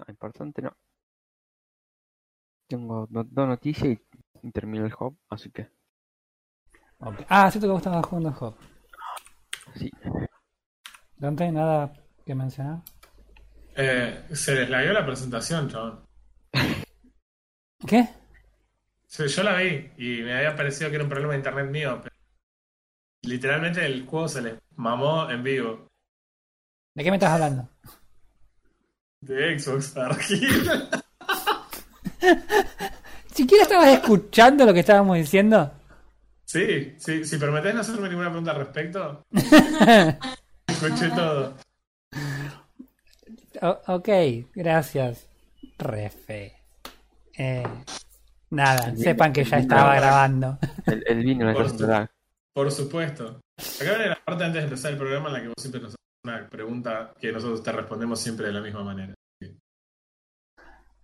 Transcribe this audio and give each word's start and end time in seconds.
No, 0.00 0.06
importante 0.08 0.62
no. 0.62 0.76
Tengo 2.68 3.06
dos 3.10 3.48
noticias 3.48 3.88
y, 3.88 4.00
y 4.42 4.50
termino 4.50 4.86
el 4.86 4.94
hub, 4.98 5.18
así 5.28 5.50
que 5.50 5.70
Ok. 7.00 7.22
Ah, 7.28 7.50
cierto 7.50 7.66
que 7.66 7.72
vos 7.72 7.80
estabas 7.80 8.06
jugando 8.06 8.36
Hop. 8.40 8.56
sí. 9.74 9.90
Dante, 11.16 11.50
nada 11.50 11.92
que 12.24 12.34
mencionar. 12.34 12.80
Eh, 13.76 14.24
se 14.32 14.54
les 14.54 14.70
lagueó 14.70 14.92
la 14.92 15.04
presentación, 15.04 15.68
chabón. 15.68 16.04
¿Qué? 17.86 18.08
Sí, 19.06 19.26
yo 19.26 19.42
la 19.42 19.56
vi 19.56 19.90
y 19.96 20.22
me 20.22 20.34
había 20.34 20.54
parecido 20.54 20.90
que 20.90 20.96
era 20.96 21.04
un 21.04 21.10
problema 21.10 21.32
de 21.32 21.38
internet 21.38 21.70
mío. 21.70 22.00
Pero 22.02 22.14
literalmente 23.22 23.84
el 23.84 24.06
juego 24.06 24.28
se 24.28 24.42
les 24.42 24.58
mamó 24.76 25.30
en 25.30 25.42
vivo. 25.42 25.88
¿De 26.94 27.04
qué 27.04 27.10
me 27.10 27.16
estás 27.16 27.32
hablando? 27.32 27.68
De 29.20 29.58
Xbox 29.58 29.96
Argil. 29.96 30.70
¿Siquiera 33.34 33.62
estabas 33.62 33.88
escuchando 33.88 34.64
lo 34.66 34.72
que 34.74 34.80
estábamos 34.80 35.16
diciendo? 35.16 35.70
Sí, 36.44 36.94
sí, 36.98 37.24
si 37.24 37.36
permitís 37.38 37.74
no 37.74 37.80
hacerme 37.80 38.08
ninguna 38.08 38.28
pregunta 38.28 38.50
al 38.50 38.56
respecto, 38.58 39.22
escuché 40.66 41.10
todo. 41.10 41.56
O- 43.62 43.80
ok, 43.94 44.08
gracias, 44.54 45.28
Refe. 45.78 46.56
Eh, 47.38 47.62
nada, 48.50 48.94
sepan 48.96 49.32
que 49.32 49.44
ya 49.44 49.58
estaba 49.58 49.94
grabando. 49.94 50.58
El, 50.86 51.04
el 51.06 51.22
vino 51.22 51.46
me 51.46 51.52
Por 51.54 51.68
su-. 51.70 52.08
Por 52.52 52.72
supuesto. 52.72 53.40
Acá 53.80 53.90
viene 53.90 54.08
la 54.08 54.24
parte 54.24 54.44
antes 54.44 54.62
de 54.62 54.68
empezar 54.68 54.90
el 54.92 54.98
programa 54.98 55.28
en 55.28 55.32
la 55.34 55.40
que 55.42 55.48
vos 55.48 55.54
siempre 55.58 55.80
nos 55.80 55.90
haces 55.90 55.99
una 56.24 56.48
pregunta 56.48 57.12
que 57.18 57.32
nosotros 57.32 57.62
te 57.62 57.72
respondemos 57.72 58.20
siempre 58.20 58.46
de 58.46 58.52
la 58.52 58.60
misma 58.60 58.84
manera. 58.84 59.14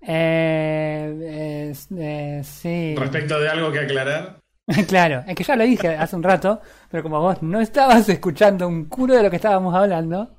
Eh, 0.09 1.73
eh, 1.99 2.43
sí. 2.45 2.95
Respecto 2.97 3.41
de 3.41 3.49
algo 3.49 3.73
que 3.73 3.81
aclarar, 3.81 4.41
claro, 4.89 5.25
es 5.27 5.35
que 5.35 5.43
ya 5.45 5.57
lo 5.57 5.65
dije 5.65 5.89
hace 5.97 6.17
un 6.17 6.23
rato, 6.23 6.61
pero 6.91 7.03
como 7.03 7.21
vos 7.21 7.43
no 7.43 7.61
estabas 7.61 8.09
escuchando 8.09 8.69
un 8.69 8.85
culo 8.87 9.15
de 9.15 9.23
lo 9.23 9.31
que 9.31 9.37
estábamos 9.37 9.75
hablando. 9.75 10.37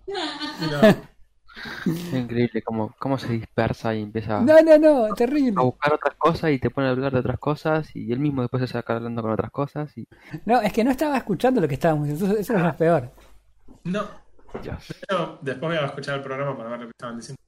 no, 0.59 0.87
Es 1.85 2.13
increíble 2.13 2.61
cómo, 2.61 2.93
cómo 2.99 3.17
se 3.17 3.33
dispersa 3.33 3.95
y 3.95 4.03
empieza 4.03 4.39
No, 4.41 4.61
no, 4.61 4.77
no, 4.77 5.13
terrible. 5.15 5.55
a 5.59 5.63
buscar 5.63 5.93
otras 5.93 6.15
cosas 6.15 6.51
y 6.51 6.59
te 6.59 6.69
pone 6.69 6.87
a 6.87 6.91
hablar 6.91 7.11
de 7.13 7.19
otras 7.19 7.39
cosas 7.39 7.93
y 7.95 8.11
él 8.11 8.19
mismo 8.19 8.41
después 8.43 8.61
se 8.61 8.67
saca 8.67 8.95
hablando 8.95 9.21
con 9.21 9.31
otras 9.31 9.51
cosas 9.51 9.97
y 9.97 10.07
No, 10.45 10.61
es 10.61 10.71
que 10.71 10.83
no 10.83 10.91
estaba 10.91 11.17
escuchando 11.17 11.59
lo 11.59 11.67
que 11.67 11.73
estábamos 11.73 12.07
diciendo, 12.07 12.33
eso, 12.35 12.39
eso 12.41 12.55
es 12.55 12.61
lo 12.63 12.77
peor. 12.77 13.11
no. 13.85 14.26
Dios. 14.61 14.93
Yo 15.09 15.39
después 15.41 15.73
voy 15.73 15.77
a 15.77 15.85
escuchar 15.85 16.15
el 16.15 16.21
programa 16.21 16.57
para 16.57 16.69
ver 16.69 16.79
lo 16.79 16.85
que 16.85 16.91
estaban 16.91 17.17
diciendo. 17.17 17.41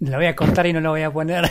Lo 0.00 0.16
voy 0.16 0.26
a 0.26 0.36
cortar 0.36 0.66
y 0.66 0.72
no 0.72 0.80
lo 0.80 0.90
voy 0.90 1.02
a 1.02 1.10
poner. 1.10 1.48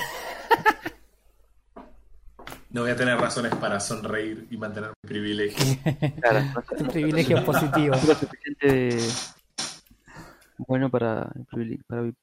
No 2.69 2.81
voy 2.81 2.91
a 2.91 2.95
tener 2.95 3.17
razones 3.17 3.55
para 3.55 3.79
sonreír 3.79 4.45
y 4.51 4.57
mantener 4.57 4.91
mi 5.01 5.07
privilegio. 5.07 5.65
Claro, 6.21 6.45
Un 6.77 6.87
privilegio 6.87 7.43
positivo. 7.43 7.95
suficiente 7.95 8.99
bueno 10.57 10.89
para, 10.89 11.31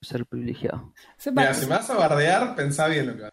ser 0.01 0.27
privilegiado. 0.27 0.93
Sepan, 1.17 1.45
Mira, 1.45 1.55
si 1.55 1.67
me 1.67 1.77
vas 1.77 1.89
a 1.91 1.95
bardear, 1.97 2.55
pensá 2.55 2.89
bien 2.89 3.07
lo 3.07 3.17
que 3.17 3.23
vas 3.23 3.33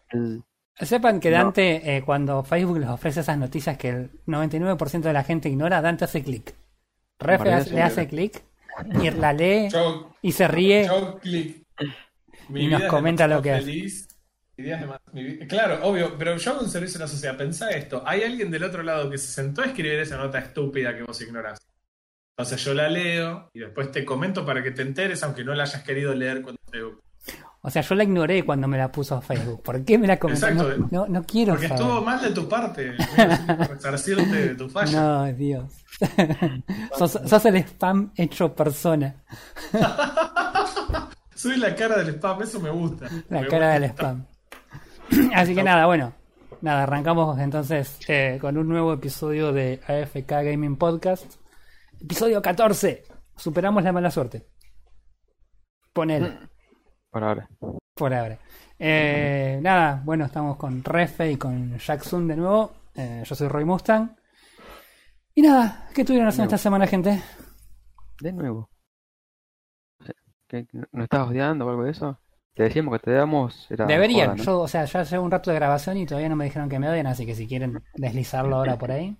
a 0.78 0.86
sepan 0.86 1.20
que 1.20 1.30
Dante, 1.30 1.96
eh, 1.96 2.02
cuando 2.02 2.42
Facebook 2.42 2.78
les 2.78 2.88
ofrece 2.88 3.20
esas 3.20 3.36
noticias 3.36 3.76
que 3.76 3.90
el 3.90 4.10
99% 4.26 5.00
de 5.00 5.12
la 5.12 5.22
gente 5.22 5.48
ignora, 5.48 5.82
Dante 5.82 6.06
hace 6.06 6.22
clic. 6.22 6.54
Refe 7.18 7.72
le 7.72 7.82
hace 7.82 8.08
clic 8.08 8.42
y 9.00 9.10
la 9.10 9.32
lee 9.32 9.68
y 10.22 10.32
se 10.32 10.48
ríe. 10.48 10.88
Y 12.48 12.66
nos 12.66 12.82
comenta 12.84 13.26
lo 13.26 13.40
que 13.40 13.54
feliz. 13.54 14.08
Claro, 15.48 15.80
obvio, 15.82 16.16
pero 16.18 16.36
yo 16.36 16.50
hago 16.52 16.60
un 16.60 16.68
servicio 16.68 16.98
a 16.98 17.02
la 17.02 17.08
sociedad. 17.08 17.36
Pensá 17.36 17.70
esto. 17.70 18.02
Hay 18.06 18.22
alguien 18.22 18.50
del 18.50 18.64
otro 18.64 18.82
lado 18.82 19.10
que 19.10 19.18
se 19.18 19.28
sentó 19.28 19.62
a 19.62 19.66
escribir 19.66 19.98
esa 19.98 20.16
nota 20.16 20.38
estúpida 20.38 20.94
que 20.96 21.02
vos 21.02 21.20
ignorás. 21.20 21.58
Entonces 22.36 22.64
yo 22.64 22.74
la 22.74 22.88
leo 22.88 23.50
y 23.52 23.60
después 23.60 23.90
te 23.90 24.04
comento 24.04 24.44
para 24.46 24.62
que 24.62 24.70
te 24.70 24.82
enteres, 24.82 25.22
aunque 25.22 25.44
no 25.44 25.54
la 25.54 25.64
hayas 25.64 25.82
querido 25.82 26.14
leer 26.14 26.42
cuando 26.42 26.60
te 26.70 26.78
O 27.64 27.70
sea, 27.70 27.80
yo 27.82 27.94
la 27.94 28.02
ignoré 28.02 28.44
cuando 28.44 28.66
me 28.66 28.76
la 28.76 28.90
puso 28.90 29.14
a 29.16 29.22
Facebook. 29.22 29.62
¿Por 29.62 29.84
qué 29.84 29.96
me 29.96 30.08
la 30.08 30.18
comentó? 30.18 30.50
No, 30.50 30.62
Exacto. 30.62 30.88
no, 30.90 31.06
no 31.06 31.22
quiero 31.22 31.52
Porque 31.52 31.68
saber. 31.68 31.80
estuvo 31.82 32.02
mal 32.02 32.20
de 32.20 32.30
tu 32.32 32.48
parte. 32.48 32.92
Resarcirte 33.68 34.48
de 34.48 34.54
tu 34.56 34.68
falla. 34.68 35.00
No, 35.00 35.32
Dios. 35.32 35.72
sos, 36.98 37.20
sos 37.24 37.44
el 37.46 37.56
spam 37.58 38.12
hecho 38.16 38.52
persona. 38.52 39.14
Soy 41.34 41.56
la 41.56 41.74
cara 41.76 41.98
del 41.98 42.14
spam, 42.16 42.42
eso 42.42 42.60
me 42.60 42.70
gusta. 42.70 43.06
La 43.28 43.42
Me 43.42 43.46
cara 43.48 43.74
del 43.78 43.84
spam. 43.90 44.26
Así 45.34 45.54
que 45.54 45.62
nada, 45.62 45.86
bueno. 45.86 46.12
Nada, 46.62 46.84
arrancamos 46.84 47.38
entonces 47.40 47.98
eh, 48.08 48.38
con 48.40 48.56
un 48.56 48.68
nuevo 48.68 48.92
episodio 48.92 49.52
de 49.52 49.80
AFK 49.86 50.28
Gaming 50.28 50.76
Podcast. 50.76 51.34
Episodio 52.00 52.42
14. 52.42 53.04
Superamos 53.36 53.82
la 53.82 53.92
mala 53.92 54.10
suerte. 54.10 54.46
Ponele, 55.92 56.38
por 57.12 57.22
ahora. 57.24 57.48
por 57.94 58.12
ahora. 58.14 58.38
Eh, 58.78 59.60
nada, 59.62 60.02
bueno, 60.04 60.24
estamos 60.24 60.56
con 60.56 60.82
Refe 60.82 61.30
y 61.32 61.36
con 61.36 61.78
Jackson 61.78 62.26
de 62.26 62.36
nuevo. 62.36 62.72
Eh, 62.94 63.22
yo 63.24 63.34
soy 63.34 63.48
Roy 63.48 63.64
Mustang. 63.64 64.16
Y 65.34 65.42
nada, 65.42 65.88
¿qué 65.94 66.04
tuvieron 66.04 66.28
haciendo 66.28 66.46
esta 66.54 66.58
semana, 66.62 66.86
gente? 66.86 67.22
De 68.20 68.32
nuevo. 68.32 68.68
O 70.00 70.04
sea, 70.04 70.14
¿qué- 70.48 70.66
qué- 70.66 70.82
¿No 70.92 71.04
estabas 71.04 71.28
odiando 71.28 71.66
o 71.66 71.70
algo 71.70 71.84
de 71.84 71.90
eso? 71.92 72.18
Te 72.54 72.64
decíamos 72.64 72.98
que 72.98 73.04
te 73.04 73.12
damos. 73.12 73.70
Era 73.70 73.86
Deberían, 73.86 74.30
joda, 74.30 74.36
¿no? 74.36 74.42
yo, 74.44 74.60
o 74.60 74.68
sea, 74.68 74.84
ya 74.84 75.02
llevo 75.04 75.24
un 75.24 75.30
rato 75.30 75.50
de 75.50 75.56
grabación 75.56 75.96
y 75.96 76.06
todavía 76.06 76.28
no 76.28 76.36
me 76.36 76.44
dijeron 76.44 76.68
que 76.68 76.78
me 76.78 76.88
odian, 76.88 77.06
así 77.06 77.24
que 77.24 77.34
si 77.34 77.46
quieren 77.46 77.82
deslizarlo 77.94 78.56
ahora 78.56 78.76
por 78.78 78.90
ahí. 78.90 79.16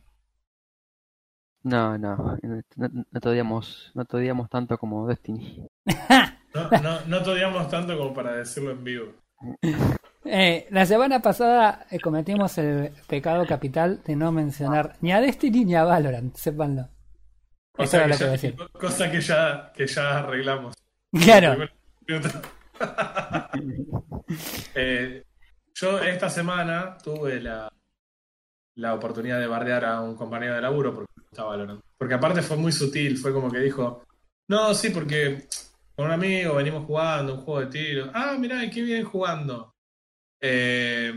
No, 1.65 1.97
no, 1.97 2.17
no, 2.43 2.61
no- 2.77 3.05
no 3.11 3.21
te 3.21 3.29
odiamos, 3.29 3.93
no 3.95 4.05
te 4.05 4.17
odiamos 4.17 4.51
tanto 4.51 4.77
como 4.79 5.07
Destiny. 5.07 5.67
No, 6.55 6.69
no, 6.83 7.01
no 7.07 7.23
te 7.23 7.31
odiamos 7.31 7.69
tanto 7.71 7.97
como 7.97 8.13
para 8.13 8.35
decirlo 8.35 8.73
en 8.73 8.85
vivo. 8.85 9.13
Eh, 10.25 10.67
la 10.71 10.87
semana 10.87 11.21
pasada 11.21 11.87
eh, 11.91 11.99
cometimos 11.99 12.57
el 12.59 12.93
pecado 13.09 13.45
capital 13.47 14.03
de 14.05 14.15
no 14.17 14.31
mencionar 14.33 14.97
ni 15.01 15.13
a 15.13 15.21
Destiny 15.21 15.65
ni 15.65 15.75
a 15.75 15.85
Valorant, 15.85 16.35
sépanlo. 16.37 16.89
O 17.79 17.83
Eso 17.83 17.91
sea, 17.93 18.03
que 18.05 18.09
lo 18.09 18.15
que 18.19 18.25
ya- 18.25 18.31
decir. 18.31 18.57
cosa 18.73 19.11
que 19.11 19.21
ya, 19.21 19.73
que 19.75 19.87
ya 19.87 20.19
arreglamos. 20.19 20.75
Claro, 21.25 21.69
Eh, 24.75 25.25
yo 25.75 25.99
esta 26.01 26.31
semana 26.31 26.97
tuve 27.03 27.41
la, 27.41 27.69
la 28.77 28.95
oportunidad 28.95 29.39
de 29.41 29.47
bardear 29.47 29.85
a 29.85 30.01
un 30.01 30.17
compañero 30.17 30.55
de 30.55 30.61
laburo 30.63 30.95
porque 30.95 31.13
estaba 31.31 31.51
valorando. 31.51 31.83
Porque 31.99 32.15
aparte 32.15 32.43
fue 32.43 32.57
muy 32.57 32.73
sutil, 32.73 33.19
fue 33.19 33.33
como 33.33 33.51
que 33.51 33.59
dijo, 33.59 34.05
no, 34.49 34.75
sí, 34.75 34.91
porque 34.91 35.47
con 35.97 36.07
un 36.07 36.13
amigo 36.13 36.55
venimos 36.55 36.85
jugando 36.87 37.35
un 37.35 37.41
juego 37.43 37.61
de 37.61 37.67
tiro. 37.67 38.11
Ah, 38.15 38.37
mirá, 38.39 38.69
qué 38.71 38.83
bien 38.83 39.05
jugando. 39.05 39.75
Eh, 40.41 41.13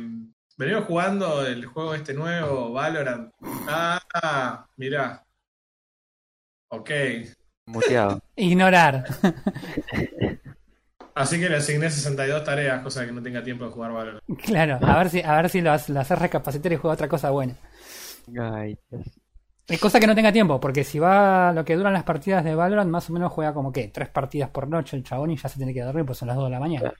venimos 0.57 0.85
jugando 0.85 1.45
el 1.45 1.65
juego 1.65 1.95
este 1.95 2.13
nuevo, 2.13 2.71
Valorant. 2.73 3.31
Ah, 3.67 4.65
mirá. 4.77 5.23
Ok. 6.69 6.89
Muteado. 7.67 8.19
ignorar. 8.35 9.05
Así 11.15 11.39
que 11.39 11.47
le 11.47 11.55
asigné 11.55 11.89
62 11.89 12.43
tareas, 12.43 12.81
cosa 12.83 13.05
que 13.05 13.11
no 13.13 13.23
tenga 13.23 13.41
tiempo 13.43 13.65
de 13.65 13.71
jugar 13.71 13.93
Valorant. 13.93 14.23
Claro, 14.43 14.79
a 14.85 14.97
ver 14.97 15.09
si, 15.09 15.21
a 15.21 15.35
ver 15.37 15.49
si 15.49 15.61
lo, 15.61 15.71
hace- 15.71 15.93
lo 15.93 16.01
haces 16.01 16.19
recapacitar 16.19 16.73
y 16.73 16.75
juega 16.75 16.93
otra 16.95 17.07
cosa 17.07 17.29
buena. 17.31 17.55
Ay, 18.39 18.77
Dios. 18.89 19.07
Es 19.67 19.79
cosa 19.79 19.99
que 19.99 20.05
no 20.05 20.13
tenga 20.13 20.31
tiempo, 20.31 20.59
porque 20.59 20.83
si 20.83 20.99
va 20.99 21.51
lo 21.51 21.65
que 21.65 21.75
duran 21.75 21.93
las 21.93 22.03
partidas 22.03 22.43
de 22.43 22.53
Valorant, 22.53 22.89
más 22.89 23.09
o 23.09 23.13
menos 23.13 23.31
juega 23.31 23.53
como 23.53 23.71
que 23.71 23.87
tres 23.87 24.09
partidas 24.09 24.49
por 24.49 24.67
noche 24.67 24.95
el 24.95 25.03
chabón 25.03 25.31
y 25.31 25.37
ya 25.37 25.49
se 25.49 25.57
tiene 25.57 25.73
que 25.73 25.81
dormir, 25.81 26.05
pues 26.05 26.19
son 26.19 26.27
las 26.27 26.37
2 26.37 26.45
de 26.45 26.51
la 26.51 26.59
mañana. 26.59 26.93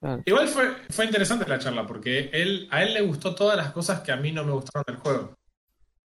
Claro. 0.00 0.22
Igual 0.24 0.48
fue, 0.48 0.74
fue 0.88 1.04
interesante 1.04 1.46
la 1.46 1.58
charla 1.58 1.86
porque 1.86 2.30
él, 2.32 2.68
a 2.70 2.82
él 2.82 2.94
le 2.94 3.02
gustó 3.02 3.34
todas 3.34 3.56
las 3.56 3.72
cosas 3.72 4.00
que 4.00 4.12
a 4.12 4.16
mí 4.16 4.32
no 4.32 4.44
me 4.44 4.52
gustaron 4.52 4.84
del 4.86 4.96
juego. 4.96 5.36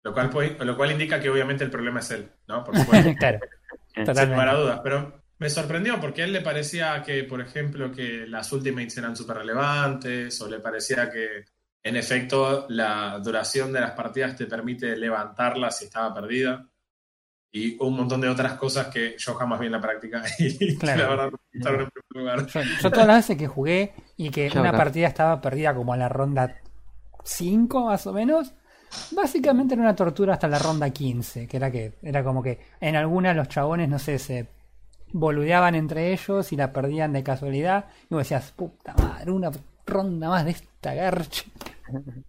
Lo 0.02 0.12
cual, 0.12 0.56
lo 0.58 0.76
cual 0.76 0.90
indica 0.90 1.20
que 1.20 1.30
obviamente 1.30 1.62
el 1.62 1.70
problema 1.70 2.00
es 2.00 2.10
él, 2.10 2.28
¿no? 2.48 2.64
Por 2.64 2.76
supuesto, 2.78 3.12
claro, 3.18 3.38
sin 3.94 4.04
totalmente. 4.04 4.34
lugar 4.34 4.48
a 4.48 4.54
dudas. 4.58 4.80
Pero 4.82 5.22
me 5.38 5.50
sorprendió 5.50 6.00
porque 6.00 6.22
a 6.22 6.24
él 6.24 6.32
le 6.32 6.40
parecía 6.40 7.02
que, 7.02 7.22
por 7.24 7.40
ejemplo, 7.40 7.92
que 7.92 8.26
las 8.26 8.50
ultimates 8.50 8.96
eran 8.98 9.14
súper 9.14 9.36
relevantes 9.36 10.40
o 10.40 10.48
le 10.48 10.58
parecía 10.58 11.08
que, 11.08 11.44
en 11.84 11.96
efecto, 11.96 12.66
la 12.68 13.18
duración 13.18 13.72
de 13.72 13.80
las 13.80 13.92
partidas 13.92 14.36
te 14.36 14.46
permite 14.46 14.96
levantarla 14.96 15.70
si 15.70 15.86
estaba 15.86 16.14
perdida. 16.14 16.66
Y 17.54 17.76
un 17.84 17.96
montón 17.96 18.20
de 18.22 18.28
otras 18.30 18.54
cosas 18.54 18.86
que 18.86 19.14
yo 19.18 19.34
jamás 19.34 19.60
vi 19.60 19.66
en 19.66 19.72
la 19.72 19.80
práctica 19.80 20.22
y 20.38 20.76
Claro. 20.76 21.02
la 21.02 21.08
verdad 21.08 21.30
en 21.52 21.60
primer 21.60 21.88
lugar. 22.14 22.46
Yo, 22.46 22.60
yo 22.82 22.90
todas 22.90 23.06
las 23.06 23.16
veces 23.16 23.36
que 23.36 23.46
jugué 23.46 23.92
y 24.16 24.30
que 24.30 24.50
una 24.56 24.72
partida 24.72 25.08
estaba 25.08 25.40
perdida 25.40 25.74
como 25.74 25.92
a 25.92 25.96
la 25.98 26.08
ronda 26.08 26.56
5 27.24 27.84
más 27.86 28.06
o 28.06 28.12
menos, 28.14 28.54
básicamente 29.10 29.74
era 29.74 29.82
una 29.82 29.94
tortura 29.94 30.34
hasta 30.34 30.48
la 30.48 30.58
ronda 30.58 30.88
15, 30.90 31.46
que 31.46 31.56
era 31.56 31.70
que 31.70 31.94
era 32.02 32.24
como 32.24 32.42
que 32.42 32.58
en 32.80 32.96
algunas 32.96 33.36
los 33.36 33.48
chabones, 33.48 33.88
no 33.88 33.98
sé, 33.98 34.18
se 34.18 34.48
boludeaban 35.12 35.74
entre 35.74 36.12
ellos 36.12 36.52
y 36.52 36.56
la 36.56 36.72
perdían 36.72 37.12
de 37.12 37.22
casualidad. 37.22 37.84
Y 38.08 38.14
vos 38.14 38.20
decías, 38.22 38.50
puta 38.52 38.94
madre, 38.94 39.30
una 39.30 39.50
ronda 39.86 40.30
más 40.30 40.44
de 40.46 40.52
esta 40.52 40.94
garcha. 40.94 41.44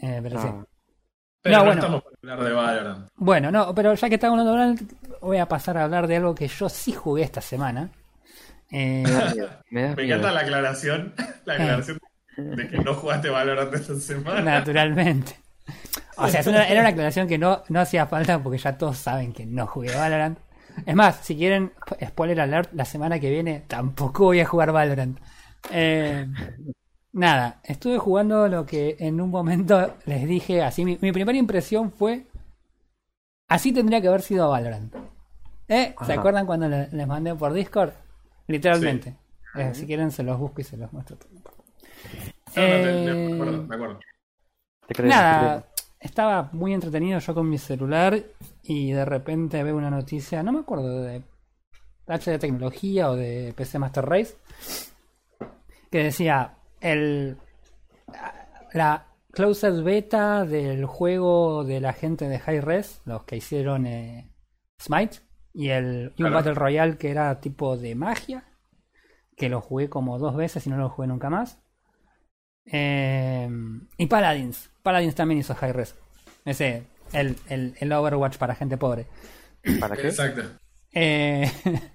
Eh, 0.00 0.20
pero 0.22 0.40
sí. 0.40 0.46
Ah, 0.48 0.64
Pero 1.42 1.56
No, 1.56 1.58
no, 1.58 1.64
bueno. 1.66 1.80
estamos 1.80 2.02
para 2.04 2.16
hablar 2.34 2.44
de 2.48 2.52
Valorant. 2.54 3.08
Bueno, 3.16 3.50
no, 3.50 3.74
pero 3.74 3.94
ya 3.94 4.08
que 4.08 4.14
estamos 4.14 4.38
hablando 4.38 4.52
de 4.52 4.58
Valorant, 4.58 4.92
voy 5.20 5.38
a 5.38 5.46
pasar 5.48 5.76
a 5.78 5.84
hablar 5.84 6.06
de 6.06 6.16
algo 6.16 6.34
que 6.34 6.48
yo 6.48 6.68
sí 6.68 6.92
jugué 6.92 7.22
esta 7.24 7.40
semana. 7.40 7.90
Eh, 8.70 9.04
me 9.70 9.90
encanta 9.90 10.32
la 10.32 10.40
aclaración, 10.40 11.14
la 11.44 11.54
aclaración 11.54 11.98
de 12.36 12.68
que 12.68 12.78
no 12.78 12.94
jugaste 12.94 13.28
Valorant 13.30 13.74
esta 13.74 13.96
semana. 13.96 14.40
naturalmente. 14.42 15.36
O 16.16 16.28
sea, 16.28 16.42
una- 16.46 16.68
era 16.68 16.80
una 16.80 16.90
aclaración 16.90 17.26
que 17.28 17.38
no, 17.38 17.62
no 17.68 17.80
hacía 17.80 18.06
falta 18.06 18.42
porque 18.42 18.58
ya 18.58 18.78
todos 18.78 18.98
saben 18.98 19.32
que 19.32 19.46
no 19.46 19.66
jugué 19.66 19.94
Valorant. 19.94 20.38
Es 20.86 20.94
más, 20.94 21.16
si 21.24 21.36
quieren, 21.36 21.72
spoiler 22.06 22.40
alert, 22.40 22.70
la 22.72 22.84
semana 22.84 23.18
que 23.18 23.30
viene 23.30 23.64
tampoco 23.66 24.24
voy 24.26 24.40
a 24.40 24.46
jugar 24.46 24.70
Valorant. 24.70 25.18
Eh, 25.72 26.26
nada, 27.18 27.60
estuve 27.64 27.98
jugando 27.98 28.48
lo 28.48 28.64
que 28.66 28.96
en 29.00 29.20
un 29.20 29.30
momento 29.30 29.94
les 30.06 30.26
dije, 30.26 30.62
así 30.62 30.84
mi, 30.84 30.98
mi 31.00 31.12
primera 31.12 31.36
impresión 31.38 31.90
fue, 31.92 32.26
así 33.48 33.72
tendría 33.72 34.00
que 34.00 34.08
haber 34.08 34.22
sido 34.22 34.48
Valorant. 34.50 34.94
¿Eh? 35.68 35.94
¿Se 36.06 36.12
acuerdan 36.14 36.46
cuando 36.46 36.68
le- 36.68 36.88
les 36.88 37.06
mandé 37.06 37.34
por 37.34 37.52
Discord? 37.52 37.90
Literalmente. 38.46 39.14
Eh, 39.54 39.74
si 39.74 39.86
quieren 39.86 40.10
se 40.10 40.22
los 40.22 40.38
busco 40.38 40.60
y 40.60 40.64
se 40.64 40.76
los 40.76 40.90
muestro. 40.92 41.16
No, 42.56 42.62
no, 42.62 42.68
te- 42.68 43.00
Eh, 43.00 43.14
me 43.28 43.34
acuerdo, 43.34 43.62
me 43.66 43.74
acuerdo. 43.74 44.00
Te 44.86 45.02
Nada, 45.02 45.66
estaba 46.00 46.48
muy 46.52 46.72
entretenido 46.72 47.18
yo 47.18 47.34
con 47.34 47.48
mi 47.48 47.58
celular 47.58 48.18
y 48.62 48.92
de 48.92 49.04
repente 49.04 49.62
veo 49.62 49.76
una 49.76 49.90
noticia, 49.90 50.42
no 50.42 50.52
me 50.52 50.60
acuerdo 50.60 51.02
de 51.02 51.22
H 52.06 52.30
de 52.30 52.38
tecnología 52.38 53.10
o 53.10 53.16
de 53.16 53.52
PC 53.54 53.78
Master 53.78 54.06
Race, 54.06 54.36
que 55.90 56.04
decía 56.04 56.54
el 56.80 57.36
la 58.72 59.06
closed 59.32 59.82
beta 59.82 60.44
del 60.44 60.84
juego 60.86 61.64
de 61.64 61.80
la 61.80 61.92
gente 61.92 62.28
de 62.28 62.38
High 62.38 62.60
Res, 62.60 63.00
los 63.04 63.24
que 63.24 63.36
hicieron 63.36 63.86
eh, 63.86 64.30
Smite 64.80 65.18
y 65.54 65.70
el 65.70 66.12
y 66.16 66.24
un 66.24 66.30
Claro. 66.30 66.34
Battle 66.34 66.54
Royale 66.54 66.98
que 66.98 67.10
era 67.10 67.40
tipo 67.40 67.76
de 67.76 67.94
magia, 67.94 68.44
que 69.36 69.48
lo 69.48 69.60
jugué 69.60 69.88
como 69.88 70.18
dos 70.18 70.36
veces 70.36 70.66
y 70.66 70.70
no 70.70 70.76
lo 70.76 70.90
jugué 70.90 71.08
nunca 71.08 71.30
más. 71.30 71.60
Eh, 72.66 73.48
y 73.96 74.06
Paladins. 74.06 74.70
Paladins 74.82 75.14
también 75.14 75.40
hizo 75.40 75.54
High 75.54 75.72
Res. 75.72 75.96
Ese, 76.44 76.84
el, 77.12 77.36
el, 77.48 77.74
el 77.80 77.92
Overwatch 77.92 78.36
para 78.36 78.54
gente 78.54 78.76
pobre. 78.76 79.06
¿Para 79.80 79.96
qué? 79.96 80.08
Exacto. 80.08 80.42
Eh, 80.92 81.50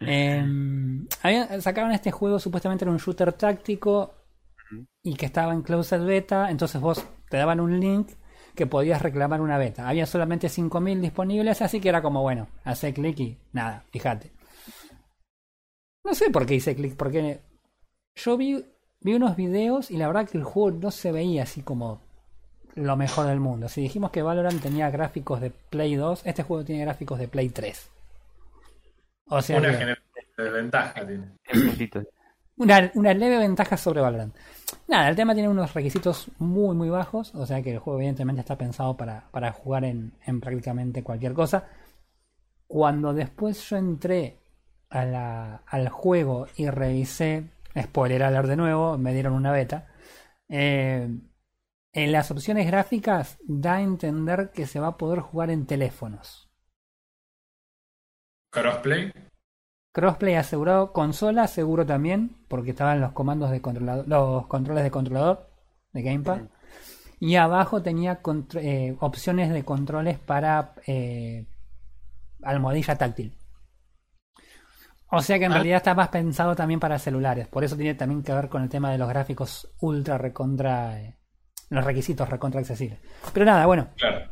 em, 0.00 1.06
habían- 1.22 1.60
sacaron 1.62 1.92
este 1.92 2.10
juego, 2.10 2.38
supuestamente 2.38 2.84
era 2.84 2.92
un 2.92 2.98
shooter 2.98 3.32
táctico 3.32 4.14
y 5.02 5.14
que 5.16 5.26
estaba 5.26 5.52
en 5.54 5.62
closed 5.62 6.04
beta. 6.04 6.50
Entonces 6.50 6.80
vos 6.80 7.04
te 7.30 7.36
daban 7.36 7.60
un 7.60 7.78
link 7.80 8.10
que 8.54 8.66
podías 8.66 9.02
reclamar 9.02 9.40
una 9.40 9.58
beta. 9.58 9.88
Había 9.88 10.06
solamente 10.06 10.48
5.000 10.48 11.00
disponibles, 11.00 11.62
así 11.62 11.80
que 11.80 11.88
era 11.90 12.02
como, 12.02 12.22
bueno, 12.22 12.48
hace 12.64 12.92
clic 12.92 13.20
y 13.20 13.38
nada, 13.52 13.84
fíjate. 13.90 14.32
No 16.04 16.14
sé 16.14 16.30
por 16.30 16.46
qué 16.46 16.54
hice 16.56 16.74
clic, 16.74 16.94
porque 16.96 17.40
yo 18.16 18.36
vi, 18.36 18.64
vi 19.00 19.14
unos 19.14 19.36
videos 19.36 19.90
y 19.90 19.96
la 19.96 20.06
verdad 20.08 20.28
que 20.28 20.38
el 20.38 20.44
juego 20.44 20.72
no 20.78 20.90
se 20.90 21.12
veía 21.12 21.44
así 21.44 21.62
como 21.62 22.00
lo 22.74 22.96
mejor 22.96 23.26
del 23.26 23.40
mundo. 23.40 23.68
Si 23.68 23.82
dijimos 23.82 24.10
que 24.10 24.22
Valorant 24.22 24.62
tenía 24.62 24.90
gráficos 24.90 25.40
de 25.40 25.50
Play 25.50 25.96
2, 25.96 26.22
este 26.26 26.42
juego 26.44 26.64
tiene 26.64 26.82
gráficos 26.84 27.18
de 27.18 27.28
Play 27.28 27.50
3. 27.50 27.90
O 29.30 29.40
sea, 29.42 29.58
Una 29.58 29.70
que- 29.70 29.76
generación 29.76 30.36
de 30.36 30.50
ventaja 30.50 31.06
tiene. 31.06 31.26
Una 32.94 33.14
leve 33.14 33.38
ventaja 33.38 33.76
sobre 33.78 34.00
Valorant. 34.02 34.34
Nada, 34.86 35.08
el 35.08 35.16
tema 35.16 35.32
tiene 35.34 35.48
unos 35.48 35.72
requisitos 35.72 36.30
muy 36.38 36.76
muy 36.76 36.90
bajos, 36.90 37.34
o 37.34 37.46
sea 37.46 37.62
que 37.62 37.72
el 37.72 37.78
juego 37.78 37.98
evidentemente 37.98 38.40
está 38.40 38.58
pensado 38.58 38.96
para, 38.96 39.30
para 39.30 39.52
jugar 39.52 39.84
en, 39.84 40.12
en 40.26 40.40
prácticamente 40.40 41.02
cualquier 41.02 41.32
cosa. 41.32 41.64
Cuando 42.66 43.14
después 43.14 43.68
yo 43.68 43.76
entré 43.78 44.36
a 44.90 45.04
la- 45.04 45.62
al 45.66 45.88
juego 45.88 46.46
y 46.56 46.68
revisé, 46.68 47.44
spoiler 47.80 48.22
alert 48.22 48.48
de 48.48 48.56
nuevo, 48.56 48.98
me 48.98 49.14
dieron 49.14 49.32
una 49.32 49.52
beta, 49.52 49.86
eh, 50.48 51.08
en 51.92 52.12
las 52.12 52.30
opciones 52.30 52.66
gráficas 52.66 53.38
da 53.46 53.76
a 53.76 53.82
entender 53.82 54.50
que 54.52 54.66
se 54.66 54.80
va 54.80 54.88
a 54.88 54.96
poder 54.96 55.20
jugar 55.20 55.50
en 55.50 55.66
teléfonos. 55.66 56.49
Crossplay. 58.50 59.12
Crossplay 59.92 60.34
asegurado, 60.36 60.92
consola 60.92 61.46
seguro 61.46 61.84
también, 61.84 62.36
porque 62.48 62.70
estaban 62.70 63.00
los 63.00 63.12
comandos 63.12 63.50
de 63.50 63.60
controlador, 63.60 64.06
los 64.08 64.46
controles 64.46 64.84
de 64.84 64.90
controlador 64.90 65.48
de 65.92 66.02
Gamepad. 66.02 66.42
Y 67.18 67.36
abajo 67.36 67.82
tenía 67.82 68.20
eh, 68.54 68.96
opciones 69.00 69.50
de 69.52 69.64
controles 69.64 70.18
para 70.18 70.74
eh, 70.86 71.46
almohadilla 72.42 72.96
táctil. 72.96 73.36
O 75.12 75.20
sea 75.22 75.38
que 75.38 75.44
en 75.46 75.52
Ah. 75.52 75.56
realidad 75.56 75.78
está 75.78 75.94
más 75.94 76.08
pensado 76.08 76.54
también 76.54 76.78
para 76.80 76.98
celulares. 76.98 77.48
Por 77.48 77.64
eso 77.64 77.76
tiene 77.76 77.94
también 77.94 78.22
que 78.22 78.32
ver 78.32 78.48
con 78.48 78.62
el 78.62 78.68
tema 78.68 78.90
de 78.92 78.98
los 78.98 79.08
gráficos 79.08 79.68
ultra 79.80 80.16
recontra. 80.18 81.00
eh, 81.00 81.16
los 81.68 81.84
requisitos 81.84 82.28
recontra 82.28 82.60
accesibles. 82.60 82.98
Pero 83.32 83.44
nada, 83.46 83.64
bueno. 83.66 83.88
Claro. 83.96 84.28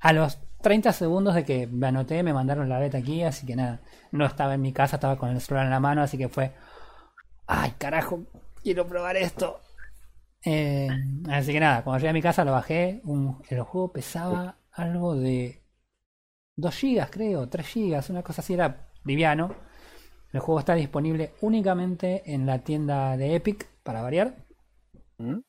A 0.00 0.12
los 0.12 0.38
30 0.64 0.92
segundos 0.92 1.34
de 1.34 1.44
que 1.44 1.66
me 1.68 1.86
anoté, 1.88 2.22
me 2.24 2.32
mandaron 2.32 2.68
la 2.68 2.78
beta 2.80 2.98
aquí, 2.98 3.22
así 3.22 3.46
que 3.46 3.54
nada, 3.54 3.80
no 4.10 4.24
estaba 4.26 4.54
en 4.54 4.62
mi 4.62 4.72
casa, 4.72 4.96
estaba 4.96 5.16
con 5.18 5.28
el 5.30 5.40
celular 5.40 5.66
en 5.66 5.70
la 5.70 5.78
mano, 5.78 6.02
así 6.02 6.18
que 6.18 6.28
fue, 6.28 6.52
ay 7.46 7.72
carajo, 7.78 8.24
quiero 8.62 8.86
probar 8.86 9.16
esto. 9.16 9.60
Eh, 10.44 10.88
así 11.30 11.52
que 11.52 11.60
nada, 11.60 11.84
cuando 11.84 11.98
llegué 12.00 12.10
a 12.10 12.12
mi 12.14 12.22
casa 12.22 12.44
lo 12.44 12.52
bajé, 12.52 13.00
un- 13.04 13.40
el 13.48 13.60
juego 13.62 13.92
pesaba 13.92 14.56
algo 14.72 15.14
de 15.14 15.62
2 16.56 16.74
gigas 16.74 17.10
creo, 17.10 17.48
3 17.48 17.66
gigas, 17.66 18.10
una 18.10 18.22
cosa 18.22 18.40
así, 18.42 18.54
era 18.54 18.88
liviano. 19.04 19.54
El 20.32 20.40
juego 20.40 20.58
está 20.60 20.74
disponible 20.74 21.34
únicamente 21.42 22.22
en 22.34 22.46
la 22.46 22.58
tienda 22.58 23.16
de 23.16 23.36
Epic, 23.36 23.68
para 23.82 24.02
variar. 24.02 24.34
¿Mm? 25.18 25.40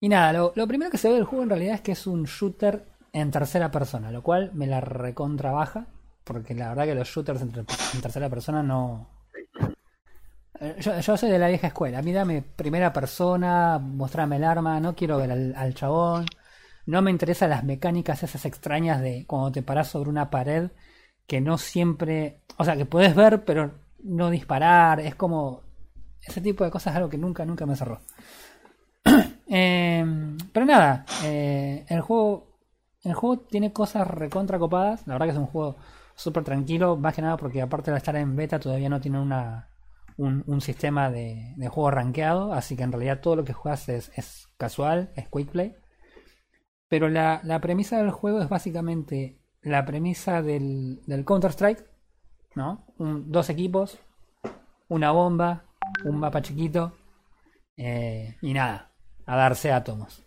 Y 0.00 0.08
nada, 0.08 0.32
lo, 0.32 0.52
lo 0.56 0.66
primero 0.66 0.90
que 0.90 0.98
se 0.98 1.08
ve 1.08 1.14
del 1.14 1.24
juego 1.24 1.42
en 1.44 1.50
realidad 1.50 1.74
es 1.76 1.80
que 1.82 1.92
es 1.92 2.06
un 2.06 2.24
shooter 2.24 2.84
en 3.20 3.30
tercera 3.30 3.70
persona, 3.70 4.10
lo 4.10 4.22
cual 4.22 4.50
me 4.54 4.66
la 4.66 4.80
recontra 4.80 5.52
baja, 5.52 5.86
porque 6.24 6.54
la 6.54 6.68
verdad 6.70 6.84
que 6.86 6.94
los 6.94 7.08
shooters 7.08 7.42
en, 7.42 7.52
ter- 7.52 7.66
en 7.94 8.00
tercera 8.02 8.28
persona 8.30 8.62
no... 8.62 9.08
Eh, 10.60 10.76
Yo, 10.80 11.16
soy 11.16 11.30
de 11.30 11.38
la 11.38 11.48
vieja 11.48 11.68
escuela, 11.68 11.98
a 11.98 12.02
mí 12.02 12.12
dame 12.12 12.42
primera 12.42 12.92
persona, 12.92 13.78
mostrame 13.78 14.36
el 14.36 14.44
arma, 14.44 14.80
no 14.80 14.94
quiero 14.94 15.16
ver 15.18 15.30
al, 15.32 15.54
al 15.56 15.74
chabón, 15.74 16.26
no 16.86 17.02
me 17.02 17.10
interesan 17.10 17.50
las 17.50 17.64
mecánicas 17.64 18.22
esas 18.22 18.44
extrañas 18.44 19.00
de 19.02 19.24
cuando 19.26 19.52
te 19.52 19.62
paras 19.62 19.88
sobre 19.88 20.10
una 20.10 20.30
pared, 20.30 20.70
que 21.26 21.40
no 21.40 21.58
siempre... 21.58 22.40
O 22.56 22.64
sea, 22.64 22.76
que 22.76 22.86
puedes 22.86 23.14
ver, 23.14 23.44
pero 23.44 23.72
no 24.04 24.30
disparar, 24.30 25.00
es 25.00 25.14
como... 25.14 25.62
Ese 26.22 26.40
tipo 26.40 26.64
de 26.64 26.70
cosas 26.70 26.92
es 26.92 26.96
algo 26.98 27.08
que 27.10 27.18
nunca, 27.18 27.44
nunca 27.44 27.66
me 27.66 27.76
cerró. 27.76 28.00
Eh, 29.50 30.04
pero 30.52 30.66
nada, 30.66 31.06
eh, 31.24 31.84
el 31.88 32.02
juego 32.02 32.47
el 33.04 33.14
juego 33.14 33.38
tiene 33.40 33.72
cosas 33.72 34.06
recontra 34.06 34.58
copadas. 34.58 35.06
La 35.06 35.14
verdad 35.14 35.26
que 35.26 35.32
es 35.32 35.38
un 35.38 35.46
juego 35.46 35.76
súper 36.14 36.44
tranquilo, 36.44 36.96
más 36.96 37.14
que 37.14 37.22
nada 37.22 37.36
porque 37.36 37.62
aparte 37.62 37.90
de 37.90 37.96
estar 37.96 38.16
en 38.16 38.34
beta 38.36 38.58
todavía 38.58 38.88
no 38.88 39.00
tiene 39.00 39.20
una, 39.20 39.68
un, 40.16 40.60
sistema 40.60 41.10
de, 41.10 41.54
juego 41.70 41.90
rankeado, 41.92 42.52
así 42.52 42.76
que 42.76 42.82
en 42.82 42.92
realidad 42.92 43.20
todo 43.20 43.36
lo 43.36 43.44
que 43.44 43.52
juegas 43.52 43.88
es, 43.88 44.48
casual, 44.56 45.12
es 45.14 45.28
quick 45.28 45.50
play. 45.50 45.76
Pero 46.88 47.08
la, 47.08 47.58
premisa 47.62 47.98
del 47.98 48.10
juego 48.10 48.40
es 48.40 48.48
básicamente 48.48 49.40
la 49.62 49.84
premisa 49.84 50.42
del, 50.42 51.00
Counter-Strike, 51.24 51.84
¿no? 52.56 52.84
Dos 52.98 53.48
equipos, 53.50 54.00
una 54.88 55.12
bomba, 55.12 55.66
un 56.04 56.18
mapa 56.18 56.42
chiquito, 56.42 56.96
eh, 57.76 58.36
y 58.42 58.54
nada, 58.54 58.90
a 59.24 59.36
darse 59.36 59.70
átomos. 59.70 60.24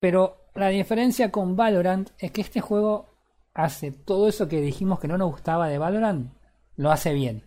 Pero 0.00 0.39
la 0.54 0.68
diferencia 0.68 1.30
con 1.30 1.56
Valorant 1.56 2.10
es 2.18 2.30
que 2.32 2.40
este 2.40 2.60
juego 2.60 3.08
hace 3.54 3.92
todo 3.92 4.28
eso 4.28 4.48
que 4.48 4.60
dijimos 4.60 5.00
que 5.00 5.08
no 5.08 5.18
nos 5.18 5.30
gustaba 5.30 5.68
de 5.68 5.78
Valorant, 5.78 6.32
lo 6.76 6.90
hace 6.90 7.12
bien. 7.14 7.44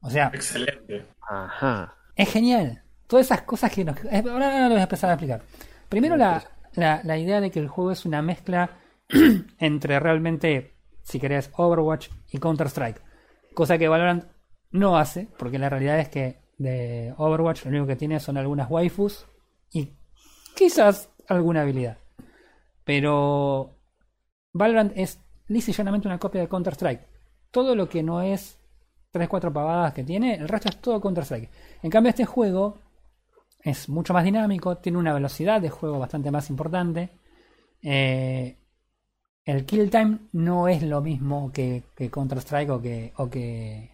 O 0.00 0.10
sea, 0.10 0.30
Excelente. 0.34 1.06
Ajá. 1.28 1.94
es 2.14 2.30
genial. 2.30 2.82
Todas 3.06 3.26
esas 3.26 3.42
cosas 3.42 3.72
que 3.72 3.84
nos... 3.84 3.96
eh, 4.04 4.22
Ahora, 4.30 4.46
ahora 4.52 4.62
lo 4.64 4.70
voy 4.70 4.80
a 4.80 4.82
empezar 4.84 5.10
a 5.10 5.14
explicar. 5.14 5.42
Primero 5.88 6.16
la, 6.16 6.42
la, 6.74 7.00
la 7.04 7.18
idea 7.18 7.40
de 7.40 7.50
que 7.50 7.60
el 7.60 7.68
juego 7.68 7.90
es 7.90 8.04
una 8.04 8.22
mezcla 8.22 8.78
entre 9.58 10.00
realmente, 10.00 10.74
si 11.02 11.18
querés, 11.20 11.50
Overwatch 11.56 12.08
y 12.32 12.38
Counter-Strike. 12.38 13.00
Cosa 13.54 13.78
que 13.78 13.88
Valorant 13.88 14.24
no 14.70 14.96
hace, 14.98 15.28
porque 15.38 15.58
la 15.58 15.68
realidad 15.70 16.00
es 16.00 16.08
que 16.08 16.42
de 16.58 17.14
Overwatch 17.16 17.64
lo 17.64 17.70
único 17.70 17.86
que 17.86 17.96
tiene 17.96 18.20
son 18.20 18.36
algunas 18.36 18.70
waifus 18.70 19.26
y 19.72 19.92
quizás 20.56 21.10
alguna 21.28 21.62
habilidad. 21.62 21.98
Pero 22.84 23.78
Valorant 24.52 24.92
es 24.96 25.20
lisa 25.48 25.70
y 25.70 25.74
llanamente 25.74 26.08
una 26.08 26.18
copia 26.18 26.40
de 26.40 26.48
Counter-Strike. 26.48 27.06
Todo 27.50 27.74
lo 27.74 27.88
que 27.88 28.02
no 28.02 28.22
es 28.22 28.58
3-4 29.12 29.52
pavadas 29.52 29.94
que 29.94 30.04
tiene, 30.04 30.34
el 30.34 30.48
resto 30.48 30.68
es 30.68 30.80
todo 30.80 31.00
Counter-Strike. 31.00 31.50
En 31.82 31.90
cambio, 31.90 32.10
este 32.10 32.24
juego 32.24 32.78
es 33.60 33.88
mucho 33.88 34.12
más 34.12 34.24
dinámico, 34.24 34.76
tiene 34.78 34.98
una 34.98 35.14
velocidad 35.14 35.60
de 35.60 35.70
juego 35.70 35.98
bastante 35.98 36.30
más 36.30 36.50
importante. 36.50 37.10
Eh, 37.80 38.58
el 39.44 39.66
kill 39.66 39.90
time 39.90 40.18
no 40.32 40.68
es 40.68 40.82
lo 40.82 41.00
mismo 41.00 41.52
que, 41.52 41.84
que 41.96 42.10
Counter-Strike 42.10 42.70
o 42.70 42.80
que. 42.80 43.12
o 43.16 43.30
que. 43.30 43.90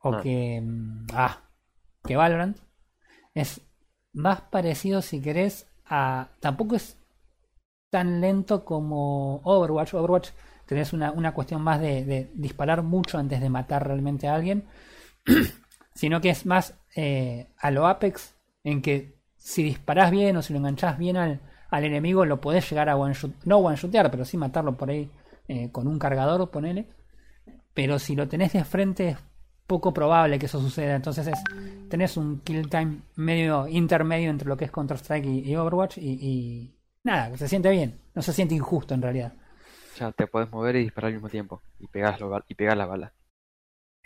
o 0.00 0.12
Ah. 0.14 0.20
que. 0.22 0.60
mm, 0.60 1.06
ah, 1.12 1.40
que 2.04 2.16
Valorant. 2.16 2.58
Es 3.32 3.60
más 4.12 4.42
parecido, 4.42 5.02
si 5.02 5.20
querés, 5.20 5.66
a. 5.86 6.28
Tampoco 6.40 6.76
es 6.76 6.96
tan 7.94 8.20
lento 8.20 8.64
como 8.64 9.36
Overwatch. 9.44 9.94
Overwatch 9.94 10.30
tenés 10.66 10.92
una, 10.92 11.12
una 11.12 11.32
cuestión 11.32 11.62
más 11.62 11.80
de, 11.80 12.28
disparar 12.34 12.82
mucho 12.82 13.18
antes 13.18 13.40
de 13.40 13.48
matar 13.48 13.86
realmente 13.86 14.26
a 14.26 14.34
alguien. 14.34 14.64
sino 15.94 16.20
que 16.20 16.30
es 16.30 16.44
más 16.44 16.74
eh, 16.96 17.46
a 17.56 17.70
lo 17.70 17.86
Apex, 17.86 18.34
en 18.64 18.82
que 18.82 19.20
si 19.36 19.62
disparás 19.62 20.10
bien 20.10 20.36
o 20.36 20.42
si 20.42 20.52
lo 20.52 20.58
enganchás 20.58 20.98
bien 20.98 21.16
al, 21.16 21.40
al 21.70 21.84
enemigo, 21.84 22.24
lo 22.24 22.40
podés 22.40 22.68
llegar 22.68 22.88
a 22.88 22.96
one 22.96 23.14
shoot, 23.14 23.32
no 23.44 23.58
one 23.58 23.76
shootear, 23.76 24.10
pero 24.10 24.24
sí 24.24 24.36
matarlo 24.36 24.76
por 24.76 24.90
ahí 24.90 25.08
eh, 25.46 25.70
con 25.70 25.86
un 25.86 26.00
cargador, 26.00 26.50
ponele. 26.50 26.88
Pero 27.74 28.00
si 28.00 28.16
lo 28.16 28.26
tenés 28.26 28.54
de 28.54 28.64
frente 28.64 29.10
es 29.10 29.18
poco 29.68 29.94
probable 29.94 30.40
que 30.40 30.46
eso 30.46 30.60
suceda. 30.60 30.96
Entonces 30.96 31.28
es, 31.28 31.38
tenés 31.88 32.16
un 32.16 32.40
kill 32.40 32.68
time 32.68 33.02
medio 33.14 33.68
intermedio 33.68 34.30
entre 34.30 34.48
lo 34.48 34.56
que 34.56 34.64
es 34.64 34.72
Counter-Strike 34.72 35.26
y, 35.26 35.48
y 35.48 35.54
Overwatch 35.54 35.98
y 35.98 36.73
nada, 37.04 37.36
se 37.36 37.48
siente 37.48 37.70
bien. 37.70 38.00
No 38.14 38.22
se 38.22 38.32
siente 38.32 38.54
injusto 38.54 38.94
en 38.94 39.02
realidad. 39.02 39.32
Sea, 39.94 40.12
te 40.12 40.26
puedes 40.26 40.50
mover 40.50 40.76
y 40.76 40.82
disparar 40.84 41.08
al 41.08 41.14
mismo 41.14 41.28
tiempo. 41.28 41.62
Y 41.78 41.86
pegar, 41.86 42.18
y 42.48 42.54
pegar 42.54 42.76
la 42.76 42.86
bala. 42.86 43.12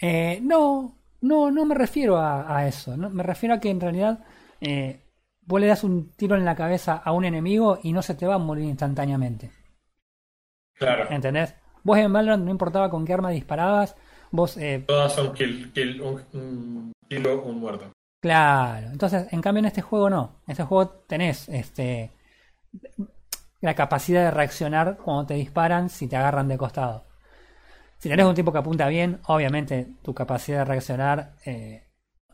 Eh, 0.00 0.38
no, 0.42 0.96
no, 1.22 1.50
no 1.50 1.64
me 1.64 1.74
refiero 1.74 2.16
a, 2.18 2.56
a 2.56 2.66
eso. 2.66 2.96
¿no? 2.96 3.10
Me 3.10 3.22
refiero 3.22 3.54
a 3.54 3.60
que 3.60 3.70
en 3.70 3.80
realidad 3.80 4.24
eh, 4.60 5.00
vos 5.42 5.60
le 5.60 5.66
das 5.66 5.84
un 5.84 6.12
tiro 6.12 6.36
en 6.36 6.44
la 6.44 6.54
cabeza 6.56 6.94
a 6.96 7.12
un 7.12 7.24
enemigo 7.24 7.78
y 7.82 7.92
no 7.92 8.02
se 8.02 8.14
te 8.14 8.26
va 8.26 8.34
a 8.34 8.38
morir 8.38 8.64
instantáneamente. 8.64 9.50
Claro. 10.74 11.10
¿Entendés? 11.10 11.54
Vos 11.82 11.98
en 11.98 12.12
Valorant 12.12 12.44
no 12.44 12.50
importaba 12.50 12.90
con 12.90 13.04
qué 13.04 13.14
arma 13.14 13.30
disparabas, 13.30 13.96
vos... 14.30 14.56
eh, 14.58 14.84
Todas 14.86 15.12
son 15.14 15.32
kill, 15.32 15.72
kill, 15.72 16.00
un, 16.02 16.22
un 16.34 16.92
kilo, 17.08 17.42
un 17.42 17.58
muerto. 17.60 17.92
claro. 18.20 18.88
Entonces, 18.88 19.26
en 19.32 19.40
cambio 19.40 19.60
en 19.60 19.66
este 19.66 19.82
juego 19.82 20.10
no. 20.10 20.40
En 20.46 20.52
este 20.52 20.64
juego 20.64 20.88
tenés 21.08 21.48
este 21.48 22.12
la 23.60 23.74
capacidad 23.74 24.24
de 24.24 24.30
reaccionar 24.30 24.96
cuando 24.98 25.26
te 25.26 25.34
disparan 25.34 25.88
si 25.88 26.06
te 26.06 26.16
agarran 26.16 26.48
de 26.48 26.58
costado. 26.58 27.06
Si 27.98 28.08
tenés 28.08 28.26
un 28.26 28.34
tipo 28.34 28.52
que 28.52 28.58
apunta 28.58 28.86
bien, 28.88 29.20
obviamente 29.26 29.96
tu 30.02 30.14
capacidad 30.14 30.58
de 30.58 30.64
reaccionar 30.64 31.34
eh, 31.44 31.88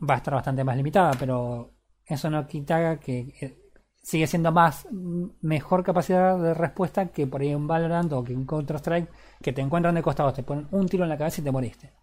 va 0.07 0.15
a 0.15 0.17
estar 0.17 0.33
bastante 0.33 0.63
más 0.63 0.77
limitada, 0.77 1.13
pero 1.19 1.73
eso 2.05 2.29
no 2.29 2.45
quita 2.45 2.99
que 2.99 3.33
eh, 3.41 3.57
sigue 4.05 4.27
siendo 4.27 4.51
más 4.51 4.87
mm, 4.91 5.25
mejor 5.41 5.83
capacidad 5.83 6.37
de 6.37 6.53
respuesta 6.53 7.07
que 7.07 7.25
por 7.25 7.41
ahí 7.41 7.49
en 7.49 7.65
Valorant 7.65 8.13
o 8.13 8.23
que 8.23 8.33
en 8.33 8.45
Counter 8.45 8.75
Strike 8.75 9.09
que 9.41 9.53
te 9.53 9.61
encuentran 9.61 9.95
de 9.95 10.03
costado, 10.03 10.31
te 10.31 10.43
ponen 10.43 10.67
un 10.71 10.87
tiro 10.87 11.03
en 11.03 11.09
la 11.09 11.17
cabeza 11.17 11.41
y 11.41 11.43
te 11.43 11.51
moriste. 11.51 11.93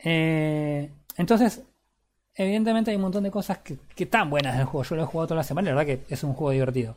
Eh, 0.00 0.92
entonces, 1.16 1.64
evidentemente 2.38 2.90
hay 2.90 2.96
un 2.96 3.02
montón 3.02 3.24
de 3.24 3.30
cosas 3.30 3.58
que, 3.58 3.78
que 3.94 4.04
están 4.04 4.30
buenas 4.30 4.54
en 4.54 4.60
el 4.60 4.66
juego. 4.66 4.84
Yo 4.84 4.96
lo 4.96 5.02
he 5.02 5.06
jugado 5.06 5.26
toda 5.28 5.38
la 5.38 5.44
semana 5.44 5.68
y 5.68 5.72
la 5.72 5.76
verdad 5.76 6.04
que 6.06 6.14
es 6.14 6.22
un 6.22 6.32
juego 6.32 6.52
divertido. 6.52 6.96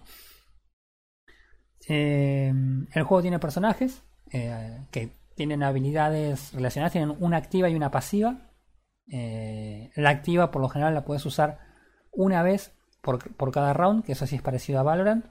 Eh, 1.90 2.54
el 2.94 3.04
juego 3.04 3.22
tiene 3.22 3.40
personajes 3.40 4.04
eh, 4.32 4.86
que 4.92 5.10
tienen 5.36 5.64
habilidades 5.64 6.54
relacionadas, 6.54 6.94
tienen 6.94 7.16
una 7.20 7.38
activa 7.38 7.70
y 7.70 7.76
una 7.76 7.92
pasiva. 7.92 8.52
Eh, 9.12 9.92
la 9.96 10.12
activa 10.12 10.52
por 10.52 10.62
lo 10.62 10.70
general 10.70 10.94
la 10.94 11.04
puedes 11.04 11.26
usar 11.26 11.60
una 12.12 12.44
vez 12.44 12.74
por, 13.02 13.36
por 13.36 13.52
cada 13.52 13.74
round, 13.74 14.06
que 14.06 14.12
eso 14.12 14.28
sí 14.28 14.36
es 14.36 14.42
parecido 14.42 14.80
a 14.80 14.84
Valorant. 14.84 15.26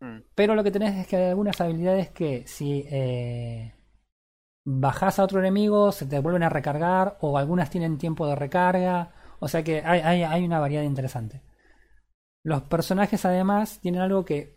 Mm. 0.00 0.22
Pero 0.34 0.56
lo 0.56 0.64
que 0.64 0.72
tenés 0.72 0.98
es 0.98 1.06
que 1.06 1.16
hay 1.16 1.28
algunas 1.28 1.60
habilidades 1.60 2.10
que 2.10 2.44
si 2.46 2.84
eh, 2.90 3.72
bajás 4.64 5.18
a 5.18 5.24
otro 5.24 5.40
enemigo 5.40 5.92
se 5.92 6.06
te 6.06 6.18
vuelven 6.18 6.42
a 6.42 6.48
recargar 6.48 7.18
o 7.20 7.36
algunas 7.38 7.70
tienen 7.70 7.98
tiempo 7.98 8.26
de 8.26 8.36
recarga. 8.36 9.12
O 9.40 9.48
sea 9.48 9.62
que 9.62 9.82
hay, 9.84 10.00
hay, 10.00 10.22
hay 10.22 10.44
una 10.44 10.60
variedad 10.60 10.82
interesante. 10.82 11.42
Los 12.44 12.62
personajes 12.62 13.24
además 13.24 13.80
tienen 13.80 14.00
algo 14.00 14.24
que... 14.24 14.56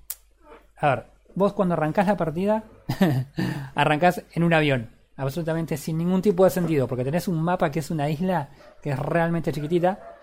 A 0.78 0.90
ver, 0.90 1.06
vos 1.36 1.54
cuando 1.54 1.74
arrancás 1.74 2.08
la 2.08 2.18
partida, 2.18 2.64
arrancás 3.76 4.24
en 4.34 4.44
un 4.44 4.54
avión. 4.54 4.92
Absolutamente 5.18 5.78
sin 5.78 5.98
ningún 5.98 6.22
tipo 6.22 6.44
de 6.44 6.50
sentido, 6.50 6.88
porque 6.88 7.06
tenés 7.06 7.28
un 7.28 7.42
mapa 7.42 7.72
que 7.72 7.80
es 7.80 7.90
una 7.90 8.10
isla 8.10 8.50
que 8.82 8.90
es 8.90 9.00
realmente 9.00 9.54
chiquitita, 9.54 10.18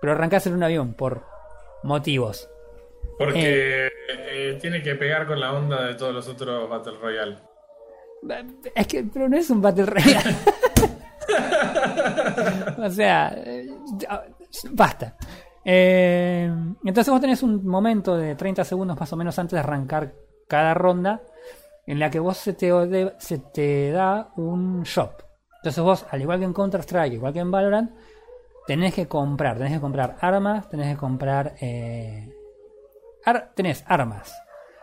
pero 0.00 0.14
arrancás 0.14 0.46
en 0.48 0.54
un 0.54 0.64
avión 0.64 0.94
por 0.94 1.24
motivos. 1.84 2.50
Porque 3.18 3.88
eh, 4.08 4.58
tiene 4.60 4.82
que 4.82 4.96
pegar 4.96 5.26
con 5.26 5.38
la 5.38 5.52
onda 5.52 5.84
de 5.86 5.94
todos 5.94 6.12
los 6.12 6.26
otros 6.26 6.68
Battle 6.68 6.98
Royale. 7.00 7.53
Es 8.74 8.86
que, 8.86 9.04
pero 9.04 9.28
no 9.28 9.36
es 9.36 9.50
un 9.50 9.60
Battle 9.62 9.86
Royale. 9.86 10.34
o 12.78 12.90
sea, 12.90 13.32
eh, 13.36 13.68
basta. 14.72 15.16
Eh, 15.64 16.50
entonces 16.84 17.10
vos 17.10 17.20
tenés 17.20 17.42
un 17.42 17.66
momento 17.66 18.16
de 18.16 18.34
30 18.34 18.64
segundos 18.64 18.98
más 18.98 19.12
o 19.12 19.16
menos 19.16 19.38
antes 19.38 19.52
de 19.52 19.60
arrancar 19.60 20.12
cada 20.46 20.74
ronda 20.74 21.22
en 21.86 21.98
la 21.98 22.10
que 22.10 22.18
vos 22.20 22.36
se 22.36 22.52
te, 22.52 22.70
se 23.18 23.38
te 23.38 23.90
da 23.90 24.30
un 24.36 24.82
shop. 24.82 25.10
Entonces 25.56 25.82
vos, 25.82 26.06
al 26.10 26.20
igual 26.20 26.38
que 26.38 26.44
en 26.44 26.52
Counter-Strike, 26.52 27.14
igual 27.14 27.32
que 27.32 27.38
en 27.40 27.50
Valorant, 27.50 27.90
tenés 28.66 28.92
que 28.94 29.06
comprar, 29.08 29.56
tenés 29.56 29.72
que 29.72 29.80
comprar 29.80 30.16
armas, 30.20 30.68
tenés 30.68 30.94
que 30.94 31.00
comprar... 31.00 31.54
eh, 31.60 32.30
ar- 33.24 33.52
tenés 33.54 33.82
armas. 33.86 34.34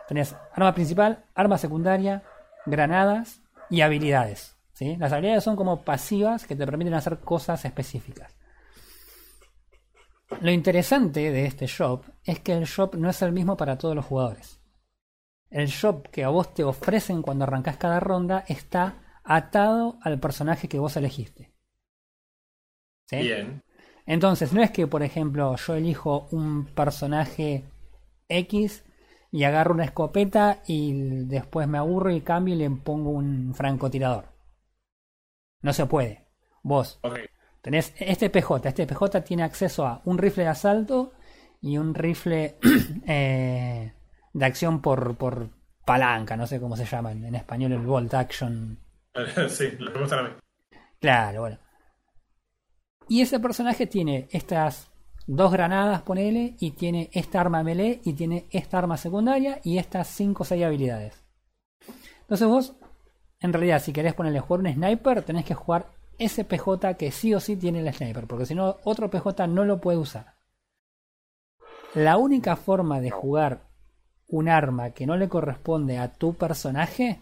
Tenés 0.08 0.34
arma 0.52 0.74
principal, 0.74 1.24
arma 1.34 1.56
secundaria, 1.58 2.22
granadas 2.66 3.40
y 3.70 3.80
habilidades. 3.80 4.56
¿sí? 4.72 4.96
Las 4.96 5.12
habilidades 5.12 5.44
son 5.44 5.56
como 5.56 5.82
pasivas 5.82 6.46
que 6.46 6.56
te 6.56 6.66
permiten 6.66 6.94
hacer 6.94 7.20
cosas 7.20 7.64
específicas. 7.64 8.36
Lo 10.40 10.50
interesante 10.50 11.30
de 11.30 11.44
este 11.44 11.66
shop 11.66 12.04
es 12.24 12.40
que 12.40 12.52
el 12.52 12.64
shop 12.64 12.94
no 12.94 13.10
es 13.10 13.20
el 13.22 13.32
mismo 13.32 13.56
para 13.56 13.76
todos 13.76 13.94
los 13.94 14.04
jugadores. 14.04 14.60
El 15.50 15.66
shop 15.66 16.08
que 16.08 16.24
a 16.24 16.28
vos 16.28 16.54
te 16.54 16.64
ofrecen 16.64 17.20
cuando 17.20 17.44
arrancás 17.44 17.76
cada 17.76 18.00
ronda 18.00 18.44
está 18.48 19.20
atado 19.24 19.98
al 20.02 20.18
personaje 20.18 20.68
que 20.68 20.78
vos 20.78 20.96
elegiste. 20.96 21.52
¿Sí? 23.06 23.16
Bien. 23.18 23.62
Entonces, 24.06 24.52
no 24.52 24.62
es 24.62 24.70
que, 24.70 24.86
por 24.86 25.02
ejemplo, 25.02 25.54
yo 25.56 25.74
elijo 25.74 26.28
un 26.30 26.66
personaje 26.66 27.64
X 28.28 28.82
y 29.32 29.44
agarro 29.44 29.74
una 29.74 29.86
escopeta 29.86 30.62
y 30.66 31.24
después 31.24 31.66
me 31.66 31.78
aburro 31.78 32.12
y 32.12 32.20
cambio 32.20 32.54
y 32.54 32.58
le 32.58 32.70
pongo 32.70 33.10
un 33.10 33.54
francotirador. 33.54 34.26
No 35.62 35.72
se 35.72 35.86
puede. 35.86 36.28
Vos 36.62 37.00
tenés 37.62 37.94
este 37.98 38.30
PJ. 38.30 38.68
Este 38.68 38.86
PJ 38.86 39.22
tiene 39.22 39.42
acceso 39.42 39.86
a 39.86 40.02
un 40.04 40.18
rifle 40.18 40.44
de 40.44 40.50
asalto 40.50 41.14
y 41.62 41.78
un 41.78 41.94
rifle 41.94 42.58
eh, 43.06 43.94
de 44.34 44.44
acción 44.44 44.82
por, 44.82 45.16
por 45.16 45.48
palanca. 45.86 46.36
No 46.36 46.46
sé 46.46 46.60
cómo 46.60 46.76
se 46.76 46.84
llama 46.84 47.12
en, 47.12 47.24
en 47.24 47.34
español 47.34 47.72
el 47.72 47.86
Bolt 47.86 48.12
Action 48.12 48.78
sí, 49.48 49.70
lo 49.78 49.92
que 49.92 49.98
me 49.98 50.04
a 50.04 50.22
mí. 50.22 50.30
Claro, 51.00 51.40
bueno. 51.40 51.58
Y 53.08 53.20
ese 53.20 53.40
personaje 53.40 53.86
tiene 53.86 54.28
estas 54.30 54.91
dos 55.26 55.52
granadas, 55.52 56.02
ponele, 56.02 56.56
y 56.58 56.72
tiene 56.72 57.10
esta 57.12 57.40
arma 57.40 57.62
melee, 57.62 58.00
y 58.04 58.14
tiene 58.14 58.46
esta 58.50 58.78
arma 58.78 58.96
secundaria, 58.96 59.60
y 59.62 59.78
estas 59.78 60.08
5 60.08 60.42
o 60.42 60.46
6 60.46 60.64
habilidades. 60.64 61.22
Entonces 62.22 62.48
vos, 62.48 62.74
en 63.40 63.52
realidad, 63.52 63.82
si 63.82 63.92
querés 63.92 64.14
ponerle 64.14 64.40
jugar 64.40 64.60
un 64.60 64.72
sniper, 64.72 65.22
tenés 65.22 65.44
que 65.44 65.54
jugar 65.54 65.90
ese 66.18 66.44
PJ 66.44 66.94
que 66.94 67.10
sí 67.10 67.34
o 67.34 67.40
sí 67.40 67.56
tiene 67.56 67.80
el 67.80 67.92
sniper, 67.92 68.26
porque 68.26 68.46
si 68.46 68.54
no, 68.54 68.76
otro 68.84 69.10
PJ 69.10 69.46
no 69.48 69.64
lo 69.64 69.80
puede 69.80 69.98
usar. 69.98 70.34
La 71.94 72.16
única 72.16 72.56
forma 72.56 73.00
de 73.00 73.10
jugar 73.10 73.68
un 74.28 74.48
arma 74.48 74.90
que 74.90 75.06
no 75.06 75.16
le 75.16 75.28
corresponde 75.28 75.98
a 75.98 76.12
tu 76.12 76.34
personaje 76.34 77.20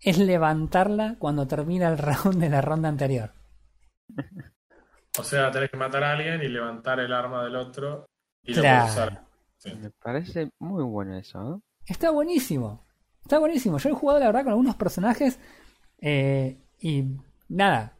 es 0.00 0.18
levantarla 0.18 1.16
cuando 1.18 1.46
termina 1.46 1.88
el 1.88 1.98
round 1.98 2.40
de 2.40 2.48
la 2.48 2.60
ronda 2.60 2.88
anterior. 2.88 3.32
O 5.18 5.24
sea, 5.24 5.50
tenés 5.50 5.70
que 5.70 5.76
matar 5.76 6.04
a 6.04 6.12
alguien 6.12 6.42
y 6.42 6.48
levantar 6.48 7.00
el 7.00 7.12
arma 7.12 7.44
del 7.44 7.56
otro 7.56 8.06
y 8.42 8.54
lo 8.54 8.62
Claro. 8.62 8.80
puedes 8.82 8.92
usar. 8.96 9.24
Sí. 9.58 9.74
Me 9.74 9.90
parece 9.90 10.50
muy 10.58 10.82
bueno 10.84 11.16
eso, 11.16 11.40
¿no? 11.42 11.62
Está 11.86 12.10
buenísimo. 12.10 12.84
Está 13.22 13.38
buenísimo. 13.38 13.78
Yo 13.78 13.90
he 13.90 13.92
jugado, 13.92 14.20
la 14.20 14.26
verdad, 14.26 14.42
con 14.44 14.50
algunos 14.52 14.76
personajes 14.76 15.38
eh, 16.00 16.58
y 16.80 17.04
nada. 17.48 17.94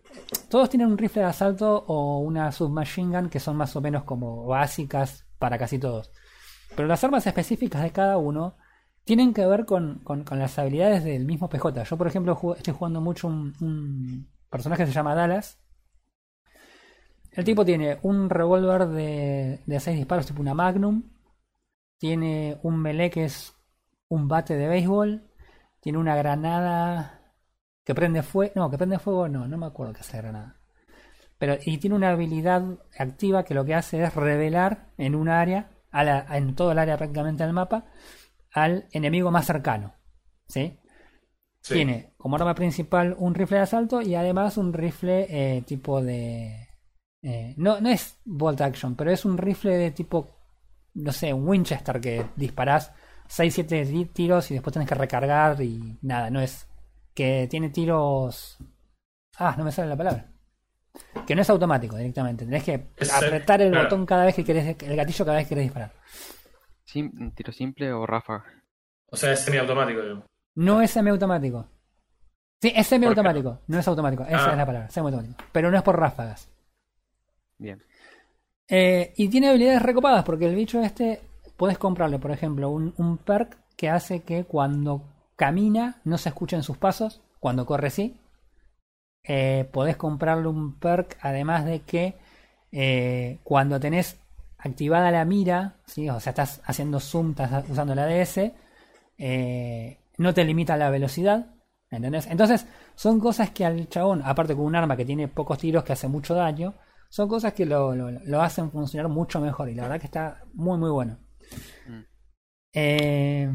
Todos 0.49 0.71
tienen 0.71 0.89
un 0.89 0.97
rifle 0.99 1.23
de 1.23 1.29
asalto 1.29 1.85
o 1.87 2.21
una 2.21 2.51
submachine 2.53 3.19
gun 3.19 3.29
que 3.29 3.41
son 3.41 3.57
más 3.57 3.75
o 3.77 3.81
menos 3.81 4.05
como 4.05 4.47
básicas 4.47 5.27
para 5.39 5.59
casi 5.59 5.79
todos. 5.79 6.11
Pero 6.77 6.87
las 6.89 7.03
armas 7.05 7.27
específicas 7.27 7.83
de 7.83 7.91
cada 7.93 8.17
uno 8.19 8.57
tienen 9.05 9.35
que 9.35 9.45
ver 9.47 9.65
con, 9.65 9.99
con- 10.05 10.25
con 10.25 10.39
las 10.39 10.59
habilidades 10.59 11.03
del 11.05 11.25
mismo 11.25 11.49
PJ. 11.49 11.83
Yo, 11.85 11.97
por 11.97 12.07
ejemplo, 12.07 12.39
estoy 12.57 12.75
jugando 12.75 13.01
mucho 13.01 13.27
un, 13.29 13.55
un 13.61 14.29
personaje 14.51 14.83
que 14.85 14.89
se 14.89 14.95
llama 14.95 15.15
Dallas. 15.15 15.59
El 17.33 17.45
tipo 17.45 17.65
tiene 17.65 17.99
un 18.03 18.31
revólver 18.31 18.87
de, 18.89 19.61
de 19.67 19.81
6 19.81 19.97
disparos, 19.97 20.27
tipo 20.27 20.41
una 20.41 20.55
Magnum. 20.55 21.03
Tiene 21.99 22.59
un 22.63 22.81
melee 22.81 23.11
que 23.11 23.25
es 23.27 23.55
un 24.09 24.29
bate 24.29 24.57
de 24.57 24.69
béisbol. 24.69 25.25
Tiene 25.81 25.99
una 25.99 26.17
granada 26.17 27.35
que 27.85 27.95
prende 27.95 28.23
fuego. 28.23 28.53
No, 28.57 28.71
que 28.71 28.79
prende 28.79 28.99
fuego 28.99 29.29
no, 29.29 29.49
no 29.49 29.59
me 29.59 29.67
acuerdo 29.67 29.93
qué 29.95 30.01
hace 30.01 30.17
la 30.19 30.23
granada. 30.23 30.57
Pero, 31.39 31.57
y 31.65 31.79
tiene 31.79 31.97
una 31.97 32.11
habilidad 32.11 32.65
activa 32.99 33.45
que 33.45 33.55
lo 33.55 33.65
que 33.65 33.75
hace 33.75 34.03
es 34.03 34.15
revelar 34.15 34.89
en 34.99 35.15
un 35.17 35.29
área, 35.29 35.71
a 35.93 36.05
la- 36.05 36.27
en 36.37 36.55
todo 36.57 36.73
el 36.73 36.79
área 36.81 36.97
prácticamente 36.99 37.45
del 37.45 37.53
mapa, 37.55 37.87
al 38.53 38.87
enemigo 38.93 39.31
más 39.33 39.47
cercano. 39.47 39.95
¿Sí? 40.49 40.79
Sí. 41.63 41.75
Tiene 41.75 42.15
como 42.19 42.37
arma 42.37 42.55
principal 42.55 43.17
un 43.19 43.35
rifle 43.35 43.59
de 43.59 43.65
asalto 43.65 44.03
y 44.03 44.15
además 44.17 44.57
un 44.59 44.73
rifle 44.75 45.27
eh, 45.59 45.63
tipo 45.63 46.03
de... 46.03 46.68
eh, 47.23 47.55
no, 47.57 47.81
no 47.81 47.89
es 47.89 48.19
bolt 48.25 48.61
action, 48.61 48.95
pero 48.97 49.11
es 49.11 49.25
un 49.25 49.37
rifle 49.39 49.77
de 49.77 49.91
tipo, 49.91 50.29
no 50.95 51.13
sé, 51.13 51.33
un 51.33 51.47
Winchester 51.49 52.01
que 52.01 52.27
disparás 52.37 52.93
6-7 53.29 54.11
tiros 54.13 54.51
y 54.51 54.55
después 54.55 54.73
tenés 54.73 54.89
que 54.89 54.95
recargar 54.95 55.61
y 55.63 55.99
nada, 56.03 56.31
no 56.31 56.41
es... 56.41 56.67
Que 57.15 57.49
tiene 57.51 57.71
tiros... 57.71 58.57
Ah, 59.39 59.55
no 59.59 59.65
me 59.65 59.73
sale 59.73 59.89
la 59.89 59.97
palabra. 59.97 60.27
Que 61.27 61.35
no 61.35 61.43
es 61.43 61.51
automático 61.51 61.97
directamente. 61.97 62.45
Tenés 62.45 62.63
que 62.63 62.89
Es, 62.97 63.13
apretar 63.13 63.61
el 63.61 63.77
botón 63.77 64.07
cada 64.07 64.25
vez 64.25 64.37
que 64.37 64.45
querés, 64.45 64.77
el 64.83 64.97
gatillo 64.97 65.25
cada 65.25 65.39
vez 65.39 65.47
que 65.47 65.51
querés 65.51 65.65
disparar. 65.65 65.93
Sim- 66.85 67.11
un 67.21 67.33
tiro 67.35 67.53
simple 67.53 67.93
o 67.93 68.07
ráfaga. 68.07 68.45
O 69.11 69.17
sea, 69.17 69.33
es 69.33 69.41
semiautomático. 69.41 70.01
No 70.55 70.81
es 70.81 70.91
semiautomático. 70.93 71.67
Sí, 72.63 72.73
es 72.75 72.87
semiautomático, 72.87 73.63
no 73.67 73.79
es 73.79 73.89
automático. 73.89 74.25
Esa 74.25 74.49
Ah. 74.49 74.53
es 74.53 74.57
la 74.59 74.67
palabra, 74.67 74.91
semiautomático. 74.91 75.45
Pero 75.53 75.71
no 75.73 75.77
es 75.77 75.83
por 75.83 75.99
ráfagas. 75.99 76.49
Bien. 77.59 77.83
Eh, 78.69 79.13
y 79.17 79.29
tiene 79.29 79.49
habilidades 79.49 79.83
recopadas, 79.83 80.25
porque 80.25 80.47
el 80.47 80.55
bicho 80.55 80.81
este, 80.81 81.21
puedes 81.57 81.79
comprarle, 81.79 82.19
por 82.19 82.31
ejemplo, 82.31 82.71
un, 82.71 82.95
un 82.99 83.19
perk 83.19 83.57
que 83.77 83.89
hace 83.89 84.21
que 84.23 84.45
cuando 84.45 85.03
camina 85.37 86.01
no 86.05 86.19
se 86.19 86.31
escuchen 86.31 86.63
sus 86.63 86.77
pasos, 86.77 87.21
cuando 87.41 87.65
corre 87.65 87.91
sí. 87.91 88.17
Eh, 89.25 89.69
podés 89.73 89.97
comprarle 89.97 90.49
un 90.49 90.79
perk, 90.79 91.19
además 91.21 91.65
de 91.65 91.81
que 91.81 92.17
eh, 92.73 93.39
cuando 93.45 93.79
tenés 93.79 94.17
activada 94.59 95.11
la 95.11 95.25
mira, 95.25 95.77
¿sí? 95.87 96.09
o 96.09 96.19
sea, 96.21 96.31
estás 96.31 96.61
haciendo 96.65 96.99
zoom, 97.01 97.31
estás 97.31 97.69
usando 97.69 97.95
la 97.95 98.07
DS, 98.07 98.53
eh, 99.19 99.99
no 100.17 100.35
te 100.35 100.45
limita 100.45 100.77
la 100.77 100.91
velocidad. 100.91 101.47
¿Entendés? 101.91 102.27
Entonces, 102.27 102.67
son 102.95 103.19
cosas 103.19 103.51
que 103.51 103.65
al 103.65 103.89
chabón, 103.89 104.23
aparte 104.25 104.55
con 104.55 104.67
un 104.67 104.77
arma 104.77 104.97
que 104.97 105.07
tiene 105.07 105.27
pocos 105.29 105.59
tiros 105.59 105.85
que 105.85 105.95
hace 105.95 106.07
mucho 106.07 106.35
daño, 106.35 106.75
son 107.09 107.29
cosas 107.29 107.53
que 107.55 107.67
lo, 107.67 107.95
lo- 107.95 108.11
lo 108.11 108.43
hacen 108.43 108.71
funcionar 108.71 109.11
mucho 109.11 109.41
mejor. 109.41 109.69
Y 109.69 109.75
la 109.75 109.83
verdad 109.85 110.01
que 110.01 110.07
está 110.07 110.45
muy, 110.55 110.79
muy 110.79 110.91
bueno. 110.91 111.19
Mm. 111.89 112.01
Eh, 112.73 113.51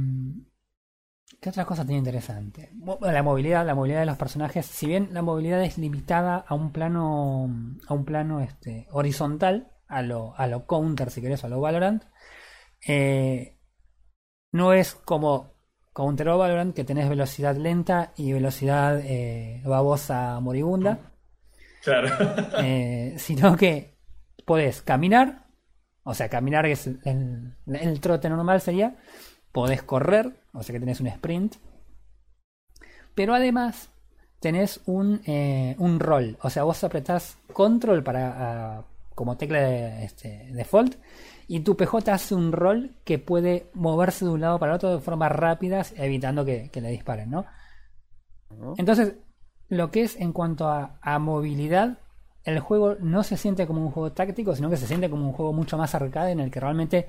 ¿Qué 1.40 1.50
otra 1.50 1.66
cosa 1.66 1.84
tiene 1.84 2.00
interesante? 2.00 2.72
La 3.02 3.22
movilidad, 3.22 3.66
la 3.66 3.76
movilidad 3.76 4.00
de 4.00 4.06
los 4.06 4.18
personajes. 4.18 4.66
Si 4.66 4.88
bien 4.88 5.10
la 5.12 5.22
movilidad 5.22 5.62
es 5.62 5.78
limitada 5.78 6.38
a 6.38 6.56
un 6.56 6.72
plano, 6.72 7.50
a 7.88 7.94
un 7.94 8.06
plano 8.06 8.40
este, 8.40 8.88
horizontal, 8.92 9.72
a 9.88 10.02
lo, 10.02 10.34
a 10.38 10.48
lo 10.48 10.66
counter, 10.66 11.12
si 11.12 11.22
querés, 11.22 11.44
a 11.44 11.50
lo 11.50 11.60
Valorant, 11.60 12.04
eh, 12.88 13.60
no 14.54 14.72
es 14.74 14.94
como 14.96 15.54
Counter 15.94 16.30
o 16.30 16.38
Valorant 16.38 16.74
que 16.74 16.86
tenés 16.86 17.10
velocidad 17.10 17.58
lenta 17.58 18.14
y 18.16 18.32
velocidad 18.32 19.00
eh, 19.04 19.62
babosa 19.66 20.40
moribunda, 20.40 21.13
Claro. 21.84 22.10
eh, 22.60 23.16
sino 23.18 23.58
que 23.58 23.98
podés 24.46 24.82
caminar, 24.82 25.48
o 26.04 26.14
sea, 26.14 26.30
caminar 26.30 26.66
es 26.66 26.88
el, 26.88 28.00
trote 28.02 28.30
normal 28.30 28.62
sería, 28.62 28.96
podés 29.52 29.84
correr, 29.84 30.34
o 30.54 30.64
sea 30.64 30.74
que 30.74 30.80
tenés 30.80 31.02
un 31.02 31.08
sprint, 31.08 31.56
pero 33.16 33.34
además 33.34 33.90
tenés 34.40 34.82
un, 34.86 35.22
eh, 35.26 35.76
un 35.78 36.00
roll, 36.00 36.38
o 36.42 36.50
sea, 36.50 36.64
vos 36.64 36.84
apretás 36.84 37.38
control 37.52 38.04
para 38.04 38.34
ah, 38.78 38.86
como 39.16 39.38
tecla 39.38 39.60
de, 39.62 40.06
este, 40.06 40.50
default 40.54 40.96
y 41.48 41.60
tu 41.60 41.76
PJ 41.78 42.12
hace 42.12 42.34
un 42.34 42.52
roll 42.52 42.96
que 43.04 43.20
puede 43.20 43.70
moverse 43.74 44.26
de 44.26 44.32
un 44.32 44.42
lado 44.42 44.58
para 44.60 44.72
el 44.72 44.76
otro 44.78 44.96
de 44.96 45.02
forma 45.02 45.30
rápida, 45.30 45.86
evitando 45.98 46.46
que, 46.46 46.70
que 46.72 46.82
le 46.82 46.90
disparen, 46.90 47.30
¿no? 47.30 47.46
¿No? 48.50 48.76
Entonces, 48.78 49.14
lo 49.74 49.92
que 49.92 50.04
es 50.04 50.16
en 50.20 50.32
cuanto 50.34 50.68
a, 50.70 51.20
movilidad, 51.20 51.98
el 52.44 52.60
juego 52.60 52.96
no 53.00 53.24
se 53.24 53.38
siente 53.38 53.68
como 53.68 53.82
un 53.82 53.92
juego 53.92 54.12
táctico, 54.12 54.56
sino 54.56 54.70
que 54.70 54.78
se 54.78 54.88
siente 54.88 55.10
como 55.10 55.26
un 55.28 55.34
juego 55.34 55.54
mucho 55.54 55.78
más 55.78 55.96
arcade 55.96 56.32
en 56.32 56.40
el 56.40 56.52
que 56.52 56.60
realmente 56.60 57.08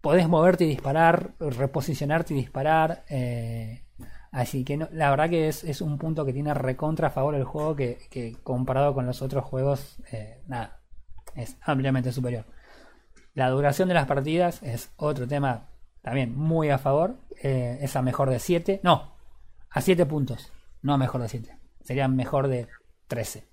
podés 0.00 0.28
moverte 0.28 0.64
y 0.64 0.68
disparar, 0.68 1.32
reposicionarte 1.38 2.34
y 2.34 2.38
disparar. 2.38 3.04
eh, 3.08 3.84
así 4.32 4.64
que 4.64 4.76
no- 4.76 4.88
la 4.92 5.10
verdad 5.10 5.28
que 5.28 5.48
es, 5.48 5.80
un 5.80 5.98
punto 5.98 6.24
que 6.24 6.32
tiene 6.32 6.54
recontra 6.54 7.08
a 7.08 7.10
favor 7.10 7.34
el 7.34 7.44
juego 7.44 7.74
que, 7.76 7.98
que 8.10 8.36
comparado 8.42 8.94
con 8.94 9.06
los 9.06 9.22
otros 9.22 9.44
juegos, 9.44 9.98
eh, 10.12 10.42
nada, 10.46 10.80
es 11.34 11.56
ampliamente 11.62 12.12
superior. 12.12 12.44
La 13.34 13.48
duración 13.50 13.88
de 13.88 13.94
las 13.94 14.06
partidas 14.06 14.62
es 14.62 14.92
otro 14.96 15.26
tema 15.26 15.68
también 16.02 16.36
muy 16.36 16.70
a 16.70 16.78
favor. 16.78 17.16
eh, 17.42 17.78
es 17.80 17.96
a 17.96 18.02
mejor 18.02 18.28
de 18.30 18.38
7. 18.38 18.80
No, 18.82 19.14
a 19.70 19.80
7 19.80 20.04
puntos. 20.06 20.52
No 20.82 20.92
a 20.94 20.98
mejor 20.98 21.22
de 21.22 21.28
7. 21.28 21.56
Sería 21.82 22.08
mejor 22.08 22.48
de 22.48 22.68
13. 23.08 23.48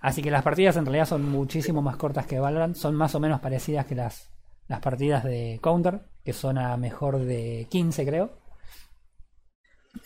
Así 0.00 0.22
que 0.22 0.30
las 0.30 0.42
partidas 0.44 0.76
en 0.76 0.86
realidad 0.86 1.06
son 1.06 1.28
muchísimo 1.30 1.82
más 1.82 1.96
cortas 1.96 2.26
que 2.26 2.40
Valorant. 2.40 2.76
Son 2.76 2.94
más 2.94 3.14
o 3.14 3.20
menos 3.20 3.40
parecidas 3.40 3.86
que 3.86 3.94
las, 3.96 4.30
las 4.68 4.80
partidas 4.80 5.24
de 5.24 5.60
Counter, 5.62 6.02
que 6.24 6.32
son 6.32 6.58
a 6.58 6.76
mejor 6.76 7.18
de 7.20 7.66
15 7.70 8.04
creo. 8.06 8.38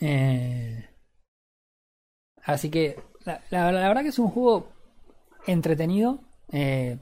Eh, 0.01 0.83
así 2.43 2.69
que 2.69 2.99
la, 3.25 3.41
la- 3.49 3.71
la 3.71 3.87
verdad 3.87 4.03
que 4.03 4.09
es 4.09 4.19
un 4.19 4.29
juego 4.29 4.71
entretenido. 5.47 6.21
Eh, 6.51 6.99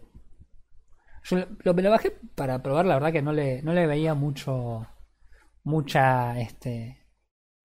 yo 1.24 1.38
lo 1.64 1.90
bajé 1.92 2.12
para 2.36 2.62
probar, 2.64 2.86
la 2.86 2.96
verdad 2.96 3.12
que 3.12 3.22
no 3.22 3.34
le, 3.34 3.62
no 3.62 3.74
le 3.74 3.86
veía 3.88 4.14
mucho, 4.14 4.88
mucha, 5.64 6.40
este, 6.40 7.00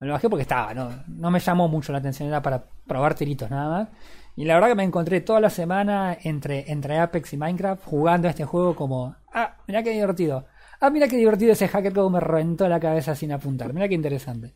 me 0.03 0.09
lo 0.09 0.15
bajé 0.15 0.29
porque 0.29 0.43
estaba, 0.43 0.75
no, 0.75 0.91
no 1.07 1.31
me 1.31 1.39
llamó 1.39 1.69
mucho 1.69 1.93
la 1.93 1.99
atención, 1.99 2.29
era 2.29 2.43
para 2.43 2.65
probar 2.89 3.15
tiritos 3.15 3.49
nada 3.49 3.69
más. 3.71 3.89
Y 4.35 4.45
la 4.45 4.55
verdad 4.55 4.71
que 4.71 4.75
me 4.75 4.83
encontré 4.83 5.21
toda 5.21 5.39
la 5.39 5.49
semana 5.49 6.19
entre, 6.25 6.73
entre 6.73 6.99
Apex 6.99 7.35
y 7.35 7.37
Minecraft 7.37 7.85
jugando 7.85 8.27
a 8.27 8.33
este 8.33 8.45
juego 8.45 8.75
como, 8.75 9.15
ah, 9.33 9.59
mira 9.69 9.85
qué 9.85 9.91
divertido. 9.91 10.45
Ah, 10.81 10.91
mira 10.91 11.07
qué 11.07 11.17
divertido 11.17 11.53
ese 11.53 11.69
hacker 11.69 11.93
como 11.93 12.11
me 12.11 12.19
reventó 12.19 12.69
la 12.69 12.81
cabeza 12.81 13.15
sin 13.15 13.31
apuntar. 13.31 13.73
Mira 13.73 13.87
qué 13.87 13.95
interesante. 13.95 14.53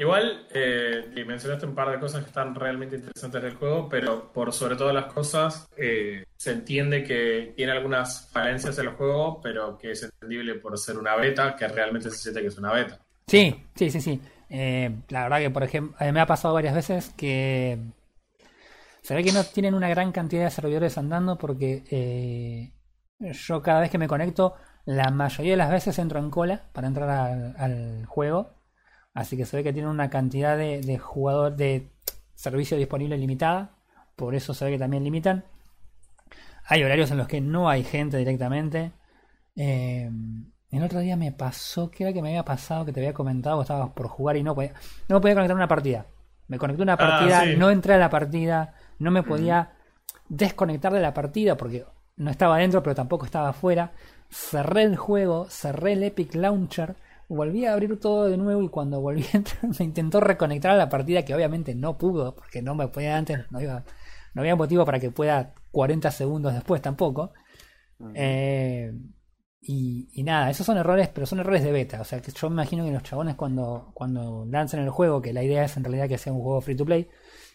Igual, 0.01 0.47
eh, 0.55 1.13
y 1.15 1.25
mencionaste 1.27 1.67
un 1.67 1.75
par 1.75 1.91
de 1.91 2.01
cosas 2.01 2.23
que 2.23 2.29
están 2.29 2.55
realmente 2.55 2.97
interesantes 2.97 3.43
del 3.43 3.57
juego, 3.57 3.87
pero 3.87 4.33
por 4.33 4.51
sobre 4.51 4.75
todas 4.75 4.95
las 4.95 5.13
cosas, 5.13 5.69
eh, 5.77 6.25
se 6.39 6.53
entiende 6.53 7.05
que 7.05 7.53
tiene 7.55 7.73
algunas 7.73 8.31
falencias 8.31 8.79
en 8.79 8.87
el 8.87 8.95
juego, 8.95 9.43
pero 9.43 9.77
que 9.77 9.91
es 9.91 10.03
entendible 10.03 10.55
por 10.55 10.79
ser 10.79 10.97
una 10.97 11.17
beta, 11.17 11.55
que 11.55 11.69
realmente 11.69 12.09
se 12.11 12.17
siente 12.17 12.41
que 12.41 12.47
es 12.47 12.57
una 12.57 12.73
beta. 12.73 12.99
Sí, 13.27 13.63
sí, 13.75 13.91
sí, 13.91 14.01
sí. 14.01 14.19
Eh, 14.49 14.91
la 15.11 15.25
verdad 15.25 15.39
que, 15.41 15.51
por 15.51 15.65
ejemplo, 15.65 15.95
eh, 16.01 16.13
me 16.13 16.21
ha 16.21 16.27
pasado 16.27 16.55
varias 16.55 16.75
veces 16.75 17.13
que 17.15 17.79
se 19.03 19.15
ve 19.15 19.23
que 19.23 19.33
no 19.33 19.45
tienen 19.45 19.75
una 19.75 19.91
gran 19.91 20.13
cantidad 20.13 20.45
de 20.45 20.51
servidores 20.51 20.97
andando 20.97 21.37
porque 21.37 22.73
yo 23.19 23.61
cada 23.61 23.81
vez 23.81 23.91
que 23.91 23.99
me 23.99 24.09
conecto, 24.09 24.55
la 24.87 25.11
mayoría 25.11 25.53
de 25.53 25.59
las 25.59 25.71
veces 25.71 25.99
entro 25.99 26.21
en 26.21 26.31
cola 26.31 26.63
para 26.73 26.89
entrar 26.89 27.55
al 27.59 28.07
juego. 28.07 28.60
Así 29.15 29.37
que 29.37 29.45
se 29.47 29.57
ve 29.57 29.65
que 29.65 29.73
tienen 29.73 29.91
una 29.91 30.11
cantidad 30.11 30.57
de, 30.57 30.81
de 30.81 30.99
jugador 30.99 31.57
de 31.57 31.91
servicio 32.35 32.77
disponible 32.77 33.19
limitada. 33.19 33.77
Por 34.17 34.35
eso 34.35 34.55
se 34.55 34.65
ve 34.65 34.73
que 34.73 34.79
también 34.79 35.05
limitan. 35.05 35.45
Hay 36.67 36.83
horarios 36.85 37.11
en 37.11 37.19
los 37.19 37.27
que 37.27 37.41
no 37.41 37.69
hay 37.69 37.83
gente 37.83 38.17
directamente. 38.19 38.93
Eh, 39.57 40.09
el 40.71 40.83
otro 40.85 41.01
día 41.01 41.17
me 41.17 41.33
pasó, 41.33 41.91
que 41.91 42.05
era 42.05 42.13
que 42.13 42.23
me 42.23 42.29
había 42.29 42.45
pasado, 42.45 42.85
que 42.85 42.93
te 42.93 43.01
había 43.01 43.13
comentado, 43.15 43.61
estabas 43.63 43.91
por 43.91 44.07
jugar 44.07 44.37
y 44.37 44.43
no 44.45 44.55
podía, 44.55 44.73
no 45.09 45.17
me 45.17 45.21
podía 45.21 45.35
conectar 45.35 45.55
a 45.57 45.57
una 45.57 45.69
partida. 45.69 46.07
Me 46.47 46.59
conecté 46.59 46.83
a 46.83 46.85
una 46.85 46.93
Ah, 46.93 46.97
partida, 46.97 47.45
sí. 47.45 47.57
no 47.57 47.71
entré 47.71 47.95
a 47.95 47.99
la 47.99 48.11
partida, 48.11 48.75
no 48.99 49.11
me 49.11 49.23
podía 49.23 49.73
desconectar 50.29 50.93
de 50.93 51.01
la 51.01 51.13
partida 51.15 51.57
porque 51.57 51.85
no 52.17 52.31
estaba 52.31 52.59
dentro, 52.59 52.83
pero 52.83 52.95
tampoco 52.95 53.25
estaba 53.25 53.49
afuera. 53.49 53.93
Cerré 54.29 54.83
el 54.85 54.97
juego, 54.97 55.47
cerré 55.49 55.95
el 55.95 56.03
Epic 56.05 56.35
Launcher, 56.37 56.95
volví 57.31 57.65
a 57.65 57.73
abrir 57.73 57.99
todo 57.99 58.29
de 58.29 58.37
nuevo 58.37 58.63
y 58.63 58.69
cuando 58.69 59.01
volví 59.01 59.25
a 59.33 59.39
entrar 59.39 59.61
me 59.79 59.85
intentó 59.85 60.21
reconectar 60.21 60.73
a 60.73 60.77
la 60.77 60.89
partida 60.89 61.25
que 61.25 61.35
obviamente 61.35 61.75
no 61.75 61.97
pudo 61.99 62.35
porque 62.35 62.63
no 62.63 62.75
me 62.75 62.89
podía 62.89 63.17
antes, 63.17 63.41
no, 63.51 63.61
iba, 63.61 63.85
no 64.35 64.43
había 64.43 64.57
motivo 64.57 64.85
para 64.85 65.01
que 65.01 65.11
pueda 65.11 65.55
40 65.73 66.11
segundos 66.11 66.55
después 66.55 66.83
tampoco. 66.83 67.33
Eh, 68.15 68.93
Y, 69.63 70.09
y 70.15 70.23
nada, 70.23 70.51
esos 70.51 70.65
son 70.67 70.79
errores, 70.79 71.09
pero 71.09 71.27
son 71.27 71.41
errores 71.41 71.63
de 71.63 71.73
beta. 71.73 72.01
O 72.01 72.05
sea, 72.05 72.21
que 72.23 72.33
yo 72.33 72.49
me 72.49 72.55
imagino 72.55 72.85
que 72.85 72.93
los 72.93 73.03
chabones 73.03 73.37
cuando, 73.37 73.91
cuando 73.95 74.47
lancen 74.47 74.81
el 74.81 74.91
juego, 74.91 75.21
que 75.21 75.35
la 75.35 75.43
idea 75.43 75.65
es 75.65 75.77
en 75.77 75.85
realidad 75.85 76.09
que 76.09 76.17
sea 76.19 76.33
un 76.33 76.41
juego 76.43 76.61
free 76.63 76.77
to 76.77 76.87
play, 76.87 77.09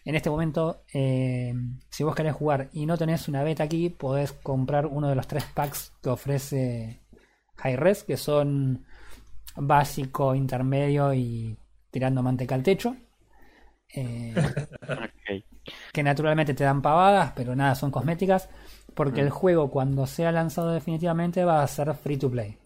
en 0.06 0.16
este 0.16 0.30
momento, 0.30 0.84
eh, 0.94 1.54
si 1.90 2.04
vos 2.04 2.16
querés 2.16 2.36
jugar 2.36 2.70
y 2.74 2.86
no 2.86 2.98
tenés 2.98 3.28
una 3.28 3.44
beta 3.44 3.64
aquí, 3.64 3.90
podés 3.90 4.34
comprar 4.34 4.86
uno 4.86 5.10
de 5.10 5.16
los 5.16 5.28
tres 5.28 5.46
packs 5.56 5.94
que 6.04 6.10
ofrece 6.10 7.02
Hi-Res, 7.64 8.04
que 8.04 8.18
son 8.18 8.86
básico, 9.56 10.36
intermedio 10.36 11.14
y 11.14 11.58
tirando 11.92 12.24
manteca 12.24 12.56
al 12.56 12.64
techo. 12.64 12.96
Eh, 13.90 14.56
que 15.92 16.04
naturalmente 16.04 16.54
te 16.54 16.64
dan 16.64 16.82
pavadas, 16.82 17.34
pero 17.36 17.56
nada, 17.56 17.76
son 17.76 17.92
cosméticas, 17.92 18.50
porque 18.94 19.22
Mm. 19.22 19.26
el 19.26 19.30
juego 19.32 19.72
cuando 19.72 20.06
sea 20.08 20.32
lanzado 20.32 20.72
definitivamente 20.72 21.44
va 21.44 21.64
a 21.64 21.68
ser 21.68 21.94
free 21.96 22.18
to 22.18 22.30
play. 22.30 22.58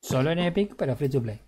Solo 0.00 0.30
en 0.30 0.38
Epic, 0.38 0.74
pero 0.76 0.96
free 0.96 1.10
to 1.10 1.20
play. 1.22 1.38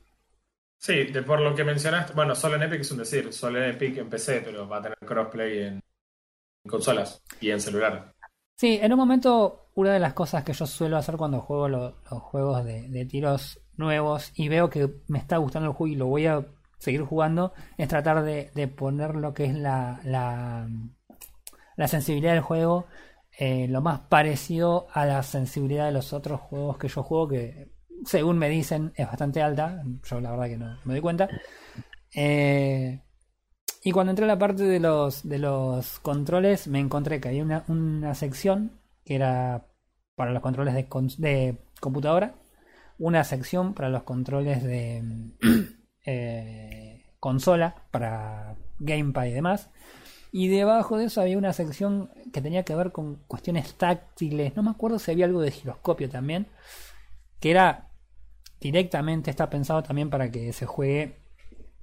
Sí, 0.76 1.04
de 1.04 1.22
por 1.22 1.40
lo 1.40 1.54
que 1.54 1.64
mencionaste, 1.64 2.12
bueno, 2.14 2.34
solo 2.34 2.56
en 2.56 2.62
Epic 2.62 2.80
es 2.80 2.90
un 2.92 2.98
decir, 2.98 3.32
solo 3.32 3.58
en 3.62 3.70
Epic 3.70 3.98
en 3.98 4.08
PC, 4.08 4.40
pero 4.44 4.68
va 4.68 4.78
a 4.78 4.82
tener 4.82 4.98
crossplay 4.98 5.58
en, 5.58 5.74
en 5.74 6.70
consolas 6.70 7.22
y 7.40 7.50
en 7.50 7.60
celular. 7.60 8.14
Sí, 8.56 8.78
en 8.82 8.92
un 8.92 8.98
momento, 8.98 9.67
una 9.78 9.92
de 9.92 10.00
las 10.00 10.12
cosas 10.12 10.42
que 10.42 10.52
yo 10.52 10.66
suelo 10.66 10.96
hacer 10.96 11.16
cuando 11.16 11.40
juego 11.40 11.68
lo- 11.68 11.94
los 12.10 12.22
juegos 12.22 12.64
de, 12.64 13.06
tiros 13.06 13.60
nuevos 13.76 14.32
y 14.34 14.48
veo 14.48 14.68
que 14.68 14.90
me 15.06 15.18
está 15.18 15.36
gustando 15.36 15.68
el 15.68 15.74
juego 15.74 15.92
y 15.92 15.96
lo 15.96 16.06
voy 16.06 16.26
a 16.26 16.44
seguir 16.78 17.02
jugando, 17.02 17.52
es 17.76 17.88
tratar 17.88 18.22
de, 18.24 18.68
poner 18.68 19.14
lo 19.14 19.34
que 19.34 19.44
es 19.44 19.54
la, 19.54 20.00
la, 20.04 20.68
la 21.76 21.88
sensibilidad 21.88 22.32
del 22.32 22.42
juego 22.42 22.86
eh, 23.38 23.68
lo 23.68 23.80
más 23.80 24.00
parecido 24.00 24.88
a 24.92 25.06
la 25.06 25.22
sensibilidad 25.22 25.86
de 25.86 25.92
los 25.92 26.12
otros 26.12 26.40
juegos 26.40 26.76
que 26.76 26.88
yo 26.88 27.04
juego, 27.04 27.28
que 27.28 27.70
según 28.04 28.36
me 28.36 28.48
dicen 28.48 28.92
es 28.96 29.06
bastante 29.06 29.42
alta. 29.42 29.80
Yo 30.02 30.20
la 30.20 30.32
verdad 30.32 30.46
que 30.46 30.56
no 30.58 30.76
me 30.84 30.94
doy 30.94 31.00
cuenta. 31.00 31.28
Eh, 32.16 33.00
y 33.84 33.92
cuando 33.92 34.10
entré 34.10 34.24
a 34.24 34.28
la 34.28 34.38
parte 34.40 34.64
de 34.64 34.80
los, 34.80 35.28
de 35.28 35.38
los 35.38 36.00
controles, 36.00 36.66
me 36.66 36.80
encontré 36.80 37.20
que 37.20 37.28
había 37.28 37.44
una, 37.44 37.64
una 37.68 38.16
sección 38.16 38.72
que 39.04 39.14
era 39.14 39.67
para 40.18 40.32
los 40.32 40.42
controles 40.42 40.74
de, 40.74 41.56
computadora, 41.80 42.34
una 42.98 43.24
sección 43.24 43.74
para 43.74 43.88
los 43.88 44.04
controles 44.04 44.62
de 44.64 45.02
eh, 46.06 47.04
consola, 47.20 47.76
para 47.92 48.56
gamepad 48.80 49.26
y 49.26 49.32
demás. 49.32 49.70
Y 50.32 50.48
debajo 50.48 50.98
de 50.98 51.06
eso 51.06 51.22
había 51.22 51.38
una 51.38 51.54
sección 51.54 52.10
que 52.32 52.42
tenía 52.42 52.64
que 52.64 52.74
ver 52.76 52.92
con 52.92 53.16
cuestiones 53.28 53.74
táctiles. 53.74 54.56
No 54.56 54.62
me 54.64 54.70
acuerdo 54.70 54.98
si 55.00 55.12
había 55.12 55.26
algo 55.26 55.40
de 55.42 55.52
giroscopio 55.52 56.10
también. 56.10 56.48
Que 57.40 57.50
era 57.52 57.88
directamente, 58.60 59.30
está 59.30 59.50
pensado 59.50 59.82
también 59.82 60.10
para 60.10 60.30
que 60.30 60.52
se 60.52 60.66
juegue 60.66 61.16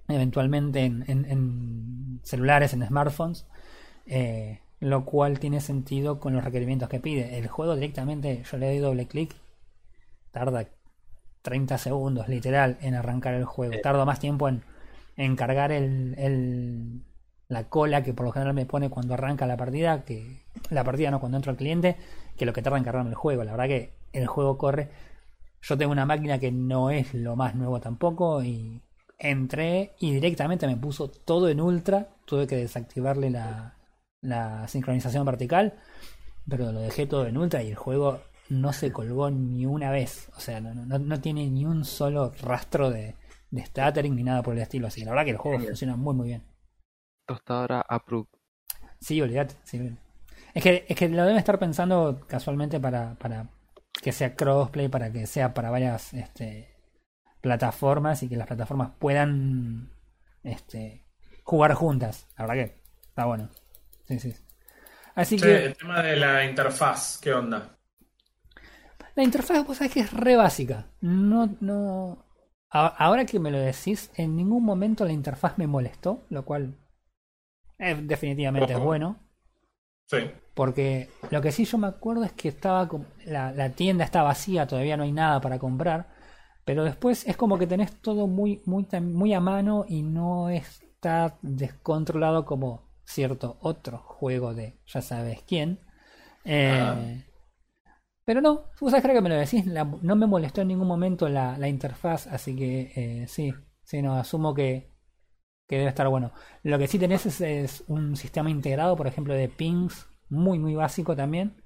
eventualmente 0.07 0.85
en, 0.85 1.03
en- 1.07 1.25
en 1.25 2.19
celulares, 2.23 2.73
en 2.73 2.85
smartphones. 2.87 3.45
eh, 4.07 4.59
lo 4.89 5.05
cual 5.05 5.39
tiene 5.39 5.61
sentido 5.61 6.19
con 6.19 6.33
los 6.33 6.43
requerimientos 6.43 6.89
que 6.89 6.99
pide. 6.99 7.37
El 7.37 7.47
juego 7.47 7.75
directamente, 7.75 8.43
yo 8.49 8.57
le 8.57 8.67
doy 8.67 8.77
doble 8.79 9.07
clic, 9.07 9.35
tarda 10.31 10.67
30 11.41 11.77
segundos 11.77 12.27
literal 12.27 12.77
en 12.81 12.95
arrancar 12.95 13.33
el 13.35 13.45
juego. 13.45 13.79
Tardo 13.79 14.05
más 14.05 14.19
tiempo 14.19 14.49
en, 14.49 14.63
en 15.17 15.35
cargar 15.35 15.71
el, 15.71 16.15
el- 16.17 17.01
la 17.47 17.69
cola 17.69 18.03
que 18.03 18.13
por 18.13 18.25
lo 18.25 18.31
general 18.31 18.55
me 18.55 18.65
pone 18.65 18.89
cuando 18.89 19.13
arranca 19.13 19.45
la 19.47 19.57
partida, 19.57 20.03
que 20.03 20.43
la 20.71 20.83
partida 20.83 21.11
no 21.11 21.19
cuando 21.19 21.37
entro 21.37 21.51
al 21.51 21.57
cliente, 21.57 21.95
que 22.37 22.45
lo 22.45 22.53
que 22.53 22.61
tarda 22.63 22.77
en 22.79 22.83
cargarme 22.83 23.11
el 23.11 23.15
juego. 23.15 23.43
La 23.43 23.51
verdad 23.51 23.67
que 23.67 23.93
el 24.13 24.27
juego 24.27 24.57
corre. 24.57 24.89
Yo 25.61 25.77
tengo 25.77 25.91
una 25.91 26.05
máquina 26.05 26.39
que 26.39 26.51
no 26.51 26.89
es 26.91 27.13
lo 27.13 27.35
más 27.35 27.55
nuevo 27.55 27.79
tampoco 27.81 28.43
y 28.43 28.81
entré 29.19 29.93
y 29.99 30.11
directamente 30.13 30.67
me 30.67 30.77
puso 30.77 31.09
todo 31.09 31.49
en 31.49 31.61
ultra. 31.61 32.09
Tuve 32.25 32.47
que 32.47 32.55
desactivarle 32.57 33.29
la, 33.31 33.75
la 34.25 34.67
sincronización 34.67 35.25
vertical, 35.25 35.73
pero 36.47 36.71
lo 36.71 36.81
dejé 36.81 37.07
todo 37.07 37.25
en 37.25 37.37
ultra 37.37 37.63
y 37.63 37.69
el 37.69 37.75
juego 37.75 38.21
no 38.49 38.73
se 38.73 38.91
colgó 38.91 39.29
ni 39.31 39.65
una 39.65 39.91
vez. 39.91 40.29
O 40.35 40.39
sea, 40.39 40.61
no, 40.61 40.73
no, 40.73 40.99
no 40.99 41.21
tiene 41.21 41.49
ni 41.49 41.65
un 41.65 41.85
solo 41.85 42.31
rastro 42.41 42.91
de, 42.91 43.15
de 43.51 43.65
stuttering 43.65 44.15
ni 44.15 44.23
nada 44.23 44.43
por 44.43 44.53
el 44.53 44.61
estilo. 44.61 44.87
Así 44.87 45.01
que 45.01 45.05
la 45.05 45.11
verdad 45.11 45.25
que 45.25 45.31
el 45.31 45.37
juego 45.37 45.59
funciona 45.59 45.95
muy 45.95 46.13
muy 46.13 46.27
bien. 46.27 46.43
Tostadora 47.25 47.81
approved. 47.87 48.29
Sí, 48.99 49.21
olvídate. 49.21 49.55
sí. 49.63 49.97
Es, 50.53 50.63
que, 50.63 50.85
es 50.87 50.95
que 50.95 51.09
lo 51.09 51.23
deben 51.23 51.37
estar 51.37 51.59
pensando 51.59 52.21
casualmente 52.27 52.79
para, 52.79 53.15
para 53.15 53.49
que 54.01 54.11
sea 54.11 54.35
crossplay, 54.35 54.87
para 54.87 55.11
que 55.11 55.27
sea 55.27 55.53
para 55.53 55.69
varias 55.69 56.13
este, 56.13 56.75
plataformas 57.41 58.23
y 58.23 58.29
que 58.29 58.37
las 58.37 58.47
plataformas 58.47 58.91
puedan 58.97 59.91
este, 60.43 61.05
jugar 61.43 61.73
juntas. 61.73 62.27
La 62.37 62.45
verdad 62.45 62.65
que 62.65 62.81
está 63.07 63.25
bueno. 63.25 63.49
Sí, 64.07 64.19
sí. 64.19 64.33
Así 65.15 65.39
Che, 65.39 65.51
que 65.53 65.65
el 65.65 65.77
tema 65.77 66.01
de 66.03 66.15
la 66.17 66.45
interfaz, 66.45 67.19
¿qué 67.21 67.33
onda? 67.33 67.77
la 69.15 69.23
interfaz, 69.23 69.65
vos 69.65 69.77
sabés 69.77 69.93
que 69.93 69.99
es 70.01 70.13
re 70.13 70.35
básica. 70.35 70.87
No, 71.01 71.55
no. 71.61 72.25
Ahora 72.69 73.25
que 73.25 73.39
me 73.39 73.51
lo 73.51 73.59
decís, 73.59 74.11
en 74.15 74.35
ningún 74.35 74.63
momento 74.65 75.05
la 75.05 75.13
interfaz 75.13 75.57
me 75.57 75.67
molestó, 75.67 76.25
lo 76.29 76.43
cual 76.45 76.75
eh, 77.79 77.95
definitivamente 78.01 78.73
es 78.73 78.79
bueno. 78.79 79.17
Sí. 80.07 80.17
Porque 80.53 81.09
lo 81.31 81.41
que 81.41 81.51
sí 81.51 81.65
yo 81.65 81.77
me 81.77 81.87
acuerdo 81.87 82.23
es 82.23 82.31
que 82.31 82.47
estaba 82.49 82.89
la, 83.25 83.51
la 83.51 83.71
tienda 83.71 84.05
está 84.05 84.23
vacía, 84.23 84.67
todavía 84.67 84.95
no 84.97 85.03
hay 85.03 85.11
nada 85.11 85.41
para 85.41 85.59
comprar. 85.59 86.07
Pero 86.65 86.83
después 86.85 87.27
es 87.27 87.35
como 87.37 87.57
que 87.59 87.67
tenés 87.67 88.01
todo 88.01 88.27
muy, 88.27 88.61
muy, 88.65 88.87
muy 89.01 89.33
a 89.33 89.39
mano 89.41 89.85
y 89.87 90.01
no 90.03 90.49
está 90.49 91.37
descontrolado 91.41 92.45
como 92.45 92.89
cierto 93.05 93.57
otro 93.61 93.99
juego 93.99 94.53
de 94.53 94.79
ya 94.87 95.01
sabes 95.01 95.41
quién. 95.47 95.79
Eh, 96.45 97.23
Ah. 97.29 97.35
Pero 98.25 98.41
no, 98.41 98.65
vos 98.81 98.91
sabés 98.91 99.05
que 99.05 99.21
me 99.21 99.29
lo 99.29 99.35
decís, 99.35 99.65
la- 99.67 99.83
no 100.01 100.15
me 100.15 100.25
molestó 100.27 100.61
en 100.61 100.69
ningún 100.69 100.87
momento 100.87 101.29
la, 101.29 101.57
la 101.57 101.67
interfaz, 101.67 102.27
así 102.27 102.55
que 102.55 102.91
eh, 102.95 103.27
sí, 103.27 103.53
sí, 103.83 104.01
no, 104.01 104.15
asumo 104.15 104.53
que, 104.55 104.89
que 105.67 105.77
debe 105.77 105.89
estar 105.89 106.07
bueno. 106.09 106.31
Lo 106.63 106.79
que 106.79 106.87
sí 106.87 106.99
tenés 106.99 107.25
es, 107.27 107.41
es 107.41 107.83
un 107.87 108.15
sistema 108.17 108.49
integrado, 108.51 108.95
por 108.97 109.07
ejemplo, 109.07 109.33
de 109.35 109.49
pings, 109.49 110.07
muy, 110.29 110.59
muy 110.59 110.75
básico 110.75 111.15
también, 111.15 111.61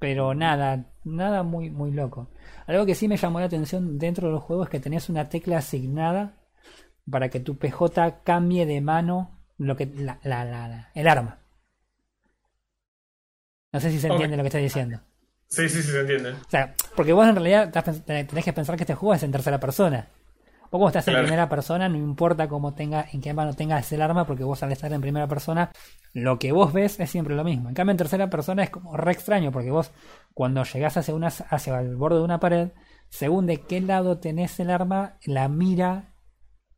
pero 0.00 0.34
nada, 0.34 0.86
nada 1.04 1.42
muy, 1.44 1.70
muy 1.70 1.92
loco. 1.92 2.28
Algo 2.66 2.86
que 2.86 2.94
sí 2.96 3.08
me 3.08 3.16
llamó 3.18 3.40
la 3.40 3.46
atención 3.46 3.98
dentro 3.98 4.28
del 4.30 4.38
juego 4.40 4.64
es 4.64 4.70
que 4.70 4.80
tenés 4.80 5.08
una 5.10 5.28
tecla 5.30 5.58
asignada 5.58 6.36
para 7.10 7.28
que 7.30 7.40
tu 7.40 7.58
PJ 7.58 8.22
cambie 8.24 8.66
de 8.66 8.80
mano 8.80 9.38
lo 9.66 9.76
que 9.76 9.86
la, 9.86 10.18
la- 10.22 10.44
la- 10.44 10.68
la- 10.68 10.90
el 10.94 11.08
arma. 11.08 11.38
No 13.72 13.80
sé 13.80 13.90
si 13.90 13.98
se 14.00 14.08
entiende 14.08 14.36
lo 14.36 14.42
que 14.42 14.48
estoy 14.48 14.62
diciendo. 14.62 15.00
Sí, 15.48 15.68
sí, 15.68 15.82
sí, 15.82 15.90
se 15.90 16.00
entiende. 16.00 16.30
O 16.32 16.50
sea, 16.50 16.74
porque 16.96 17.12
vos 17.12 17.26
en 17.26 17.34
realidad 17.36 17.70
tenés 18.06 18.44
que 18.44 18.52
pensar 18.52 18.76
que 18.76 18.82
este 18.84 18.94
juego 18.94 19.14
es 19.14 19.22
en 19.22 19.32
tercera 19.32 19.58
persona. 19.60 20.08
Vos 20.64 20.78
como 20.78 20.88
estás 20.88 21.06
en 21.08 21.14
primera 21.24 21.48
persona, 21.50 21.86
no 21.90 21.98
importa 21.98 22.48
cómo 22.48 22.72
tenga, 22.72 23.06
en 23.12 23.20
qué 23.20 23.34
mano 23.34 23.52
tengas 23.52 23.92
el 23.92 24.00
arma, 24.00 24.26
porque 24.26 24.44
vos 24.44 24.62
al 24.62 24.72
estar 24.72 24.90
en 24.90 25.02
primera 25.02 25.26
persona, 25.28 25.70
lo 26.14 26.38
que 26.38 26.52
vos 26.52 26.72
ves 26.72 26.98
es 26.98 27.10
siempre 27.10 27.34
lo 27.36 27.44
mismo. 27.44 27.68
En 27.68 27.74
cambio, 27.74 27.90
en 27.90 27.98
tercera 27.98 28.30
persona 28.30 28.62
es 28.62 28.70
como 28.70 28.96
re 28.96 29.12
extraño, 29.12 29.52
porque 29.52 29.70
vos 29.70 29.90
cuando 30.32 30.64
llegás 30.64 30.96
hacia, 30.96 31.14
una, 31.14 31.26
hacia 31.28 31.78
el 31.80 31.96
borde 31.96 32.16
de 32.18 32.24
una 32.24 32.40
pared, 32.40 32.70
según 33.10 33.44
de 33.46 33.58
qué 33.58 33.82
lado 33.82 34.18
tenés 34.18 34.58
el 34.60 34.70
arma, 34.70 35.18
la 35.26 35.48
mira, 35.48 36.14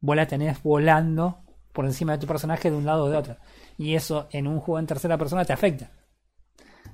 vos 0.01 0.17
la 0.17 0.27
tenés 0.27 0.61
volando 0.65 1.44
por 1.75 1.85
encima 1.85 2.13
de 2.13 2.19
tu 2.19 2.27
personaje 2.27 2.71
de 2.71 2.77
un 2.79 2.87
lado 2.87 3.05
o 3.05 3.11
de 3.11 3.17
otro. 3.19 3.37
Y 3.77 3.95
eso 3.95 4.29
en 4.31 4.47
un 4.47 4.61
juego 4.61 4.79
en 4.79 4.87
tercera 4.87 5.19
persona 5.19 5.45
te 5.45 5.53
afecta. 5.53 5.91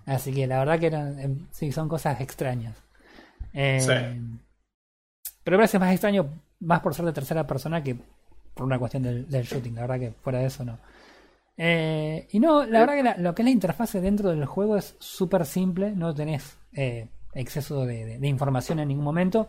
Así 0.06 0.32
que 0.32 0.46
la 0.48 0.58
verdad 0.58 0.80
que 0.80 0.86
eran, 0.86 1.18
em, 1.20 1.46
sí, 1.52 1.70
son 1.70 1.88
cosas 1.88 2.20
extrañas. 2.20 2.76
Eh, 3.52 3.78
Sí. 3.80 4.38
Pero 5.44 5.56
me 5.56 5.62
parece 5.62 5.78
más 5.78 5.92
extraño, 5.92 6.28
más 6.60 6.80
por 6.80 6.94
ser 6.94 7.04
de 7.04 7.12
tercera 7.12 7.46
persona 7.46 7.82
que 7.82 7.96
por 8.54 8.66
una 8.66 8.78
cuestión 8.78 9.02
del, 9.02 9.28
del 9.28 9.44
shooting. 9.44 9.74
La 9.76 9.82
verdad 9.82 9.98
que 10.00 10.10
fuera 10.12 10.38
de 10.40 10.46
eso 10.46 10.64
no. 10.64 10.78
Eh, 11.56 12.26
y 12.32 12.40
no, 12.40 12.64
la 12.64 12.80
verdad 12.80 12.94
que 12.94 13.02
la- 13.02 13.16
lo 13.18 13.34
que 13.34 13.42
es 13.42 13.44
la 13.44 13.50
interfase 13.50 14.00
dentro 14.00 14.30
del 14.30 14.44
juego 14.46 14.76
es 14.76 14.96
súper 14.98 15.44
simple. 15.46 15.92
No 15.92 16.14
tenés 16.14 16.56
eh, 16.72 17.08
exceso 17.34 17.84
de, 17.84 18.04
de- 18.06 18.18
de 18.18 18.28
información 18.28 18.78
en 18.80 18.88
ningún 18.88 19.04
momento. 19.04 19.48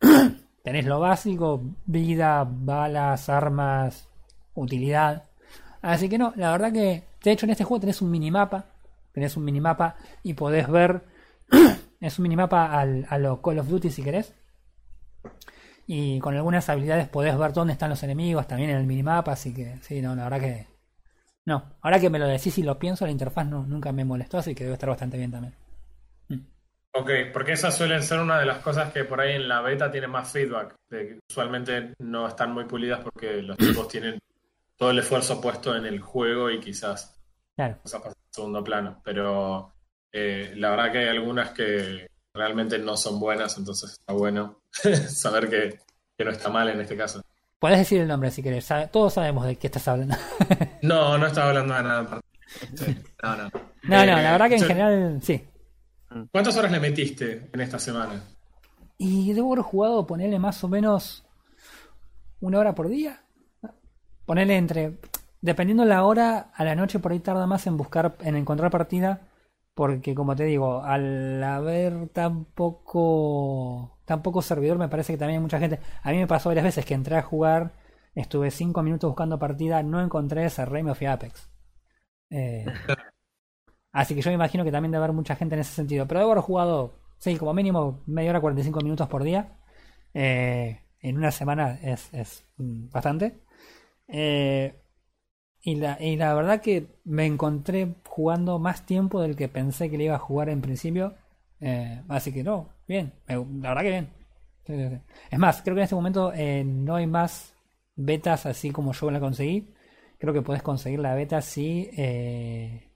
tenés 0.62 0.84
lo 0.86 1.00
básico, 1.00 1.62
vida, 1.86 2.44
balas, 2.48 3.28
armas, 3.28 4.08
utilidad. 4.56 5.24
Así 5.82 6.08
que 6.08 6.18
no, 6.18 6.32
la 6.36 6.52
verdad 6.52 6.72
que, 6.72 7.04
de 7.22 7.32
hecho 7.32 7.46
en 7.46 7.50
este 7.50 7.64
juego 7.64 7.80
tenés 7.80 8.02
un 8.02 8.10
minimapa, 8.10 8.66
tenés 9.12 9.36
un 9.36 9.44
minimapa 9.44 9.96
y 10.22 10.34
podés 10.34 10.68
ver, 10.68 11.02
es 12.00 12.18
un 12.18 12.22
minimapa 12.24 12.78
al, 12.78 13.06
a 13.08 13.18
lo 13.18 13.40
Call 13.40 13.58
of 13.58 13.68
Duty 13.68 13.90
si 13.90 14.02
querés. 14.02 14.34
Y 15.86 16.18
con 16.18 16.34
algunas 16.34 16.68
habilidades 16.68 17.08
podés 17.08 17.38
ver 17.38 17.52
dónde 17.52 17.74
están 17.74 17.90
los 17.90 18.02
enemigos 18.02 18.48
también 18.48 18.70
en 18.70 18.76
el 18.76 18.86
minimapa, 18.86 19.32
así 19.32 19.54
que 19.54 19.78
sí, 19.82 20.02
no, 20.02 20.16
la 20.16 20.24
verdad 20.24 20.40
que... 20.40 20.66
No, 21.44 21.76
ahora 21.80 22.00
que 22.00 22.10
me 22.10 22.18
lo 22.18 22.26
decís 22.26 22.58
y 22.58 22.64
lo 22.64 22.76
pienso, 22.76 23.04
la 23.04 23.12
interfaz 23.12 23.46
no, 23.46 23.64
nunca 23.64 23.92
me 23.92 24.04
molestó, 24.04 24.38
así 24.38 24.52
que 24.52 24.64
debe 24.64 24.74
estar 24.74 24.88
bastante 24.88 25.16
bien 25.16 25.30
también. 25.30 25.54
Ok, 26.98 27.10
porque 27.30 27.52
esas 27.52 27.76
suelen 27.76 28.02
ser 28.02 28.20
una 28.20 28.38
de 28.38 28.46
las 28.46 28.58
cosas 28.58 28.90
que 28.90 29.04
por 29.04 29.20
ahí 29.20 29.34
en 29.34 29.48
la 29.48 29.60
beta 29.60 29.90
tiene 29.90 30.06
más 30.06 30.32
feedback. 30.32 30.74
De 30.88 31.08
que 31.08 31.18
usualmente 31.30 31.92
no 31.98 32.26
están 32.26 32.54
muy 32.54 32.64
pulidas 32.64 33.00
porque 33.00 33.42
los 33.42 33.56
tipos 33.58 33.86
tienen 33.88 34.18
todo 34.76 34.90
el 34.90 34.98
esfuerzo 34.98 35.40
puesto 35.40 35.74
en 35.76 35.86
el 35.86 36.00
juego 36.00 36.50
y 36.50 36.60
quizás 36.60 37.14
Claro. 37.56 37.78
cosas 37.82 38.00
pasan 38.02 38.18
en 38.26 38.32
segundo 38.34 38.62
plano. 38.64 39.00
Pero 39.04 39.72
eh, 40.12 40.52
la 40.56 40.70
verdad 40.70 40.92
que 40.92 40.98
hay 40.98 41.08
algunas 41.08 41.50
que 41.50 42.08
realmente 42.34 42.78
no 42.78 42.96
son 42.96 43.18
buenas, 43.18 43.56
entonces 43.58 43.92
está 43.92 44.12
bueno 44.12 44.60
saber 45.08 45.48
que, 45.48 45.78
que 46.16 46.24
no 46.24 46.30
está 46.30 46.48
mal 46.50 46.68
en 46.68 46.80
este 46.80 46.96
caso. 46.96 47.22
Puedes 47.58 47.78
decir 47.78 48.02
el 48.02 48.08
nombre 48.08 48.30
si 48.30 48.42
querés. 48.42 48.68
Todos 48.92 49.14
sabemos 49.14 49.46
de 49.46 49.56
qué 49.56 49.66
estás 49.68 49.88
hablando. 49.88 50.16
No, 50.82 51.16
no 51.18 51.26
estaba 51.26 51.48
hablando 51.48 51.74
de 51.74 51.82
nada. 51.82 52.20
Sí, 52.74 52.96
No, 53.22 53.36
no. 53.36 53.42
No, 53.44 53.50
no, 53.88 54.02
Eh, 54.02 54.22
la 54.22 54.32
verdad 54.32 54.48
que 54.48 54.54
en 54.56 54.60
yo- 54.60 54.66
general 54.68 55.18
sí. 55.22 55.42
¿Cuántas 56.30 56.56
horas 56.56 56.70
le 56.70 56.78
metiste 56.80 57.48
en 57.52 57.60
esta 57.60 57.78
semana? 57.78 58.22
Y 58.98 59.32
debo 59.32 59.52
haber 59.52 59.64
jugado, 59.64 60.06
ponerle 60.06 60.38
más 60.38 60.62
o 60.62 60.68
menos 60.68 61.24
una 62.40 62.58
hora 62.58 62.74
por 62.74 62.88
día. 62.88 63.22
Ponerle 64.26 64.56
entre. 64.56 64.98
Dependiendo 65.40 65.84
la 65.84 66.04
hora, 66.04 66.50
a 66.54 66.64
la 66.64 66.74
noche 66.74 66.98
por 66.98 67.12
ahí 67.12 67.20
tarda 67.20 67.46
más 67.46 67.66
en 67.66 67.76
buscar, 67.76 68.16
en 68.20 68.36
encontrar 68.36 68.70
partida. 68.70 69.28
Porque 69.74 70.14
como 70.14 70.34
te 70.34 70.44
digo, 70.44 70.82
al 70.82 71.42
haber 71.44 72.08
tan 72.08 72.46
poco, 72.46 73.98
tan 74.06 74.22
poco 74.22 74.40
servidor, 74.42 74.78
me 74.78 74.88
parece 74.88 75.12
que 75.12 75.18
también 75.18 75.38
hay 75.38 75.42
mucha 75.42 75.58
gente. 75.58 75.80
A 76.02 76.10
mí 76.10 76.16
me 76.16 76.26
pasó 76.26 76.48
varias 76.48 76.64
veces 76.64 76.84
que 76.86 76.94
entré 76.94 77.16
a 77.16 77.22
jugar, 77.22 77.72
estuve 78.14 78.50
5 78.50 78.82
minutos 78.82 79.10
buscando 79.10 79.38
partida, 79.38 79.82
no 79.82 80.00
encontré, 80.00 80.48
cerré 80.48 80.80
y 80.80 80.82
me 80.82 80.94
fui 80.94 81.06
a 81.06 81.12
Apex. 81.12 81.50
Eh, 82.30 82.64
así 83.92 84.14
que 84.14 84.22
yo 84.22 84.30
me 84.30 84.34
imagino 84.36 84.64
que 84.64 84.72
también 84.72 84.92
debe 84.92 85.04
haber 85.04 85.14
mucha 85.14 85.36
gente 85.36 85.54
en 85.54 85.60
ese 85.60 85.74
sentido. 85.74 86.06
Pero 86.08 86.20
debo 86.20 86.32
haber 86.32 86.42
jugado, 86.42 86.94
sí, 87.18 87.36
como 87.36 87.52
mínimo 87.52 88.02
media 88.06 88.30
hora, 88.30 88.40
45 88.40 88.80
minutos 88.80 89.08
por 89.08 89.24
día. 89.24 89.58
Eh, 90.14 90.80
en 91.00 91.18
una 91.18 91.30
semana 91.30 91.78
es, 91.82 92.12
es 92.14 92.46
mm, 92.56 92.88
bastante. 92.90 93.42
Eh, 94.08 94.74
y, 95.62 95.76
la, 95.76 95.98
y 96.00 96.16
la 96.16 96.34
verdad 96.34 96.60
que 96.60 96.86
me 97.04 97.26
encontré 97.26 97.94
jugando 98.08 98.58
más 98.58 98.86
tiempo 98.86 99.20
del 99.20 99.36
que 99.36 99.48
pensé 99.48 99.90
que 99.90 99.98
le 99.98 100.04
iba 100.04 100.16
a 100.16 100.18
jugar 100.18 100.48
en 100.48 100.60
principio. 100.60 101.14
Eh, 101.60 102.02
así 102.08 102.32
que 102.32 102.42
no, 102.44 102.70
bien, 102.86 103.12
la 103.26 103.38
verdad 103.40 103.82
que 103.82 103.88
bien. 103.90 104.10
Sí, 104.66 104.74
sí, 104.74 104.88
sí. 104.90 105.00
Es 105.30 105.38
más, 105.38 105.62
creo 105.62 105.74
que 105.74 105.80
en 105.80 105.84
este 105.84 105.94
momento 105.94 106.32
eh, 106.34 106.64
no 106.64 106.96
hay 106.96 107.06
más 107.06 107.54
betas 107.96 108.46
así 108.46 108.70
como 108.70 108.92
yo 108.92 109.10
la 109.10 109.20
conseguí. 109.20 109.72
Creo 110.18 110.32
que 110.34 110.42
puedes 110.42 110.62
conseguir 110.62 111.00
la 111.00 111.14
beta 111.14 111.40
si 111.42 111.90
eh, 111.96 112.90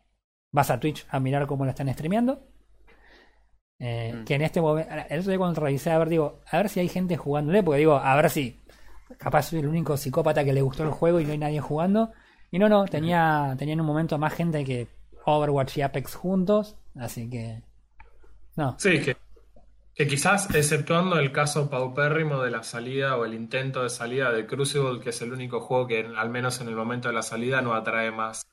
vas 0.52 0.70
a 0.70 0.80
Twitch 0.80 1.06
a 1.10 1.20
mirar 1.20 1.46
cómo 1.46 1.64
la 1.64 1.70
están 1.72 1.92
streameando. 1.92 2.46
Eh, 3.78 4.12
Mm. 4.14 4.24
Que 4.24 4.34
en 4.34 4.42
este 4.42 4.60
momento, 4.60 4.92
el 5.08 5.20
otro 5.20 5.30
día 5.30 5.38
cuando 5.38 5.60
revisé, 5.60 5.90
a 5.90 5.98
ver, 5.98 6.08
digo, 6.08 6.40
a 6.50 6.56
ver 6.58 6.68
si 6.68 6.80
hay 6.80 6.88
gente 6.88 7.16
jugándole, 7.16 7.62
porque 7.62 7.78
digo, 7.78 7.94
a 7.96 8.14
ver 8.16 8.30
si 8.30 8.60
capaz 9.18 9.44
soy 9.44 9.60
el 9.60 9.68
único 9.68 9.96
psicópata 9.96 10.44
que 10.44 10.52
le 10.52 10.62
gustó 10.62 10.82
el 10.82 10.90
juego 10.90 11.20
y 11.20 11.24
no 11.24 11.32
hay 11.32 11.38
nadie 11.38 11.60
jugando. 11.60 12.12
Y 12.50 12.58
no, 12.58 12.68
no, 12.68 12.84
tenía, 12.86 13.54
tenía 13.58 13.74
en 13.74 13.80
un 13.80 13.86
momento 13.86 14.18
más 14.18 14.34
gente 14.34 14.64
que 14.64 14.88
Overwatch 15.24 15.78
y 15.78 15.82
Apex 15.82 16.14
juntos, 16.14 16.76
así 16.96 17.28
que. 17.30 17.62
No, 18.56 18.76
Sí, 18.78 19.00
que, 19.00 19.16
que 19.94 20.06
quizás, 20.06 20.52
exceptuando 20.54 21.18
el 21.18 21.32
caso 21.32 21.70
paupérrimo 21.70 22.42
de 22.42 22.50
la 22.50 22.62
salida 22.62 23.16
o 23.16 23.24
el 23.24 23.34
intento 23.34 23.82
de 23.82 23.90
salida 23.90 24.32
de 24.32 24.46
Crucible, 24.46 25.00
que 25.00 25.10
es 25.10 25.22
el 25.22 25.32
único 25.32 25.60
juego 25.60 25.86
que, 25.86 26.00
al 26.16 26.30
menos 26.30 26.60
en 26.60 26.68
el 26.68 26.74
momento 26.74 27.08
de 27.08 27.14
la 27.14 27.22
salida, 27.22 27.62
no 27.62 27.74
atrae 27.74 28.10
más 28.10 28.46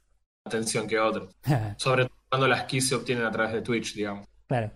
atención 0.46 0.88
que 0.88 1.00
otros. 1.00 1.36
Sobre 1.78 2.06
todo 2.06 2.16
cuando 2.30 2.48
las 2.48 2.64
keys 2.66 2.90
se 2.90 2.96
obtienen 2.96 3.26
a 3.26 3.32
través 3.32 3.54
de 3.54 3.62
Twitch, 3.62 3.96
digamos. 3.96 4.28
claro. 4.48 4.72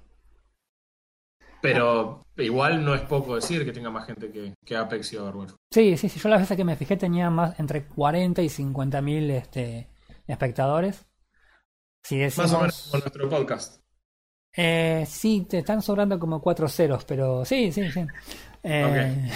Pero 1.62 2.26
igual 2.38 2.84
no 2.84 2.95
es 2.95 3.02
poco 3.02 3.36
decir 3.36 3.63
que 3.63 3.71
tenga 3.71 3.89
más 3.89 4.06
gente 4.08 4.32
que, 4.32 4.54
que 4.65 4.76
Apex 4.76 5.13
y 5.13 5.17
Overwatch. 5.17 5.52
Sí, 5.71 5.95
sí, 5.97 6.10
sí, 6.10 6.19
yo 6.19 6.30
las 6.30 6.41
veces 6.41 6.58
que 6.58 6.63
me 6.63 6.76
fijé 6.76 6.97
tenía 6.97 7.30
más 7.30 7.60
entre 7.60 7.86
40 7.86 8.41
y 8.41 8.50
50 8.50 9.02
mil 9.02 9.30
este, 9.30 9.88
espectadores. 10.28 11.06
Si 12.04 12.17
decimos, 12.17 12.52
Más 12.52 12.58
o 12.58 12.62
menos 12.62 12.89
como 12.89 13.04
nuestro 13.04 13.30
podcast. 13.30 13.82
Eh, 14.54 15.06
sí, 15.08 15.45
te 15.50 15.60
están 15.60 15.82
sobrando 15.82 16.19
como 16.19 16.41
cuatro 16.41 16.67
ceros, 16.67 17.06
pero 17.06 17.45
sí, 17.45 17.71
sí, 17.71 17.89
sí. 17.91 18.06
Eh, 18.63 19.30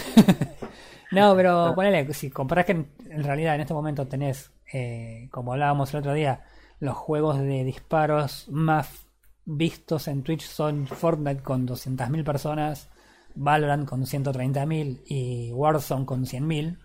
no, 1.11 1.35
pero 1.35 1.73
ponele, 1.75 2.11
si 2.13 2.29
comparás 2.29 2.65
que 2.65 2.73
en, 2.73 2.91
en 3.09 3.23
realidad 3.23 3.55
en 3.55 3.61
este 3.61 3.73
momento 3.73 4.07
tenés, 4.07 4.51
eh, 4.73 5.29
como 5.31 5.53
hablábamos 5.53 5.93
el 5.93 5.99
otro 5.99 6.13
día, 6.13 6.43
los 6.79 6.97
juegos 6.97 7.39
de 7.39 7.63
disparos 7.63 8.47
más 8.49 9.04
vistos 9.45 10.07
en 10.07 10.23
Twitch 10.23 10.43
son 10.43 10.87
Fortnite 10.87 11.43
con 11.43 11.67
200.000 11.67 12.23
personas, 12.23 12.89
Valorant 13.35 13.87
con 13.87 14.05
130.000 14.05 15.03
y 15.05 15.51
Warzone 15.53 16.05
con 16.05 16.25
100.000. 16.25 16.79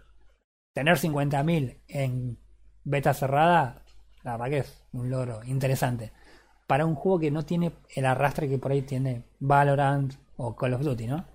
Tener 0.72 0.96
50.000 0.96 1.80
en 1.88 2.38
beta 2.84 3.14
cerrada, 3.14 3.82
la 4.22 4.32
verdad 4.32 4.50
que 4.50 4.58
es 4.58 4.84
un 4.92 5.10
logro 5.10 5.42
interesante 5.44 6.12
para 6.70 6.86
un 6.86 6.94
juego 6.94 7.18
que 7.18 7.32
no 7.32 7.44
tiene 7.44 7.72
el 7.96 8.06
arrastre 8.06 8.48
que 8.48 8.56
por 8.56 8.70
ahí 8.70 8.82
tiene 8.82 9.24
Valorant 9.40 10.14
o 10.36 10.54
Call 10.54 10.74
of 10.74 10.82
Duty, 10.82 11.08
¿no? 11.08 11.26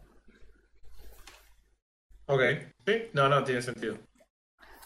Ok. 2.27 2.41
Sí, 2.85 2.93
no, 3.11 3.27
no, 3.27 3.43
tiene 3.43 3.61
sentido. 3.61 3.97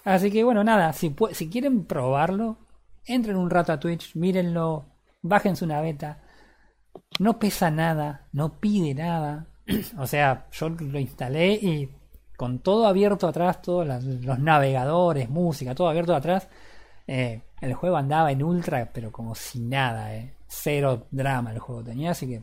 Así 0.03 0.31
que 0.31 0.43
bueno, 0.43 0.63
nada, 0.63 0.91
si, 0.91 1.15
si 1.33 1.51
quieren 1.51 1.85
probarlo, 1.85 2.57
entren 3.05 3.37
un 3.37 3.51
rato 3.51 3.73
a 3.73 3.79
Twitch, 3.79 4.15
mírenlo, 4.15 4.87
bájense 5.21 5.65
una 5.65 5.81
beta. 5.81 6.23
No 7.19 7.39
pesa 7.39 7.71
nada, 7.71 8.27
no 8.31 8.59
pide 8.59 8.93
nada. 8.93 9.47
o 9.97 10.07
sea, 10.07 10.47
yo 10.51 10.69
lo 10.69 10.99
instalé 10.99 11.53
y 11.53 11.89
con 12.37 12.59
todo 12.59 12.87
abierto 12.87 13.27
atrás, 13.27 13.61
todos 13.61 13.85
los 13.85 14.39
navegadores, 14.39 15.29
música, 15.29 15.75
todo 15.75 15.89
abierto 15.89 16.15
atrás, 16.15 16.47
eh, 17.05 17.41
el 17.59 17.73
juego 17.73 17.97
andaba 17.97 18.31
en 18.31 18.43
ultra, 18.43 18.89
pero 18.93 19.11
como 19.11 19.35
si 19.35 19.59
nada, 19.59 20.15
eh. 20.15 20.33
Cero 20.51 21.05
drama 21.11 21.51
el 21.51 21.59
juego 21.59 21.83
tenía, 21.83 22.11
así 22.11 22.27
que 22.27 22.41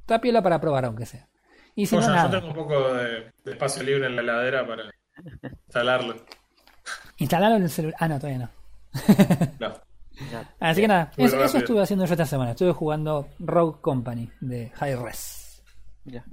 está 0.00 0.20
piola 0.20 0.42
para 0.42 0.58
probar 0.58 0.86
aunque 0.86 1.04
sea. 1.04 1.28
Y 1.74 1.84
si 1.84 1.96
no, 1.96 2.02
yo 2.02 2.08
nada. 2.08 2.30
tengo 2.30 2.48
un 2.48 2.54
poco 2.54 2.94
de, 2.94 3.32
de 3.44 3.52
espacio 3.52 3.82
libre 3.82 4.06
en 4.06 4.16
la 4.16 4.22
heladera 4.22 4.66
para 4.66 4.84
instalarlo. 5.66 6.14
Instalalo 7.18 7.56
en 7.56 7.62
el 7.62 7.70
celular. 7.70 7.96
Ah, 8.00 8.08
no, 8.08 8.18
todavía 8.18 8.38
no. 8.38 8.50
No. 9.60 9.74
Ya. 10.30 10.54
Así 10.60 10.80
que 10.82 10.88
nada, 10.88 11.10
eso, 11.16 11.58
estuve 11.58 11.82
haciendo 11.82 12.04
yo 12.04 12.12
esta 12.12 12.26
semana. 12.26 12.52
Estuve 12.52 12.72
jugando 12.72 13.28
Rogue 13.38 13.80
Company 13.80 14.30
de 14.40 14.70
High 14.70 14.96
Res. 14.96 15.62
Ya. 16.04 16.24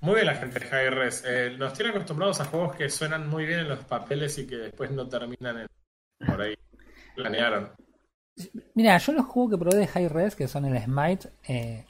Muy 0.00 0.14
bien 0.14 0.26
la 0.26 0.34
gente 0.34 0.60
de 0.60 0.66
High 0.66 0.90
Res. 0.90 1.24
Eh, 1.26 1.56
nos 1.58 1.72
tienen 1.72 1.94
acostumbrados 1.94 2.40
a 2.40 2.44
juegos 2.44 2.76
que 2.76 2.88
suenan 2.88 3.28
muy 3.28 3.44
bien 3.46 3.60
en 3.60 3.68
los 3.68 3.80
papeles 3.84 4.38
y 4.38 4.46
que 4.46 4.56
después 4.56 4.90
no 4.90 5.08
terminan 5.08 5.58
en... 5.60 5.66
Por 6.26 6.40
ahí 6.40 6.54
planearon. 7.16 7.70
Mira, 8.74 8.96
yo 8.98 9.12
los 9.12 9.26
juegos 9.26 9.50
que 9.52 9.58
probé 9.58 9.76
de 9.78 9.86
High 9.88 10.08
Res, 10.08 10.36
que 10.36 10.46
son 10.46 10.64
el 10.66 10.80
Smite, 10.82 11.28
eh, 11.48 11.84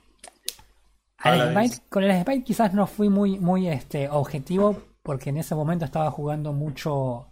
al 1.18 1.38
Paladins. 1.38 1.52
Smite- 1.76 1.82
con 1.90 2.04
el 2.04 2.22
Smite 2.22 2.44
quizás 2.44 2.72
no 2.72 2.86
fui 2.86 3.08
muy, 3.10 3.38
muy 3.38 3.68
este, 3.68 4.08
objetivo, 4.08 4.80
porque 5.02 5.30
en 5.30 5.36
ese 5.38 5.54
momento 5.54 5.84
estaba 5.84 6.10
jugando 6.10 6.52
mucho, 6.54 7.28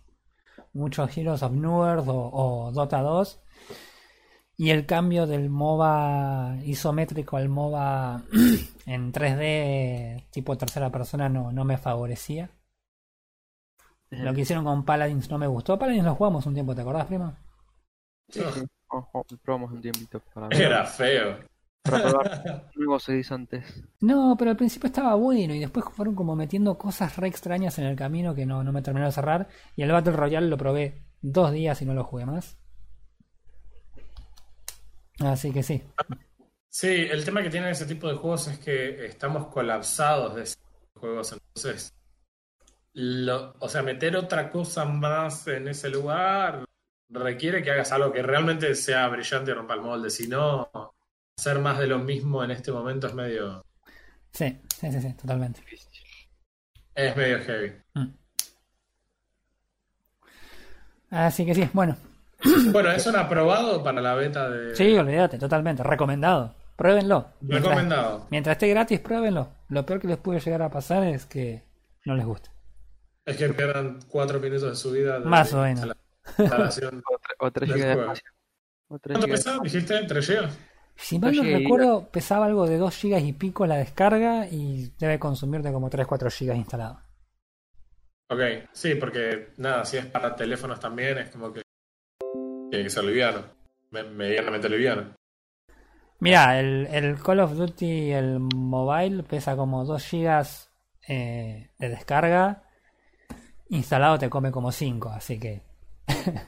mucho 0.74 1.08
Heroes 1.14 1.42
of 1.42 1.52
Newerth 1.52 2.06
o, 2.08 2.30
o 2.66 2.72
Dota 2.72 3.00
2. 3.00 3.40
Y 4.58 4.70
el 4.70 4.86
cambio 4.86 5.26
del 5.26 5.50
MOBA 5.50 6.56
isométrico 6.64 7.36
al 7.36 7.48
MOBA 7.48 8.22
en 8.86 9.12
3D 9.12 10.24
tipo 10.30 10.56
tercera 10.56 10.90
persona 10.90 11.28
no, 11.28 11.52
no 11.52 11.64
me 11.64 11.76
favorecía. 11.76 12.50
Lo 14.10 14.32
que 14.32 14.42
hicieron 14.42 14.64
con 14.64 14.84
Paladins 14.84 15.30
no 15.30 15.38
me 15.38 15.46
gustó. 15.46 15.78
Paladins 15.78 16.04
lo 16.04 16.14
jugamos 16.14 16.46
un 16.46 16.54
tiempo, 16.54 16.74
¿te 16.74 16.80
acordás, 16.80 17.06
primo? 17.06 17.36
Sí. 18.28 18.40
Ojo, 18.88 19.26
probamos 19.42 19.72
un 19.72 19.80
tiempito 19.80 20.20
para 20.32 20.48
ver. 20.48 20.62
Era 20.62 20.84
feo. 20.84 21.38
Para 21.82 22.02
probar 22.02 22.70
nuevos 22.76 23.08
antes. 23.30 23.84
No, 24.00 24.36
pero 24.38 24.52
al 24.52 24.56
principio 24.56 24.86
estaba 24.86 25.14
bueno 25.14 25.54
y 25.54 25.60
después 25.60 25.84
fueron 25.92 26.14
como 26.14 26.34
metiendo 26.36 26.78
cosas 26.78 27.16
re 27.16 27.28
extrañas 27.28 27.78
en 27.78 27.84
el 27.84 27.96
camino 27.96 28.34
que 28.34 28.46
no, 28.46 28.62
no 28.64 28.72
me 28.72 28.82
terminó 28.82 29.06
de 29.06 29.12
cerrar. 29.12 29.48
Y 29.74 29.82
el 29.82 29.92
Battle 29.92 30.12
Royale 30.12 30.48
lo 30.48 30.56
probé 30.56 31.02
dos 31.20 31.52
días 31.52 31.82
y 31.82 31.84
no 31.84 31.94
lo 31.94 32.04
jugué 32.04 32.26
más. 32.26 32.56
Así 35.20 35.52
que 35.52 35.62
sí. 35.62 35.82
Sí, 36.68 36.88
el 37.10 37.24
tema 37.24 37.42
que 37.42 37.50
tienen 37.50 37.70
ese 37.70 37.86
tipo 37.86 38.08
de 38.08 38.16
juegos 38.16 38.48
es 38.48 38.58
que 38.58 39.06
estamos 39.06 39.46
colapsados 39.48 40.34
de 40.34 40.42
de 40.42 41.00
juegos. 41.00 41.32
Entonces, 41.32 41.94
lo- 42.94 43.54
o 43.60 43.68
sea, 43.68 43.82
meter 43.82 44.16
otra 44.16 44.50
cosa 44.50 44.84
más 44.84 45.46
en 45.48 45.68
ese 45.68 45.88
lugar 45.90 46.64
requiere 47.10 47.62
que 47.62 47.70
hagas 47.70 47.92
algo 47.92 48.12
que 48.12 48.22
realmente 48.22 48.74
sea 48.74 49.08
brillante 49.08 49.50
y 49.50 49.54
rompa 49.54 49.74
el 49.74 49.82
molde. 49.82 50.10
Si 50.10 50.26
no, 50.28 50.70
hacer 51.38 51.58
más 51.60 51.78
de 51.78 51.86
lo 51.86 51.98
mismo 51.98 52.42
en 52.44 52.50
este 52.50 52.72
momento 52.72 53.06
es 53.06 53.14
medio, 53.14 53.62
Sí, 54.32 54.58
sí, 54.80 54.92
sí, 54.92 55.00
sí, 55.00 55.12
totalmente. 55.14 55.60
es 56.94 57.16
medio 57.16 57.38
heavy. 57.44 57.72
Mm. 57.94 58.06
Así 61.10 61.44
que 61.46 61.54
sí, 61.54 61.68
bueno. 61.72 61.96
Bueno, 62.72 62.90
¿es 62.92 63.06
un 63.06 63.16
aprobado 63.16 63.82
para 63.82 64.00
la 64.00 64.14
beta 64.14 64.48
de... 64.50 64.74
Sí, 64.76 64.96
olvídate, 64.96 65.38
totalmente. 65.38 65.82
Recomendado. 65.82 66.54
Pruébenlo. 66.76 67.28
Mientras, 67.40 67.62
Recomendado. 67.74 68.26
mientras 68.30 68.54
esté 68.56 68.68
gratis, 68.68 69.00
pruébenlo. 69.00 69.48
Lo 69.68 69.86
peor 69.86 70.00
que 70.00 70.08
les 70.08 70.18
puede 70.18 70.40
llegar 70.40 70.62
a 70.62 70.70
pasar 70.70 71.02
es 71.04 71.24
que 71.26 71.64
no 72.04 72.14
les 72.14 72.26
guste. 72.26 72.50
Es 73.24 73.36
que 73.36 73.48
pierdan 73.48 73.98
cuatro 74.08 74.38
minutos 74.38 74.70
de 74.70 74.76
su 74.76 74.90
vida. 74.92 75.18
de 75.18 75.24
Más 75.24 75.52
o 75.54 75.62
menos. 75.62 75.86
la 75.86 75.96
instalación. 76.38 77.02
O 77.38 77.50
3 77.50 77.68
Del 77.68 77.78
GB 77.78 77.84
de 77.86 77.94
juego. 77.94 78.12
espacio. 78.12 78.30
O 78.88 78.98
3 78.98 79.18
¿Cuánto 79.18 79.32
pesaba? 79.34 79.62
¿Dijiste? 79.62 80.06
¿3 80.06 80.26
GB? 80.26 80.48
Si 80.96 81.18
mal 81.18 81.34
no 81.36 81.42
recuerdo, 81.42 82.08
pesaba 82.08 82.46
algo 82.46 82.66
de 82.66 82.78
2 82.78 83.02
GB 83.02 83.18
y 83.20 83.32
pico 83.34 83.66
la 83.66 83.76
descarga 83.76 84.46
y 84.46 84.92
debe 84.98 85.18
consumirte 85.18 85.70
como 85.72 85.90
3-4 85.90 86.30
GB 86.30 86.56
instalado. 86.56 87.00
Ok, 88.28 88.40
sí, 88.72 88.94
porque 88.94 89.52
nada, 89.58 89.84
si 89.84 89.98
es 89.98 90.06
para 90.06 90.34
teléfonos 90.34 90.80
también, 90.80 91.18
es 91.18 91.30
como 91.30 91.52
que 91.52 91.60
tiene 92.76 92.84
que 92.88 92.90
ser 92.94 93.04
liviano. 93.04 93.42
Me- 93.90 94.02
medianamente 94.04 94.68
liviano. 94.68 95.14
Mira, 96.20 96.58
el, 96.60 96.86
el 96.90 97.22
Call 97.22 97.40
of 97.40 97.52
Duty, 97.54 98.10
el 98.12 98.38
mobile, 98.40 99.22
pesa 99.22 99.54
como 99.56 99.84
2 99.84 100.10
GB 100.10 100.46
eh, 101.08 101.70
de 101.78 101.88
descarga. 101.88 102.62
Instalado 103.68 104.18
te 104.18 104.30
come 104.30 104.50
como 104.50 104.72
5, 104.72 105.10
así 105.10 105.38
que. 105.38 105.62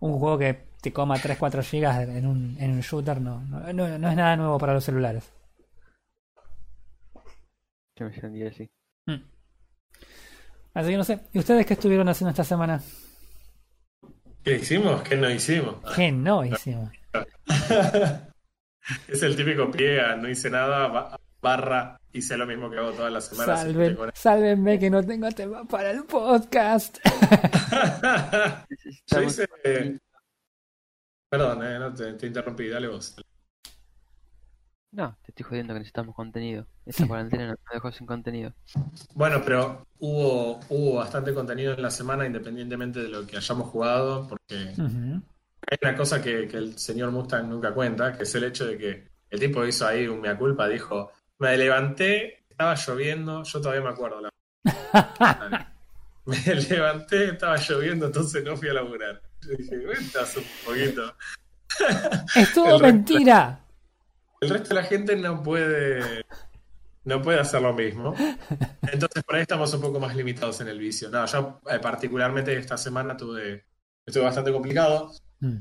un 0.00 0.18
juego 0.18 0.38
que 0.38 0.66
te 0.80 0.92
coma 0.92 1.16
3-4 1.16 1.62
GB 1.62 2.16
en 2.18 2.26
un, 2.26 2.56
en 2.60 2.70
un 2.72 2.80
shooter 2.80 3.20
no, 3.20 3.40
no, 3.40 3.72
no- 3.72 3.98
no 3.98 4.08
es 4.10 4.16
nada 4.16 4.36
nuevo 4.36 4.58
para 4.58 4.74
los 4.74 4.84
celulares. 4.84 5.32
Yo 7.98 8.06
me 8.06 8.12
sentí 8.12 8.42
así. 8.44 8.68
Mm. 9.06 9.22
Así 10.74 10.90
que 10.90 10.96
no 10.96 11.04
sé. 11.04 11.20
¿Y 11.32 11.38
ustedes 11.38 11.64
qué 11.64 11.72
estuvieron 11.74 12.08
haciendo 12.08 12.30
esta 12.30 12.44
semana? 12.44 12.80
¿Qué 14.46 14.54
hicimos? 14.58 15.02
¿Qué 15.02 15.16
no 15.16 15.28
hicimos? 15.28 15.74
¿Qué 15.96 16.12
no 16.12 16.44
hicimos? 16.44 16.92
es 19.08 19.22
el 19.24 19.34
típico 19.34 19.68
pie 19.72 20.00
a 20.00 20.14
no 20.14 20.28
hice 20.28 20.48
nada, 20.48 20.86
ba- 20.86 21.18
barra, 21.42 21.98
hice 22.12 22.36
lo 22.36 22.46
mismo 22.46 22.70
que 22.70 22.78
hago 22.78 22.92
todas 22.92 23.12
las 23.12 23.24
semanas. 23.26 23.62
Salven, 23.62 23.98
sálvenme 24.14 24.78
que 24.78 24.88
no 24.88 25.02
tengo 25.04 25.28
tema 25.32 25.64
para 25.64 25.90
el 25.90 26.04
podcast. 26.04 26.98
Yo 29.08 29.22
hice... 29.22 29.48
eh, 29.64 29.98
Perdón, 31.28 31.64
eh, 31.66 31.78
no 31.80 31.92
te, 31.92 32.12
te 32.12 32.28
interrumpí, 32.28 32.68
dale 32.68 32.86
vos. 32.86 33.16
No, 34.96 35.14
te 35.22 35.30
estoy 35.30 35.44
jodiendo 35.44 35.74
que 35.74 35.80
necesitamos 35.80 36.14
contenido. 36.14 36.66
Esta 36.86 37.06
cuarentena 37.06 37.48
nos 37.48 37.58
dejó 37.70 37.92
sin 37.92 38.06
contenido. 38.06 38.54
Bueno, 39.14 39.42
pero 39.44 39.86
hubo, 39.98 40.58
hubo 40.70 40.94
bastante 40.94 41.34
contenido 41.34 41.74
en 41.74 41.82
la 41.82 41.90
semana 41.90 42.24
independientemente 42.24 43.00
de 43.02 43.08
lo 43.10 43.26
que 43.26 43.36
hayamos 43.36 43.68
jugado, 43.68 44.26
porque 44.26 44.72
Ujú. 44.78 45.20
hay 45.70 45.78
una 45.82 45.96
cosa 45.98 46.22
que, 46.22 46.48
que 46.48 46.56
el 46.56 46.78
señor 46.78 47.10
Mustang 47.10 47.46
nunca 47.46 47.74
cuenta, 47.74 48.16
que 48.16 48.22
es 48.22 48.34
el 48.36 48.44
hecho 48.44 48.66
de 48.66 48.78
que 48.78 49.08
el 49.28 49.38
tipo 49.38 49.66
hizo 49.66 49.86
ahí 49.86 50.06
un 50.08 50.22
mea 50.22 50.38
culpa, 50.38 50.66
dijo, 50.66 51.12
me 51.40 51.54
levanté, 51.58 52.44
estaba 52.48 52.74
lloviendo, 52.74 53.42
yo 53.42 53.60
todavía 53.60 53.82
me 53.84 53.90
acuerdo. 53.90 54.22
la- 54.22 54.30
me 56.24 56.54
levanté, 56.54 57.32
estaba 57.32 57.56
lloviendo, 57.56 58.06
entonces 58.06 58.42
no 58.42 58.56
fui 58.56 58.70
a 58.70 58.72
laburar. 58.72 59.20
Yo 59.42 59.50
dije, 59.58 59.82
cuentas 59.84 60.36
un 60.38 60.44
poquito. 60.64 61.14
Es 62.34 62.50
todo 62.54 62.78
mentira. 62.80 63.60
El 64.40 64.50
resto 64.50 64.68
de 64.70 64.74
la 64.74 64.82
gente 64.84 65.16
no 65.16 65.42
puede 65.42 66.24
no 67.04 67.22
puede 67.22 67.38
hacer 67.40 67.62
lo 67.62 67.72
mismo. 67.72 68.14
Entonces 68.92 69.22
por 69.24 69.36
ahí 69.36 69.42
estamos 69.42 69.72
un 69.74 69.80
poco 69.80 70.00
más 70.00 70.16
limitados 70.16 70.60
en 70.60 70.68
el 70.68 70.78
vicio. 70.78 71.08
No, 71.08 71.24
yo 71.26 71.60
eh, 71.70 71.78
particularmente 71.80 72.56
esta 72.56 72.76
semana 72.76 73.16
tuve 73.16 73.64
estuve 74.04 74.24
bastante 74.24 74.52
complicado 74.52 75.12
Mm. 75.38 75.58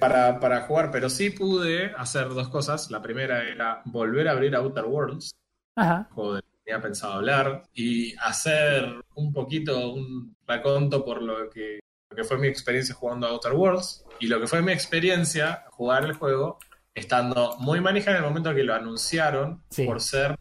para, 0.00 0.40
para 0.40 0.62
jugar, 0.62 0.90
pero 0.90 1.10
sí 1.10 1.28
pude 1.28 1.92
hacer 1.96 2.28
dos 2.30 2.48
cosas. 2.48 2.90
La 2.90 3.02
primera 3.02 3.46
era 3.46 3.82
volver 3.84 4.28
a 4.28 4.32
abrir 4.32 4.56
Outer 4.56 4.84
Worlds, 4.86 5.34
Ajá. 5.76 6.08
juego 6.14 6.34
del 6.36 6.42
que 6.42 6.58
tenía 6.64 6.80
pensado 6.80 7.12
hablar, 7.12 7.64
y 7.74 8.14
hacer 8.16 9.04
un 9.14 9.32
poquito 9.34 9.92
un 9.92 10.34
raconto 10.46 11.04
por 11.04 11.20
lo 11.20 11.50
que, 11.50 11.80
lo 12.08 12.16
que 12.16 12.24
fue 12.24 12.38
mi 12.38 12.48
experiencia 12.48 12.94
jugando 12.94 13.26
a 13.26 13.30
Outer 13.30 13.52
Worlds 13.52 14.04
y 14.20 14.26
lo 14.28 14.40
que 14.40 14.46
fue 14.46 14.62
mi 14.62 14.72
experiencia 14.72 15.64
jugar 15.72 16.04
el 16.04 16.14
juego 16.14 16.58
estando 16.94 17.56
muy 17.58 17.80
manija 17.80 18.10
en 18.10 18.18
el 18.18 18.22
momento 18.22 18.54
que 18.54 18.62
lo 18.64 18.74
anunciaron 18.74 19.62
Sí. 19.70 19.84
por 19.84 20.00
ser 20.00 20.38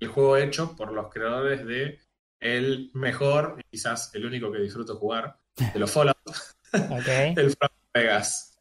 el 0.00 0.08
juego 0.08 0.36
hecho 0.36 0.76
por 0.76 0.92
los 0.92 1.08
creadores 1.12 1.66
de 1.66 1.98
el 2.40 2.90
mejor 2.94 3.56
y 3.58 3.62
quizás 3.70 4.14
el 4.14 4.24
único 4.26 4.52
que 4.52 4.58
disfruto 4.58 4.96
jugar 4.96 5.38
de 5.56 5.78
los 5.78 5.90
Fallout 5.90 6.16
el 6.72 7.56
Fallout 7.56 7.72
Vegas. 7.94 8.58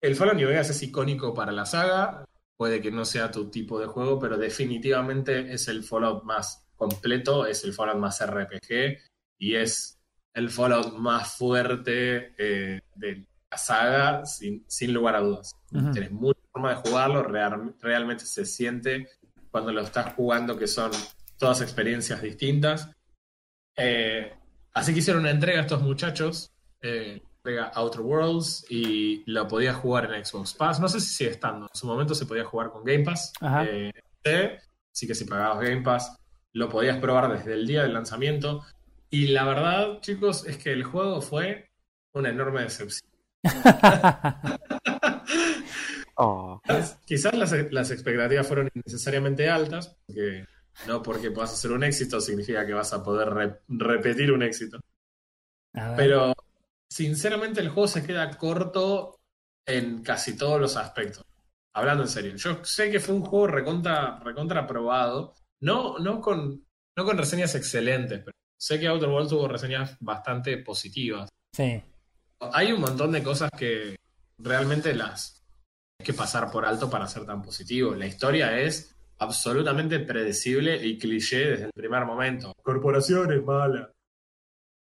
El 0.00 0.16
Fallout 0.16 0.36
New 0.36 0.48
Vegas 0.48 0.70
es 0.70 0.82
icónico 0.82 1.32
para 1.34 1.52
la 1.52 1.66
saga. 1.66 2.24
Puede 2.56 2.80
que 2.80 2.90
no 2.90 3.04
sea 3.04 3.30
tu 3.30 3.50
tipo 3.50 3.78
de 3.80 3.86
juego, 3.86 4.18
pero 4.18 4.36
definitivamente 4.38 5.52
es 5.52 5.68
el 5.68 5.82
Fallout 5.84 6.24
más 6.24 6.66
completo, 6.76 7.46
es 7.46 7.64
el 7.64 7.72
Fallout 7.72 7.98
más 7.98 8.24
RPG 8.24 8.98
y 9.38 9.54
es 9.56 10.00
el 10.32 10.50
Fallout 10.50 10.94
más 10.94 11.36
fuerte 11.36 12.34
eh, 12.38 12.80
de 12.96 13.26
la 13.54 13.58
saga, 13.58 14.26
sin, 14.26 14.64
sin 14.68 14.92
lugar 14.92 15.14
a 15.16 15.20
dudas. 15.20 15.54
Ujú. 15.72 15.92
Tienes 15.92 16.10
mucha 16.12 16.40
forma 16.52 16.70
de 16.70 16.76
jugarlo, 16.76 17.22
real- 17.22 17.74
realmente 17.80 18.24
se 18.26 18.44
siente 18.44 19.08
cuando 19.50 19.72
lo 19.72 19.82
estás 19.82 20.14
jugando 20.14 20.56
que 20.58 20.66
son 20.66 20.90
todas 21.38 21.60
experiencias 21.60 22.20
distintas. 22.20 22.90
Eh, 23.76 24.32
así 24.72 24.92
que 24.92 24.98
hicieron 25.00 25.22
una 25.22 25.30
entrega 25.30 25.58
a 25.58 25.62
estos 25.62 25.82
muchachos, 25.82 26.52
eh, 26.80 27.22
entrega 27.36 27.66
Outer 27.74 28.00
Worlds, 28.00 28.66
y 28.70 29.22
lo 29.30 29.46
podías 29.46 29.76
jugar 29.76 30.12
en 30.12 30.24
Xbox 30.24 30.54
Pass. 30.54 30.80
No 30.80 30.88
sé 30.88 31.00
si 31.00 31.08
sigue 31.14 31.30
estando, 31.30 31.66
en 31.72 31.78
su 31.78 31.86
momento 31.86 32.14
se 32.14 32.26
podía 32.26 32.44
jugar 32.44 32.70
con 32.70 32.84
Game 32.84 33.04
Pass. 33.04 33.32
Eh, 33.68 33.92
sí, 34.24 34.30
así 34.92 35.06
que 35.06 35.14
si 35.14 35.24
pagabas 35.24 35.60
Game 35.60 35.82
Pass, 35.82 36.16
lo 36.52 36.68
podías 36.68 36.98
probar 36.98 37.30
desde 37.36 37.54
el 37.54 37.66
día 37.66 37.82
del 37.82 37.92
lanzamiento. 37.94 38.62
Y 39.10 39.28
la 39.28 39.44
verdad, 39.44 40.00
chicos, 40.00 40.44
es 40.46 40.56
que 40.56 40.72
el 40.72 40.82
juego 40.84 41.20
fue 41.20 41.68
una 42.14 42.30
enorme 42.30 42.62
decepción. 42.62 43.08
Oh, 46.16 46.60
Quizás- 46.64 46.98
Quizás 47.04 47.34
las, 47.34 47.52
las 47.72 47.90
expectativas 47.90 48.46
fueron 48.46 48.70
innecesariamente 48.74 49.48
altas, 49.50 49.96
porque 50.06 50.46
no 50.86 51.02
porque 51.02 51.30
puedas 51.32 51.52
hacer 51.52 51.72
un 51.72 51.82
éxito 51.82 52.20
significa 52.20 52.64
que 52.64 52.72
vas 52.72 52.92
a 52.92 53.02
poder 53.02 53.30
re- 53.30 53.60
repetir 53.68 54.30
un 54.32 54.42
éxito. 54.44 54.78
Pero 55.96 56.32
sinceramente 56.88 57.60
el 57.60 57.68
juego 57.70 57.88
se 57.88 58.06
queda 58.06 58.30
corto 58.38 59.16
en 59.66 60.02
casi 60.04 60.36
todos 60.36 60.60
los 60.60 60.76
aspectos. 60.76 61.24
Hablando 61.74 62.04
en 62.04 62.08
serio, 62.08 62.36
yo 62.36 62.64
sé 62.64 62.90
que 62.92 63.00
fue 63.00 63.16
un 63.16 63.22
juego 63.24 63.48
recontra, 63.48 64.20
recontra 64.20 64.60
aprobado, 64.60 65.34
no, 65.62 65.98
no, 65.98 66.20
con, 66.20 66.64
no 66.96 67.04
con 67.04 67.18
reseñas 67.18 67.56
excelentes, 67.56 68.20
pero 68.20 68.36
sé 68.56 68.78
que 68.78 68.86
Outer 68.86 69.08
Worlds 69.08 69.30
tuvo 69.30 69.48
reseñas 69.48 69.96
bastante 69.98 70.58
positivas. 70.58 71.28
Sí. 71.52 71.82
Hay 72.52 72.72
un 72.72 72.80
montón 72.80 73.12
de 73.12 73.22
cosas 73.22 73.50
que 73.56 73.96
realmente 74.38 74.94
las 74.94 75.44
hay 75.98 76.06
que 76.06 76.12
pasar 76.12 76.50
por 76.50 76.64
alto 76.64 76.90
para 76.90 77.06
ser 77.06 77.24
tan 77.24 77.42
positivo. 77.42 77.94
La 77.94 78.06
historia 78.06 78.58
es 78.58 78.94
absolutamente 79.18 80.00
predecible 80.00 80.84
y 80.84 80.98
cliché 80.98 81.50
desde 81.50 81.64
el 81.66 81.72
primer 81.72 82.04
momento. 82.04 82.52
Corporación 82.62 83.32
es 83.32 83.42
mala. 83.42 83.92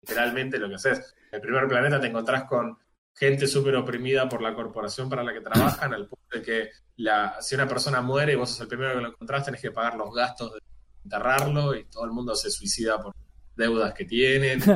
Literalmente 0.03 0.59
lo 0.59 0.69
que 0.69 0.75
haces. 0.75 1.15
En 1.31 1.37
el 1.37 1.41
primer 1.41 1.69
planeta 1.69 2.01
te 2.01 2.09
encontrás 2.09 2.45
con 2.45 2.79
gente 3.15 3.47
súper 3.47 3.77
oprimida 3.77 4.29
por 4.29 4.43
la 4.43 4.55
corporación 4.55 5.09
para 5.09 5.25
la 5.25 5.33
que 5.33 5.41
trabajan, 5.41 5.93
al 5.93 6.07
punto 6.07 6.39
de 6.39 6.43
que 6.43 6.71
la, 6.97 7.37
si 7.41 7.55
una 7.55 7.67
persona 7.67 8.01
muere 8.01 8.33
y 8.33 8.37
vos 8.37 8.51
sos 8.51 8.61
el 8.61 8.69
primero 8.69 8.95
que 8.95 9.01
lo 9.01 9.09
encontrás, 9.09 9.45
tenés 9.45 9.61
que 9.61 9.73
pagar 9.73 9.97
los 9.97 10.15
gastos 10.15 10.55
de 10.55 10.61
enterrarlo 11.05 11.75
y 11.75 11.85
todo 11.87 12.05
el 12.05 12.13
mundo 12.13 12.37
se 12.37 12.51
suicida 12.51 13.01
por 13.03 13.15
deudas 13.57 13.95
que 13.95 14.05
tienen. 14.05 14.63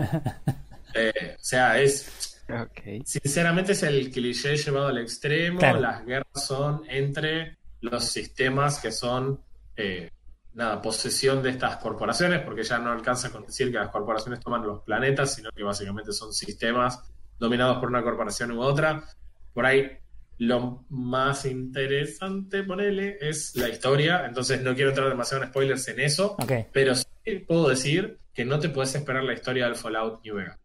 Eh, 0.94 1.36
o 1.40 1.42
sea, 1.42 1.80
es 1.80 2.31
Sinceramente 3.04 3.72
es 3.72 3.82
el 3.82 4.10
cliché 4.10 4.56
llevado 4.56 4.88
al 4.88 4.98
extremo. 4.98 5.58
Claro. 5.58 5.80
Las 5.80 6.04
guerras 6.04 6.44
son 6.46 6.82
entre 6.88 7.58
los 7.80 8.04
sistemas 8.04 8.80
que 8.80 8.92
son, 8.92 9.40
eh, 9.76 10.10
nada, 10.54 10.80
posesión 10.80 11.42
de 11.42 11.50
estas 11.50 11.76
corporaciones, 11.76 12.40
porque 12.40 12.62
ya 12.62 12.78
no 12.78 12.92
alcanza 12.92 13.30
con 13.30 13.44
decir 13.44 13.70
que 13.70 13.78
las 13.78 13.90
corporaciones 13.90 14.40
toman 14.40 14.66
los 14.66 14.82
planetas, 14.82 15.34
sino 15.34 15.50
que 15.50 15.62
básicamente 15.62 16.12
son 16.12 16.32
sistemas 16.32 17.00
dominados 17.38 17.78
por 17.78 17.88
una 17.88 18.02
corporación 18.02 18.52
u 18.52 18.60
otra. 18.60 19.04
Por 19.52 19.66
ahí 19.66 19.90
lo 20.38 20.84
más 20.88 21.44
interesante, 21.44 22.62
ponele, 22.62 23.18
es 23.20 23.54
la 23.56 23.68
historia. 23.68 24.24
Entonces 24.26 24.62
no 24.62 24.74
quiero 24.74 24.90
entrar 24.90 25.08
demasiado 25.08 25.44
en 25.44 25.50
spoilers 25.50 25.86
en 25.88 26.00
eso. 26.00 26.36
Pero 26.72 26.94
sí 26.94 27.06
puedo 27.46 27.68
decir 27.68 28.18
que 28.32 28.44
no 28.44 28.58
te 28.58 28.68
puedes 28.68 28.94
esperar 28.94 29.24
la 29.24 29.34
historia 29.34 29.66
del 29.66 29.76
Fallout 29.76 30.24
New 30.24 30.36
Vegas. 30.36 30.58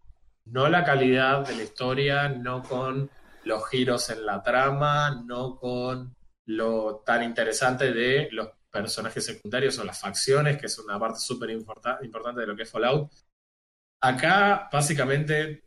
No 0.50 0.68
la 0.70 0.84
calidad 0.84 1.45
de 1.45 1.56
la 1.56 1.64
historia, 1.64 2.30
no 2.30 2.64
con 2.64 3.10
los 3.43 3.70
giros 3.70 4.10
en 4.10 4.26
la 4.26 4.41
trama, 4.41 5.24
no 5.26 5.58
con 5.58 6.16
lo 6.45 7.04
tan 7.06 7.24
interesante 7.24 7.91
de 7.91 8.30
los 8.32 8.50
personajes 8.70 9.26
secundarios 9.26 9.78
o 9.80 9.84
las 9.84 10.00
facciones, 10.00 10.58
que 10.58 10.68
es 10.68 10.80
una 10.80 11.00
parte 11.00 11.20
súper 11.20 11.50
importa- 11.50 12.00
importante 12.04 12.41
de 12.41 12.48
lo 12.48 12.56
que 12.56 12.64
es 12.64 12.72
Fallout. 12.72 13.12
Acá, 14.02 14.70
básicamente, 14.72 15.64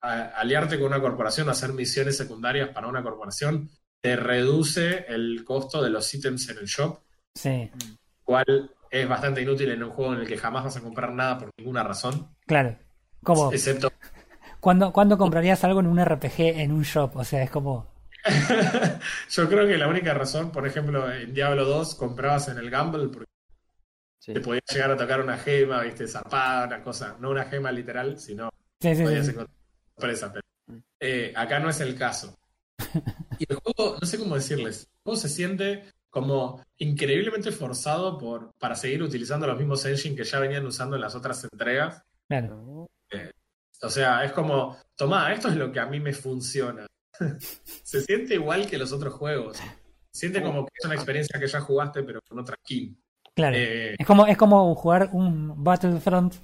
aliarte 0.00 0.78
con 0.78 0.88
una 0.88 1.00
corporación, 1.00 1.48
hacer 1.48 1.72
misiones 1.72 2.16
secundarias 2.16 2.68
para 2.70 2.86
una 2.86 3.02
corporación, 3.02 3.70
te 4.02 4.16
reduce 4.16 5.04
el 5.08 5.44
costo 5.44 5.82
de 5.82 5.90
los 5.90 6.12
ítems 6.14 6.48
en 6.48 6.58
el 6.58 6.66
shop, 6.66 7.00
Sí, 7.34 7.70
cual 8.24 8.74
es 8.90 9.08
bastante 9.08 9.40
inútil 9.42 9.70
en 9.70 9.82
un 9.84 9.90
juego 9.90 10.14
en 10.14 10.20
el 10.20 10.26
que 10.26 10.36
jamás 10.36 10.64
vas 10.64 10.76
a 10.76 10.80
comprar 10.80 11.12
nada 11.12 11.38
por 11.38 11.50
ninguna 11.56 11.82
razón, 11.84 12.34
claro. 12.46 12.76
Como, 13.22 13.52
excepto 13.52 13.92
¿cuándo, 14.60 14.92
¿cuándo 14.92 15.18
comprarías 15.18 15.62
algo 15.64 15.80
en 15.80 15.86
un 15.86 16.04
RPG 16.04 16.40
en 16.60 16.72
un 16.72 16.82
shop? 16.82 17.16
O 17.16 17.24
sea, 17.24 17.42
es 17.42 17.50
como. 17.50 17.86
Yo 19.30 19.48
creo 19.48 19.66
que 19.66 19.78
la 19.78 19.88
única 19.88 20.12
razón, 20.14 20.52
por 20.52 20.66
ejemplo, 20.66 21.10
en 21.12 21.32
Diablo 21.32 21.64
2 21.64 21.94
comprabas 21.94 22.48
en 22.48 22.58
el 22.58 22.70
Gamble 22.70 23.08
porque 23.08 23.30
Sí. 24.22 24.34
te 24.34 24.40
podías 24.42 24.64
llegar 24.70 24.90
a 24.90 24.96
tocar 24.98 25.20
una 25.22 25.38
gema, 25.38 25.80
viste, 25.82 26.06
zapada, 26.06 26.66
una 26.66 26.82
cosa, 26.82 27.16
no 27.20 27.30
una 27.30 27.44
gema 27.46 27.72
literal, 27.72 28.18
sino 28.20 28.50
Sí, 28.78 28.94
sí, 28.94 29.02
podías 29.02 29.24
sí. 29.24 29.32
encontrar 29.32 29.56
sorpresa, 29.96 30.30
pero 30.32 30.80
eh, 31.00 31.32
acá 31.34 31.58
no 31.58 31.70
es 31.70 31.80
el 31.80 31.96
caso. 31.96 32.36
Y 33.38 33.46
el 33.48 33.56
juego, 33.56 33.96
no 33.98 34.06
sé 34.06 34.18
cómo 34.18 34.34
decirles, 34.34 34.82
el 34.82 35.02
juego 35.02 35.16
se 35.18 35.28
siente 35.30 35.84
como 36.10 36.62
increíblemente 36.76 37.50
forzado 37.52 38.18
por, 38.18 38.50
para 38.58 38.74
seguir 38.74 39.02
utilizando 39.02 39.46
los 39.46 39.56
mismos 39.56 39.82
engines 39.86 40.18
que 40.18 40.24
ya 40.24 40.38
venían 40.38 40.66
usando 40.66 40.96
en 40.96 41.00
las 41.02 41.14
otras 41.14 41.42
entregas. 41.44 42.02
Claro. 42.28 42.86
O 43.82 43.88
sea, 43.88 44.24
es 44.24 44.32
como, 44.32 44.76
tomá, 44.96 45.32
esto 45.32 45.48
es 45.48 45.56
lo 45.56 45.72
que 45.72 45.80
a 45.80 45.86
mí 45.86 46.00
me 46.00 46.12
funciona. 46.12 46.86
se 47.82 48.00
siente 48.02 48.34
igual 48.34 48.66
que 48.66 48.78
los 48.78 48.92
otros 48.92 49.14
juegos. 49.14 49.56
Se 50.12 50.20
siente 50.20 50.42
como 50.42 50.64
que 50.64 50.72
es 50.78 50.84
una 50.84 50.94
experiencia 50.94 51.38
que 51.38 51.46
ya 51.46 51.60
jugaste, 51.60 52.02
pero 52.02 52.20
con 52.28 52.38
otra 52.38 52.56
skin. 52.64 53.00
Claro. 53.34 53.56
Eh, 53.56 53.94
Es 53.98 54.06
como, 54.06 54.26
es 54.26 54.36
como 54.36 54.74
jugar 54.74 55.10
un 55.12 55.62
Battlefront, 55.62 56.34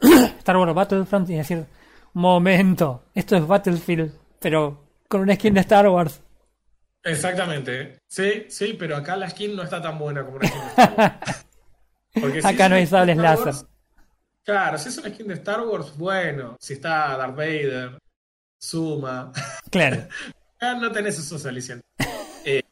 Star 0.38 0.56
Wars 0.56 0.74
Battlefront 0.74 1.28
y 1.30 1.36
decir, 1.36 1.66
momento, 2.14 3.04
esto 3.14 3.36
es 3.36 3.46
Battlefield, 3.46 4.12
pero 4.38 4.84
con 5.08 5.20
una 5.20 5.34
skin 5.34 5.54
de 5.54 5.60
Star 5.60 5.88
Wars. 5.88 6.20
exactamente. 7.02 7.98
Sí, 8.08 8.46
sí, 8.48 8.76
pero 8.78 8.96
acá 8.96 9.16
la 9.16 9.28
skin 9.28 9.56
no 9.56 9.62
está 9.62 9.82
tan 9.82 9.98
buena 9.98 10.24
como 10.24 10.36
una 10.36 10.48
skin 10.48 10.60
de 10.60 10.68
Star 10.68 10.94
Wars. 10.96 11.46
Porque 12.20 12.40
Acá 12.42 12.68
no 12.68 12.74
hay 12.74 12.86
sables 12.86 13.16
láser. 13.16 13.54
Claro, 14.44 14.78
si 14.78 14.88
es 14.88 14.98
una 14.98 15.10
skin 15.10 15.28
de 15.28 15.34
Star 15.34 15.60
Wars, 15.62 15.96
bueno. 15.96 16.56
Si 16.60 16.74
está 16.74 17.16
Darth 17.16 17.36
Vader, 17.36 17.98
Suma. 18.60 19.32
Claro. 19.70 20.06
No 20.78 20.92
tenés 20.92 21.18
esos 21.18 21.46
alicientes. 21.46 21.86
Eh, 22.44 22.62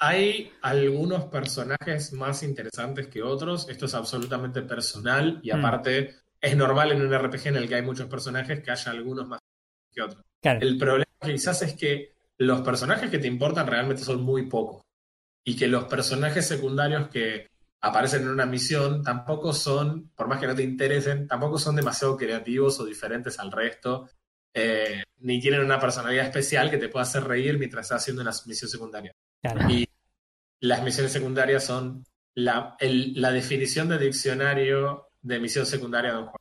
hay 0.00 0.52
algunos 0.60 1.24
personajes 1.24 2.12
más 2.12 2.42
interesantes 2.42 3.06
que 3.06 3.22
otros. 3.22 3.70
Esto 3.70 3.86
es 3.86 3.94
absolutamente 3.94 4.60
personal 4.60 5.40
y 5.42 5.50
Mm. 5.50 5.56
aparte 5.56 6.14
es 6.38 6.54
normal 6.54 6.92
en 6.92 7.00
un 7.00 7.14
RPG 7.14 7.46
en 7.48 7.56
el 7.56 7.68
que 7.68 7.76
hay 7.76 7.82
muchos 7.82 8.06
personajes 8.08 8.62
que 8.62 8.70
haya 8.70 8.90
algunos 8.92 9.26
más 9.26 9.40
que 9.90 10.02
otros. 10.02 10.22
Claro. 10.42 10.60
El 10.60 10.76
problema 10.76 11.06
quizás 11.24 11.62
es 11.62 11.72
que 11.74 12.12
los 12.36 12.60
personajes 12.60 13.10
que 13.10 13.18
te 13.18 13.28
importan 13.28 13.66
realmente 13.66 14.04
son 14.04 14.20
muy 14.22 14.42
pocos 14.50 14.82
y 15.42 15.56
que 15.56 15.68
los 15.68 15.84
personajes 15.84 16.46
secundarios 16.46 17.08
que 17.08 17.48
aparecen 17.80 18.22
en 18.22 18.28
una 18.28 18.46
misión 18.46 19.02
tampoco 19.02 19.52
son, 19.52 20.10
por 20.14 20.26
más 20.28 20.40
que 20.40 20.46
no 20.46 20.54
te 20.54 20.62
interesen, 20.62 21.26
tampoco 21.28 21.58
son 21.58 21.76
demasiado 21.76 22.16
creativos 22.16 22.80
o 22.80 22.84
diferentes 22.84 23.38
al 23.38 23.52
resto, 23.52 24.08
eh, 24.54 25.02
ni 25.18 25.40
tienen 25.40 25.60
una 25.60 25.78
personalidad 25.78 26.24
especial 26.24 26.70
que 26.70 26.78
te 26.78 26.88
pueda 26.88 27.02
hacer 27.04 27.24
reír 27.24 27.58
mientras 27.58 27.84
estás 27.86 28.02
haciendo 28.02 28.22
una 28.22 28.32
misión 28.46 28.70
secundaria. 28.70 29.12
claro. 29.42 29.68
Y 29.70 29.86
las 30.60 30.82
misiones 30.82 31.12
secundarias 31.12 31.64
son 31.64 32.02
la, 32.34 32.76
el- 32.80 33.12
la 33.20 33.30
definición 33.30 33.88
de 33.88 33.98
diccionario 33.98 35.08
de 35.20 35.38
misión 35.38 35.66
secundaria 35.66 36.12
de 36.12 36.18
un 36.18 36.24
juego. 36.26 36.36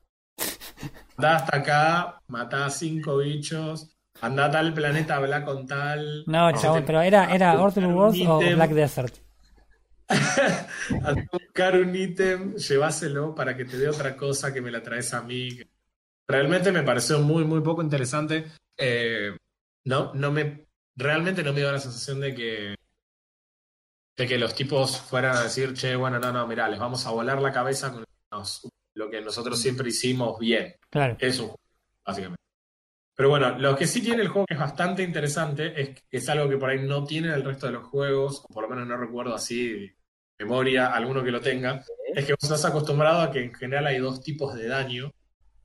Andá 1.17 1.35
hasta 1.37 1.57
acá, 1.57 2.21
matá 2.27 2.65
a 2.65 2.69
cinco 2.69 3.17
bichos, 3.17 3.95
andá 4.21 4.45
a 4.45 4.51
tal 4.51 4.73
planeta, 4.73 5.15
habla 5.17 5.43
con 5.45 5.65
tal. 5.67 6.23
No, 6.27 6.51
chabón, 6.53 6.83
pero 6.85 7.01
era, 7.01 7.33
era 7.33 7.59
Order 7.61 7.85
Wars 7.87 8.17
o. 8.27 8.39
Black 8.39 8.71
Desert. 8.71 9.15
A 11.03 11.15
buscar 11.31 11.77
un 11.77 11.95
ítem, 11.95 12.55
lleváselo 12.55 13.33
para 13.33 13.55
que 13.57 13.65
te 13.65 13.77
dé 13.77 13.89
otra 13.89 14.15
cosa 14.15 14.53
que 14.53 14.61
me 14.61 14.71
la 14.71 14.83
traes 14.83 15.13
a 15.13 15.21
mí. 15.21 15.59
Realmente 16.27 16.71
me 16.71 16.83
pareció 16.83 17.19
muy, 17.19 17.43
muy 17.43 17.61
poco 17.61 17.81
interesante. 17.81 18.45
Eh, 18.77 19.35
no, 19.85 20.13
no 20.13 20.31
me. 20.31 20.67
Realmente 20.95 21.43
no 21.43 21.53
me 21.53 21.59
dio 21.59 21.71
la 21.71 21.79
sensación 21.79 22.19
de 22.19 22.35
que. 22.35 22.75
De 24.17 24.27
que 24.27 24.37
los 24.37 24.55
tipos 24.55 24.99
fueran 24.99 25.35
a 25.35 25.43
decir, 25.43 25.73
che, 25.73 25.95
bueno, 25.95 26.19
no, 26.19 26.31
no, 26.31 26.47
mirá, 26.47 26.69
les 26.69 26.79
vamos 26.79 27.05
a 27.05 27.11
volar 27.11 27.41
la 27.41 27.51
cabeza 27.51 27.91
con 27.91 28.05
lo 28.93 29.09
que 29.09 29.21
nosotros 29.21 29.59
siempre 29.59 29.89
hicimos 29.89 30.39
bien. 30.39 30.75
Claro. 30.89 31.17
Es 31.19 31.39
un 31.39 31.47
juego, 31.47 31.59
básicamente. 32.05 32.44
Pero 33.15 33.29
bueno, 33.29 33.57
lo 33.57 33.75
que 33.75 33.87
sí 33.87 34.01
tiene 34.01 34.21
el 34.23 34.27
juego 34.27 34.45
que 34.45 34.55
es 34.55 34.59
bastante 34.59 35.01
interesante 35.03 35.79
es 35.81 35.89
que 35.89 36.17
es 36.17 36.27
algo 36.29 36.49
que 36.49 36.57
por 36.57 36.69
ahí 36.69 36.85
no 36.85 37.05
tiene 37.05 37.33
el 37.33 37.43
resto 37.43 37.67
de 37.67 37.73
los 37.73 37.85
juegos, 37.85 38.43
o 38.43 38.53
por 38.53 38.63
lo 38.63 38.69
menos 38.69 38.87
no 38.87 38.97
recuerdo 38.97 39.33
así 39.33 39.89
memoria 40.37 40.87
alguno 40.87 41.23
que 41.23 41.31
lo 41.31 41.39
tenga, 41.39 41.81
es 42.13 42.25
que 42.25 42.33
vos 42.33 42.43
estás 42.43 42.65
acostumbrado 42.65 43.21
a 43.21 43.31
que 43.31 43.41
en 43.43 43.53
general 43.53 43.87
hay 43.87 43.99
dos 43.99 44.21
tipos 44.21 44.53
de 44.55 44.67
daño 44.67 45.11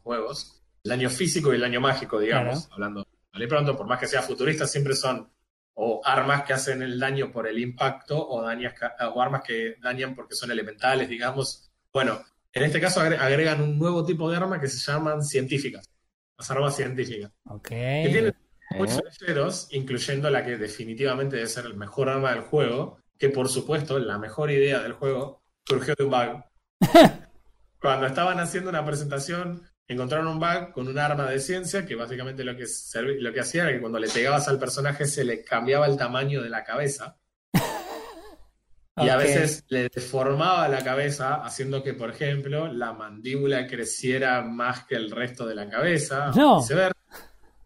juegos, 0.02 0.62
el 0.84 0.90
daño 0.90 1.10
físico 1.10 1.52
y 1.52 1.56
el 1.56 1.60
daño 1.62 1.80
mágico, 1.80 2.18
digamos, 2.20 2.60
Claro. 2.68 2.74
hablando 2.74 3.06
vale 3.32 3.48
pronto, 3.48 3.76
por 3.76 3.86
más 3.86 3.98
que 4.00 4.06
sea 4.06 4.22
futurista, 4.22 4.66
siempre 4.66 4.94
son 4.94 5.28
o 5.74 6.00
armas 6.04 6.42
que 6.44 6.52
hacen 6.52 6.82
el 6.82 6.98
daño 6.98 7.30
por 7.32 7.46
el 7.48 7.58
impacto 7.58 8.28
o, 8.28 8.42
dañas 8.42 8.74
o 9.14 9.20
armas 9.22 9.42
que 9.42 9.76
dañan 9.80 10.14
porque 10.14 10.34
son 10.34 10.50
elementales, 10.50 11.08
digamos. 11.08 11.70
Bueno, 11.92 12.20
en 12.52 12.62
este 12.64 12.80
caso 12.80 13.00
agre- 13.00 13.18
agregan 13.18 13.60
un 13.62 13.78
nuevo 13.78 14.04
tipo 14.04 14.30
de 14.30 14.36
arma 14.36 14.60
que 14.60 14.68
se 14.68 14.78
llaman 14.92 15.22
científicas, 15.24 15.88
las 16.40 16.50
armas 16.50 16.74
científicas, 16.74 17.30
Ok. 17.44 17.68
que 17.68 18.08
tienen 18.10 18.34
¿Eh? 18.70 18.78
muchos 18.78 19.02
flecheros, 19.02 19.68
incluyendo 19.72 20.30
la 20.30 20.44
que 20.44 20.56
definitivamente 20.56 21.36
debe 21.36 21.48
ser 21.48 21.66
el 21.66 21.74
mejor 21.76 22.08
arma 22.08 22.32
del 22.32 22.40
juego, 22.40 22.98
que 23.18 23.28
por 23.28 23.48
supuesto 23.48 23.98
la 23.98 24.18
mejor 24.18 24.50
idea 24.50 24.80
del 24.80 24.94
juego 24.94 25.42
surgió 25.66 25.94
de 25.94 26.04
un 26.04 26.10
bug. 26.10 26.44
Cuando 27.80 28.06
estaban 28.06 28.40
haciendo 28.40 28.70
una 28.70 28.84
presentación, 28.84 29.62
encontraron 29.86 30.28
un 30.28 30.40
bug 30.40 30.72
con 30.72 30.88
un 30.88 30.98
arma 30.98 31.28
de 31.30 31.40
ciencia 31.40 31.84
que 31.84 31.94
básicamente 31.94 32.42
lo 32.42 32.56
que, 32.56 32.64
lo 33.18 33.32
que 33.32 33.40
hacía 33.40 33.64
era 33.64 33.72
que 33.72 33.80
cuando 33.80 33.98
le 33.98 34.08
pegabas 34.08 34.48
al 34.48 34.58
personaje 34.58 35.04
se 35.04 35.24
le 35.24 35.44
cambiaba 35.44 35.86
el 35.86 35.98
tamaño 35.98 36.42
de 36.42 36.48
la 36.48 36.64
cabeza. 36.64 37.18
Y 39.04 39.08
a 39.08 39.16
veces 39.16 39.64
le 39.68 39.88
deformaba 39.88 40.68
la 40.68 40.82
cabeza, 40.84 41.36
haciendo 41.44 41.82
que, 41.82 41.94
por 41.94 42.10
ejemplo, 42.10 42.72
la 42.72 42.92
mandíbula 42.92 43.66
creciera 43.66 44.42
más 44.42 44.84
que 44.86 44.96
el 44.96 45.10
resto 45.10 45.46
de 45.46 45.54
la 45.54 45.68
cabeza, 45.68 46.30
No. 46.36 46.62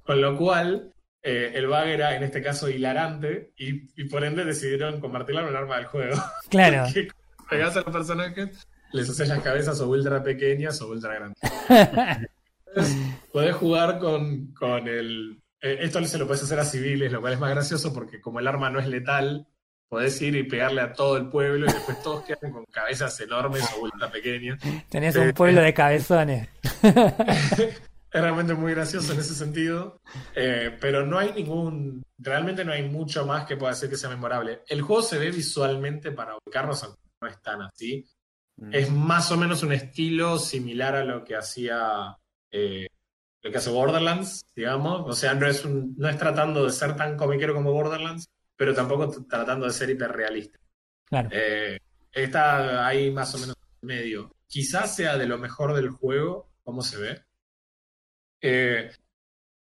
Con 0.04 0.20
lo 0.20 0.36
cual, 0.36 0.92
eh, 1.22 1.52
el 1.54 1.66
bug 1.66 1.86
era, 1.86 2.14
en 2.16 2.22
este 2.24 2.42
caso, 2.42 2.68
hilarante, 2.68 3.52
y, 3.56 3.88
y 4.00 4.04
por 4.08 4.22
ende 4.24 4.44
decidieron 4.44 5.00
convertirla 5.00 5.40
en 5.42 5.48
un 5.48 5.56
arma 5.56 5.76
del 5.76 5.86
juego. 5.86 6.16
Claro. 6.50 6.84
que 6.92 7.08
pegabas 7.48 7.76
a 7.76 7.80
los 7.80 7.90
personajes, 7.92 8.68
les 8.92 9.08
haces 9.08 9.28
las 9.28 9.40
cabezas 9.40 9.80
o 9.80 9.88
ultra 9.88 10.22
pequeñas 10.22 10.80
o 10.82 10.88
ultra 10.88 11.14
grandes. 11.14 11.38
Entonces, 12.66 12.96
podés 13.32 13.54
jugar 13.56 13.98
con, 13.98 14.52
con 14.52 14.86
el... 14.88 15.40
eh, 15.60 15.78
esto 15.80 16.04
se 16.04 16.18
lo 16.18 16.26
puedes 16.26 16.42
hacer 16.42 16.58
a 16.58 16.64
civiles, 16.64 17.10
lo 17.10 17.20
cual 17.20 17.32
es 17.32 17.40
más 17.40 17.50
gracioso 17.50 17.92
porque 17.92 18.20
como 18.20 18.40
el 18.40 18.46
arma 18.46 18.70
no 18.70 18.78
es 18.78 18.86
letal, 18.86 19.46
podés 19.94 20.20
ir 20.22 20.34
y 20.34 20.42
pegarle 20.42 20.80
a 20.80 20.92
todo 20.92 21.16
el 21.16 21.28
pueblo 21.28 21.66
y 21.68 21.72
después 21.72 22.02
todos 22.02 22.24
quedan 22.24 22.50
con 22.52 22.64
cabezas 22.64 23.20
enormes 23.20 23.62
o 23.76 23.82
ultra 23.82 24.10
pequeñas. 24.10 24.58
Tenés 24.88 25.14
Sí. 25.14 25.20
un 25.20 25.32
pueblo 25.32 25.60
de 25.60 25.72
cabezones. 25.72 26.48
Es 28.14 28.20
realmente 28.20 28.54
muy 28.54 28.72
gracioso 28.74 29.12
en 29.12 29.18
ese 29.18 29.34
sentido, 29.34 30.00
eh, 30.36 30.76
pero 30.80 31.04
no 31.04 31.18
hay 31.18 31.32
ningún, 31.32 32.00
realmente 32.16 32.64
no 32.64 32.70
hay 32.72 32.88
mucho 32.88 33.26
más 33.26 33.44
que 33.44 33.56
pueda 33.56 33.72
decir 33.72 33.90
que 33.90 33.96
sea 33.96 34.08
memorable. 34.08 34.62
El 34.68 34.82
juego 34.82 35.02
se 35.02 35.18
ve 35.18 35.32
visualmente 35.32 36.12
para 36.12 36.36
ubicarnos, 36.36 36.84
aunque 36.84 37.00
no 37.20 37.26
es 37.28 37.42
tan 37.42 37.62
así. 37.62 38.06
Mm. 38.56 38.72
Es 38.72 38.88
más 38.90 39.32
o 39.32 39.36
menos 39.36 39.64
un 39.64 39.72
estilo 39.72 40.38
similar 40.38 40.94
a 40.94 41.04
lo 41.04 41.24
que 41.24 41.34
hacía 41.34 42.16
eh, 42.52 42.86
lo 43.42 43.50
que 43.50 43.58
hace 43.58 43.70
Borderlands, 43.70 44.44
digamos. 44.54 45.02
O 45.08 45.12
sea, 45.12 45.34
no 45.34 45.48
es 45.48 45.64
un, 45.64 45.94
no 45.98 46.08
es 46.08 46.16
tratando 46.16 46.64
de 46.64 46.70
ser 46.70 46.94
tan 46.94 47.16
comiquero 47.16 47.52
como 47.52 47.72
Borderlands, 47.72 48.28
pero 48.56 48.74
tampoco 48.74 49.24
tratando 49.28 49.66
de 49.66 49.72
ser 49.72 49.90
hiperrealista. 49.90 50.58
Claro. 51.04 51.28
Eh, 51.32 51.78
está 52.12 52.86
ahí 52.86 53.10
más 53.10 53.34
o 53.34 53.38
menos 53.38 53.56
en 53.82 53.86
medio. 53.86 54.34
Quizás 54.46 54.94
sea 54.94 55.16
de 55.16 55.26
lo 55.26 55.38
mejor 55.38 55.74
del 55.74 55.90
juego, 55.90 56.52
cómo 56.62 56.82
se 56.82 56.98
ve. 56.98 57.22
Eh, 58.40 58.90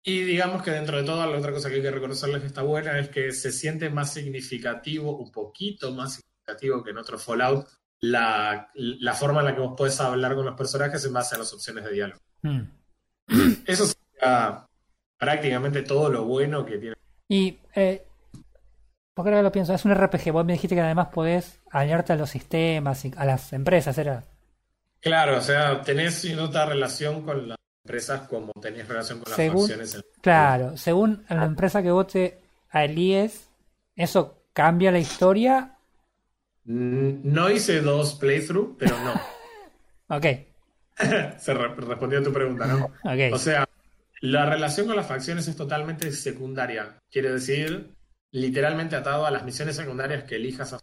y 0.02 0.22
digamos 0.22 0.62
que 0.62 0.70
dentro 0.70 0.96
de 0.96 1.04
todo, 1.04 1.26
la 1.26 1.38
otra 1.38 1.52
cosa 1.52 1.68
que 1.68 1.76
hay 1.76 1.82
que 1.82 1.90
reconocerles 1.90 2.40
que 2.40 2.46
está 2.46 2.62
buena 2.62 2.98
es 2.98 3.08
que 3.10 3.32
se 3.32 3.52
siente 3.52 3.90
más 3.90 4.12
significativo, 4.12 5.18
un 5.18 5.30
poquito 5.30 5.92
más 5.92 6.14
significativo 6.14 6.82
que 6.82 6.90
en 6.90 6.98
otro 6.98 7.18
Fallout, 7.18 7.66
la, 8.00 8.70
la 8.74 9.14
forma 9.14 9.40
en 9.40 9.46
la 9.46 9.54
que 9.54 9.60
vos 9.60 9.74
podés 9.76 10.00
hablar 10.00 10.34
con 10.34 10.46
los 10.46 10.56
personajes 10.56 11.04
en 11.04 11.12
base 11.12 11.34
a 11.34 11.38
las 11.38 11.52
opciones 11.52 11.84
de 11.84 11.92
diálogo. 11.92 12.20
Mm. 12.42 12.62
Eso 13.66 13.86
sería 13.86 14.66
prácticamente 15.18 15.82
todo 15.82 16.08
lo 16.08 16.24
bueno 16.24 16.64
que 16.64 16.78
tiene. 16.78 16.96
Y, 17.28 17.58
eh, 17.74 18.06
porque 19.22 19.30
ahora 19.36 19.42
lo 19.42 19.52
pienso, 19.52 19.72
es 19.74 19.84
un 19.84 19.94
RPG. 19.94 20.32
Vos 20.32 20.44
me 20.44 20.52
dijiste 20.54 20.74
que 20.74 20.80
además 20.80 21.08
podés 21.08 21.60
aliarte 21.70 22.12
a 22.12 22.16
los 22.16 22.30
sistemas 22.30 23.04
y 23.04 23.12
a 23.16 23.24
las 23.24 23.52
empresas, 23.52 23.96
¿era? 23.98 24.24
Claro, 25.00 25.38
o 25.38 25.40
sea, 25.40 25.80
tenés 25.82 26.24
otra 26.38 26.66
relación 26.66 27.22
con 27.22 27.48
las 27.48 27.58
empresas 27.84 28.22
como 28.28 28.52
tenés 28.60 28.86
relación 28.88 29.18
con 29.20 29.30
las 29.30 29.36
Según- 29.36 29.60
facciones. 29.68 29.94
en- 29.94 30.02
Claro, 30.20 30.76
según 30.76 31.24
la 31.28 31.44
empresa 31.44 31.82
que 31.82 31.90
vos 31.90 32.06
te 32.08 32.38
alíes, 32.70 33.46
¿Eso 33.96 34.44
cambia 34.54 34.90
la 34.92 34.98
historia? 34.98 35.76
Mm, 36.64 37.20
No 37.24 37.50
hice 37.50 37.80
dos 37.80 38.14
playthrough, 38.14 38.76
pero 38.78 38.96
no. 38.98 39.12
Ok, 40.08 40.26
Se 41.38 41.54
re- 41.54 41.74
respondió 41.74 42.18
a 42.20 42.22
tu 42.22 42.32
pregunta, 42.32 42.66
¿no? 42.66 42.84
ok. 42.86 43.32
O 43.34 43.38
sea, 43.38 43.66
la 44.22 44.46
relación 44.46 44.86
con 44.86 44.96
las 44.96 45.06
facciones 45.06 45.46
es 45.48 45.56
totalmente 45.56 46.10
secundaria. 46.12 46.96
Quiere 47.10 47.32
decir, 47.32 47.90
literalmente 48.32 48.96
atado 48.96 49.26
a 49.26 49.30
las 49.30 49.44
misiones 49.44 49.76
secundarias 49.76 50.24
que 50.24 50.36
elijas. 50.36 50.72
a- 50.72 50.80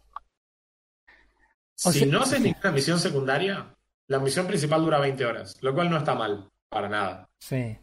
O 1.84 1.92
si 1.92 2.00
sea- 2.00 2.08
no 2.08 2.20
haces 2.22 2.40
ninguna 2.40 2.72
misión 2.72 2.98
secundaria, 2.98 3.74
la 4.08 4.18
misión 4.18 4.46
principal 4.46 4.82
dura 4.82 4.98
20 4.98 5.24
horas, 5.24 5.56
lo 5.62 5.74
cual 5.74 5.90
no 5.90 5.96
está 5.98 6.14
mal, 6.14 6.48
para 6.68 6.88
nada. 6.88 7.28
sí. 7.38 7.78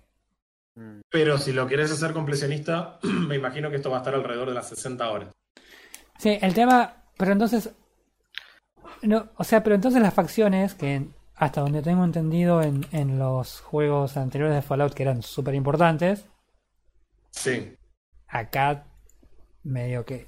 Mm. 0.78 1.00
Pero 1.10 1.38
si 1.38 1.54
lo 1.54 1.68
quieres 1.68 1.90
hacer 1.90 2.12
completionista, 2.12 3.00
me 3.04 3.36
imagino 3.38 3.70
que 3.70 3.78
esto 3.78 3.90
va 3.90 3.98
a 3.98 4.00
estar 4.00 4.14
alrededor 4.14 4.50
de 4.50 4.56
las 4.56 4.68
60 4.68 5.10
horas. 5.10 5.30
Sí, 6.20 6.38
el 6.42 6.54
tema, 6.54 7.04
pero 7.18 7.32
entonces, 7.32 7.74
no, 9.02 9.30
o 9.38 9.44
sea, 9.46 9.64
pero 9.64 9.76
entonces 9.76 10.02
las 10.02 10.14
facciones 10.14 10.74
que 10.76 11.08
hasta 11.36 11.62
donde 11.62 11.82
tengo 11.82 12.04
entendido 12.04 12.62
en, 12.62 12.86
en 12.92 13.18
los 13.20 13.62
juegos 13.62 14.18
anteriores 14.18 14.54
de 14.56 14.62
Fallout 14.62 14.94
que 14.94 15.04
eran 15.04 15.22
súper 15.22 15.56
importantes, 15.56 16.26
Sí. 17.32 17.74
acá 18.28 18.86
medio 19.66 20.06
que 20.06 20.28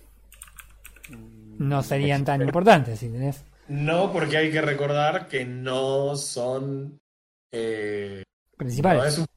no 1.58 1.82
serían 1.84 2.26
tan 2.26 2.42
importantes, 2.42 3.00
¿sí 3.00 3.06
¿entendés? 3.06 3.44
No, 3.70 4.12
porque 4.12 4.38
hay 4.38 4.52
que 4.52 4.62
recordar 4.62 5.28
que 5.28 5.46
no 5.46 6.16
son. 6.16 7.00
eh, 7.52 8.24
Principales. 8.58 9.02
no 9.04 9.08
es 9.10 9.18
un- 9.20 9.28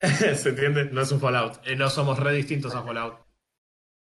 ¿Se 0.36 0.48
entiende? 0.48 0.86
No 0.86 1.00
es 1.02 1.12
un 1.12 1.20
Fallout. 1.20 1.60
Eh, 1.66 1.76
no 1.76 1.88
somos 1.90 2.18
re 2.18 2.32
distintos 2.34 2.74
a 2.74 2.82
Fallout. 2.82 3.18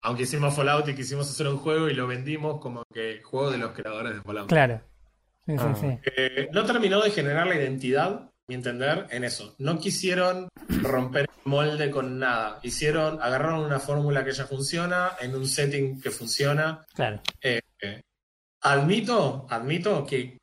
Aunque 0.01 0.23
hicimos 0.23 0.55
Fallout 0.55 0.87
y 0.87 0.95
quisimos 0.95 1.29
hacer 1.29 1.47
un 1.47 1.57
juego 1.57 1.89
y 1.89 1.93
lo 1.93 2.07
vendimos 2.07 2.61
como 2.61 2.83
que 2.93 3.21
juego 3.21 3.51
de 3.51 3.57
los 3.57 3.71
creadores 3.73 4.15
de 4.15 4.21
Fallout. 4.21 4.47
Claro. 4.47 4.81
Sí, 5.45 5.57
sí, 5.57 5.65
Ah. 5.67 5.75
sí. 5.75 5.99
Eh, 6.15 6.49
no 6.53 6.63
terminó 6.65 7.01
de 7.01 7.11
generar 7.11 7.47
la 7.47 7.55
identidad, 7.55 8.28
mi 8.49 8.55
entender, 8.55 9.05
en 9.11 9.23
eso. 9.23 9.55
No 9.59 9.79
quisieron 9.79 10.49
romper 10.81 11.29
el 11.29 11.51
molde 11.51 11.91
con 11.91 12.17
nada. 12.17 12.59
Hicieron, 12.63 13.21
agarraron 13.21 13.63
una 13.63 13.79
fórmula 13.79 14.25
que 14.25 14.31
ya 14.31 14.45
funciona, 14.45 15.11
en 15.21 15.35
un 15.35 15.47
setting 15.47 16.01
que 16.01 16.09
funciona. 16.09 16.83
Claro. 16.95 17.21
Eh, 17.41 17.61
eh, 17.79 18.01
admito, 18.61 19.45
admito 19.49 20.03
que 20.03 20.39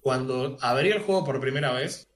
cuando 0.00 0.56
abrí 0.60 0.90
el 0.90 1.02
juego 1.02 1.24
por 1.24 1.40
primera 1.40 1.72
vez, 1.72 2.08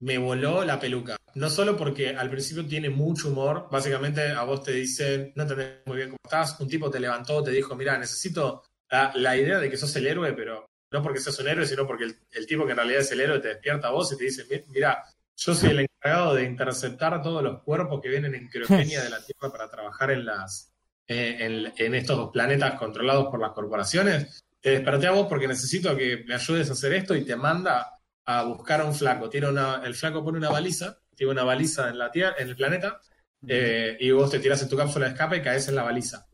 me 0.00 0.16
voló 0.16 0.64
la 0.64 0.80
peluca. 0.80 1.18
No 1.34 1.50
solo 1.50 1.76
porque 1.76 2.16
al 2.16 2.30
principio 2.30 2.66
tiene 2.66 2.88
mucho 2.88 3.28
humor, 3.28 3.68
básicamente 3.70 4.30
a 4.30 4.44
vos 4.44 4.62
te 4.62 4.72
dicen, 4.72 5.32
no 5.36 5.42
entendés 5.42 5.82
muy 5.84 5.98
bien 5.98 6.08
cómo 6.08 6.18
estás, 6.24 6.58
un 6.58 6.68
tipo 6.68 6.90
te 6.90 6.98
levantó, 6.98 7.42
te 7.42 7.50
dijo, 7.50 7.76
mira, 7.76 7.98
necesito 7.98 8.64
la, 8.88 9.12
la 9.14 9.36
idea 9.36 9.58
de 9.58 9.68
que 9.68 9.76
sos 9.76 9.94
el 9.96 10.06
héroe, 10.06 10.32
pero 10.32 10.69
no 10.92 11.02
porque 11.02 11.20
seas 11.20 11.38
un 11.38 11.48
héroe, 11.48 11.66
sino 11.66 11.86
porque 11.86 12.04
el, 12.04 12.16
el 12.32 12.46
tipo 12.46 12.64
que 12.64 12.72
en 12.72 12.76
realidad 12.78 13.00
es 13.00 13.12
el 13.12 13.20
héroe 13.20 13.38
te 13.40 13.48
despierta 13.48 13.88
a 13.88 13.90
vos 13.92 14.12
y 14.12 14.16
te 14.16 14.24
dice, 14.24 14.44
"Mi- 14.50 14.64
mira, 14.72 15.02
yo 15.36 15.54
soy 15.54 15.70
el 15.70 15.80
encargado 15.80 16.34
de 16.34 16.44
interceptar 16.44 17.22
todos 17.22 17.42
los 17.42 17.62
cuerpos 17.62 18.00
que 18.02 18.08
vienen 18.08 18.34
en 18.34 18.48
criogenia 18.48 19.02
de 19.02 19.10
la 19.10 19.18
Tierra 19.24 19.50
para 19.50 19.70
trabajar 19.70 20.10
en 20.10 20.24
las 20.26 20.72
eh, 21.08 21.36
en, 21.40 21.72
en 21.76 21.94
estos 21.94 22.16
dos 22.16 22.30
planetas 22.32 22.74
controlados 22.78 23.26
por 23.28 23.40
las 23.40 23.50
corporaciones. 23.52 24.40
Te 24.60 24.70
desperté 24.70 25.06
a 25.06 25.12
vos 25.12 25.26
porque 25.28 25.48
necesito 25.48 25.96
que 25.96 26.24
me 26.26 26.34
ayudes 26.34 26.68
a 26.70 26.74
hacer 26.74 26.92
esto 26.92 27.16
y 27.16 27.24
te 27.24 27.34
manda 27.34 27.98
a 28.26 28.42
buscar 28.44 28.80
a 28.80 28.84
un 28.84 28.94
flaco. 28.94 29.28
Tiene 29.30 29.48
una, 29.48 29.82
el 29.84 29.94
flaco 29.94 30.22
pone 30.22 30.38
una 30.38 30.50
baliza, 30.50 30.98
tiene 31.16 31.32
una 31.32 31.42
baliza 31.42 31.88
en 31.88 31.98
la 31.98 32.10
tierra, 32.12 32.36
en 32.38 32.48
el 32.48 32.54
planeta, 32.56 33.00
eh, 33.48 33.96
y 33.98 34.10
vos 34.12 34.30
te 34.30 34.38
tiras 34.38 34.62
en 34.62 34.68
tu 34.68 34.76
cápsula 34.76 35.06
de 35.06 35.12
escape 35.12 35.38
y 35.38 35.42
caes 35.42 35.66
en 35.68 35.74
la 35.76 35.82
baliza. 35.82 36.26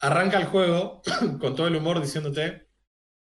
Arranca 0.00 0.38
el 0.38 0.46
juego 0.46 1.00
con 1.40 1.54
todo 1.54 1.66
el 1.68 1.76
humor 1.76 2.00
diciéndote 2.02 2.68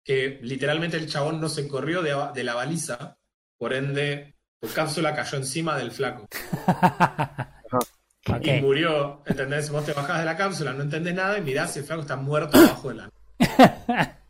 que 0.04 0.38
literalmente 0.42 0.96
el 0.96 1.08
chabón 1.08 1.40
no 1.40 1.48
se 1.48 1.66
corrió 1.66 2.02
de, 2.02 2.44
la 2.44 2.54
baliza, 2.54 3.16
por 3.56 3.72
ende 3.72 4.34
tu 4.60 4.68
cápsula 4.68 5.14
cayó 5.14 5.38
encima 5.38 5.76
del 5.76 5.90
flaco 5.90 6.28
y 8.40 8.60
murió, 8.60 9.22
¿entendés? 9.26 9.70
Vos 9.70 9.84
te 9.84 9.92
bajás 9.92 10.20
de 10.20 10.26
la 10.26 10.36
cápsula, 10.36 10.72
no 10.72 10.82
entendés 10.82 11.14
nada 11.14 11.38
y 11.38 11.42
mirás 11.42 11.74
y 11.76 11.80
el 11.80 11.84
flaco 11.84 12.02
está 12.02 12.16
muerto 12.16 12.58
abajo 12.58 12.90
de 12.90 12.94
la... 12.94 13.10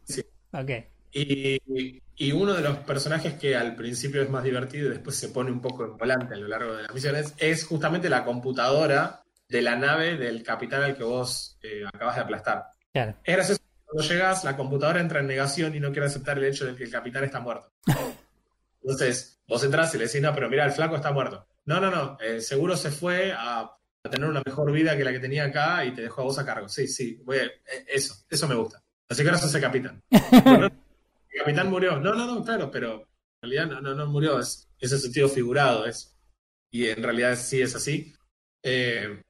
Ok. 0.53 0.71
Y, 1.11 1.61
y 2.17 2.33
uno 2.33 2.55
de 2.55 2.63
los 2.63 2.79
personajes 2.79 3.35
que 3.35 3.57
al 3.57 3.75
principio 3.75 4.23
es 4.23 4.31
más 4.31 4.45
divertido 4.45 4.87
y 4.87 4.91
después 4.91 5.17
se 5.17 5.29
pone 5.29 5.51
un 5.51 5.61
poco 5.61 5.85
en 5.85 5.97
volante 5.97 6.35
a 6.35 6.37
lo 6.37 6.47
largo 6.47 6.77
de 6.77 6.83
las 6.83 6.95
misiones 6.95 7.35
es 7.39 7.65
justamente 7.65 8.09
la 8.09 8.25
computadora 8.25 9.25
de 9.49 9.63
la 9.63 9.77
nave 9.77 10.17
del 10.17 10.43
capitán 10.43 10.83
al 10.83 10.97
que 10.97 11.05
vos 11.05 11.59
eh, 11.63 11.83
acabas 11.93 12.17
de 12.17 12.23
aplastar. 12.23 12.67
Claro. 12.93 13.15
Es 13.25 13.35
gracioso, 13.35 13.63
cuando 13.95 14.13
llegas, 14.13 14.45
la 14.45 14.57
computadora 14.57 15.01
entra 15.01 15.21
en 15.21 15.27
negación 15.29 15.75
y 15.75 15.81
no 15.81 15.93
quiere 15.93 16.07
aceptar 16.07 16.37
el 16.39 16.45
hecho 16.45 16.67
de 16.67 16.75
que 16.75 16.85
el 16.85 16.91
capitán 16.91 17.25
está 17.25 17.41
muerto. 17.41 17.73
Entonces, 18.83 19.41
vos 19.47 19.63
entras 19.65 19.95
y 19.95 19.99
le 19.99 20.07
decís, 20.07 20.21
no, 20.21 20.35
pero 20.35 20.51
mira, 20.51 20.65
el 20.67 20.73
flaco 20.73 20.97
está 20.97 21.13
muerto. 21.13 21.47
No, 21.67 21.81
no, 21.81 21.91
no, 21.91 22.19
eh, 22.21 22.41
seguro 22.41 22.77
se 22.77 22.91
fue 22.91 23.33
a, 23.33 23.61
a 23.61 24.11
tener 24.11 24.29
una 24.29 24.43
mejor 24.45 24.71
vida 24.73 24.97
que 24.97 25.05
la 25.05 25.13
que 25.13 25.21
tenía 25.21 25.45
acá 25.45 25.85
y 25.85 25.95
te 25.95 26.03
dejó 26.03 26.21
a 26.23 26.25
vos 26.25 26.39
a 26.39 26.45
cargo. 26.45 26.69
Sí, 26.69 26.87
sí, 26.89 27.21
voy 27.25 27.39
a- 27.39 27.45
eh, 27.45 27.87
eso, 27.89 28.15
eso 28.29 28.47
me 28.49 28.55
gusta. 28.55 28.83
Así 29.09 29.23
que 29.23 29.29
ahora 29.29 29.41
sos 29.41 29.55
el 29.55 29.61
capitán. 29.63 30.03
Bueno, 30.45 30.67
el 31.31 31.39
capitán 31.39 31.71
murió. 31.71 31.99
No, 31.99 32.15
no, 32.15 32.27
no, 32.27 32.45
claro, 32.45 32.71
pero 32.71 33.03
en 33.43 33.51
realidad 33.51 33.67
no, 33.67 33.81
no, 33.81 33.95
no 33.95 34.07
murió, 34.07 34.39
es, 34.41 34.69
es 34.79 34.93
el 34.93 34.99
sentido 34.99 35.29
figurado, 35.29 35.87
es, 35.87 36.15
y 36.71 36.87
en 36.89 37.03
realidad 37.03 37.37
sí 37.37 37.63
es 37.63 37.75
así. 37.75 38.13
Eh, 38.63 39.23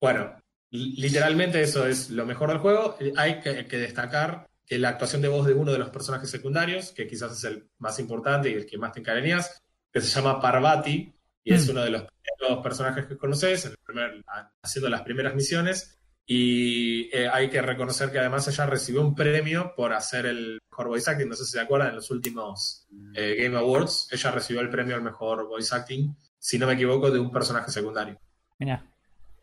bueno, 0.00 0.40
literalmente 0.74 1.62
eso 1.62 1.86
es 1.86 2.10
lo 2.10 2.26
mejor 2.26 2.48
del 2.50 2.58
juego. 2.58 2.96
Hay 3.16 3.40
que, 3.40 3.66
que 3.66 3.76
destacar 3.78 4.46
que 4.66 4.78
la 4.78 4.88
actuación 4.90 5.22
de 5.22 5.28
voz 5.28 5.46
de 5.46 5.54
uno 5.54 5.72
de 5.72 5.78
los 5.78 5.90
personajes 5.90 6.30
secundarios, 6.30 6.92
que 6.92 7.06
quizás 7.06 7.32
es 7.32 7.44
el 7.44 7.68
más 7.78 7.98
importante 7.98 8.50
y 8.50 8.54
el 8.54 8.66
que 8.66 8.78
más 8.78 8.92
te 8.92 9.00
encariñas, 9.00 9.62
que 9.92 10.00
se 10.00 10.08
llama 10.08 10.40
Parvati, 10.40 11.12
y 11.44 11.52
es 11.54 11.66
Mm. 11.66 11.70
uno 11.70 11.82
de 11.84 11.90
los 11.90 12.02
primeros 12.04 12.62
personajes 12.62 13.06
que 13.06 13.16
conoces, 13.18 13.66
en 13.66 13.72
el 13.72 13.78
primer- 13.84 14.24
haciendo 14.62 14.88
las 14.88 15.02
primeras 15.02 15.34
misiones. 15.34 15.98
Y 16.26 17.10
eh, 17.14 17.28
hay 17.30 17.50
que 17.50 17.60
reconocer 17.60 18.10
que 18.10 18.18
además 18.18 18.48
ella 18.48 18.64
recibió 18.64 19.02
un 19.02 19.14
premio 19.14 19.74
por 19.76 19.92
hacer 19.92 20.24
el 20.24 20.58
mejor 20.70 20.88
voice 20.88 21.10
acting. 21.10 21.28
No 21.28 21.34
sé 21.36 21.44
si 21.44 21.50
se 21.52 21.60
acuerdan, 21.60 21.90
en 21.90 21.96
los 21.96 22.10
últimos 22.10 22.86
eh, 23.14 23.36
Game 23.42 23.58
Awards, 23.58 24.08
ella 24.10 24.30
recibió 24.30 24.62
el 24.62 24.70
premio 24.70 24.94
al 24.96 25.02
mejor 25.02 25.46
voice 25.46 25.74
acting, 25.74 26.16
si 26.38 26.58
no 26.58 26.66
me 26.66 26.72
equivoco, 26.72 27.10
de 27.10 27.18
un 27.18 27.30
personaje 27.30 27.70
secundario. 27.70 28.18
Mira. 28.58 28.90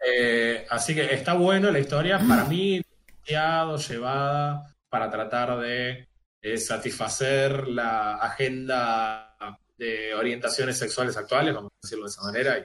Eh, 0.05 0.65
así 0.69 0.95
que 0.95 1.13
está 1.13 1.33
bueno 1.33 1.69
la 1.71 1.79
historia. 1.79 2.19
Para 2.27 2.45
mí, 2.45 2.81
demasiado 3.07 3.77
llevada 3.77 4.75
para 4.89 5.09
tratar 5.09 5.59
de 5.59 6.07
eh, 6.41 6.57
satisfacer 6.57 7.67
la 7.67 8.15
agenda 8.17 9.35
de 9.77 10.13
orientaciones 10.13 10.77
sexuales 10.77 11.17
actuales, 11.17 11.53
vamos 11.53 11.71
a 11.71 11.79
decirlo 11.81 12.05
de 12.05 12.09
esa 12.09 12.21
manera, 12.23 12.57
y 12.59 12.63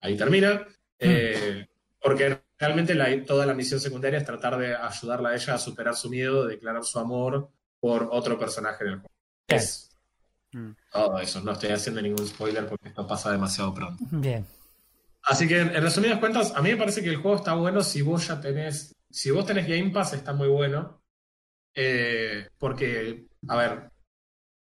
ahí 0.00 0.16
termina. 0.16 0.66
Eh, 0.98 1.66
porque 2.02 2.40
realmente 2.58 2.94
la- 2.94 3.24
toda 3.24 3.46
la 3.46 3.54
misión 3.54 3.78
secundaria 3.80 4.18
es 4.18 4.24
tratar 4.24 4.58
de 4.58 4.74
ayudarla 4.74 5.30
a 5.30 5.34
ella 5.34 5.54
a 5.54 5.58
superar 5.58 5.94
su 5.96 6.08
miedo, 6.10 6.44
de 6.46 6.54
declarar 6.54 6.84
su 6.84 6.98
amor 6.98 7.50
por 7.78 8.08
otro 8.10 8.38
personaje 8.38 8.84
en 8.84 8.90
el 8.90 8.94
juego. 8.96 9.08
Es 9.48 9.86
Mm. 10.52 10.70
todo 10.92 11.18
eso. 11.20 11.40
No 11.42 11.52
estoy 11.52 11.70
haciendo 11.70 12.02
ningún 12.02 12.26
spoiler 12.26 12.66
porque 12.66 12.88
esto 12.88 13.06
pasa 13.06 13.30
demasiado 13.30 13.72
pronto. 13.72 14.02
Bien. 14.10 14.44
Así 15.22 15.46
que, 15.46 15.60
en 15.60 15.82
resumidas 15.82 16.18
cuentas, 16.18 16.52
a 16.56 16.62
mí 16.62 16.70
me 16.70 16.76
parece 16.76 17.02
que 17.02 17.10
el 17.10 17.16
juego 17.16 17.36
está 17.36 17.54
bueno 17.54 17.82
si 17.82 18.02
vos 18.02 18.26
ya 18.26 18.40
tenés. 18.40 18.94
Si 19.10 19.30
vos 19.30 19.44
tenés 19.46 19.66
Game 19.68 19.90
Pass, 19.90 20.14
está 20.14 20.32
muy 20.32 20.48
bueno. 20.48 21.02
Eh, 21.74 22.48
porque, 22.58 23.26
a 23.48 23.56
ver, 23.56 23.90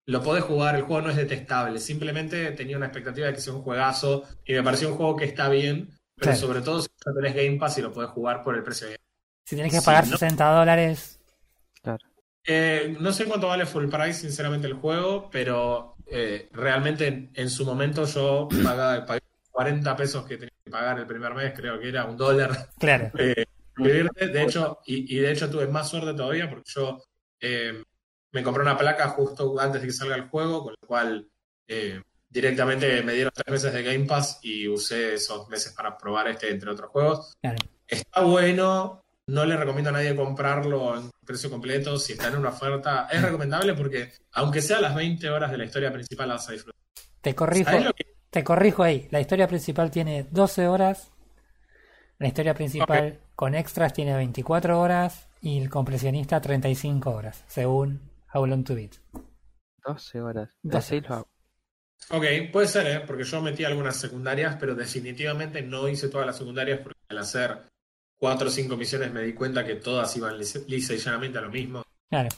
lo 0.06 0.22
podés 0.22 0.44
jugar, 0.44 0.76
el 0.76 0.82
juego 0.82 1.02
no 1.02 1.10
es 1.10 1.16
detestable. 1.16 1.78
Simplemente 1.78 2.52
tenía 2.52 2.76
una 2.76 2.86
expectativa 2.86 3.26
de 3.26 3.34
que 3.34 3.40
sea 3.40 3.52
un 3.54 3.62
juegazo. 3.62 4.24
Y 4.44 4.54
me 4.54 4.62
pareció 4.62 4.88
un 4.90 4.96
juego 4.96 5.16
que 5.16 5.24
está 5.26 5.48
bien. 5.48 5.88
Pero 6.18 6.32
Claro. 6.32 6.38
sobre 6.38 6.60
todo 6.62 6.80
si 6.80 6.88
ya 7.04 7.12
tenés 7.12 7.34
Game 7.34 7.58
Pass 7.58 7.76
y 7.78 7.82
lo 7.82 7.92
podés 7.92 8.10
jugar 8.10 8.42
por 8.42 8.54
el 8.56 8.62
precio 8.62 8.88
de 8.88 8.96
Si 9.44 9.54
tenés 9.56 9.72
que 9.72 9.80
Sí, 9.80 9.84
pagar 9.84 10.06
no. 10.06 10.16
60 10.16 10.50
dólares. 10.50 11.20
Claro. 11.82 11.98
Eh, 12.46 12.96
no 13.00 13.12
sé 13.12 13.26
cuánto 13.26 13.48
vale 13.48 13.66
full 13.66 13.88
price, 13.88 14.14
sinceramente, 14.20 14.66
el 14.66 14.74
juego, 14.74 15.28
pero 15.30 15.96
eh, 16.06 16.48
realmente 16.52 17.06
en, 17.08 17.30
en 17.34 17.50
su 17.50 17.66
momento 17.66 18.06
yo 18.06 18.48
pagaba, 18.62 19.04
pagué 19.04 19.20
40 19.56 19.96
pesos 19.96 20.26
que 20.26 20.36
tenía 20.36 20.52
que 20.62 20.70
pagar 20.70 20.98
el 20.98 21.06
primer 21.06 21.32
mes, 21.32 21.54
creo 21.56 21.80
que 21.80 21.88
era 21.88 22.04
un 22.04 22.14
dólar. 22.14 22.68
Claro. 22.78 23.10
eh, 23.18 23.46
de 23.78 24.42
hecho, 24.42 24.80
y, 24.84 25.16
y 25.16 25.18
de 25.18 25.32
hecho 25.32 25.48
tuve 25.48 25.66
más 25.66 25.88
suerte 25.88 26.12
todavía 26.12 26.50
porque 26.50 26.70
yo 26.74 27.02
eh, 27.40 27.82
me 28.32 28.42
compré 28.42 28.62
una 28.62 28.76
placa 28.76 29.08
justo 29.08 29.58
antes 29.58 29.80
de 29.80 29.86
que 29.86 29.94
salga 29.94 30.14
el 30.14 30.28
juego, 30.28 30.62
con 30.62 30.74
lo 30.78 30.86
cual 30.86 31.26
eh, 31.66 32.02
directamente 32.28 33.02
me 33.02 33.14
dieron 33.14 33.32
tres 33.34 33.50
meses 33.50 33.72
de 33.72 33.82
Game 33.82 34.04
Pass 34.04 34.40
y 34.42 34.68
usé 34.68 35.14
esos 35.14 35.48
meses 35.48 35.72
para 35.72 35.96
probar 35.96 36.28
este, 36.28 36.50
entre 36.50 36.70
otros 36.70 36.90
juegos. 36.90 37.34
Claro. 37.40 37.56
Está 37.88 38.20
bueno, 38.20 39.06
no 39.26 39.46
le 39.46 39.56
recomiendo 39.56 39.88
a 39.88 39.94
nadie 39.94 40.14
comprarlo 40.14 40.98
en 40.98 41.10
precio 41.24 41.48
completo. 41.48 41.98
Si 41.98 42.12
está 42.12 42.28
en 42.28 42.36
una 42.36 42.50
oferta, 42.50 43.08
es 43.10 43.22
recomendable 43.22 43.72
porque, 43.72 44.12
aunque 44.32 44.60
sea 44.60 44.82
las 44.82 44.94
20 44.94 45.30
horas 45.30 45.50
de 45.50 45.56
la 45.56 45.64
historia 45.64 45.90
principal, 45.90 46.28
la 46.28 46.34
vas 46.34 46.46
a 46.46 46.52
disfrutar. 46.52 46.78
Te 47.22 47.34
corrijo. 47.34 47.70
¿Sabés 47.70 47.86
lo 47.86 47.94
que- 47.94 48.15
Te 48.36 48.44
corrijo 48.44 48.82
ahí. 48.82 49.08
La 49.12 49.18
historia 49.18 49.48
principal 49.48 49.90
tiene 49.90 50.26
12 50.30 50.68
horas. 50.68 51.10
La 52.18 52.28
historia 52.28 52.52
principal 52.52 53.18
con 53.34 53.54
extras 53.54 53.94
tiene 53.94 54.14
24 54.14 54.78
horas 54.78 55.26
y 55.40 55.58
el 55.58 55.70
compresionista 55.70 56.38
35 56.38 57.10
horas, 57.12 57.44
según 57.46 58.10
How 58.34 58.44
Long 58.44 58.62
to 58.62 58.74
Beat. 58.74 58.96
12 59.86 60.20
horas. 60.20 60.50
12 60.62 60.96
12 60.96 61.08
lo 61.08 61.14
hago. 61.14 61.28
Ok, 62.10 62.24
puede 62.52 62.68
ser, 62.68 62.86
¿eh? 62.88 63.00
porque 63.06 63.24
yo 63.24 63.40
metí 63.40 63.64
algunas 63.64 63.96
secundarias, 63.96 64.58
pero 64.60 64.74
definitivamente 64.74 65.62
no 65.62 65.88
hice 65.88 66.10
todas 66.10 66.26
las 66.26 66.36
secundarias 66.36 66.80
porque 66.80 67.00
al 67.08 67.16
hacer 67.16 67.58
cuatro 68.18 68.48
o 68.48 68.50
cinco 68.50 68.76
misiones 68.76 69.14
me 69.14 69.22
di 69.22 69.32
cuenta 69.32 69.64
que 69.64 69.76
todas 69.76 70.14
iban 70.14 70.36
lisa 70.36 70.58
lisa 70.66 70.92
y 70.92 70.98
llanamente 70.98 71.38
a 71.38 71.40
lo 71.40 71.50
mismo. 71.50 71.84
Claro. 72.10 72.28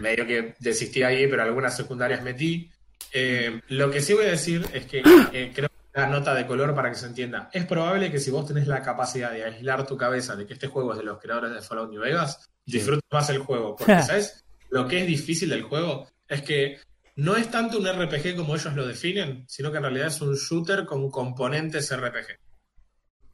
Medio 0.00 0.26
que 0.26 0.54
desistí 0.58 1.02
ahí, 1.02 1.26
pero 1.26 1.42
algunas 1.42 1.76
secundarias 1.76 2.22
metí. 2.22 2.70
Eh, 3.12 3.60
lo 3.68 3.90
que 3.90 4.00
sí 4.00 4.14
voy 4.14 4.26
a 4.26 4.30
decir 4.30 4.66
es 4.72 4.86
que 4.86 5.02
eh, 5.32 5.52
creo 5.54 5.68
que 5.68 6.00
una 6.00 6.06
nota 6.06 6.34
de 6.34 6.46
color 6.46 6.74
para 6.74 6.90
que 6.90 6.96
se 6.96 7.06
entienda. 7.06 7.50
Es 7.52 7.66
probable 7.66 8.10
que 8.10 8.20
si 8.20 8.30
vos 8.30 8.46
tenés 8.46 8.66
la 8.66 8.82
capacidad 8.82 9.32
de 9.32 9.44
aislar 9.44 9.86
tu 9.86 9.96
cabeza 9.96 10.36
de 10.36 10.46
que 10.46 10.54
este 10.54 10.68
juego 10.68 10.92
es 10.92 10.98
de 10.98 11.04
los 11.04 11.18
creadores 11.18 11.52
de 11.52 11.62
Fallout 11.62 11.90
New 11.90 12.00
Vegas, 12.00 12.48
disfrutes 12.64 13.04
más 13.10 13.28
el 13.30 13.38
juego. 13.38 13.76
Porque, 13.78 14.02
¿sabes? 14.02 14.44
Lo 14.70 14.86
que 14.86 15.00
es 15.00 15.06
difícil 15.06 15.48
del 15.48 15.62
juego 15.62 16.08
es 16.28 16.42
que 16.42 16.80
no 17.16 17.36
es 17.36 17.50
tanto 17.50 17.78
un 17.78 17.88
RPG 17.88 18.36
como 18.36 18.54
ellos 18.54 18.74
lo 18.74 18.86
definen, 18.86 19.44
sino 19.48 19.70
que 19.70 19.78
en 19.78 19.82
realidad 19.82 20.08
es 20.08 20.20
un 20.20 20.34
shooter 20.34 20.84
con 20.84 21.10
componentes 21.10 21.94
RPG. 21.94 22.38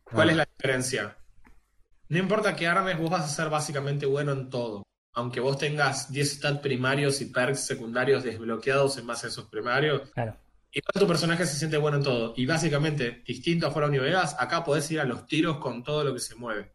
¿Cuál 0.05 0.31
es 0.31 0.37
la 0.37 0.49
diferencia? 0.57 1.16
No 2.09 2.18
importa 2.18 2.55
qué 2.55 2.66
armes, 2.66 2.99
vos 2.99 3.11
vas 3.11 3.25
a 3.25 3.29
ser 3.29 3.51
básicamente 3.51 4.07
bueno 4.07 4.33
en 4.33 4.49
todo. 4.49 4.85
Aunque 5.14 5.40
vos 5.40 5.58
tengas 5.58 6.10
10 6.12 6.32
stats 6.38 6.60
primarios 6.60 7.20
y 7.20 7.26
perks 7.26 7.60
secundarios 7.66 8.24
desbloqueados 8.24 8.98
en 8.98 9.06
base 9.06 9.26
a 9.26 9.30
esos 9.30 9.46
primarios, 9.46 10.10
Claro. 10.10 10.36
igual 10.72 10.92
tu 10.98 11.06
personaje 11.06 11.46
se 11.46 11.56
siente 11.56 11.76
bueno 11.76 11.98
en 11.98 12.02
todo. 12.02 12.34
Y 12.36 12.46
básicamente, 12.46 13.22
distinto 13.26 13.66
a 13.66 13.70
Fallout 13.70 13.92
New 13.92 14.02
Vegas, 14.02 14.36
acá 14.38 14.64
podés 14.64 14.90
ir 14.90 15.00
a 15.00 15.04
los 15.04 15.26
tiros 15.26 15.58
con 15.58 15.84
todo 15.84 16.02
lo 16.04 16.12
que 16.12 16.20
se 16.20 16.34
mueve. 16.34 16.72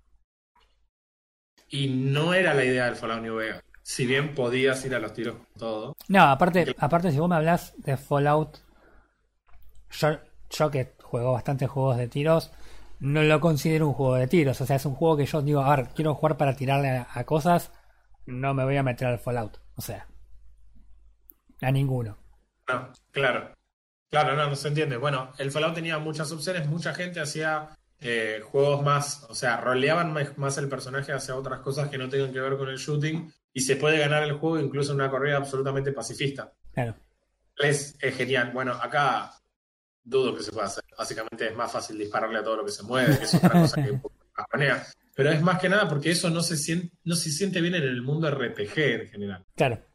Y 1.69 1.87
no 1.89 2.33
era 2.33 2.53
la 2.53 2.63
idea 2.65 2.85
del 2.85 2.95
Fallout 2.95 3.21
New 3.21 3.35
Vegas. 3.35 3.63
Si 3.83 4.05
bien 4.05 4.33
podías 4.35 4.83
ir 4.85 4.95
a 4.95 4.99
los 4.99 5.13
tiros 5.13 5.35
con 5.35 5.47
todo. 5.57 5.95
No, 6.07 6.23
aparte, 6.23 6.75
aparte 6.77 7.11
si 7.11 7.19
vos 7.19 7.29
me 7.29 7.35
hablas 7.35 7.73
de 7.77 7.97
Fallout, 7.97 8.57
yo, 9.91 10.17
yo 10.49 10.71
que 10.71 10.93
juego 11.01 11.33
bastantes 11.33 11.69
juegos 11.69 11.97
de 11.97 12.07
tiros, 12.07 12.51
no 12.99 13.23
lo 13.23 13.39
considero 13.39 13.87
un 13.87 13.93
juego 13.93 14.15
de 14.15 14.27
tiros. 14.27 14.61
O 14.61 14.65
sea, 14.65 14.75
es 14.75 14.85
un 14.85 14.95
juego 14.95 15.17
que 15.17 15.25
yo 15.25 15.41
digo, 15.41 15.61
a 15.61 15.75
ver, 15.75 15.87
quiero 15.95 16.15
jugar 16.15 16.37
para 16.37 16.55
tirarle 16.55 16.89
a, 16.89 17.07
a 17.11 17.23
cosas, 17.25 17.71
no 18.29 18.53
me 18.53 18.63
voy 18.63 18.77
a 18.77 18.83
meter 18.83 19.07
al 19.07 19.19
Fallout. 19.19 19.57
O 19.75 19.81
sea, 19.81 20.07
a 21.61 21.71
ninguno. 21.71 22.17
No, 22.67 22.91
claro. 23.11 23.53
Claro, 24.09 24.35
no, 24.35 24.47
no 24.47 24.55
se 24.55 24.69
entiende. 24.69 24.97
Bueno, 24.97 25.31
el 25.37 25.51
Fallout 25.51 25.75
tenía 25.75 25.99
muchas 25.99 26.31
opciones, 26.31 26.67
mucha 26.67 26.93
gente 26.93 27.19
hacía 27.19 27.69
eh, 27.99 28.41
juegos 28.43 28.81
más, 28.81 29.25
o 29.29 29.35
sea, 29.35 29.57
roleaban 29.57 30.13
más, 30.37 30.57
el 30.57 30.69
personaje 30.69 31.11
hacia 31.11 31.35
otras 31.35 31.59
cosas 31.59 31.89
que 31.89 31.97
no 31.97 32.09
tengan 32.09 32.31
que 32.31 32.39
ver 32.39 32.57
con 32.57 32.69
el 32.69 32.77
shooting 32.77 33.31
y 33.53 33.61
se 33.61 33.75
puede 33.75 33.99
ganar 33.99 34.23
el 34.23 34.33
juego 34.33 34.59
incluso 34.59 34.91
en 34.91 35.01
una 35.01 35.09
corrida 35.09 35.37
absolutamente 35.37 35.91
pacifista. 35.91 36.51
Claro. 36.73 36.95
Es, 37.57 37.97
es 37.99 38.15
genial. 38.15 38.51
Bueno, 38.51 38.73
acá 38.73 39.33
dudo 40.03 40.35
que 40.35 40.43
se 40.43 40.51
pueda 40.51 40.67
hacer. 40.67 40.83
Básicamente 40.97 41.47
es 41.47 41.55
más 41.55 41.71
fácil 41.71 41.97
dispararle 41.97 42.39
a 42.39 42.43
todo 42.43 42.57
lo 42.57 42.65
que 42.65 42.71
se 42.71 42.83
mueve, 42.83 43.17
que 43.17 43.25
es 43.25 43.33
otra 43.35 43.51
cosa 43.51 43.83
que 43.83 43.91
Pero 45.19 45.31
es 45.31 45.41
más 45.41 45.59
que 45.59 45.67
nada 45.67 45.85
porque 45.89 46.11
eso 46.11 46.29
no 46.29 46.41
se 46.41 46.55
siente, 46.55 46.95
no 47.03 47.13
se 47.13 47.29
siente 47.29 47.59
bien 47.59 47.75
en 47.75 47.83
el 47.83 48.01
mundo 48.01 48.31
RPG 48.31 48.79
en 48.79 49.07
general. 49.09 49.45
Claro. 49.53 49.85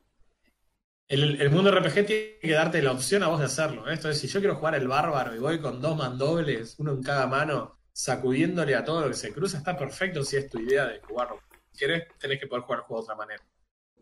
El, 1.09 1.41
el 1.41 1.49
mundo 1.49 1.71
RPG 1.71 1.95
tiene 2.05 2.39
que 2.43 2.53
darte 2.53 2.83
la 2.83 2.93
opción 2.93 3.23
a 3.23 3.29
vos 3.29 3.39
de 3.39 3.47
hacerlo. 3.47 3.89
¿eh? 3.89 3.95
Esto 3.95 4.11
es, 4.11 4.19
si 4.19 4.27
yo 4.27 4.41
quiero 4.41 4.57
jugar 4.57 4.75
el 4.75 4.87
bárbaro 4.87 5.35
y 5.35 5.39
voy 5.39 5.63
con 5.63 5.81
dos 5.81 5.97
mandobles, 5.97 6.75
uno 6.79 6.93
en 6.93 7.03
cada 7.03 7.27
mano, 7.27 7.79
sacudiéndole 7.91 8.75
a 8.75 8.85
todo 8.85 9.01
lo 9.01 9.09
que 9.09 9.15
se 9.15 9.33
cruza, 9.33 9.57
está 9.57 9.75
perfecto 9.79 10.23
si 10.25 10.37
es 10.37 10.51
tu 10.51 10.59
idea 10.59 10.85
de 10.85 11.01
jugarlo. 11.01 11.41
Si 11.73 11.79
querés, 11.79 12.05
tenés 12.19 12.39
que 12.39 12.47
poder 12.47 12.65
jugar 12.65 12.81
el 12.81 12.85
juego 12.85 13.01
de 13.01 13.05
otra 13.05 13.17
manera. 13.17 13.43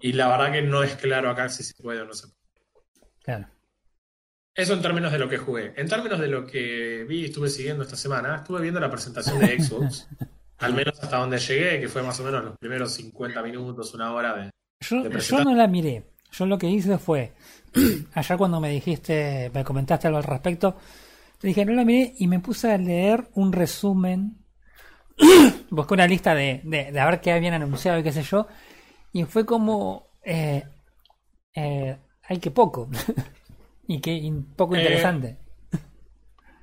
Y 0.00 0.14
la 0.14 0.26
verdad 0.26 0.50
que 0.50 0.62
no 0.62 0.82
es 0.82 0.96
claro 0.96 1.30
acá 1.30 1.48
si 1.50 1.62
se 1.62 1.80
puede 1.80 2.00
o 2.00 2.04
no 2.04 2.14
se 2.14 2.26
puede. 2.26 2.40
Claro. 3.22 3.48
Eso 4.56 4.74
en 4.74 4.82
términos 4.82 5.12
de 5.12 5.20
lo 5.20 5.28
que 5.28 5.38
jugué. 5.38 5.72
En 5.76 5.88
términos 5.88 6.18
de 6.18 6.26
lo 6.26 6.44
que 6.44 7.06
vi 7.08 7.20
y 7.20 7.24
estuve 7.26 7.48
siguiendo 7.48 7.84
esta 7.84 7.94
semana, 7.94 8.38
estuve 8.38 8.60
viendo 8.60 8.80
la 8.80 8.90
presentación 8.90 9.38
de 9.38 9.62
Xbox, 9.62 10.08
al 10.62 10.74
menos 10.74 10.98
hasta 11.02 11.16
donde 11.18 11.38
llegué, 11.38 11.80
que 11.80 11.88
fue 11.88 12.02
más 12.02 12.18
o 12.20 12.24
menos 12.24 12.44
los 12.44 12.56
primeros 12.58 12.92
50 12.94 13.42
minutos, 13.42 13.94
una 13.94 14.12
hora 14.12 14.34
de... 14.34 14.50
Yo, 14.80 15.02
de 15.02 15.10
yo 15.10 15.10
presentar. 15.10 15.44
no 15.44 15.54
la 15.54 15.66
miré. 15.66 16.04
Yo 16.32 16.46
lo 16.46 16.58
que 16.58 16.68
hice 16.70 16.98
fue, 16.98 17.32
ayer 18.14 18.38
cuando 18.38 18.60
me 18.60 18.70
dijiste, 18.70 19.50
me 19.52 19.64
comentaste 19.64 20.06
algo 20.06 20.18
al 20.18 20.24
respecto, 20.24 20.76
te 21.38 21.48
dije, 21.48 21.64
no 21.64 21.72
la 21.72 21.84
miré 21.84 22.14
y 22.18 22.26
me 22.26 22.40
puse 22.40 22.72
a 22.72 22.78
leer 22.78 23.28
un 23.34 23.52
resumen. 23.52 24.38
Busqué 25.70 25.94
una 25.94 26.06
lista 26.06 26.34
de, 26.34 26.60
de, 26.64 26.92
de 26.92 27.00
a 27.00 27.06
ver 27.06 27.20
qué 27.20 27.32
habían 27.32 27.54
anunciado 27.54 27.98
y 27.98 28.02
qué 28.02 28.12
sé 28.12 28.22
yo. 28.22 28.46
Y 29.12 29.24
fue 29.24 29.44
como, 29.44 30.08
eh, 30.24 30.64
eh, 31.54 31.98
que 32.40 32.50
poco. 32.50 32.88
y 33.86 34.00
que 34.00 34.12
y 34.14 34.30
poco 34.30 34.76
Eh, 34.76 34.78
interesante. 34.82 35.36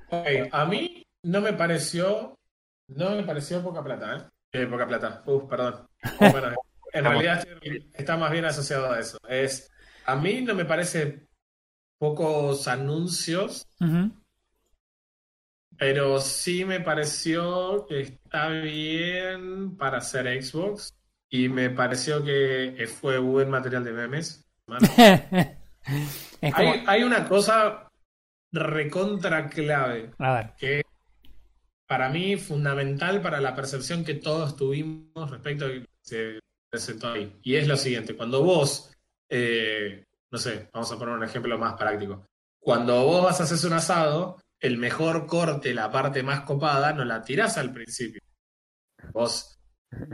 Ok, 0.08 0.26
A 0.52 0.64
mí 0.64 1.02
no 1.22 1.40
me 1.40 1.52
pareció, 1.52 2.34
no 2.90 3.10
me 3.10 3.22
pareció 3.22 3.62
poca 3.62 3.82
plata, 3.82 4.16
¿eh? 4.16 4.22
Eh, 4.52 4.66
poca 4.66 4.86
plata, 4.86 5.22
uf, 5.26 5.48
perdón. 5.48 5.86
Bueno, 6.18 6.52
en 6.92 7.04
realidad 7.04 7.46
está 7.94 8.16
más 8.16 8.32
bien 8.32 8.44
asociado 8.44 8.92
a 8.92 8.98
eso. 8.98 9.18
Es, 9.28 9.70
a 10.06 10.16
mí 10.16 10.42
no 10.42 10.54
me 10.54 10.64
parece 10.64 11.28
pocos 11.98 12.66
anuncios, 12.66 13.66
pero 15.76 16.20
sí 16.20 16.64
me 16.64 16.80
pareció 16.80 17.86
que 17.86 18.00
está 18.00 18.48
bien 18.48 19.76
para 19.76 19.98
hacer 19.98 20.42
Xbox 20.42 20.94
y 21.28 21.48
me 21.48 21.70
pareció 21.70 22.24
que 22.24 22.88
fue 23.00 23.18
buen 23.18 23.50
material 23.50 23.84
de 23.84 23.92
memes. 23.92 24.44
Como, 26.40 26.74
hay 26.86 27.02
una 27.02 27.28
cosa 27.28 27.88
recontra 28.52 29.48
clave 29.48 30.10
a 30.18 30.32
ver, 30.34 30.52
que 30.58 30.82
para 31.90 32.08
mí 32.08 32.36
fundamental 32.36 33.20
para 33.20 33.40
la 33.40 33.52
percepción 33.52 34.04
que 34.04 34.14
todos 34.14 34.54
tuvimos 34.54 35.28
respecto 35.28 35.64
a 35.64 35.68
lo 35.68 35.74
que 35.74 35.88
se 36.00 36.38
presentó 36.70 37.10
ahí. 37.10 37.36
Y 37.42 37.56
es 37.56 37.66
lo 37.66 37.76
siguiente, 37.76 38.14
cuando 38.14 38.44
vos, 38.44 38.92
eh, 39.28 40.04
no 40.30 40.38
sé, 40.38 40.68
vamos 40.72 40.92
a 40.92 40.96
poner 40.96 41.16
un 41.16 41.24
ejemplo 41.24 41.58
más 41.58 41.74
práctico. 41.74 42.24
Cuando 42.60 43.04
vos 43.04 43.24
vas 43.24 43.40
a 43.40 43.42
hacer 43.42 43.68
un 43.68 43.76
asado, 43.76 44.40
el 44.60 44.78
mejor 44.78 45.26
corte, 45.26 45.74
la 45.74 45.90
parte 45.90 46.22
más 46.22 46.42
copada, 46.42 46.92
no 46.92 47.04
la 47.04 47.22
tirás 47.22 47.58
al 47.58 47.72
principio. 47.72 48.20
Vos 49.12 49.58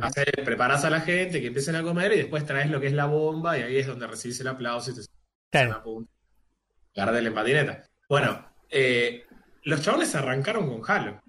haces, 0.01 0.33
preparás 0.47 0.83
a 0.87 0.89
la 0.89 1.03
gente 1.03 1.43
que 1.43 1.49
empiecen 1.49 1.77
a 1.77 1.83
comer 1.83 2.11
y 2.14 2.16
después 2.20 2.47
traes 2.47 2.70
lo 2.70 2.81
que 2.81 2.87
es 2.87 2.95
la 2.95 3.05
bomba 3.05 3.59
y 3.59 3.62
ahí 3.62 3.77
es 3.77 3.87
donde 3.87 4.07
recibís 4.07 4.41
el 4.41 4.49
aplauso 4.49 4.93
y 4.93 4.95
te 4.95 5.03
claro. 5.51 5.83
una 5.85 7.18
en 7.18 7.35
patineta. 7.35 7.85
Bueno, 8.09 8.51
eh, 8.70 9.27
los 9.64 9.83
chavales 9.83 10.14
arrancaron 10.14 10.70
con 10.70 10.91
Halo. 10.91 11.20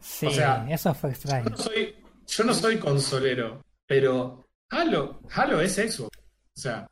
Sí, 0.00 0.26
o 0.26 0.30
sea, 0.30 0.66
eso 0.70 0.94
fue 0.94 1.10
extraño. 1.10 1.44
Yo 1.44 1.50
no 1.50 1.56
soy, 1.56 1.94
yo 2.26 2.44
no 2.44 2.54
soy 2.54 2.78
consolero, 2.78 3.64
pero 3.86 4.46
Halo, 4.70 5.20
Halo 5.34 5.60
es 5.60 5.74
Xbox. 5.74 6.18
O 6.56 6.60
sea, 6.60 6.86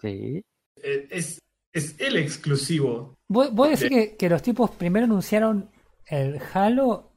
Sí. 0.00 0.44
eh, 0.76 1.08
es, 1.10 1.40
es 1.72 1.94
el 1.98 2.16
exclusivo. 2.16 3.16
¿Vos, 3.28 3.52
vos 3.52 3.70
decís 3.70 3.88
que, 3.88 4.16
que 4.16 4.28
los 4.28 4.42
tipos 4.42 4.70
primero 4.72 5.04
anunciaron 5.04 5.70
el 6.06 6.40
Halo 6.52 7.10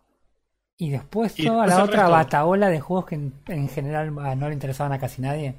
y 0.77 0.89
después 0.89 1.37
Y 1.39 1.45
toda 1.45 1.65
después 1.65 1.77
la 1.77 1.83
otra 1.83 2.07
bataola 2.07 2.69
de 2.69 2.79
juegos 2.79 3.05
que 3.05 3.15
en, 3.15 3.33
en 3.47 3.69
general 3.69 4.13
ah, 4.19 4.35
no 4.35 4.47
le 4.47 4.53
interesaban 4.53 4.93
a 4.93 4.99
casi 4.99 5.21
nadie? 5.21 5.55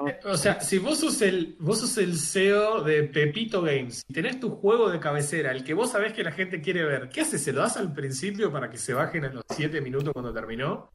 Eh, 0.00 0.18
O 0.24 0.36
sea, 0.36 0.60
si 0.60 0.78
vos 0.78 0.98
sos 0.98 1.22
el, 1.22 1.56
vos 1.60 1.78
sos 1.80 1.96
el 1.98 2.18
CEO 2.18 2.82
de 2.82 3.04
Pepito 3.04 3.62
Games 3.62 4.02
y 4.08 4.12
tenés 4.12 4.40
tu 4.40 4.50
juego 4.56 4.90
de 4.90 4.98
cabecera, 4.98 5.52
el 5.52 5.62
que 5.64 5.74
vos 5.74 5.90
sabés 5.92 6.12
que 6.12 6.24
la 6.24 6.32
gente 6.32 6.60
quiere 6.60 6.84
ver, 6.84 7.08
¿qué 7.08 7.20
haces? 7.20 7.44
¿Se 7.44 7.52
lo 7.52 7.60
das 7.60 7.76
al 7.76 7.92
principio 7.92 8.50
para 8.52 8.68
que 8.70 8.76
se 8.78 8.92
bajen 8.92 9.24
a 9.24 9.32
los 9.32 9.44
7 9.50 9.80
minutos 9.80 10.12
cuando 10.12 10.32
terminó? 10.34 10.90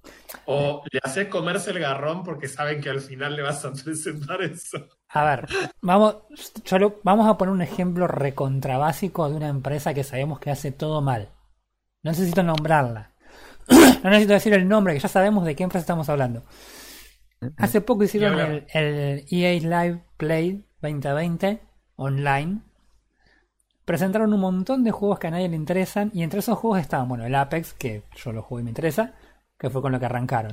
¿O 0.46 0.84
le 0.92 1.00
haces 1.04 1.28
comerse 1.30 1.72
el 1.72 1.80
garrón 1.80 2.24
porque 2.24 2.48
saben 2.50 2.82
que 2.82 2.90
al 2.90 3.00
final 3.02 3.36
le 3.36 3.42
vas 3.44 3.64
a 3.66 3.72
presentar 3.84 4.42
eso? 4.42 4.88
A 5.10 5.24
ver, 5.26 5.48
vamos, 5.82 6.18
yo 6.66 6.78
lo- 6.78 7.00
vamos 7.04 7.28
a 7.28 7.38
poner 7.38 7.52
un 7.54 7.62
ejemplo 7.62 8.08
recontrabásico 8.08 9.28
de 9.30 9.36
una 9.36 9.48
empresa 9.50 9.94
que 9.94 10.04
sabemos 10.04 10.40
que 10.40 10.52
hace 10.52 10.72
todo 10.72 11.02
mal. 11.02 11.30
No 12.04 12.12
necesito 12.12 12.44
nombrarla. 12.44 13.14
No 14.04 14.10
necesito 14.12 14.34
decir 14.34 14.54
el 14.54 14.68
nombre, 14.68 14.94
que 14.96 15.00
ya 15.02 15.10
sabemos 15.10 15.46
de 15.46 15.56
qué 15.56 15.64
empresa 15.64 15.82
estamos 15.84 16.10
hablando. 16.10 16.44
Hace 17.58 17.82
poco 17.82 18.04
hicieron 18.04 18.66
el, 18.74 19.26
EA 19.30 19.54
Live 19.60 20.04
Play 20.18 20.66
2020 20.82 21.62
online. 21.96 22.62
Presentaron 23.86 24.34
un 24.34 24.42
montón 24.42 24.84
de 24.84 24.92
juegos 24.92 25.20
que 25.20 25.28
a 25.28 25.32
nadie 25.32 25.50
le 25.50 25.56
interesan 25.56 26.12
y 26.14 26.24
entre 26.24 26.40
esos 26.40 26.58
juegos 26.58 26.80
estaban, 26.80 27.08
bueno, 27.08 27.26
el 27.26 27.34
Apex, 27.36 27.74
que 27.74 28.04
yo 28.16 28.34
lo 28.34 28.44
jugué 28.44 28.62
y 28.62 28.64
me 28.66 28.72
interesa, 28.72 29.16
que 29.58 29.70
fue 29.70 29.82
con 29.82 29.92
lo 29.92 30.00
que 30.00 30.06
arrancaron. 30.06 30.52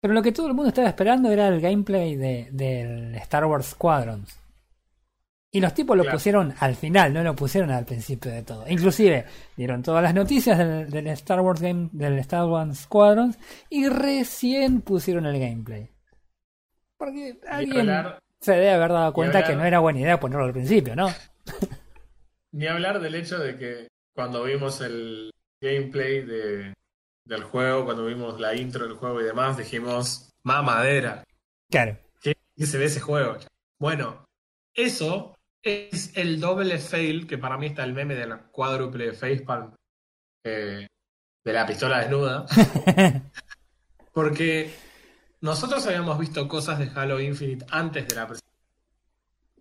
Pero 0.00 0.14
lo 0.14 0.22
que 0.22 0.32
todo 0.32 0.48
el 0.48 0.54
mundo 0.54 0.68
estaba 0.68 0.88
esperando 0.88 1.30
era 1.30 1.46
el 1.46 1.60
gameplay 1.60 2.16
de, 2.16 2.48
del 2.50 3.14
Star 3.14 3.44
Wars 3.46 3.66
Squadrons. 3.66 4.41
Y 5.54 5.60
los 5.60 5.74
tipos 5.74 5.94
lo 5.96 6.02
Claro. 6.02 6.16
pusieron 6.16 6.54
al 6.60 6.74
final, 6.76 7.12
no 7.12 7.22
lo 7.22 7.36
pusieron 7.36 7.70
al 7.70 7.84
principio 7.84 8.30
de 8.32 8.42
todo. 8.42 8.66
Inclusive 8.68 9.26
dieron 9.54 9.82
todas 9.82 10.02
las 10.02 10.14
noticias 10.14 10.56
del, 10.56 10.88
del 10.90 11.06
Star 11.08 11.40
Wars 11.42 11.60
Game, 11.60 11.90
del 11.92 12.18
Star 12.20 12.46
Wars 12.46 12.78
Squadrons 12.80 13.38
y 13.68 13.86
recién 13.88 14.80
pusieron 14.80 15.26
el 15.26 15.38
gameplay. 15.38 15.90
Porque 16.96 17.38
alguien 17.48 17.80
hablar, 17.90 18.18
se 18.40 18.52
debe 18.52 18.70
haber 18.70 18.92
dado 18.92 19.12
cuenta 19.12 19.38
hablar- 19.38 19.50
que 19.50 19.56
no 19.56 19.64
era 19.66 19.78
buena 19.80 20.00
idea 20.00 20.18
ponerlo 20.20 20.44
al 20.46 20.52
principio, 20.52 20.96
¿no? 20.96 21.08
ni 22.52 22.66
hablar 22.66 23.00
del 23.00 23.14
hecho 23.14 23.38
de 23.38 23.56
que 23.58 23.88
cuando 24.14 24.44
vimos 24.44 24.80
el 24.80 25.30
gameplay 25.60 26.24
de, 26.24 26.72
del 27.26 27.42
juego, 27.44 27.84
cuando 27.84 28.06
vimos 28.06 28.40
la 28.40 28.54
intro 28.54 28.86
del 28.86 28.96
juego 28.96 29.20
y 29.20 29.24
demás, 29.24 29.56
dijimos, 29.56 30.30
mamadera, 30.44 31.24
Claro. 31.70 31.98
¿qué, 32.22 32.36
qué 32.56 32.66
se 32.66 32.78
ve 32.78 32.84
ese 32.86 33.00
juego? 33.00 33.36
Bueno, 33.80 34.24
eso 34.74 35.34
es 35.62 36.16
el 36.16 36.40
doble 36.40 36.78
fail, 36.78 37.26
que 37.26 37.38
para 37.38 37.56
mí 37.56 37.66
está 37.66 37.84
el 37.84 37.92
meme 37.92 38.14
de 38.14 38.26
la 38.26 38.38
cuádruple 38.38 39.12
facepalm 39.12 39.74
eh, 40.44 40.86
de 41.44 41.52
la 41.52 41.66
pistola 41.66 42.00
desnuda. 42.00 42.46
Porque 44.12 44.72
nosotros 45.40 45.86
habíamos 45.86 46.18
visto 46.18 46.46
cosas 46.48 46.78
de 46.78 46.90
Halo 46.94 47.20
Infinite 47.20 47.64
antes 47.70 48.06
de 48.08 48.14
la 48.14 48.26
presentación. 48.26 48.52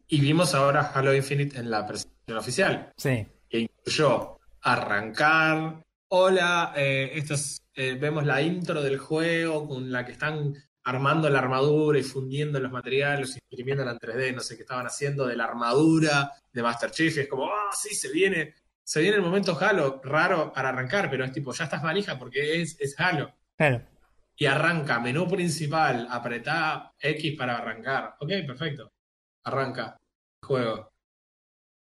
Y 0.08 0.20
vimos 0.20 0.54
ahora 0.54 0.92
Halo 0.94 1.16
Infinite 1.16 1.58
en 1.58 1.72
la 1.72 1.86
presentación 1.86 2.38
oficial. 2.38 2.92
Sí. 2.98 3.26
Que 3.50 3.60
incluyó 3.60 4.40
arrancar. 4.62 5.84
Hola, 6.10 6.74
eh, 6.76 7.12
esto 7.14 7.36
es, 7.36 7.64
eh, 7.74 7.98
vemos 8.00 8.26
la 8.26 8.42
intro 8.42 8.82
del 8.82 8.98
juego 8.98 9.68
con 9.68 9.92
la 9.92 10.06
que 10.06 10.12
están 10.12 10.56
armando 10.84 11.30
la 11.30 11.40
armadura 11.40 12.00
y 12.00 12.04
fundiendo 12.04 12.60
los 12.60 12.72
materiales, 12.72 13.38
imprimiéndola 13.50 13.92
en 13.92 14.00
3D, 14.00 14.34
no 14.34 14.42
sé 14.42 14.56
qué 14.56 14.64
estaban 14.64 14.86
haciendo 14.88 15.28
de 15.28 15.36
la 15.36 15.46
armadura 15.46 16.32
de 16.52 16.64
Master 16.64 16.92
Chief. 16.92 17.16
Y 17.18 17.20
es 17.22 17.28
como, 17.28 17.46
ah, 17.46 17.70
sí, 17.72 17.94
se 17.96 18.12
viene, 18.12 18.56
se 18.84 19.02
viene 19.02 19.18
el 19.18 19.22
momento 19.24 19.58
Halo, 19.60 20.02
raro 20.04 20.52
para 20.52 20.70
arrancar, 20.70 21.10
pero 21.10 21.24
es 21.24 21.32
tipo, 21.32 21.54
ya 21.54 21.66
estás 21.66 21.84
manija 21.84 22.18
porque 22.18 22.62
es, 22.62 22.76
es 22.80 23.00
Halo 23.00 23.32
Claro. 23.58 23.82
y 24.36 24.46
arranca 24.48 25.00
menú 25.00 25.28
principal, 25.28 26.08
apretá 26.10 26.92
X 27.00 27.38
para 27.38 27.58
arrancar. 27.58 28.16
Ok, 28.20 28.30
perfecto. 28.48 28.92
Arranca 29.44 29.98
juego. 30.44 30.90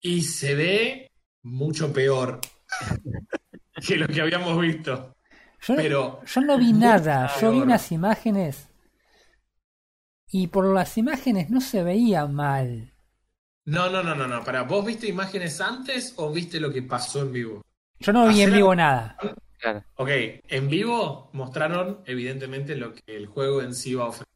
Y 0.01 0.21
se 0.21 0.53
ve 0.55 1.11
mucho 1.43 1.91
peor 1.91 2.39
que 3.87 3.95
lo 3.97 4.07
que 4.07 4.21
habíamos 4.21 4.59
visto. 4.61 5.15
Yo, 5.61 5.75
no- 5.75 5.81
Pero 5.81 6.23
yo 6.25 6.41
no 6.41 6.57
vi 6.57 6.73
nada, 6.73 7.31
yo 7.39 7.51
vi 7.51 7.59
unas 7.61 7.91
imágenes 7.91 8.67
y 10.31 10.47
por 10.47 10.65
las 10.65 10.97
imágenes 10.97 11.49
no 11.49 11.61
se 11.61 11.83
veía 11.83 12.25
mal. 12.25 12.93
no, 13.65 13.89
no, 13.89 14.01
no, 14.01 14.15
no, 14.15 14.27
no. 14.27 14.43
Para, 14.43 14.63
¿vos 14.63 14.85
viste 14.85 15.07
imágenes 15.07 15.59
antes 15.61 16.13
o 16.15 16.31
viste 16.31 16.59
lo 16.59 16.71
que 16.71 16.81
pasó 16.81 17.21
en 17.21 17.31
vivo? 17.31 17.65
Yo 17.99 18.13
no 18.13 18.27
vi 18.27 18.41
en 18.41 18.53
vivo 18.53 18.73
nada. 18.73 19.17
Claro. 19.59 19.83
Ok, 19.95 20.09
en 20.09 20.69
vivo 20.69 21.29
mostraron 21.33 22.01
evidentemente 22.05 22.75
lo 22.75 22.93
que 22.93 23.15
el 23.15 23.27
juego 23.27 23.61
en 23.61 23.75
sí 23.75 23.93
va 23.93 24.05
a 24.05 24.07
ofrecer. 24.07 24.27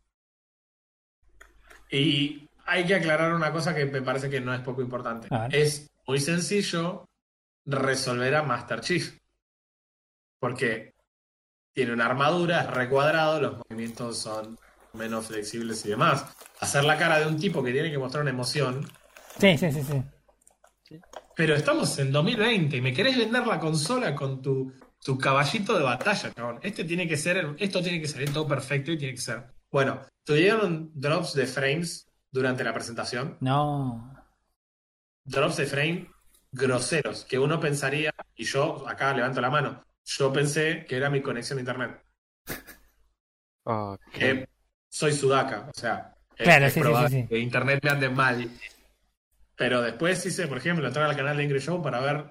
Y 1.89 2.47
hay 2.65 2.85
que 2.85 2.95
aclarar 2.95 3.33
una 3.33 3.51
cosa 3.51 3.73
que 3.73 3.85
me 3.85 4.01
parece 4.01 4.29
que 4.29 4.41
no 4.41 4.53
es 4.53 4.61
poco 4.61 4.81
importante. 4.81 5.27
Es 5.51 5.89
muy 6.05 6.19
sencillo 6.19 7.07
resolver 7.65 8.35
a 8.35 8.43
Master 8.43 8.81
Chief. 8.81 9.17
Porque 10.39 10.93
tiene 11.73 11.93
una 11.93 12.05
armadura, 12.05 12.61
es 12.61 12.69
recuadrado, 12.69 13.41
los 13.41 13.57
movimientos 13.57 14.19
son 14.19 14.59
menos 14.95 15.27
flexibles 15.27 15.85
y 15.85 15.89
demás. 15.89 16.25
Hacer 16.59 16.83
la 16.83 16.97
cara 16.97 17.19
de 17.19 17.27
un 17.27 17.37
tipo 17.37 17.63
que 17.63 17.71
tiene 17.71 17.91
que 17.91 17.97
mostrar 17.97 18.21
una 18.21 18.31
emoción. 18.31 18.87
Sí, 19.39 19.57
sí, 19.57 19.71
sí, 19.71 19.83
sí. 19.83 20.99
Pero 21.35 21.55
estamos 21.55 21.97
en 21.99 22.11
2020 22.11 22.77
y 22.77 22.81
me 22.81 22.93
querés 22.93 23.17
vender 23.17 23.45
la 23.45 23.59
consola 23.59 24.15
con 24.15 24.41
tu, 24.41 24.71
tu 25.03 25.17
caballito 25.17 25.77
de 25.77 25.83
batalla, 25.83 26.31
cabrón. 26.31 26.59
Este 26.63 26.85
tiene 26.85 27.07
que 27.07 27.17
ser, 27.17 27.55
esto 27.57 27.81
tiene 27.81 27.99
que 27.99 28.07
salir 28.07 28.31
todo 28.31 28.47
perfecto 28.47 28.91
y 28.91 28.97
tiene 28.97 29.15
que 29.15 29.21
ser. 29.21 29.43
Bueno, 29.69 30.01
tuvieron 30.23 30.91
drops 30.93 31.33
de 31.33 31.45
frames 31.45 32.07
durante 32.31 32.63
la 32.63 32.73
presentación. 32.73 33.37
No. 33.41 34.13
Drops 35.25 35.57
de 35.57 35.65
frame 35.65 36.09
groseros, 36.55 37.25
que 37.25 37.37
uno 37.37 37.59
pensaría, 37.59 38.13
y 38.35 38.45
yo 38.45 38.87
acá 38.87 39.13
levanto 39.13 39.41
la 39.41 39.49
mano, 39.49 39.83
yo 40.05 40.31
pensé 40.31 40.85
que 40.87 40.95
era 40.95 41.09
mi 41.09 41.21
conexión 41.21 41.59
a 41.59 41.61
internet. 41.61 42.01
Oh, 43.67 43.97
Que 44.13 44.47
soy 44.95 45.11
sudaca, 45.11 45.67
o 45.75 45.77
sea, 45.77 46.15
Claro, 46.37 46.65
es 46.67 46.73
sí, 46.73 46.81
sí, 46.81 46.87
sí, 46.87 47.21
sí. 47.21 47.27
que 47.27 47.39
internet 47.39 47.79
me 47.83 47.89
ande 47.89 48.09
mal. 48.09 48.49
Pero 49.57 49.81
después 49.81 50.25
hice, 50.25 50.47
por 50.47 50.57
ejemplo, 50.57 50.87
entrar 50.87 51.09
al 51.09 51.15
canal 51.15 51.35
de 51.35 51.43
Ingrid 51.43 51.61
Show 51.61 51.81
para 51.81 51.99
ver 51.99 52.25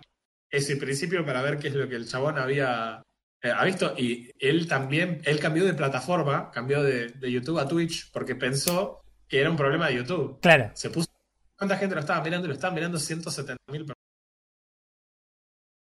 ese 0.50 0.76
principio, 0.76 1.24
para 1.24 1.42
ver 1.42 1.58
qué 1.58 1.68
es 1.68 1.74
lo 1.74 1.88
que 1.88 1.96
el 1.96 2.08
chabón 2.08 2.38
había 2.38 3.02
eh, 3.42 3.50
ha 3.50 3.64
visto. 3.64 3.94
Y 3.96 4.30
él 4.38 4.66
también, 4.66 5.20
él 5.24 5.38
cambió 5.40 5.64
de 5.64 5.74
plataforma, 5.74 6.50
cambió 6.50 6.82
de, 6.82 7.08
de 7.08 7.32
YouTube 7.32 7.58
a 7.58 7.68
Twitch, 7.68 8.10
porque 8.12 8.34
pensó 8.34 9.02
que 9.28 9.40
era 9.40 9.50
un 9.50 9.56
problema 9.56 9.88
de 9.88 9.96
YouTube. 9.96 10.40
Claro. 10.40 10.70
Se 10.74 10.90
puso. 10.90 11.08
¿Cuánta 11.56 11.76
gente 11.76 11.94
lo 11.94 12.00
estaba 12.00 12.22
mirando? 12.22 12.48
Lo 12.48 12.54
estaban 12.54 12.74
mirando 12.74 12.98
170 12.98 13.56
mil 13.72 13.82
personas. 13.86 14.04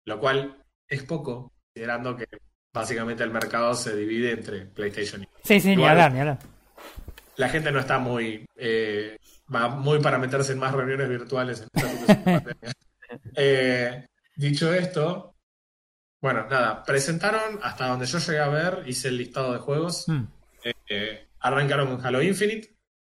Lo 0.06 0.20
cual 0.20 0.62
es 0.88 1.02
poco, 1.04 1.52
considerando 1.72 2.16
que 2.16 2.26
básicamente 2.72 3.22
el 3.24 3.30
mercado 3.30 3.74
se 3.74 3.94
divide 3.96 4.32
entre 4.32 4.66
PlayStation 4.66 5.22
y 5.22 5.28
Sí, 5.42 5.60
sí, 5.60 5.74
ni 5.76 5.84
hablar, 5.84 6.12
ni 6.12 6.20
hablar. 6.20 6.38
La 7.36 7.48
gente 7.48 7.70
no 7.72 7.80
está 7.80 7.98
muy 7.98 8.46
eh, 8.56 9.16
va 9.54 9.68
muy 9.68 10.00
para 10.00 10.18
meterse 10.18 10.52
en 10.52 10.58
más 10.58 10.72
reuniones 10.74 11.08
virtuales 11.08 11.60
en 11.62 11.68
esta 11.74 11.88
pandemia. 12.24 12.56
Eh, 13.36 14.06
dicho 14.34 14.72
esto, 14.74 15.36
bueno, 16.20 16.46
nada, 16.48 16.82
presentaron 16.82 17.60
hasta 17.62 17.86
donde 17.88 18.06
yo 18.06 18.18
llegué 18.18 18.38
a 18.40 18.48
ver, 18.48 18.82
hice 18.86 19.08
el 19.08 19.18
listado 19.18 19.52
de 19.52 19.58
juegos, 19.60 20.08
Mm. 20.08 20.24
eh, 20.88 21.28
arrancaron 21.40 21.88
con 21.96 22.04
Halo 22.04 22.22
Infinite. 22.22 22.74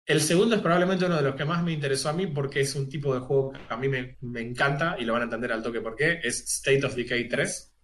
El 0.07 0.21
segundo 0.21 0.57
es 0.57 0.63
probablemente 0.63 1.05
uno 1.05 1.17
de 1.17 1.23
los 1.23 1.35
que 1.37 1.45
más 1.45 1.63
me 1.63 1.73
interesó 1.73 2.09
a 2.09 2.13
mí 2.13 2.27
porque 2.27 2.61
es 2.63 2.75
un 2.75 2.89
tipo 2.89 3.15
de 3.15 3.21
juego 3.21 3.53
que 3.53 3.59
a 3.73 3.77
mí 3.77 3.89
me, 3.89 4.17
me 4.23 4.41
encanta 4.41 4.97
y 4.99 5.05
lo 5.05 5.13
van 5.13 5.23
a 5.23 5.25
entender 5.27 5.53
al 5.53 5.63
toque 5.63 5.81
por 5.81 5.95
qué. 5.95 6.19
Es 6.23 6.41
State 6.43 6.85
of 6.85 6.95
Decay 6.97 7.29
3. 7.29 7.75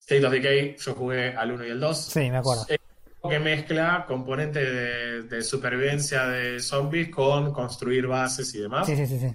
State 0.00 0.26
of 0.26 0.32
Decay, 0.32 0.76
yo 0.78 0.94
jugué 0.94 1.28
al 1.34 1.52
1 1.52 1.66
y 1.66 1.70
el 1.70 1.80
2 1.80 1.96
Sí, 2.06 2.30
me 2.30 2.38
acuerdo. 2.38 2.66
Que 3.28 3.38
mezcla 3.38 4.04
componente 4.06 4.64
de, 4.64 5.22
de 5.22 5.42
supervivencia 5.42 6.26
de 6.26 6.60
zombies 6.60 7.10
con 7.10 7.52
construir 7.52 8.06
bases 8.06 8.54
y 8.54 8.60
demás. 8.60 8.86
Sí, 8.86 8.96
sí, 8.96 9.06
sí, 9.06 9.18
sí. 9.18 9.34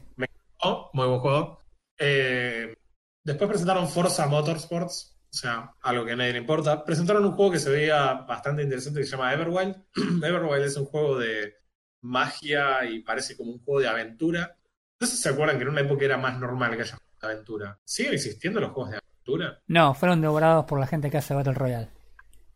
Oh, 0.64 0.90
muy 0.94 1.08
buen 1.08 1.20
juego. 1.20 1.62
Eh, 1.98 2.76
después 3.24 3.50
presentaron 3.50 3.88
Forza 3.88 4.28
Motorsports, 4.28 5.18
o 5.32 5.38
sea, 5.38 5.74
algo 5.82 6.06
que 6.06 6.14
a 6.14 6.16
nadie 6.16 6.34
le 6.34 6.40
importa. 6.40 6.84
Presentaron 6.84 7.26
un 7.26 7.34
juego 7.34 7.52
que 7.52 7.60
se 7.60 7.70
veía 7.70 8.14
bastante 8.14 8.64
interesante 8.64 9.00
que 9.00 9.06
se 9.06 9.12
llama 9.12 9.34
Everwild. 9.34 9.76
Everwild 10.24 10.66
es 10.66 10.78
un 10.78 10.86
juego 10.86 11.20
de 11.20 11.56
magia 12.02 12.86
y 12.86 13.00
parece 13.02 13.36
como 13.36 13.52
un 13.52 13.64
juego 13.64 13.82
de 13.82 13.88
aventura. 13.88 14.58
No 15.00 15.08
sé 15.08 15.16
si 15.16 15.24
se 15.24 15.30
acuerdan 15.30 15.58
que 15.58 15.64
en 15.64 15.70
una 15.70 15.82
época 15.82 16.06
era 16.06 16.18
más 16.18 16.40
normal 16.40 16.76
que 16.76 16.84
haya 16.84 16.96
juegos 16.96 17.22
de 17.22 17.28
aventura. 17.28 17.80
¿Siguen 17.84 18.14
existiendo 18.14 18.60
los 18.60 18.72
juegos 18.72 18.92
de 18.92 18.98
aventura? 18.98 19.62
No, 19.68 19.94
fueron 19.94 20.22
devorados 20.22 20.66
por 20.66 20.80
la 20.80 20.88
gente 20.88 21.12
que 21.12 21.18
hace 21.18 21.34
Battle 21.34 21.54
Royale. 21.54 21.90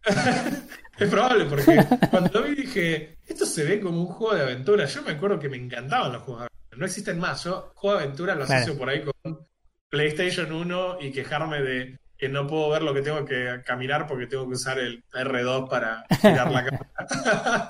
Es 0.99 1.09
probable, 1.09 1.45
porque 1.45 1.65
cuando 2.11 2.39
lo 2.39 2.47
vi 2.47 2.55
dije, 2.55 3.17
esto 3.25 3.45
se 3.45 3.63
ve 3.63 3.79
como 3.79 4.01
un 4.01 4.07
juego 4.07 4.35
de 4.35 4.43
aventura. 4.43 4.85
Yo 4.85 5.01
me 5.03 5.11
acuerdo 5.11 5.39
que 5.39 5.49
me 5.49 5.57
encantaban 5.57 6.13
los 6.13 6.23
juegos 6.23 6.41
de 6.41 6.47
aventura. 6.47 6.77
No 6.79 6.85
existen 6.85 7.19
más. 7.19 7.43
Yo 7.43 7.71
juego 7.75 7.97
de 7.97 8.03
aventura 8.03 8.35
lo 8.35 8.43
asocio 8.43 8.77
por 8.77 8.89
ahí 8.89 9.03
con 9.03 9.47
PlayStation 9.89 10.51
1 10.51 10.97
y 11.01 11.11
quejarme 11.11 11.61
de 11.61 11.99
que 12.17 12.27
no 12.27 12.45
puedo 12.45 12.69
ver 12.69 12.83
lo 12.83 12.93
que 12.93 13.01
tengo 13.01 13.23
que 13.23 13.61
caminar 13.65 14.05
porque 14.05 14.27
tengo 14.27 14.45
que 14.45 14.55
usar 14.55 14.77
el 14.77 15.03
R2 15.13 15.69
para 15.69 16.03
girar 16.19 16.51
la 16.51 16.65
cámara. 16.97 17.69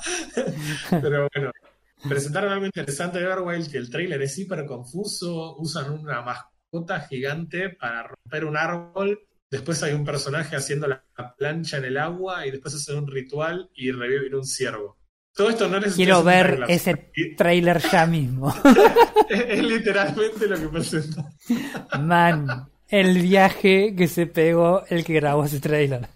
Pero 0.89 1.29
bueno, 1.33 1.51
presentaron 2.07 2.51
algo 2.51 2.65
interesante 2.65 3.19
de 3.19 3.25
Everwild, 3.25 3.71
que 3.71 3.77
el 3.77 3.91
trailer 3.91 4.21
es 4.23 4.37
hiper 4.39 4.65
confuso. 4.65 5.55
Usan 5.57 5.91
una 5.91 6.23
mascota 6.23 7.01
gigante 7.01 7.69
para 7.69 8.03
romper 8.03 8.45
un 8.45 8.57
árbol. 8.57 9.19
Después 9.51 9.81
hay 9.83 9.93
un 9.93 10.05
personaje 10.05 10.55
haciendo 10.55 10.87
la 10.87 11.03
la 11.19 11.35
plancha 11.35 11.77
en 11.77 11.85
el 11.85 11.97
agua 11.97 12.45
y 12.47 12.51
después 12.51 12.73
hacen 12.73 12.97
un 12.97 13.07
ritual 13.07 13.69
y 13.75 13.91
reviven 13.91 14.35
un 14.35 14.45
ciervo. 14.45 14.97
Todo 15.35 15.49
esto 15.49 15.67
no 15.67 15.79
Quiero 15.81 16.23
ver 16.23 16.63
ese 16.67 17.11
trailer 17.37 17.81
ya 17.91 18.05
mismo. 18.05 18.53
es, 19.29 19.41
es 19.47 19.63
literalmente 19.63 20.47
lo 20.47 20.57
que 20.57 20.67
presenta. 20.69 21.25
Man, 21.99 22.47
el 22.87 23.21
viaje 23.21 23.95
que 23.95 24.07
se 24.07 24.27
pegó 24.27 24.83
el 24.89 25.03
que 25.03 25.13
grabó 25.13 25.45
ese 25.45 25.59
trailer. 25.59 26.07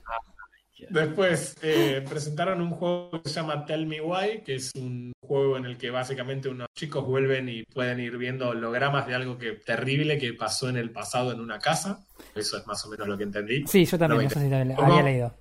Después 0.90 1.56
eh, 1.62 2.04
presentaron 2.08 2.62
un 2.62 2.72
juego 2.72 3.22
que 3.24 3.30
se 3.30 3.36
llama 3.36 3.66
Tell 3.66 3.86
Me 3.86 4.02
Why, 4.02 4.42
que 4.46 4.56
es 4.56 4.72
un 4.76 5.12
juego 5.26 5.58
en 5.58 5.66
el 5.66 5.78
que 5.78 5.90
básicamente 5.90 6.50
unos 6.50 6.68
chicos 6.76 7.06
vuelven 7.06 7.50
y 7.50 7.64
pueden 7.64 8.00
ir 8.00 8.18
viendo 8.18 8.50
hologramas 8.50 9.08
de 9.08 9.16
algo 9.16 9.38
que 9.38 9.54
terrible 9.54 10.18
que 10.18 10.34
pasó 10.34 10.70
en 10.70 10.78
el 10.78 10.92
pasado 10.92 11.32
en 11.32 11.40
una 11.40 11.60
casa. 11.60 12.06
Eso 12.36 12.58
es 12.58 12.66
más 12.68 12.84
o 12.86 12.90
menos 12.90 13.08
lo 13.08 13.18
que 13.18 13.24
entendí. 13.24 13.66
Sí, 13.68 13.86
yo 13.86 13.98
también, 13.98 14.18
No, 14.18 14.24
no 14.24 14.30
sé 14.30 14.40
si 14.42 14.50
lo 14.50 14.56
había 14.58 14.76
¿Cómo? 14.76 15.02
leído. 15.02 15.34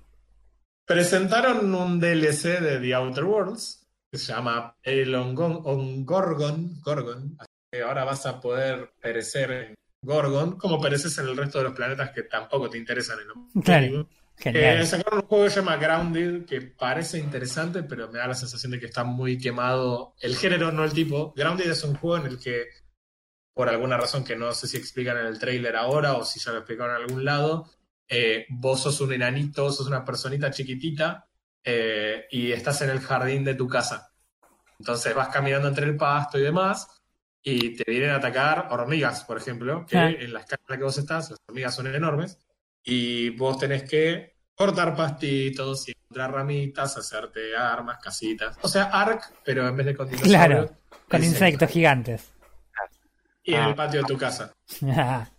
Presentaron 0.85 1.73
un 1.73 1.99
DLC 1.99 2.59
de 2.59 2.79
The 2.79 2.93
Outer 2.95 3.23
Worlds 3.23 3.87
que 4.11 4.17
se 4.17 4.33
llama 4.33 4.75
El 4.83 5.13
Ongon- 5.15 5.61
Ongorgon, 5.63 6.81
Gorgon, 6.81 7.37
que 7.71 7.81
ahora 7.81 8.03
vas 8.03 8.25
a 8.25 8.39
poder 8.41 8.91
perecer 9.01 9.51
en 9.51 9.75
Gorgon, 10.05 10.57
como 10.57 10.79
pereces 10.81 11.17
en 11.17 11.29
el 11.29 11.37
resto 11.37 11.57
de 11.59 11.63
los 11.63 11.73
planetas 11.73 12.11
que 12.11 12.23
tampoco 12.23 12.69
te 12.69 12.77
interesan 12.77 13.17
en 13.21 13.27
lo 13.29 13.61
Claro. 13.63 14.07
Genial. 14.37 14.81
Eh, 14.81 14.85
sacaron 14.85 15.19
un 15.21 15.25
juego 15.27 15.43
que 15.45 15.49
se 15.51 15.55
llama 15.57 15.77
Grounded, 15.77 16.45
que 16.45 16.61
parece 16.61 17.19
interesante, 17.19 17.83
pero 17.83 18.09
me 18.11 18.19
da 18.19 18.27
la 18.27 18.33
sensación 18.35 18.71
de 18.71 18.79
que 18.79 18.87
está 18.87 19.03
muy 19.03 19.37
quemado 19.37 20.15
el 20.19 20.35
género, 20.35 20.71
no 20.71 20.83
el 20.83 20.91
tipo. 20.93 21.33
Grounded 21.35 21.69
es 21.69 21.83
un 21.83 21.95
juego 21.95 22.25
en 22.25 22.31
el 22.31 22.39
que, 22.39 22.65
por 23.53 23.69
alguna 23.69 23.95
razón 23.97 24.23
que 24.23 24.35
no 24.35 24.51
sé 24.53 24.67
si 24.67 24.77
explican 24.77 25.17
en 25.17 25.27
el 25.27 25.39
trailer 25.39 25.75
ahora 25.75 26.15
o 26.15 26.25
si 26.25 26.39
ya 26.39 26.51
lo 26.51 26.57
explicaron 26.59 26.95
en 26.95 27.01
algún 27.03 27.23
lado, 27.23 27.69
eh, 28.07 28.45
vos 28.49 28.81
sos 28.81 28.99
un 29.01 29.13
enanito, 29.13 29.71
sos 29.71 29.87
una 29.87 30.03
personita 30.03 30.51
chiquitita 30.51 31.27
eh, 31.63 32.25
y 32.31 32.51
estás 32.51 32.81
en 32.81 32.89
el 32.89 32.99
jardín 32.99 33.43
de 33.45 33.55
tu 33.55 33.67
casa. 33.67 34.11
Entonces 34.79 35.15
vas 35.15 35.29
caminando 35.29 35.67
entre 35.69 35.85
el 35.85 35.95
pasto 35.95 36.37
y 36.37 36.41
demás 36.41 36.87
y 37.41 37.75
te 37.75 37.89
vienen 37.89 38.09
a 38.09 38.15
atacar 38.15 38.67
hormigas, 38.71 39.23
por 39.23 39.37
ejemplo, 39.37 39.85
que 39.85 39.97
Ah. 39.97 40.09
en 40.09 40.33
la 40.33 40.39
escala 40.41 40.61
en 40.67 40.73
la 40.73 40.77
que 40.77 40.83
vos 40.83 40.97
estás, 40.97 41.29
las 41.29 41.39
hormigas 41.47 41.75
son 41.75 41.87
enormes 41.87 42.39
y 42.83 43.29
vos 43.31 43.57
tenés 43.57 43.83
que 43.89 44.33
cortar 44.55 44.95
pastitos 44.95 45.87
y 45.87 45.91
encontrar 45.91 46.31
ramitas, 46.31 46.97
hacerte 46.97 47.55
armas, 47.55 47.97
casitas. 48.01 48.57
O 48.61 48.67
sea, 48.67 48.83
ARC, 48.85 49.33
pero 49.43 49.67
en 49.67 49.75
vez 49.77 49.85
de 49.87 49.95
con 49.95 50.07
Claro, 50.09 50.69
con 51.09 51.23
insectos. 51.23 51.69
gigantes. 51.69 52.29
Y 53.43 53.55
en 53.55 53.61
Ah. 53.61 53.69
el 53.69 53.75
patio 53.75 54.01
de 54.01 54.07
tu 54.07 54.17
casa. 54.17 54.53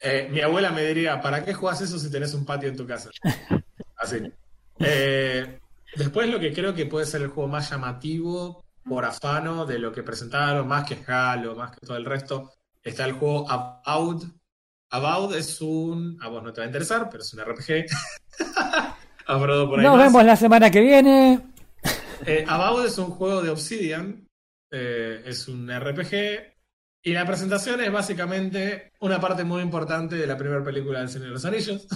Eh, 0.00 0.28
mi 0.30 0.40
abuela 0.40 0.70
me 0.70 0.84
diría, 0.84 1.20
¿para 1.20 1.44
qué 1.44 1.52
jugás 1.52 1.80
eso 1.80 1.98
si 1.98 2.08
tenés 2.08 2.32
un 2.32 2.44
patio 2.44 2.68
en 2.68 2.76
tu 2.76 2.86
casa? 2.86 3.10
Así. 3.96 4.32
Eh, 4.78 5.58
después 5.96 6.28
lo 6.28 6.38
que 6.38 6.52
creo 6.52 6.72
que 6.72 6.86
puede 6.86 7.04
ser 7.04 7.22
el 7.22 7.28
juego 7.30 7.48
más 7.48 7.68
llamativo 7.68 8.64
por 8.84 9.04
afano 9.04 9.66
de 9.66 9.80
lo 9.80 9.90
que 9.90 10.04
presentaron, 10.04 10.68
más 10.68 10.86
que 10.86 10.96
Halo, 11.04 11.56
más 11.56 11.72
que 11.72 11.84
todo 11.84 11.96
el 11.96 12.04
resto, 12.04 12.52
está 12.80 13.06
el 13.06 13.12
juego 13.14 13.50
About. 13.50 14.22
About 14.90 15.34
es 15.34 15.60
un... 15.60 16.18
A 16.20 16.28
vos 16.28 16.42
no 16.42 16.52
te 16.52 16.60
va 16.60 16.64
a 16.64 16.68
interesar, 16.68 17.08
pero 17.10 17.22
es 17.22 17.32
un 17.34 17.40
RPG. 17.40 17.86
Por 19.26 19.50
ahí 19.50 19.84
Nos 19.84 19.96
más. 19.96 20.06
vemos 20.06 20.24
la 20.24 20.36
semana 20.36 20.70
que 20.70 20.80
viene. 20.80 21.40
Eh, 22.24 22.44
About 22.48 22.86
es 22.86 22.96
un 22.96 23.10
juego 23.10 23.42
de 23.42 23.50
Obsidian, 23.50 24.26
eh, 24.70 25.22
es 25.26 25.48
un 25.48 25.68
RPG, 25.70 26.54
y 27.02 27.12
la 27.12 27.26
presentación 27.26 27.80
es 27.82 27.92
básicamente 27.92 28.90
una 29.00 29.20
parte 29.20 29.44
muy 29.44 29.62
importante 29.62 30.16
de 30.16 30.26
la 30.26 30.36
primera 30.36 30.64
película 30.64 31.00
del 31.00 31.10
Señor 31.10 31.28
de 31.28 31.34
los 31.34 31.44
Anillos, 31.44 31.86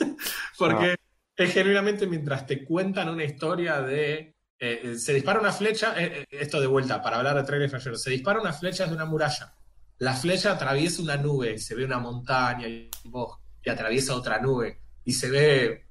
porque 0.58 0.94
es 1.36 1.52
genuinamente 1.52 2.06
mientras 2.06 2.46
te 2.46 2.64
cuentan 2.64 3.08
una 3.08 3.24
historia 3.24 3.80
de... 3.82 4.34
eh, 4.58 4.94
se 4.96 5.12
dispara 5.12 5.40
una 5.40 5.52
flecha, 5.52 5.94
esto 6.30 6.60
de 6.60 6.66
vuelta, 6.68 7.02
para 7.02 7.18
hablar 7.18 7.36
de 7.36 7.42
trailer 7.44 7.68
flashero, 7.68 7.96
se 7.96 8.10
dispara 8.10 8.40
una 8.40 8.52
flecha 8.52 8.86
de 8.86 8.94
una 8.94 9.04
muralla. 9.04 9.52
La 9.98 10.14
flecha 10.14 10.52
atraviesa 10.52 11.02
una 11.02 11.16
nube 11.16 11.54
y 11.54 11.58
se 11.58 11.74
ve 11.74 11.84
una 11.84 11.98
montaña 11.98 12.68
y 12.68 12.90
un 13.04 13.10
bosque, 13.10 13.42
y 13.64 13.70
atraviesa 13.70 14.14
otra 14.14 14.40
nube 14.40 14.80
y 15.04 15.12
se 15.12 15.30
ve, 15.30 15.86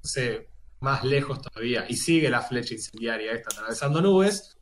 más 0.80 1.04
lejos 1.04 1.40
todavía 1.40 1.86
y 1.88 1.96
sigue 1.96 2.28
la 2.28 2.42
flecha 2.42 2.74
incendiaria 2.74 3.32
esta 3.32 3.48
atravesando 3.50 4.00
nubes, 4.00 4.56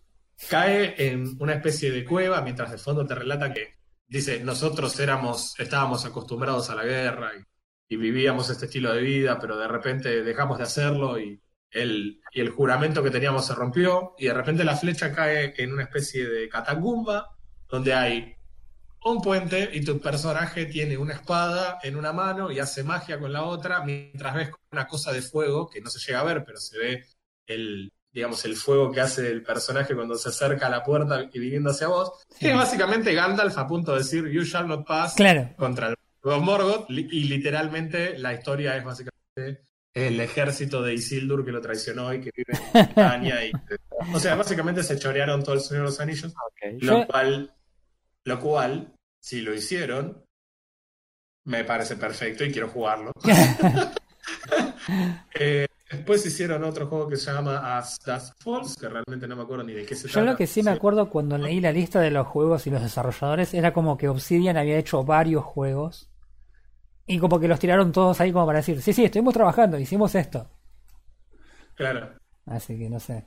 cae 0.48 0.94
en 0.96 1.36
una 1.40 1.54
especie 1.54 1.90
de 1.90 2.04
cueva 2.04 2.40
mientras 2.40 2.70
de 2.70 2.78
fondo 2.78 3.04
te 3.04 3.14
relata 3.14 3.52
que 3.52 3.74
dice, 4.06 4.40
nosotros 4.42 4.98
éramos, 5.00 5.58
estábamos 5.58 6.04
acostumbrados 6.04 6.70
a 6.70 6.76
la 6.76 6.84
guerra 6.84 7.32
y, 7.36 7.94
y 7.94 7.96
vivíamos 7.96 8.48
este 8.48 8.66
estilo 8.66 8.92
de 8.94 9.02
vida, 9.02 9.38
pero 9.40 9.56
de 9.58 9.68
repente 9.68 10.22
dejamos 10.22 10.58
de 10.58 10.64
hacerlo 10.64 11.18
y 11.18 11.40
el, 11.70 12.20
y 12.32 12.40
el 12.40 12.50
juramento 12.50 13.02
que 13.02 13.10
teníamos 13.10 13.46
se 13.46 13.54
rompió 13.54 14.14
y 14.18 14.26
de 14.26 14.34
repente 14.34 14.64
la 14.64 14.76
flecha 14.76 15.12
cae 15.12 15.54
en 15.56 15.72
una 15.72 15.82
especie 15.82 16.28
de 16.28 16.48
catacumba 16.48 17.36
donde 17.68 17.92
hay 17.92 18.36
un 19.04 19.20
puente 19.20 19.70
y 19.72 19.84
tu 19.84 20.00
personaje 20.00 20.66
tiene 20.66 20.96
una 20.96 21.14
espada 21.14 21.78
en 21.82 21.96
una 21.96 22.12
mano 22.12 22.50
y 22.50 22.58
hace 22.58 22.82
magia 22.82 23.18
con 23.18 23.32
la 23.32 23.42
otra, 23.44 23.84
mientras 23.84 24.34
ves 24.34 24.50
una 24.72 24.86
cosa 24.86 25.12
de 25.12 25.22
fuego 25.22 25.68
que 25.68 25.80
no 25.80 25.90
se 25.90 25.98
llega 25.98 26.20
a 26.20 26.24
ver, 26.24 26.44
pero 26.44 26.58
se 26.58 26.78
ve 26.78 27.04
el, 27.46 27.92
digamos, 28.12 28.44
el 28.44 28.56
fuego 28.56 28.90
que 28.90 29.00
hace 29.00 29.30
el 29.30 29.42
personaje 29.42 29.94
cuando 29.94 30.16
se 30.16 30.30
acerca 30.30 30.66
a 30.66 30.70
la 30.70 30.82
puerta 30.82 31.28
y 31.32 31.38
viniendo 31.38 31.70
hacia 31.70 31.88
vos, 31.88 32.12
que 32.38 32.50
es 32.50 32.56
básicamente 32.56 33.12
Gandalf 33.14 33.58
a 33.58 33.66
punto 33.66 33.92
de 33.92 33.98
decir 33.98 34.26
You 34.28 34.42
shall 34.42 34.66
not 34.66 34.86
pass 34.86 35.14
Claro. 35.14 35.50
contra 35.56 35.88
el 35.88 35.96
Don 36.22 36.42
Morgoth, 36.42 36.88
y 36.88 37.24
literalmente 37.24 38.18
la 38.18 38.32
historia 38.32 38.76
es 38.78 38.84
básicamente 38.84 39.62
el 39.92 40.18
ejército 40.20 40.82
de 40.82 40.94
Isildur 40.94 41.44
que 41.44 41.52
lo 41.52 41.60
traicionó 41.60 42.12
y 42.14 42.20
que 42.22 42.30
vive 42.34 42.58
en 42.72 42.86
Britania 42.86 43.44
y 43.44 43.52
o 44.12 44.18
sea, 44.18 44.34
básicamente 44.34 44.82
se 44.82 44.98
chorearon 44.98 45.44
todo 45.44 45.54
el 45.54 45.60
Señor 45.60 45.82
de 45.84 45.90
los 45.90 46.00
Anillos. 46.00 46.34
Cual, 47.06 47.54
lo 48.24 48.40
cual, 48.40 48.93
si 49.24 49.40
lo 49.40 49.54
hicieron, 49.54 50.22
me 51.44 51.64
parece 51.64 51.96
perfecto 51.96 52.44
y 52.44 52.52
quiero 52.52 52.68
jugarlo. 52.68 53.10
Eh, 55.34 55.66
después 55.90 56.24
hicieron 56.26 56.62
otro 56.62 56.86
juego 56.86 57.08
que 57.08 57.16
se 57.16 57.32
llama 57.32 57.76
As 57.78 57.98
Dust 58.04 58.32
Falls, 58.42 58.76
que 58.76 58.88
realmente 58.88 59.26
no 59.26 59.34
me 59.34 59.42
acuerdo 59.42 59.64
ni 59.64 59.72
de 59.72 59.84
qué 59.86 59.94
se 59.94 60.08
Yo 60.08 60.12
trata. 60.14 60.30
lo 60.32 60.36
que 60.36 60.46
sí 60.46 60.62
me 60.62 60.70
acuerdo 60.70 61.08
cuando 61.08 61.38
leí 61.38 61.60
la 61.60 61.72
lista 61.72 62.00
de 62.00 62.10
los 62.10 62.26
juegos 62.26 62.66
y 62.66 62.70
los 62.70 62.82
desarrolladores 62.82 63.54
era 63.54 63.72
como 63.72 63.96
que 63.96 64.08
Obsidian 64.08 64.58
había 64.58 64.78
hecho 64.78 65.04
varios 65.04 65.42
juegos 65.42 66.10
y 67.06 67.18
como 67.18 67.40
que 67.40 67.48
los 67.48 67.58
tiraron 67.58 67.92
todos 67.92 68.20
ahí 68.20 68.30
como 68.32 68.46
para 68.46 68.58
decir, 68.58 68.80
sí, 68.82 68.92
sí, 68.92 69.04
estuvimos 69.04 69.32
trabajando, 69.34 69.78
hicimos 69.78 70.14
esto. 70.14 70.50
Claro. 71.74 72.14
Así 72.46 72.78
que 72.78 72.90
no 72.90 73.00
sé. 73.00 73.24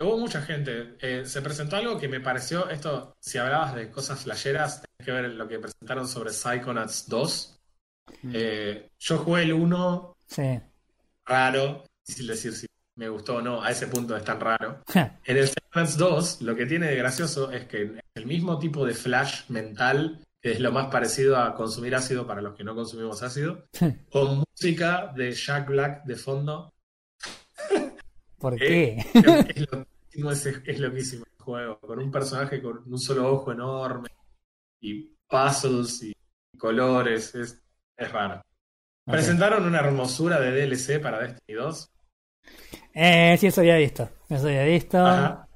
Hubo 0.00 0.16
mucha 0.16 0.40
gente. 0.42 0.96
Eh, 1.00 1.24
se 1.26 1.42
presentó 1.42 1.76
algo 1.76 1.98
que 1.98 2.08
me 2.08 2.20
pareció, 2.20 2.68
esto, 2.68 3.16
si 3.20 3.38
hablabas 3.38 3.74
de 3.74 3.90
cosas 3.90 4.20
flasheras, 4.22 4.82
tenés 4.82 5.04
que 5.06 5.12
ver 5.12 5.30
lo 5.32 5.48
que 5.48 5.58
presentaron 5.58 6.06
sobre 6.06 6.30
Psychonauts 6.30 7.08
2. 7.08 7.60
Eh, 8.32 8.88
yo 8.98 9.18
jugué 9.18 9.42
el 9.42 9.52
1 9.52 10.16
Sí. 10.26 10.60
raro, 11.26 11.84
difícil 12.06 12.26
decir 12.26 12.52
si 12.54 12.66
me 12.96 13.08
gustó 13.08 13.36
o 13.36 13.42
no, 13.42 13.62
a 13.62 13.70
ese 13.70 13.86
punto 13.88 14.16
es 14.16 14.24
tan 14.24 14.40
raro. 14.40 14.82
En 15.24 15.36
el 15.36 15.48
Psychonauts 15.48 15.96
2, 15.98 16.42
lo 16.42 16.54
que 16.54 16.66
tiene 16.66 16.86
de 16.88 16.96
gracioso 16.96 17.50
es 17.50 17.64
que 17.66 18.00
el 18.14 18.26
mismo 18.26 18.58
tipo 18.58 18.86
de 18.86 18.94
flash 18.94 19.42
mental, 19.48 20.20
que 20.40 20.52
es 20.52 20.60
lo 20.60 20.70
más 20.72 20.86
parecido 20.86 21.36
a 21.36 21.54
consumir 21.54 21.94
ácido 21.96 22.26
para 22.26 22.40
los 22.40 22.54
que 22.56 22.62
no 22.64 22.74
consumimos 22.74 23.22
ácido, 23.22 23.64
con 24.10 24.44
música 24.48 25.12
de 25.16 25.32
Jack 25.32 25.68
Black 25.68 26.04
de 26.04 26.14
fondo. 26.16 26.72
¿Por 28.38 28.60
Eh, 28.60 28.62
qué? 28.62 29.04
es 29.54 29.70
loquísimo 29.70 30.30
ese- 30.32 30.62
es 30.66 30.80
loquísimo 30.80 31.24
el 31.26 31.44
juego, 31.44 31.80
con 31.80 31.98
un 32.00 32.10
personaje 32.10 32.62
con 32.62 32.82
un 32.92 32.98
solo 32.98 33.32
ojo 33.32 33.52
enorme 33.52 34.08
y 34.80 35.16
puzzles 35.28 36.02
y 36.04 36.14
colores, 36.58 37.34
es, 37.36 37.62
es 37.96 38.12
raro. 38.12 38.42
Presentaron 39.08 39.66
una 39.66 39.80
hermosura 39.80 40.40
de 40.40 40.52
DLC 40.52 41.00
para 41.00 41.20
Destiny 41.20 41.58
2. 41.58 41.88
Eh, 42.94 43.36
sí, 43.38 43.46
eso 43.46 43.60
había 43.60 43.76
visto. 43.76 44.08
Eso 44.28 44.46
había 44.48 44.64
visto. 44.64 44.98
Ajá. 45.00 45.48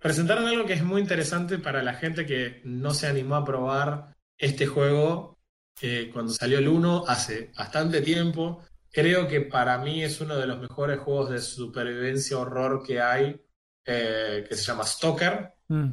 Presentaron 0.00 0.46
algo 0.46 0.66
que 0.66 0.74
es 0.74 0.84
muy 0.84 1.00
interesante 1.02 1.58
para 1.58 1.82
la 1.82 1.94
gente 1.94 2.26
que 2.26 2.62
no 2.64 2.94
se 2.94 3.08
animó 3.08 3.36
a 3.36 3.44
probar 3.44 4.16
este 4.38 4.66
juego 4.66 5.38
eh, 5.82 6.10
cuando 6.12 6.32
salió 6.32 6.58
el 6.58 6.68
1 6.68 7.04
hace 7.08 7.52
bastante 7.58 8.02
tiempo. 8.02 8.62
Creo 8.90 9.28
que 9.28 9.42
para 9.42 9.78
mí 9.78 10.02
es 10.02 10.20
uno 10.20 10.36
de 10.36 10.46
los 10.46 10.58
mejores 10.58 10.98
juegos 10.98 11.30
de 11.30 11.40
supervivencia 11.40 12.38
horror 12.38 12.82
que 12.84 13.00
hay, 13.00 13.40
eh, 13.84 14.44
que 14.48 14.56
se 14.56 14.64
llama 14.64 14.84
Stalker. 14.84 15.54
Mm. 15.68 15.90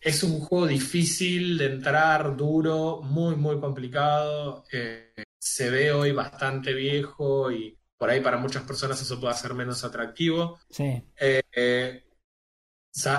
Es 0.00 0.22
un 0.22 0.40
juego 0.40 0.66
difícil 0.66 1.58
de 1.58 1.66
entrar, 1.66 2.36
duro, 2.36 3.00
muy, 3.02 3.36
muy 3.36 3.60
complicado. 3.60 4.64
eh, 4.72 5.12
se 5.38 5.70
ve 5.70 5.90
hoy 5.90 6.12
bastante 6.12 6.74
viejo 6.74 7.50
y 7.50 7.76
por 7.96 8.10
ahí 8.10 8.20
para 8.20 8.36
muchas 8.36 8.62
personas 8.64 9.00
eso 9.00 9.18
puede 9.20 9.34
ser 9.34 9.54
menos 9.54 9.84
atractivo. 9.84 10.58
Sí. 10.68 11.02
Eh, 11.18 12.04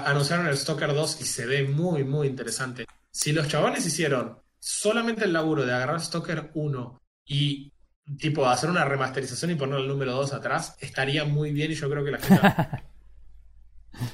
anunciaron 0.06 0.47
el 0.47 0.58
Stalker 0.58 0.93
2 0.93 1.22
y 1.22 1.26
se 1.26 1.45
ve 1.45 1.64
muy, 1.64 2.04
muy 2.04 2.28
interesante. 2.28 2.86
Si 3.12 3.32
los 3.32 3.47
chavales 3.47 3.86
hicieron 3.86 4.39
solamente 4.60 5.26
el 5.26 5.34
laburo 5.34 5.66
de 5.66 5.74
agarrar 5.74 6.02
Stalker 6.02 6.52
1 6.54 7.02
y 7.26 7.72
tipo 8.20 8.45
hacer 8.47 8.70
una 8.70 8.86
remasterización 8.86 9.52
y 9.52 9.56
poner 9.56 9.80
el 9.80 9.88
número 9.88 10.14
2 10.14 10.34
atrás, 10.34 10.78
estaría 10.80 11.24
muy 11.26 11.52
bien 11.52 11.72
y 11.72 11.76
yo 11.76 11.89
creo 11.89 12.04
que 12.04 12.12
la 12.12 12.18
gente... 12.20 12.47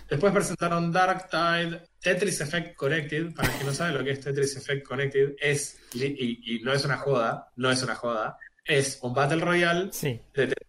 Después 0.10 0.34
presentaron 0.34 0.92
Dark 0.92 1.30
Tide, 1.30 1.82
Tetris 2.02 2.42
Effect 2.42 2.76
Connected. 2.76 3.34
Para 3.34 3.58
que 3.58 3.64
no 3.64 3.72
sabe 3.74 3.94
lo 3.94 4.04
que 4.04 4.12
es 4.12 4.20
Tetris 4.20 4.58
Effect 4.58 4.86
Connected, 4.86 5.36
es, 5.40 5.80
y, 5.94 6.56
y 6.56 6.60
no 6.64 6.74
es 6.74 6.84
una 6.84 6.98
joda, 6.98 7.52
no 7.56 7.70
es 7.72 7.82
una 7.84 7.96
joda, 7.96 8.38
es 8.66 9.00
un 9.02 9.14
Battle 9.14 9.40
Royale 9.40 9.90
Sí. 9.94 10.20
de 10.34 10.48
Tetris. 10.48 10.68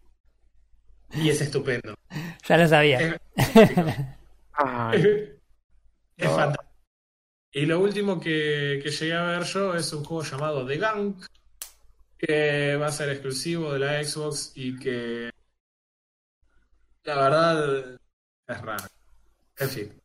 Y 1.15 1.29
es 1.29 1.41
estupendo. 1.41 1.95
Ya 2.47 2.57
lo 2.57 2.67
sabía. 2.67 2.99
Es, 2.99 3.15
Ay, 4.53 5.33
es 6.17 6.27
fantástico. 6.29 6.65
Y 7.51 7.65
lo 7.65 7.79
último 7.79 8.19
que, 8.19 8.79
que 8.83 8.91
llegué 8.91 9.13
a 9.13 9.23
ver 9.23 9.43
yo 9.43 9.73
es 9.75 9.91
un 9.91 10.03
juego 10.03 10.23
llamado 10.23 10.65
The 10.67 10.77
Gang, 10.77 11.15
que 12.19 12.75
va 12.75 12.87
a 12.87 12.91
ser 12.91 13.09
exclusivo 13.09 13.73
de 13.73 13.79
la 13.79 14.03
Xbox 14.03 14.51
y 14.55 14.77
que 14.77 15.31
la 17.03 17.15
verdad 17.15 17.99
es 18.47 18.61
raro. 18.61 18.83
En 19.57 19.69
fin. 19.69 20.01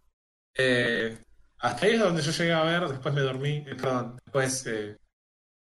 Eh, 0.57 1.19
hasta 1.59 1.87
ahí 1.87 1.93
es 1.95 2.01
donde 2.01 2.23
yo 2.23 2.31
llegué 2.31 2.53
a 2.53 2.63
ver, 2.63 2.89
después 2.89 3.13
me 3.15 3.21
dormí, 3.23 3.65
eh, 3.67 3.75
perdón, 3.75 4.17
después 4.25 4.65
eh, 4.67 4.97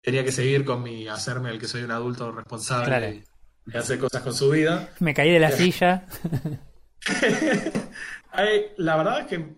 tenía 0.02 0.22
que 0.24 0.32
seguir 0.32 0.64
con 0.64 0.82
mi 0.82 1.08
hacerme 1.08 1.50
el 1.50 1.58
que 1.58 1.66
soy 1.68 1.82
un 1.82 1.90
adulto 1.90 2.30
responsable 2.30 2.86
Claro. 2.86 3.08
y, 3.08 3.24
y 3.72 3.76
hacer 3.76 3.98
cosas 3.98 4.22
con 4.22 4.34
su 4.34 4.50
vida. 4.50 4.90
Me 5.00 5.14
caí 5.14 5.30
de 5.32 5.40
la 5.40 5.50
silla. 5.50 6.06
La 8.76 8.96
verdad 8.96 9.20
es 9.20 9.26
que 9.26 9.56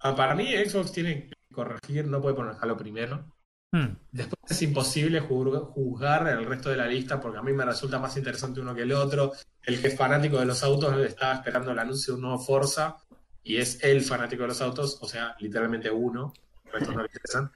ah, 0.00 0.14
para 0.16 0.34
mí 0.34 0.52
Xbox 0.52 0.92
tiene 0.92 1.28
que 1.28 1.54
corregir, 1.54 2.06
no 2.06 2.20
puede 2.20 2.34
poner 2.34 2.56
Halo 2.60 2.76
primero. 2.76 3.24
Hmm. 3.72 3.96
Después 4.12 4.38
es 4.50 4.62
imposible 4.62 5.20
juzg- 5.22 5.72
juzgar 5.72 6.28
el 6.28 6.44
resto 6.46 6.70
de 6.70 6.76
la 6.76 6.86
lista 6.86 7.20
porque 7.20 7.38
a 7.38 7.42
mí 7.42 7.52
me 7.52 7.64
resulta 7.64 7.98
más 7.98 8.16
interesante 8.16 8.60
uno 8.60 8.74
que 8.74 8.82
el 8.82 8.92
otro. 8.92 9.32
El 9.62 9.80
que 9.80 9.88
es 9.88 9.96
fanático 9.96 10.38
de 10.38 10.46
los 10.46 10.62
autos 10.62 10.96
estaba 11.04 11.34
esperando 11.34 11.72
el 11.72 11.78
anuncio 11.78 12.12
de 12.12 12.16
un 12.16 12.22
nuevo 12.22 12.38
Forza 12.38 12.96
y 13.42 13.56
es 13.56 13.82
el 13.82 14.02
fanático 14.02 14.42
de 14.42 14.48
los 14.48 14.60
autos, 14.60 14.98
o 15.00 15.08
sea, 15.08 15.34
literalmente 15.40 15.90
uno. 15.90 16.32
El 16.66 16.72
resto 16.72 16.92
no 16.92 16.98
le 17.02 17.06
interesan. 17.06 17.50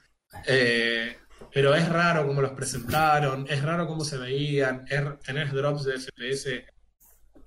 Eh, 0.47 1.17
pero 1.53 1.75
es 1.75 1.89
raro 1.89 2.27
cómo 2.27 2.43
los 2.43 2.51
presentaron, 2.53 3.47
es 3.49 3.63
raro 3.63 3.87
cómo 3.87 4.05
se 4.05 4.19
veían, 4.19 4.85
es, 4.89 5.21
tenés 5.21 5.53
drops 5.53 5.85
de 5.85 5.99
FPS 5.99 6.67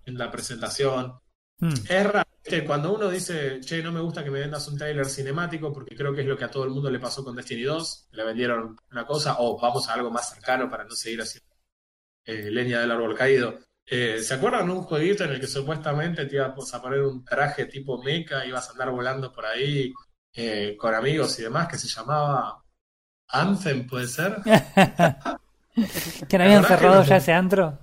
en 0.05 0.17
la 0.17 0.31
presentación. 0.31 1.19
Hmm. 1.61 1.73
Es 1.87 2.11
raro 2.11 2.27
que 2.43 2.65
cuando 2.65 2.93
uno 2.93 3.07
dice, 3.07 3.59
che, 3.61 3.83
no 3.83 3.91
me 3.91 4.01
gusta 4.01 4.23
que 4.23 4.31
me 4.31 4.39
vendas 4.39 4.67
un 4.67 4.77
trailer 4.77 5.05
cinemático, 5.05 5.71
porque 5.71 5.95
creo 5.95 6.13
que 6.13 6.21
es 6.21 6.27
lo 6.27 6.35
que 6.35 6.45
a 6.45 6.51
todo 6.51 6.63
el 6.63 6.71
mundo 6.71 6.89
le 6.89 6.99
pasó 6.99 7.23
con 7.23 7.35
Destiny 7.35 7.61
2, 7.61 8.07
le 8.11 8.23
vendieron 8.23 8.77
una 8.91 9.05
cosa, 9.05 9.35
o 9.39 9.59
vamos 9.59 9.87
a 9.87 9.93
algo 9.93 10.09
más 10.09 10.31
cercano 10.31 10.69
para 10.69 10.83
no 10.83 10.91
seguir 10.91 11.21
haciendo 11.21 11.55
eh, 12.25 12.49
leña 12.49 12.81
del 12.81 12.91
árbol 12.91 13.15
caído. 13.15 13.59
Eh, 13.85 14.19
¿Se 14.23 14.33
acuerdan 14.33 14.67
de 14.67 14.73
un 14.73 14.81
jueguito 14.83 15.23
en 15.23 15.33
el 15.33 15.39
que 15.39 15.47
supuestamente 15.47 16.25
te 16.25 16.35
ibas 16.35 16.73
a 16.73 16.81
poner 16.81 17.01
un 17.01 17.23
traje 17.23 17.65
tipo 17.65 18.01
mecha, 18.01 18.43
ibas 18.45 18.67
a 18.67 18.71
andar 18.71 18.89
volando 18.89 19.31
por 19.31 19.45
ahí 19.45 19.93
eh, 20.33 20.75
con 20.77 20.95
amigos 20.95 21.37
y 21.39 21.43
demás, 21.43 21.67
que 21.67 21.77
se 21.77 21.87
llamaba 21.87 22.63
Anthem, 23.27 23.85
puede 23.85 24.07
ser? 24.07 24.37
¿Que 26.27 26.37
no 26.37 26.43
habían 26.43 26.63
que 26.63 26.67
cerrado 26.67 26.95
no. 26.95 27.03
ya 27.03 27.17
ese 27.17 27.33
antro? 27.33 27.77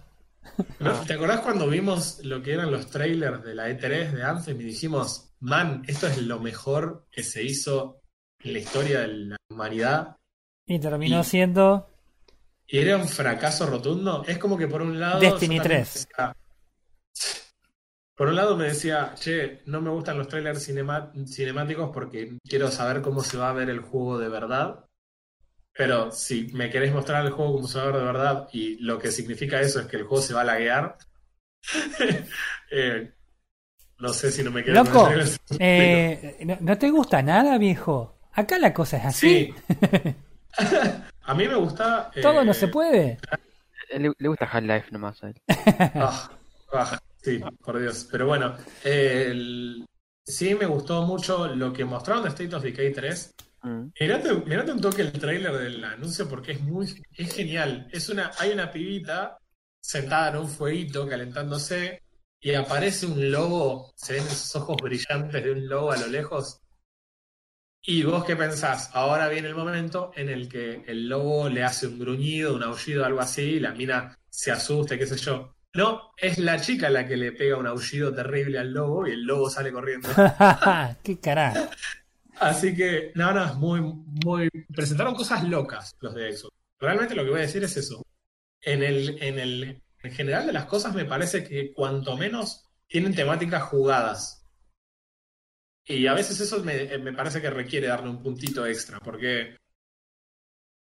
¿No? 0.80 0.92
¿Te 1.06 1.14
acordás 1.14 1.40
cuando 1.40 1.68
vimos 1.68 2.20
lo 2.24 2.42
que 2.42 2.52
eran 2.54 2.70
los 2.70 2.88
trailers 2.90 3.42
de 3.44 3.54
la 3.54 3.68
E3 3.68 4.10
de 4.12 4.22
Anthem 4.22 4.60
y 4.60 4.64
dijimos, 4.64 5.32
man, 5.40 5.82
esto 5.86 6.06
es 6.06 6.18
lo 6.22 6.40
mejor 6.40 7.06
que 7.10 7.22
se 7.22 7.42
hizo 7.42 8.00
en 8.42 8.52
la 8.54 8.58
historia 8.58 9.00
de 9.00 9.08
la 9.08 9.36
humanidad? 9.50 10.16
Y 10.66 10.78
terminó 10.78 11.20
Y- 11.20 11.24
siendo. 11.24 11.90
Y 12.66 12.78
era 12.78 12.96
un 12.98 13.08
fracaso 13.08 13.66
rotundo. 13.66 14.24
Es 14.26 14.38
como 14.38 14.58
que 14.58 14.68
por 14.68 14.82
un 14.82 15.00
lado... 15.00 15.20
Destiny 15.20 15.56
yo 15.56 15.62
también 15.62 15.82
3. 15.84 16.06
decía- 16.08 16.34
por 18.14 18.28
un 18.28 18.34
lado 18.36 18.56
me 18.56 18.64
decía, 18.66 19.14
che, 19.14 19.62
no 19.66 19.80
me 19.80 19.90
gustan 19.90 20.18
los 20.18 20.26
trailers 20.26 20.64
cinemáticos 20.64 21.90
porque 21.94 22.36
quiero 22.48 22.68
saber 22.70 23.00
cómo 23.00 23.22
se 23.22 23.36
va 23.38 23.50
a 23.50 23.52
ver 23.52 23.70
el 23.70 23.78
juego 23.80 24.18
de 24.18 24.28
verdad. 24.28 24.84
Pero 25.78 26.10
si 26.10 26.50
me 26.54 26.68
queréis 26.70 26.92
mostrar 26.92 27.24
el 27.24 27.30
juego 27.30 27.52
como 27.54 27.68
se 27.68 27.78
va 27.78 27.84
a 27.84 27.86
ver 27.86 27.96
de 27.98 28.02
verdad 28.04 28.48
y 28.52 28.78
lo 28.82 28.98
que 28.98 29.12
significa 29.12 29.60
eso 29.60 29.78
es 29.78 29.86
que 29.86 29.98
el 29.98 30.02
juego 30.02 30.20
se 30.20 30.34
va 30.34 30.40
a 30.40 30.44
laguear, 30.44 30.98
eh, 32.72 33.12
no 34.00 34.12
sé 34.12 34.32
si 34.32 34.42
no 34.42 34.50
me 34.50 34.64
quedo 34.64 34.82
Loco, 34.82 35.04
con 35.04 35.60
eh, 35.60 36.36
¿no, 36.44 36.56
no 36.60 36.76
te 36.78 36.90
gusta 36.90 37.22
nada, 37.22 37.58
viejo? 37.58 38.16
Acá 38.32 38.58
la 38.58 38.74
cosa 38.74 38.96
es 38.96 39.04
así. 39.04 39.54
Sí. 39.78 40.14
a 41.22 41.34
mí 41.34 41.46
me 41.46 41.54
gusta... 41.54 42.10
eh, 42.12 42.22
Todo 42.22 42.44
no 42.44 42.54
se 42.54 42.66
puede. 42.66 43.18
Le, 43.96 44.12
le 44.18 44.28
gusta 44.28 44.46
Half-Life 44.50 44.88
nomás 44.90 45.22
a 45.22 45.28
él. 45.28 45.40
Ah, 45.94 46.28
ah, 46.72 46.98
sí, 47.22 47.40
por 47.64 47.78
Dios. 47.78 48.08
Pero 48.10 48.26
bueno, 48.26 48.56
el- 48.82 49.86
sí 50.26 50.56
me 50.56 50.66
gustó 50.66 51.02
mucho 51.06 51.46
lo 51.54 51.72
que 51.72 51.84
mostraron 51.84 52.24
de 52.24 52.30
State 52.30 52.54
of 52.56 52.64
Decay 52.64 52.92
3. 52.92 53.32
Mm. 53.62 53.90
Mirate, 54.00 54.34
mirate 54.46 54.72
un 54.72 54.80
toque 54.80 55.02
el 55.02 55.12
tráiler 55.12 55.52
del 55.52 55.84
anuncio 55.84 56.28
porque 56.28 56.52
es 56.52 56.60
muy 56.60 57.02
es 57.16 57.34
genial. 57.34 57.88
Es 57.92 58.08
una, 58.08 58.30
hay 58.38 58.50
una 58.50 58.70
pibita 58.70 59.38
sentada 59.80 60.30
en 60.30 60.36
un 60.36 60.48
fueguito 60.48 61.08
calentándose 61.08 62.02
y 62.40 62.54
aparece 62.54 63.06
un 63.06 63.30
lobo, 63.30 63.92
se 63.96 64.14
ven 64.14 64.24
esos 64.24 64.54
ojos 64.56 64.76
brillantes 64.80 65.42
de 65.42 65.50
un 65.50 65.68
lobo 65.68 65.92
a 65.92 65.96
lo 65.96 66.06
lejos. 66.06 66.60
Y 67.82 68.02
vos 68.02 68.24
qué 68.24 68.36
pensás, 68.36 68.90
ahora 68.92 69.28
viene 69.28 69.48
el 69.48 69.54
momento 69.54 70.12
en 70.14 70.28
el 70.28 70.48
que 70.48 70.84
el 70.86 71.08
lobo 71.08 71.48
le 71.48 71.64
hace 71.64 71.86
un 71.86 71.98
gruñido, 71.98 72.54
un 72.54 72.62
aullido, 72.62 73.04
algo 73.04 73.20
así, 73.20 73.42
y 73.42 73.60
la 73.60 73.72
mina 73.72 74.16
se 74.28 74.52
asusta, 74.52 74.98
qué 74.98 75.06
sé 75.06 75.16
yo. 75.16 75.54
No, 75.74 76.12
es 76.16 76.38
la 76.38 76.60
chica 76.60 76.90
la 76.90 77.06
que 77.06 77.16
le 77.16 77.32
pega 77.32 77.56
un 77.56 77.66
aullido 77.66 78.12
terrible 78.14 78.58
al 78.58 78.72
lobo 78.72 79.06
y 79.06 79.12
el 79.12 79.22
lobo 79.22 79.48
sale 79.48 79.72
corriendo. 79.72 80.08
¿Qué 81.02 81.18
carajo? 81.18 81.70
Así 82.40 82.74
que, 82.74 83.12
no, 83.14 83.44
es 83.44 83.54
muy, 83.56 83.80
muy. 83.80 84.48
Presentaron 84.74 85.14
cosas 85.14 85.44
locas 85.44 85.96
los 86.00 86.14
de 86.14 86.36
Xbox. 86.36 86.54
Realmente 86.78 87.14
lo 87.14 87.24
que 87.24 87.30
voy 87.30 87.38
a 87.40 87.42
decir 87.42 87.64
es 87.64 87.76
eso. 87.76 88.04
En 88.60 88.82
el, 88.82 89.22
en 89.22 89.38
el, 89.38 89.82
en 90.02 90.12
general 90.12 90.46
de 90.46 90.52
las 90.52 90.66
cosas 90.66 90.94
me 90.94 91.04
parece 91.04 91.44
que 91.44 91.72
cuanto 91.72 92.16
menos 92.16 92.64
tienen 92.86 93.14
temáticas 93.14 93.62
jugadas. 93.64 94.46
Y 95.84 96.06
a 96.06 96.14
veces 96.14 96.40
eso 96.40 96.62
me, 96.62 96.98
me 96.98 97.12
parece 97.12 97.40
que 97.40 97.50
requiere 97.50 97.86
darle 97.86 98.10
un 98.10 98.22
puntito 98.22 98.66
extra, 98.66 99.00
porque 99.00 99.56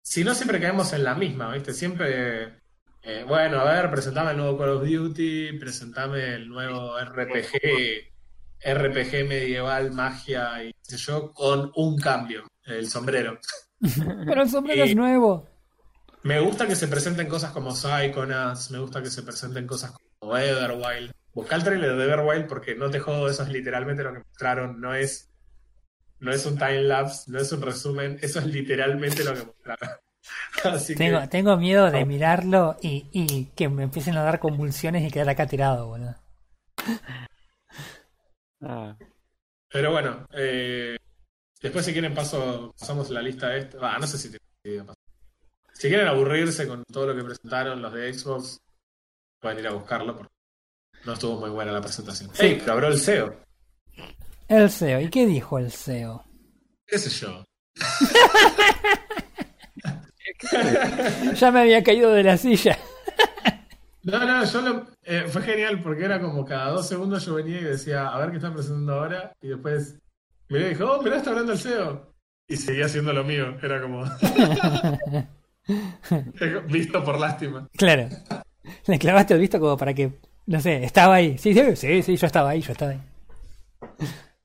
si 0.03 0.25
no 0.25 0.35
siempre 0.35 0.61
caemos 0.61 0.93
en 0.93 1.05
la 1.05 1.15
misma, 1.15 1.53
¿viste? 1.53 1.73
Siempre, 1.73 2.61
eh, 3.03 3.25
bueno, 3.27 3.61
a 3.61 3.73
ver, 3.73 3.91
presentame 3.91 4.33
el 4.33 4.39
nuevo 4.39 4.59
Call 4.59 4.71
of 4.71 4.89
Duty, 4.89 5.59
presentame 5.59 6.35
el 6.35 6.49
nuevo 6.49 6.99
RPG, 6.99 8.18
RPG 8.65 9.27
medieval, 9.29 9.93
magia 9.93 10.65
y 10.65 10.73
qué 10.73 10.97
sé 10.97 10.97
yo, 10.99 11.33
con 11.33 11.71
un 11.77 11.99
cambio, 11.99 12.45
el 12.65 12.89
sombrero. 12.89 13.39
Pero 14.27 14.43
el 14.43 14.51
sombrero 14.51 14.85
Y- 14.85 14.91
es 14.91 14.97
nuevo. 14.97 15.47
Me 16.25 16.41
gusta 16.41 16.67
que 16.67 16.75
se 16.75 16.89
presenten 16.89 17.29
cosas 17.29 17.53
como 17.53 17.71
Psychonauts, 17.75 18.71
me 18.73 18.79
gusta 18.81 19.01
que 19.03 19.09
se 19.11 19.23
presenten 19.23 19.67
cosas 19.67 19.93
como 20.19 20.37
Everwild. 20.37 21.13
Busca 21.33 21.55
el 21.55 21.63
trailer 21.63 21.97
de 21.97 22.05
Everwild 22.05 22.47
porque 22.49 22.75
no 22.75 22.91
te 22.91 22.99
jodo, 22.99 23.29
eso 23.31 23.45
es 23.45 23.49
literalmente 23.51 24.03
lo 24.03 24.13
que 24.13 24.19
mostraron, 24.19 24.81
no 24.81 24.95
es, 24.95 25.31
no 26.19 26.33
es 26.33 26.45
un 26.45 26.59
time 26.59 26.83
lapse, 26.83 27.31
no 27.31 27.39
es 27.39 27.53
un 27.53 27.63
resumen, 27.63 28.19
eso 28.21 28.41
es 28.41 28.47
literalmente 28.47 29.23
lo 29.23 29.35
que 29.35 29.45
mostraron. 29.45 29.91
Así 30.65 30.95
que, 30.95 30.99
Tengo, 30.99 31.29
tengo 31.29 31.57
miedo 31.57 31.91
de 31.93 32.05
mirarlo 32.05 32.77
y, 32.83 33.07
y 33.13 33.45
que 33.55 33.69
me 33.69 33.85
empiecen 33.85 34.17
a 34.17 34.23
dar 34.25 34.41
convulsiones 34.41 35.07
y 35.07 35.11
quedar 35.13 35.29
acá 35.29 35.47
tirado, 35.47 35.87
boludo. 35.87 36.17
Ah, 38.61 38.97
pero 39.71 39.93
bueno, 39.93 40.27
eh, 40.33 40.97
después 41.61 41.85
si 41.85 41.93
quieren 41.93 42.15
paso, 42.15 42.73
pasamos 42.79 43.11
la 43.11 43.23
lista 43.23 43.49
de 43.51 43.59
esta. 43.61 43.79
Ah, 43.81 43.99
no 43.99 44.07
sé 44.07 44.19
si 44.19 44.31
te 44.31 44.39
idea 44.65 44.85
pasar. 44.85 45.03
Si 45.73 45.89
quieren 45.89 46.09
aburrirse 46.09 46.67
con 46.67 46.83
todo 46.85 47.07
lo 47.07 47.17
que 47.17 47.25
presentaron 47.25 47.81
los 47.81 47.93
de 47.93 48.13
Xbox, 48.13 48.59
pueden 49.41 49.61
ir 49.61 49.69
a 49.69 49.73
buscarlo 49.73 50.17
porque 50.17 50.33
no 51.05 51.13
estuvo 51.13 51.39
muy 51.39 51.51
buena 51.51 51.73
la 51.73 51.81
presentación. 51.81 52.31
Sí. 52.35 52.47
Ey, 52.47 52.59
pero 52.59 52.73
habló 52.73 52.89
el 52.89 52.99
CEO. 52.99 53.37
El 54.49 54.71
CEO. 54.71 55.01
¿Y 55.01 55.11
qué 55.11 55.27
dijo 55.27 55.59
el 55.59 55.71
CEO? 55.71 56.25
¿Qué 56.87 56.99
sé 56.99 57.11
yo? 57.11 57.45
Ya 61.35 61.51
me 61.51 61.61
había 61.61 61.83
caído 61.83 62.13
de 62.13 62.23
la 62.23 62.37
silla. 62.37 62.79
No, 64.11 64.25
no, 64.25 64.43
yo 64.43 64.61
lo, 64.63 64.87
eh, 65.05 65.25
fue 65.29 65.43
genial 65.43 65.83
porque 65.83 66.07
era 66.07 66.19
como 66.19 66.43
cada 66.43 66.71
dos 66.71 66.89
segundos 66.89 67.27
yo 67.27 67.35
venía 67.35 67.61
y 67.61 67.65
decía, 67.65 68.09
a 68.09 68.19
ver 68.19 68.31
qué 68.31 68.37
están 68.37 68.55
presentando 68.55 68.95
ahora, 68.95 69.35
y 69.43 69.49
después 69.49 69.99
miré 70.49 70.67
y 70.67 70.69
dijo, 70.71 70.91
oh, 70.91 71.03
mirá, 71.03 71.17
está 71.19 71.29
hablando 71.31 71.53
el 71.53 71.59
CEO. 71.59 72.15
Y 72.49 72.57
seguía 72.57 72.87
haciendo 72.87 73.13
lo 73.13 73.23
mío, 73.23 73.59
era 73.63 73.83
como 73.83 74.05
visto 76.69 77.05
por 77.05 77.21
lástima. 77.21 77.69
Claro. 77.77 78.09
Le 78.87 78.99
clavaste 78.99 79.35
el 79.35 79.41
visto 79.41 79.61
como 79.61 79.77
para 79.77 79.93
que, 79.93 80.13
no 80.47 80.59
sé, 80.59 80.85
estaba 80.85 81.17
ahí. 81.17 81.37
Sí, 81.37 81.53
sí, 81.53 81.77
sí, 81.77 82.03
sí, 82.03 82.17
yo 82.17 82.27
estaba 82.27 82.49
ahí, 82.49 82.63
yo 82.63 82.73
estaba 82.73 82.93
ahí. 82.93 83.01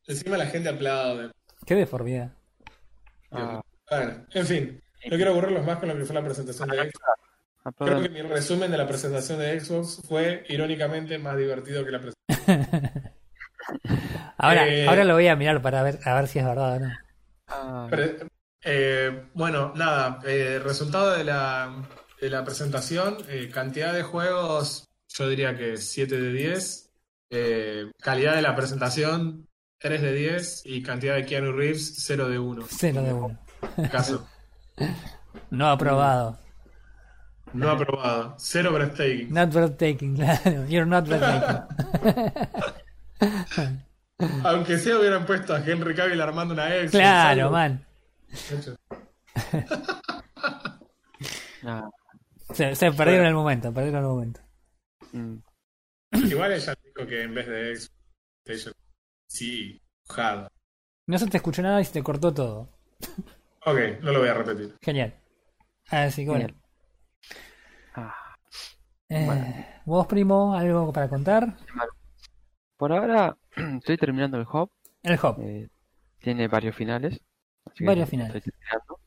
Encima 0.05 0.35
la 0.35 0.47
gente 0.47 0.67
aplaude. 0.67 1.31
Qué 1.65 1.75
deformidad. 1.75 2.33
ah, 3.31 3.61
Bueno, 3.89 4.25
en 4.33 4.45
fin, 4.45 4.81
no 5.09 5.15
quiero 5.15 5.31
aburrirlos 5.31 5.65
más 5.65 5.79
con 5.79 5.87
lo 5.87 5.95
que 5.95 6.03
fue 6.03 6.15
la 6.15 6.23
presentación 6.25 6.67
de 6.67 6.77
Xbox. 6.77 7.32
Creo 7.77 8.01
que 8.01 8.09
mi 8.09 8.21
resumen 8.21 8.69
de 8.71 8.77
la 8.77 8.87
presentación 8.87 9.39
de 9.39 9.59
Xbox 9.59 10.01
fue 10.07 10.43
irónicamente 10.49 11.17
más 11.17 11.37
divertido 11.37 11.85
que 11.85 11.91
la 11.91 11.99
presentación. 12.01 13.13
Ahora, 14.37 14.67
Eh, 14.67 14.87
ahora 14.87 15.03
lo 15.05 15.13
voy 15.13 15.27
a 15.27 15.35
mirar 15.37 15.61
para 15.61 15.81
ver, 15.83 15.99
a 16.03 16.15
ver 16.15 16.27
si 16.27 16.39
es 16.39 16.45
verdad 16.45 16.75
o 16.75 16.79
no. 16.79 16.91
Ah, 17.47 17.87
Pre- 17.89 18.17
eh, 18.65 19.27
bueno, 19.33 19.71
nada, 19.75 20.19
eh, 20.25 20.59
resultado 20.61 21.11
de 21.13 21.23
la, 21.23 21.73
de 22.19 22.29
la 22.29 22.43
presentación, 22.43 23.17
eh, 23.29 23.49
cantidad 23.53 23.93
de 23.93 24.03
juegos, 24.03 24.89
yo 25.07 25.29
diría 25.29 25.55
que 25.55 25.77
7 25.77 26.19
de 26.19 26.33
10, 26.33 26.89
eh, 27.29 27.91
calidad 28.01 28.35
de 28.35 28.41
la 28.41 28.55
presentación, 28.55 29.47
3 29.79 30.01
de 30.01 30.13
10 30.13 30.63
y 30.65 30.83
cantidad 30.83 31.15
de 31.15 31.25
Keanu 31.25 31.53
Reeves, 31.53 31.95
0 31.99 32.27
de 32.27 32.39
1. 32.39 32.65
Cero 32.69 33.01
de 33.01 33.13
uno. 33.13 33.39
Caso. 33.91 34.27
No 35.49 35.69
aprobado. 35.69 36.39
No 37.53 37.69
aprobado. 37.71 38.35
Cero 38.37 38.71
breathtaking. 38.73 39.31
Not 39.31 39.51
breathtaking, 39.51 40.15
claro. 40.15 40.65
You're 40.67 40.85
not 40.85 41.05
breathtaking. 41.07 41.63
Aunque 44.43 44.77
sea 44.77 44.99
hubieran 44.99 45.25
puesto 45.25 45.53
a 45.53 45.59
Henry 45.63 45.95
Cavill 45.95 46.21
armando 46.21 46.53
una 46.53 46.73
ex. 46.75 46.91
Claro, 46.91 47.51
man. 47.51 47.85
Se, 52.53 52.75
se 52.75 52.91
perdieron 52.91 53.25
el 53.25 53.33
momento, 53.33 53.73
perdieron 53.73 54.01
el 54.01 54.07
momento. 54.07 54.41
mm, 55.13 55.35
Igual 56.25 56.51
ella 56.53 56.75
dijo 56.83 57.07
que 57.07 57.23
en 57.23 57.33
vez 57.33 57.47
de 57.47 57.71
ex, 57.71 57.91
sí. 59.27 59.79
No 61.07 61.17
se 61.17 61.27
te 61.27 61.37
escuchó 61.37 61.61
nada 61.61 61.81
y 61.81 61.85
se 61.85 61.93
te 61.93 62.03
cortó 62.03 62.33
todo. 62.33 62.69
Ok, 63.65 63.77
no 64.01 64.11
lo 64.11 64.19
voy 64.19 64.29
a 64.29 64.33
repetir. 64.33 64.75
Genial. 64.81 65.13
Así 65.89 66.23
que 66.23 66.29
bueno. 66.29 66.47
Genial. 66.47 66.62
Ah, 67.95 68.15
Eh, 69.09 69.25
Bueno. 69.25 69.65
¿Vos, 69.85 70.07
primo, 70.07 70.53
algo 70.55 70.91
para 70.93 71.09
contar? 71.09 71.55
Por 72.77 72.91
ahora 72.93 73.35
estoy 73.79 73.97
terminando 73.97 74.37
el 74.37 74.47
hub. 74.51 74.69
El 75.03 75.19
hop. 75.21 75.37
eh, 75.41 75.69
tiene 76.19 76.47
varios 76.47 76.75
finales. 76.75 77.19
Varios 77.79 78.09
finales. 78.09 78.35
Estoy 78.35 78.51
terminando. 78.53 78.99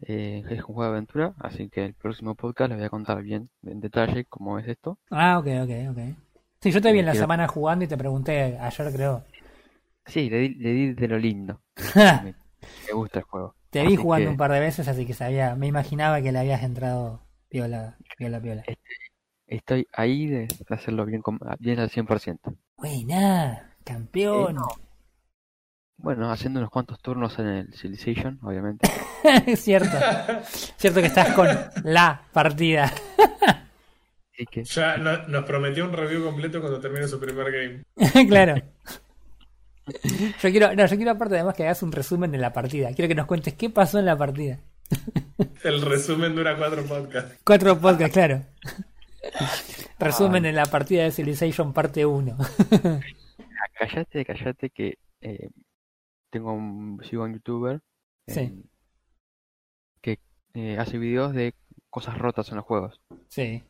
Eh, 0.00 0.44
es 0.50 0.58
un 0.60 0.74
juego 0.74 0.82
de 0.82 0.88
aventura, 0.88 1.34
así 1.38 1.68
que 1.70 1.86
el 1.86 1.94
próximo 1.94 2.34
podcast 2.34 2.68
les 2.68 2.78
voy 2.78 2.86
a 2.86 2.90
contar 2.90 3.22
bien 3.22 3.48
en 3.62 3.80
detalle 3.80 4.26
cómo 4.26 4.58
es 4.58 4.68
esto. 4.68 4.98
Ah, 5.10 5.38
ok, 5.38 5.46
ok, 5.64 5.70
ok. 5.90 5.98
Sí, 6.60 6.70
yo 6.70 6.80
te 6.82 6.92
vi 6.92 6.98
en 7.00 7.06
la 7.06 7.12
Quiero- 7.12 7.24
semana 7.24 7.48
jugando 7.48 7.84
y 7.84 7.88
te 7.88 7.96
pregunté 7.96 8.58
ayer, 8.58 8.92
creo. 8.92 9.24
Sí, 10.04 10.28
le 10.30 10.38
di, 10.38 10.48
le 10.54 10.70
di 10.72 10.92
de 10.94 11.08
lo 11.08 11.18
lindo. 11.18 11.62
me, 11.96 12.34
me 12.86 12.92
gusta 12.92 13.20
el 13.20 13.24
juego. 13.24 13.54
Te 13.70 13.80
vi 13.82 13.88
Así 13.88 13.96
jugando 13.96 14.26
que 14.26 14.30
un 14.30 14.36
par 14.36 14.52
de 14.52 14.60
veces, 14.60 14.88
así 14.88 15.06
que 15.06 15.14
sabía, 15.14 15.54
me 15.54 15.66
imaginaba 15.66 16.20
que 16.22 16.32
le 16.32 16.38
habías 16.38 16.62
entrado 16.62 17.22
piola, 17.48 17.96
piola, 18.16 18.40
piola. 18.40 18.64
Estoy 19.46 19.86
ahí 19.92 20.26
de 20.26 20.48
hacerlo 20.70 21.04
bien, 21.06 21.22
com- 21.22 21.38
bien 21.58 21.78
al 21.78 21.90
100%. 21.90 22.56
Buena, 22.76 23.76
campeón. 23.84 24.50
Eh, 24.50 24.54
no. 24.54 24.68
Bueno, 25.98 26.30
haciendo 26.30 26.60
unos 26.60 26.70
cuantos 26.70 27.00
turnos 27.00 27.38
en 27.38 27.46
el 27.46 27.72
Civilization, 27.74 28.38
obviamente. 28.42 28.88
Es 29.46 29.60
cierto. 29.64 29.96
cierto 30.76 31.00
que 31.00 31.06
estás 31.06 31.32
con 31.32 31.48
la 31.84 32.22
partida. 32.32 32.92
Que 34.52 34.64
Ya 34.64 34.98
no- 34.98 35.26
nos 35.28 35.44
prometió 35.44 35.86
un 35.86 35.92
review 35.94 36.22
completo 36.24 36.60
cuando 36.60 36.78
termine 36.80 37.08
su 37.08 37.18
primer 37.18 37.50
game. 37.50 37.82
claro. 38.28 38.60
Yo 40.42 40.50
quiero, 40.50 40.74
no, 40.74 40.84
yo 40.86 40.96
quiero 40.96 41.12
aparte 41.12 41.36
además 41.36 41.54
que 41.54 41.62
hagas 41.62 41.82
un 41.82 41.92
resumen 41.92 42.32
de 42.32 42.38
la 42.38 42.52
partida. 42.52 42.92
Quiero 42.92 43.08
que 43.08 43.14
nos 43.14 43.26
cuentes 43.26 43.54
qué 43.54 43.70
pasó 43.70 43.98
en 43.98 44.06
la 44.06 44.16
partida. 44.18 44.58
El 45.64 45.82
resumen 45.82 46.34
dura 46.34 46.56
cuatro 46.56 46.84
podcasts. 46.84 47.38
Cuatro 47.44 47.78
podcasts, 47.78 48.12
claro. 48.12 48.42
Resumen 49.98 50.44
en 50.44 50.54
la 50.56 50.66
partida 50.66 51.04
de 51.04 51.10
Civilization 51.12 51.72
parte 51.72 52.04
1. 52.04 52.36
Callate, 53.78 54.24
callate 54.24 54.70
que 54.70 54.98
eh, 55.20 55.48
tengo 56.30 56.52
un 56.52 57.00
sigo 57.08 57.22
a 57.22 57.26
un 57.26 57.34
youtuber 57.34 57.80
Sí. 58.26 58.40
eh, 58.40 58.62
que 60.00 60.18
eh, 60.54 60.78
hace 60.78 60.98
videos 60.98 61.32
de 61.34 61.54
cosas 61.90 62.18
rotas 62.18 62.48
en 62.50 62.56
los 62.56 62.64
juegos. 62.64 63.00
Sí. 63.28 63.62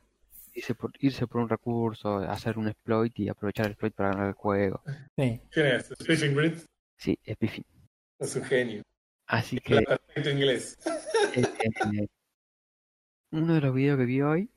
Irse 0.56 0.74
por, 0.74 0.90
irse 1.00 1.26
por 1.26 1.42
un 1.42 1.50
recurso, 1.50 2.16
hacer 2.16 2.56
un 2.56 2.68
exploit 2.68 3.16
y 3.18 3.28
aprovechar 3.28 3.66
el 3.66 3.72
exploit 3.72 3.94
para 3.94 4.10
ganar 4.10 4.28
el 4.28 4.32
juego. 4.32 4.82
Sí. 5.14 5.42
¿Quién 5.50 5.66
es? 5.66 5.92
Stephen 6.00 6.34
Grit 6.34 6.64
Sí, 6.96 7.18
es 7.22 8.36
un 8.36 8.44
genio. 8.44 8.82
Así 9.26 9.58
que 9.58 9.82
perfecto 9.82 10.30
inglés. 10.30 10.78
eh, 11.36 12.06
uno 13.32 13.54
de 13.54 13.60
los 13.60 13.74
videos 13.74 13.98
que 13.98 14.04
vi 14.06 14.22
hoy 14.22 14.50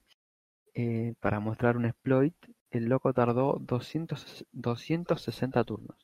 eh, 0.74 1.16
para 1.20 1.42
mostrar 1.42 1.76
un 1.76 1.86
exploit, 1.86 2.36
el 2.70 2.86
loco 2.86 3.14
tardó 3.14 3.58
200, 3.60 4.46
260 4.54 5.64
turnos. 5.66 5.98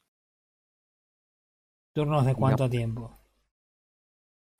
¿Turnos 1.93 2.25
de 2.25 2.35
cuánto 2.35 2.69
tiempo? 2.69 3.17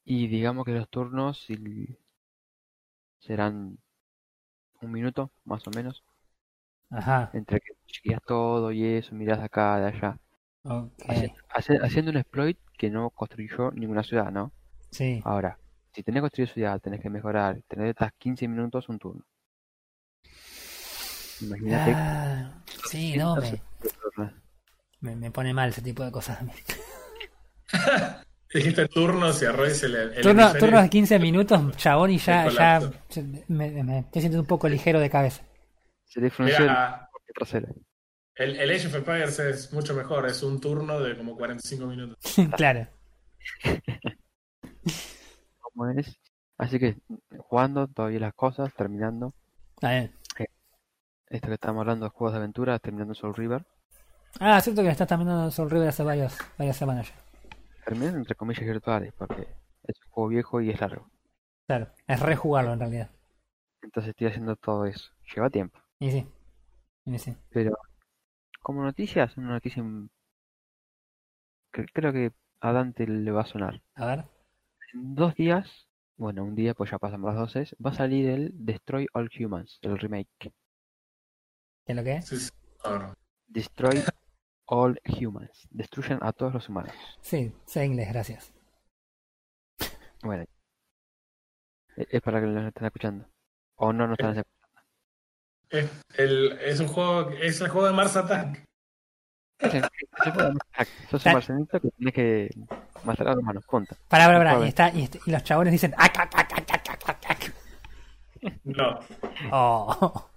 Y 0.05 0.27
digamos 0.27 0.63
que 0.63 0.71
los 0.71 0.87
turnos 0.87 1.45
serán 3.19 3.77
un 4.81 4.91
minuto, 4.91 5.31
más 5.45 5.65
o 5.67 5.71
menos. 5.71 6.03
Ajá. 6.89 7.29
Entre 7.33 7.59
que 7.59 7.73
chequeas 7.87 8.21
todo 8.25 8.71
y 8.71 8.83
eso, 8.85 9.13
mirás 9.15 9.39
de 9.39 9.45
acá, 9.45 9.79
de 9.79 9.87
allá. 9.87 10.17
Ok. 10.63 10.91
Haci- 11.07 11.33
hace- 11.49 11.77
haciendo 11.81 12.11
un 12.11 12.17
exploit 12.17 12.57
que 12.77 12.89
no 12.89 13.09
construyó 13.09 13.71
ninguna 13.71 14.03
ciudad, 14.03 14.31
¿no? 14.31 14.51
Sí. 14.91 15.21
Ahora, 15.25 15.57
si 15.93 16.03
tenés 16.03 16.19
que 16.19 16.21
construir 16.23 16.49
ciudad, 16.49 16.79
tenés 16.79 17.01
que 17.01 17.09
mejorar, 17.09 17.61
tenés 17.67 17.89
estas 17.89 18.11
15 18.13 18.47
minutos 18.47 18.87
un 18.89 18.99
turno. 18.99 19.23
Imagínate. 21.41 21.91
Ah, 21.95 22.63
sí, 22.89 23.15
no, 23.17 23.35
me, 23.35 23.41
260 23.41 23.99
turnos. 24.01 24.33
me, 25.01 25.15
me 25.15 25.31
pone 25.31 25.53
mal 25.53 25.69
ese 25.69 25.81
tipo 25.81 26.03
de 26.03 26.11
cosas. 26.11 26.39
a. 28.55 28.57
Dijiste 28.57 28.87
turnos 28.87 29.41
y 29.41 29.45
arroz 29.45 29.83
el, 29.83 29.95
el 29.95 30.21
Turno, 30.21 30.53
turnos 30.53 30.83
de 30.83 30.89
15 30.89 31.19
minutos, 31.19 31.77
chabón, 31.77 32.11
y 32.11 32.17
ya, 32.17 32.45
El 32.45 32.53
ya 32.53 32.79
me, 33.47 33.83
me 33.83 33.99
estoy 33.99 34.21
sintiendo 34.21 34.41
un 34.41 34.47
poco 34.47 34.69
ligero 34.69 34.99
de 34.99 35.09
cabeza. 35.09 35.43
Se 36.05 36.21
le 36.21 36.27
el 36.27 36.33
Mira, 36.39 37.09
corte 37.11 37.33
trasero. 37.33 37.67
el, 38.35 38.55
el 38.55 38.71
Age 38.71 38.87
of 38.87 38.95
Empires 38.95 39.39
es 39.39 39.73
mucho 39.73 39.93
mejor. 39.93 40.25
Es 40.27 40.41
un 40.43 40.59
turno 40.61 40.99
de 40.99 41.17
como 41.17 41.35
45 41.35 41.85
minutos. 41.85 42.17
claro. 42.55 42.87
¿Cómo 45.59 45.89
es? 45.89 46.19
Así 46.57 46.79
que 46.79 46.97
jugando 47.37 47.87
todavía 47.87 48.19
las 48.19 48.33
cosas, 48.33 48.73
terminando. 48.73 49.33
Bien. 49.81 50.13
Esto 51.27 51.47
que 51.47 51.55
estamos 51.55 51.81
hablando 51.81 52.05
de 52.05 52.11
juegos 52.11 52.33
de 52.33 52.37
aventura, 52.37 52.79
terminando 52.79 53.13
Soul 53.13 53.35
River. 53.35 53.65
Ah, 54.39 54.61
cierto 54.61 54.83
que 54.83 54.89
estás 54.89 55.07
también 55.07 55.29
dando 55.29 55.51
Soul 55.51 55.69
River 55.69 55.89
hace 55.89 56.03
varios, 56.03 56.37
varias 56.57 56.77
semanas 56.77 57.09
ya. 57.09 57.24
Terminando 57.85 58.17
entre 58.17 58.35
comillas 58.35 58.65
virtuales, 58.65 59.13
porque 59.13 59.47
es 59.83 59.99
un 60.05 60.11
juego 60.11 60.29
viejo 60.29 60.61
y 60.61 60.71
es 60.71 60.81
largo. 60.81 61.09
Claro, 61.67 61.87
es 62.07 62.19
rejugarlo 62.19 62.73
en 62.73 62.79
realidad. 62.79 63.11
Entonces 63.81 64.09
estoy 64.09 64.27
haciendo 64.27 64.55
todo 64.55 64.85
eso. 64.85 65.11
Lleva 65.33 65.49
tiempo. 65.49 65.79
Y 65.99 66.11
sí. 66.11 66.27
Y 67.05 67.19
sí. 67.19 67.35
Pero 67.51 67.77
como 68.61 68.83
noticias, 68.83 69.37
una 69.37 69.49
noticia 69.49 69.83
que 71.71 71.85
creo 71.93 72.11
que 72.11 72.33
a 72.61 72.71
Dante 72.71 73.05
le 73.05 73.31
va 73.31 73.41
a 73.41 73.45
sonar. 73.45 73.81
A 73.93 74.05
ver. 74.07 74.25
En 74.93 75.13
dos 75.13 75.35
días, 75.35 75.87
bueno, 76.17 76.43
un 76.43 76.55
día, 76.55 76.73
pues 76.73 76.89
ya 76.89 76.97
pasamos 76.97 77.33
las 77.33 77.53
12, 77.53 77.75
va 77.85 77.91
a 77.91 77.93
salir 77.93 78.29
el 78.29 78.51
Destroy 78.53 79.07
All 79.13 79.29
Humans, 79.37 79.79
el 79.81 79.99
remake. 79.99 80.29
¿Qué 80.39 80.51
es 81.85 81.95
lo 81.95 82.03
que 82.03 82.15
es? 82.15 82.25
Sí, 82.25 82.37
sí. 82.37 82.51
Destroy 83.47 84.01
All 84.67 84.99
Humans. 85.05 85.67
Destruyen 85.71 86.19
a 86.21 86.33
todos 86.33 86.53
los 86.53 86.69
humanos. 86.69 86.93
Sí, 87.21 87.53
sé 87.65 87.85
inglés, 87.85 88.09
gracias. 88.09 88.53
Bueno. 90.23 90.45
Es 91.95 92.21
para 92.21 92.41
que 92.41 92.47
lo 92.47 92.67
estén 92.67 92.85
escuchando. 92.85 93.27
O 93.75 93.93
no 93.93 94.07
nos 94.07 94.17
están 94.19 94.37
escuchando. 94.37 94.55
Es, 95.69 95.89
el, 96.17 96.59
es 96.61 96.79
un 96.79 96.87
juego. 96.87 97.29
Es 97.31 97.61
el 97.61 97.69
juego 97.69 97.87
de 97.87 97.93
Mars 97.93 98.15
Attack. 98.15 98.63
Se 99.59 99.81
puede 100.31 100.53
matar. 100.53 100.87
Sos 101.09 101.25
un 101.25 101.33
marcenito 101.33 101.79
que 101.79 101.89
tenés 101.91 102.13
que 102.13 102.49
matar 103.03 103.27
a 103.27 103.31
los 103.31 103.39
humanos. 103.39 103.65
Punto. 103.65 103.95
Pará. 104.09 104.25
Joder. 104.25 104.65
Y, 104.65 104.69
está, 104.69 104.89
y, 104.89 105.09
y 105.25 105.31
los 105.31 105.43
chabones 105.43 105.71
dicen. 105.71 105.93
"Ac, 105.97 106.19
ac, 106.19 106.35
ac, 106.35 106.53
ac, 106.53 106.89
ac, 106.89 107.09
ac, 107.09 107.25
ac". 107.29 107.53
No. 108.63 108.99
Oh. 109.51 110.29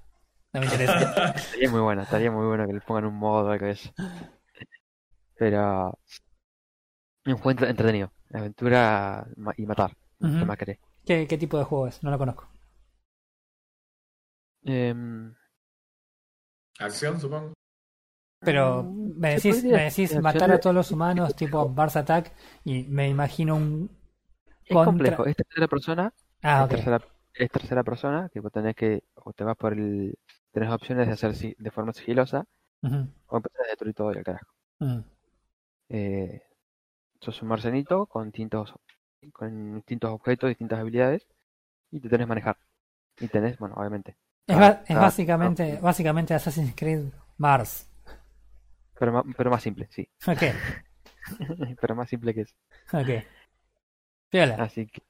No 0.53 0.61
me 0.61 0.66
interesa. 0.66 1.31
Estaría 1.33 1.70
muy 1.70 1.81
bueno, 1.81 2.03
estaría 2.03 2.31
muy 2.31 2.47
bueno 2.47 2.66
que 2.66 2.73
le 2.73 2.81
pongan 2.81 3.05
un 3.05 3.15
modo 3.16 3.49
o 3.49 3.51
algo 3.51 3.66
de 3.66 3.73
eso. 3.73 3.91
Pero. 5.37 5.99
Un 7.27 7.35
juego 7.35 7.51
entre- 7.51 7.70
entretenido. 7.70 8.11
Aventura 8.33 9.27
y 9.57 9.66
matar. 9.66 9.97
¿Qué 10.19 10.27
más 10.27 10.57
querés? 10.59 10.79
¿Qué, 11.05 11.27
¿Qué 11.27 11.39
tipo 11.39 11.59
de 11.59 11.65
juego 11.65 11.87
es? 11.89 12.03
No 12.03 12.11
lo 12.11 12.19
conozco. 12.19 12.49
Em, 14.65 15.35
Acción, 16.79 17.20
supongo. 17.20 17.53
Pero 18.41 18.85
mm, 18.85 19.19
me 19.19 19.35
decís, 19.35 19.65
me 19.65 19.85
decís 19.85 20.20
matar 20.20 20.53
a 20.53 20.61
todos 20.61 20.75
los 20.75 20.91
humanos 20.91 21.35
tipo 21.35 21.69
Mars 21.69 21.97
Attack 21.97 22.33
y 22.65 22.85
me 22.85 23.09
imagino 23.09 23.57
un... 23.57 23.91
Es 24.65 24.77
complejo. 24.77 25.25
Es 25.27 25.37
tercera 25.37 25.66
persona. 25.66 26.12
Ah, 26.43 26.62
es, 26.65 26.69
tercera, 26.70 27.01
es 27.35 27.51
tercera 27.51 27.83
persona. 27.83 28.29
Que 28.33 28.41
vos 28.41 28.53
tenés 28.53 28.77
que. 28.77 29.03
O 29.15 29.33
te 29.33 29.43
vas 29.45 29.57
por 29.57 29.73
el. 29.73 30.15
Tenés 30.53 30.70
opciones 30.70 31.07
de 31.07 31.15
hacer 31.15 31.35
si- 31.35 31.57
de 31.59 31.70
forma 31.70 31.93
sigilosa. 31.95 32.45
O 33.29 33.37
empezar 33.39 33.66
a 33.66 33.69
destruir 33.70 33.95
todo 33.95 34.12
y 34.15 34.19
al 34.19 34.25
carajo. 34.25 34.53
ujú. 34.81 35.05
Eh, 35.91 36.41
sos 37.20 37.43
un 37.43 37.49
marcenito 37.49 38.07
con 38.07 38.27
distintos, 38.31 38.75
con 39.33 39.77
distintos 39.77 40.12
objetos, 40.12 40.49
distintas 40.51 40.81
habilidades. 40.81 41.27
Y 41.93 42.01
te 42.01 42.09
tenés 42.11 42.27
que 42.27 42.29
manejar. 42.29 42.59
Y 43.20 43.29
tenés, 43.29 43.59
bueno, 43.59 43.77
obviamente. 43.77 44.16
Es, 44.47 44.57
Ah, 44.57 44.83
es 44.89 44.97
ah, 44.97 45.01
básicamente, 45.01 45.79
básicamente 45.81 46.35
Assassin's 46.35 46.75
Creed 46.77 47.05
Mars. 47.39 47.87
Pero 48.99 49.12
más, 49.12 49.25
pero 49.37 49.51
más 49.51 49.62
simple, 49.62 49.89
sí. 49.91 50.07
Ok, 50.29 50.43
pero 51.81 51.95
más 51.95 52.09
simple 52.09 52.35
que 52.35 52.43
eso. 52.43 52.55
ok. 52.93 53.09
Piola. 54.31 54.57
Así 54.65 54.87
que. 54.87 55.03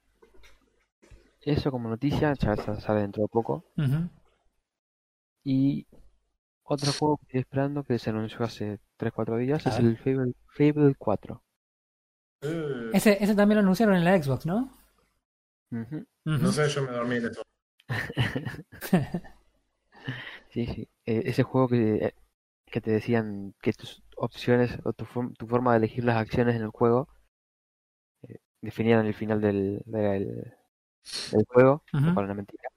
Eso 1.41 1.69
como 1.69 1.89
noticia, 1.89 2.33
ya 2.33 2.55
sale 2.55 3.01
dentro 3.01 3.23
de 3.23 3.27
poco. 3.27 3.65
Ujú. 3.77 4.09
Y 5.43 5.85
Otro 6.63 6.93
juego 6.93 7.17
que 7.17 7.23
estoy 7.25 7.39
esperando 7.41 7.83
que 7.83 7.99
se 7.99 8.09
anunció 8.11 8.45
hace 8.45 8.79
3-4 8.97 9.37
días 9.37 9.65
es 9.65 9.79
el 9.79 9.97
Fable, 9.97 10.33
Fable 10.47 10.95
4. 10.97 11.43
Eh, 12.41 12.89
Ese, 12.93 13.17
ese 13.23 13.35
también 13.35 13.57
lo 13.57 13.61
anunciaron 13.61 13.95
en 13.95 14.03
la 14.05 14.21
Xbox, 14.21 14.45
¿no? 14.45 14.71
No 16.25 16.51
sé, 16.51 16.67
yo 16.69 16.83
me 16.83 16.91
dormí 16.91 17.15
en 17.17 17.25
esto. 17.25 17.41
Sí, 20.49 20.65
sí. 20.67 20.89
Eh, 21.05 21.23
ese 21.25 21.43
juego 21.43 21.67
que, 21.67 21.95
eh, 22.07 22.13
que 22.65 22.81
te 22.81 22.91
decían 22.91 23.53
que 23.61 23.73
tus 23.73 24.03
opciones 24.17 24.77
o 24.83 24.93
tu, 24.93 25.05
tu 25.37 25.47
forma 25.47 25.71
de 25.73 25.77
elegir 25.79 26.03
las 26.05 26.17
acciones 26.17 26.55
en 26.55 26.63
el 26.63 26.69
juego 26.69 27.07
eh, 28.23 28.39
definían 28.61 29.05
el 29.05 29.13
final 29.13 29.41
del, 29.41 29.81
del, 29.85 30.53
del 31.31 31.45
juego, 31.47 31.83
cual 32.13 32.25
es 32.25 32.29
una 32.29 32.33
mentira. 32.35 32.69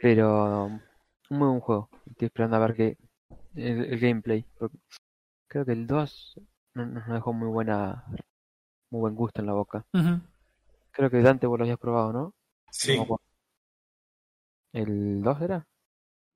Pero 0.00 0.66
un 0.66 0.82
muy 1.38 1.48
buen 1.48 1.60
juego. 1.60 1.88
Estoy 2.06 2.26
esperando 2.26 2.56
a 2.56 2.60
ver 2.60 2.74
qué 2.74 2.96
el, 3.54 3.84
el 3.84 4.00
gameplay. 4.00 4.44
porque 4.58 4.78
creo 5.48 5.64
que 5.64 5.72
el 5.72 5.86
2 5.86 6.34
no- 6.74 6.86
nos 6.86 7.06
dejó 7.08 7.32
muy 7.32 7.48
buena 7.48 8.04
muy 8.90 9.00
buen 9.00 9.14
gusto 9.14 9.40
en 9.40 9.46
la 9.46 9.52
boca. 9.52 9.84
Creo 10.92 11.10
que 11.10 11.20
Dante 11.22 11.46
vos 11.46 11.58
lo 11.58 11.64
habías 11.64 11.78
probado, 11.78 12.12
¿no? 12.12 12.34
Sí. 12.70 12.98
¿El 14.72 15.22
2 15.22 15.40
era? 15.42 15.66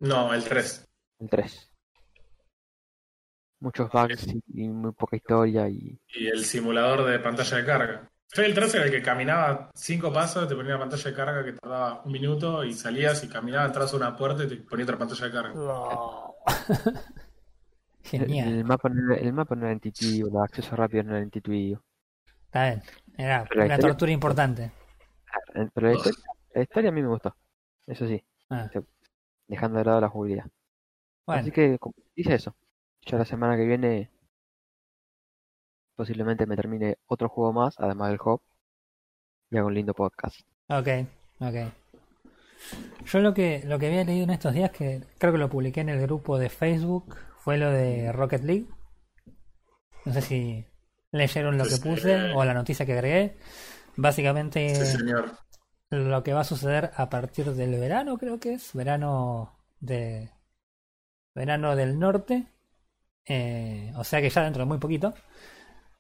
No, 0.01 0.33
el 0.35 0.45
3. 0.45 0.87
El 1.21 1.29
3. 1.29 1.71
Muchos 3.61 3.91
bugs 3.91 4.27
y, 4.29 4.43
y 4.65 4.69
muy 4.69 4.93
poca 4.93 5.17
historia 5.17 5.69
y 5.69 5.99
Y 6.09 6.27
el 6.27 6.45
simulador 6.45 7.05
de 7.09 7.19
pantalla 7.19 7.57
de 7.57 7.65
carga. 7.65 8.11
Fue 8.35 8.47
el 8.47 8.53
3 8.55 8.75
era 8.75 8.85
el 8.87 8.91
que 8.91 9.01
caminaba 9.03 9.71
cinco 9.75 10.13
pasos, 10.13 10.49
te 10.49 10.57
ponía 10.57 10.73
una 10.75 10.81
pantalla 10.81 11.05
de 11.11 11.15
carga 11.17 11.45
que 11.45 11.53
tardaba 11.53 12.03
un 12.05 12.11
minuto 12.13 12.65
y 12.65 12.73
salías 12.75 13.23
y 13.23 13.29
caminabas 13.29 13.71
atrás 13.71 13.93
de 13.93 13.97
una 13.97 14.17
puerta 14.17 14.43
y 14.45 14.49
te 14.49 14.57
ponía 14.57 14.85
otra 14.85 14.99
pantalla 14.99 15.27
de 15.27 15.33
carga. 15.33 15.55
Genial. 18.03 18.49
el 18.49 18.65
mapa 18.65 18.89
no 18.91 19.15
era, 19.15 19.23
el 19.23 19.33
mapa 19.33 19.55
no 19.55 19.65
era 19.65 19.73
intuitivo, 19.73 20.29
los 20.31 20.43
accesos 20.45 20.79
rápidos 20.79 21.07
no 21.07 21.13
eran 21.13 21.25
intuitivos. 21.25 21.83
Está 22.47 22.65
bien. 22.67 22.83
Era 23.17 23.45
Pero 23.49 23.65
una 23.65 23.75
historia- 23.75 23.91
tortura 23.93 24.13
importante. 24.13 24.73
Eh, 25.55 25.69
Pero 25.73 25.87
la 25.89 25.95
historia, 25.95 26.19
la 26.55 26.63
historia 26.63 26.91
a 26.91 26.93
mí 26.93 27.03
me 27.03 27.09
gustó. 27.09 27.35
Eso 27.87 28.07
sí, 28.07 28.23
Ah, 28.51 28.69
dejando 29.49 29.79
de 29.79 29.85
lado 29.85 30.01
la 30.01 30.09
jugabilidad. 30.09 30.47
bueno, 31.27 31.41
Así 31.43 31.51
que 31.51 31.79
como 31.79 31.95
dice 32.15 32.35
eso. 32.35 32.55
Ya 33.07 33.19
la 33.19 33.25
semana 33.25 33.57
que 33.57 33.65
viene 33.65 34.11
posiblemente 35.95 36.47
me 36.47 36.57
termine 36.57 36.99
otro 37.07 37.29
juego 37.29 37.53
más, 37.53 37.79
además 37.79 38.11
del 38.11 38.19
Hop, 38.25 38.41
y 39.51 39.59
hago 39.59 39.69
un 39.69 39.75
lindo 39.75 39.95
podcast. 39.95 40.41
ok, 40.69 40.89
ok. 41.41 41.57
Yo 43.07 43.19
lo 43.21 43.35
que, 43.35 43.63
lo 43.67 43.79
que 43.79 43.87
había 43.87 44.05
leído 44.05 44.25
en 44.25 44.31
estos 44.31 44.55
días, 44.55 44.71
que 44.71 45.03
creo 45.19 45.33
que 45.33 45.39
lo 45.39 45.51
publiqué 45.51 45.81
en 45.81 45.91
el 45.91 46.01
grupo 46.01 46.39
de 46.39 46.49
Facebook, 46.49 47.15
fue 47.37 47.59
lo 47.59 47.71
de 47.71 48.11
Rocket 48.13 48.43
League. 48.43 48.67
No 50.07 50.13
sé 50.13 50.23
si 50.23 50.65
leyeron 51.13 51.59
lo 51.59 51.65
que 51.65 51.77
puse 51.77 52.33
o 52.33 52.45
la 52.45 52.55
noticia 52.55 52.87
que 52.87 52.95
agregué. 52.95 53.37
Básicamente 53.97 54.75
Sí, 54.75 54.99
señor. 54.99 55.33
lo 55.91 56.23
que 56.23 56.33
va 56.33 56.41
a 56.41 56.45
suceder 56.45 56.91
a 56.97 57.11
partir 57.11 57.53
del 57.53 57.79
verano, 57.79 58.17
creo 58.19 58.41
que 58.41 58.55
es, 58.55 58.73
verano 58.73 59.59
de 59.81 60.31
verano 61.35 61.77
del 61.77 61.99
norte, 61.99 62.47
eh, 63.27 63.93
o 63.97 64.05
sea 64.05 64.21
que 64.21 64.31
ya 64.31 64.43
dentro 64.43 64.63
de 64.63 64.67
muy 64.67 64.79
poquito, 64.79 65.15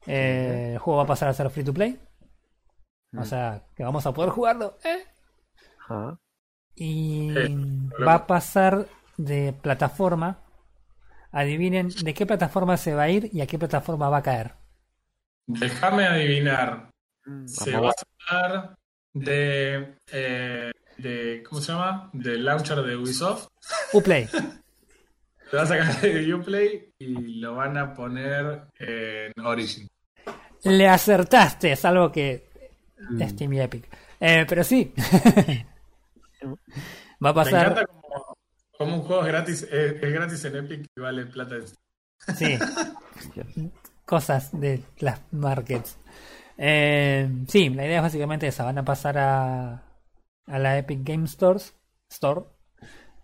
eh, 0.06 0.70
el 0.74 0.78
juego 0.78 0.98
va 0.98 1.04
a 1.04 1.08
pasar 1.08 1.28
a 1.28 1.34
ser 1.34 1.50
free 1.50 1.64
to 1.64 1.72
play, 1.74 1.98
o 3.16 3.20
Mm. 3.20 3.24
sea 3.24 3.62
que 3.76 3.84
vamos 3.84 4.04
a 4.06 4.12
poder 4.12 4.30
jugarlo, 4.30 4.76
¿eh? 4.84 5.04
Ajá. 5.80 6.18
y 6.76 7.32
va 8.04 8.14
a 8.14 8.26
pasar 8.26 8.86
de 9.16 9.52
plataforma. 9.52 10.38
Adivinen 11.30 11.88
de 11.88 12.14
qué 12.14 12.26
plataforma 12.26 12.76
se 12.76 12.94
va 12.94 13.02
a 13.04 13.08
ir 13.10 13.28
y 13.32 13.40
a 13.40 13.46
qué 13.46 13.58
plataforma 13.58 14.08
va 14.08 14.18
a 14.18 14.22
caer. 14.22 14.54
Déjame 15.46 16.06
adivinar. 16.06 16.90
Mm, 17.26 17.46
Se 17.46 17.76
va 17.76 17.90
a 17.90 17.92
sacar 17.92 18.74
de, 19.12 19.94
eh, 20.12 20.70
de. 20.98 21.42
¿Cómo 21.48 21.60
se 21.60 21.72
llama? 21.72 22.10
Del 22.12 22.44
launcher 22.44 22.82
de 22.82 22.96
Ubisoft. 22.96 23.46
Uplay. 23.92 24.26
Se 24.26 25.56
va 25.56 25.62
a 25.62 25.66
sacar 25.66 26.00
de 26.00 26.34
Uplay 26.34 26.90
y 26.98 27.40
lo 27.40 27.54
van 27.56 27.76
a 27.78 27.94
poner 27.94 28.68
en 28.78 29.32
Origin. 29.44 29.86
Le 30.64 30.88
acertaste, 30.88 31.76
salvo 31.76 32.10
que. 32.10 32.48
Steam 33.28 33.52
y 33.52 33.60
Epic. 33.60 33.88
Eh, 34.20 34.46
pero 34.48 34.64
sí. 34.64 34.92
Va 37.24 37.30
a 37.30 37.32
Me 37.32 37.34
pasar. 37.34 37.52
encanta 37.52 37.86
como, 37.86 38.36
como 38.78 38.96
un 38.96 39.02
juego 39.02 39.22
es 39.22 39.28
gratis, 39.28 39.62
es, 39.64 40.02
es 40.02 40.12
gratis 40.12 40.44
en 40.44 40.56
Epic 40.56 40.86
y 40.96 41.00
vale 41.00 41.26
plata 41.26 41.56
en 41.56 41.64
Sí, 42.36 42.56
cosas 44.06 44.50
de 44.58 44.82
las 44.98 45.20
markets. 45.32 45.96
Eh, 46.56 47.28
sí, 47.48 47.68
la 47.70 47.84
idea 47.86 47.96
es 47.98 48.02
básicamente 48.02 48.46
esa. 48.46 48.64
Van 48.64 48.78
a 48.78 48.84
pasar 48.84 49.18
a, 49.18 49.82
a 50.46 50.58
la 50.58 50.78
Epic 50.78 51.00
Game 51.02 51.26
Stores, 51.26 51.74
Store. 52.10 52.42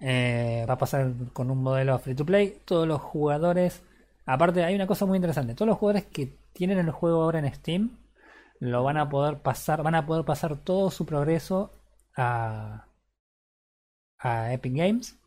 Eh, 0.01 0.65
va 0.69 0.75
a 0.75 0.79
pasar 0.79 1.13
con 1.33 1.51
un 1.51 1.63
modelo 1.63 1.99
free 1.99 2.15
to 2.15 2.25
play. 2.27 2.61
Todos 2.65 2.87
los 2.89 3.01
jugadores. 3.01 3.83
Aparte, 4.33 4.63
hay 4.63 4.77
una 4.77 4.87
cosa 4.87 5.07
muy 5.07 5.17
interesante. 5.17 5.57
Todos 5.57 5.67
los 5.71 5.79
jugadores 5.79 6.05
que 6.05 6.39
tienen 6.53 6.79
el 6.79 6.93
juego 6.93 7.25
ahora 7.25 7.41
en 7.41 7.53
Steam 7.53 7.99
lo 8.61 8.85
van 8.85 8.97
a 8.97 9.09
poder 9.09 9.43
pasar. 9.43 9.83
Van 9.83 9.97
a 9.97 10.07
poder 10.07 10.25
pasar 10.25 10.57
todo 10.57 10.93
su 10.93 11.05
progreso 11.05 11.73
a, 12.17 12.87
a 14.21 14.53
Epic 14.53 14.73
Games. 14.73 15.19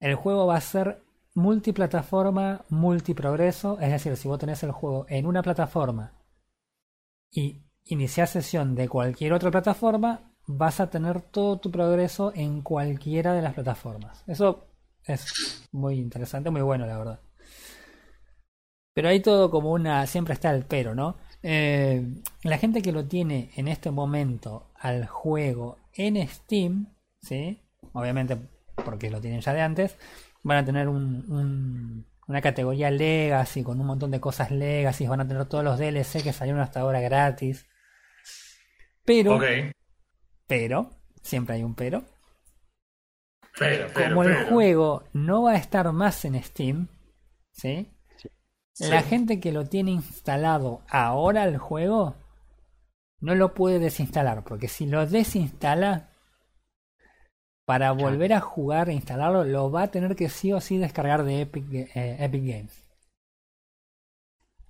El 0.00 0.16
juego 0.16 0.46
va 0.46 0.56
a 0.56 0.60
ser 0.60 1.02
multiplataforma, 1.34 2.66
multiprogreso. 2.68 3.80
Es 3.80 3.90
decir, 3.90 4.18
si 4.18 4.28
vos 4.28 4.38
tenés 4.38 4.62
el 4.62 4.72
juego 4.72 5.06
en 5.08 5.24
una 5.24 5.40
plataforma 5.40 6.12
y 7.30 7.62
iniciás 7.84 8.28
sesión 8.28 8.74
de 8.74 8.86
cualquier 8.86 9.32
otra 9.32 9.50
plataforma, 9.50 10.30
vas 10.46 10.78
a 10.78 10.90
tener 10.90 11.22
todo 11.22 11.58
tu 11.58 11.70
progreso 11.70 12.32
en 12.34 12.60
cualquiera 12.60 13.32
de 13.32 13.40
las 13.40 13.54
plataformas. 13.54 14.24
Eso 14.26 14.66
es 15.04 15.66
muy 15.72 15.98
interesante, 15.98 16.50
muy 16.50 16.60
bueno, 16.60 16.84
la 16.84 16.98
verdad. 16.98 17.20
Pero 18.94 19.08
hay 19.08 19.20
todo 19.20 19.50
como 19.50 19.72
una. 19.72 20.06
Siempre 20.06 20.34
está 20.34 20.50
el 20.50 20.64
pero, 20.64 20.94
¿no? 20.94 21.16
Eh, 21.42 22.06
la 22.42 22.58
gente 22.58 22.82
que 22.82 22.92
lo 22.92 23.04
tiene 23.06 23.50
en 23.56 23.68
este 23.68 23.90
momento 23.90 24.70
al 24.76 25.06
juego 25.06 25.78
en 25.94 26.26
Steam, 26.28 26.86
¿sí? 27.22 27.60
Obviamente 27.92 28.36
porque 28.84 29.10
lo 29.10 29.20
tienen 29.20 29.40
ya 29.40 29.52
de 29.54 29.60
antes, 29.62 29.96
van 30.42 30.58
a 30.58 30.64
tener 30.64 30.88
un, 30.88 31.24
un- 31.30 32.06
una 32.28 32.40
categoría 32.40 32.90
Legacy 32.90 33.62
con 33.62 33.80
un 33.80 33.86
montón 33.86 34.10
de 34.10 34.20
cosas 34.20 34.50
Legacy, 34.50 35.06
van 35.06 35.20
a 35.20 35.28
tener 35.28 35.44
todos 35.46 35.64
los 35.64 35.78
DLC 35.78 36.22
que 36.22 36.32
salieron 36.32 36.60
hasta 36.60 36.80
ahora 36.80 37.00
gratis. 37.00 37.66
Pero, 39.04 39.40
pero, 40.46 40.90
siempre 41.22 41.56
hay 41.56 41.62
un 41.64 41.74
pero. 41.74 42.02
Pero, 43.58 43.88
pero, 43.94 44.08
Como 44.08 44.22
el 44.24 44.34
pero. 44.34 44.46
juego 44.48 45.04
no 45.12 45.42
va 45.42 45.52
a 45.52 45.56
estar 45.56 45.90
más 45.92 46.24
en 46.24 46.42
Steam, 46.42 46.88
¿sí? 47.52 47.90
Sí. 48.80 48.88
La 48.88 49.02
gente 49.02 49.40
que 49.40 49.52
lo 49.52 49.66
tiene 49.66 49.90
instalado 49.90 50.80
ahora 50.88 51.44
el 51.44 51.58
juego 51.58 52.14
no 53.20 53.34
lo 53.34 53.52
puede 53.52 53.78
desinstalar, 53.78 54.42
porque 54.42 54.68
si 54.68 54.86
lo 54.86 55.06
desinstala, 55.06 56.08
para 57.66 57.92
volver 57.92 58.32
a 58.32 58.40
jugar 58.40 58.88
e 58.88 58.94
instalarlo, 58.94 59.44
lo 59.44 59.70
va 59.70 59.82
a 59.82 59.90
tener 59.90 60.16
que 60.16 60.30
sí 60.30 60.50
o 60.54 60.62
sí 60.62 60.78
descargar 60.78 61.24
de 61.24 61.42
Epic, 61.42 61.66
eh, 61.72 62.16
Epic 62.20 62.42
Games. 62.42 62.82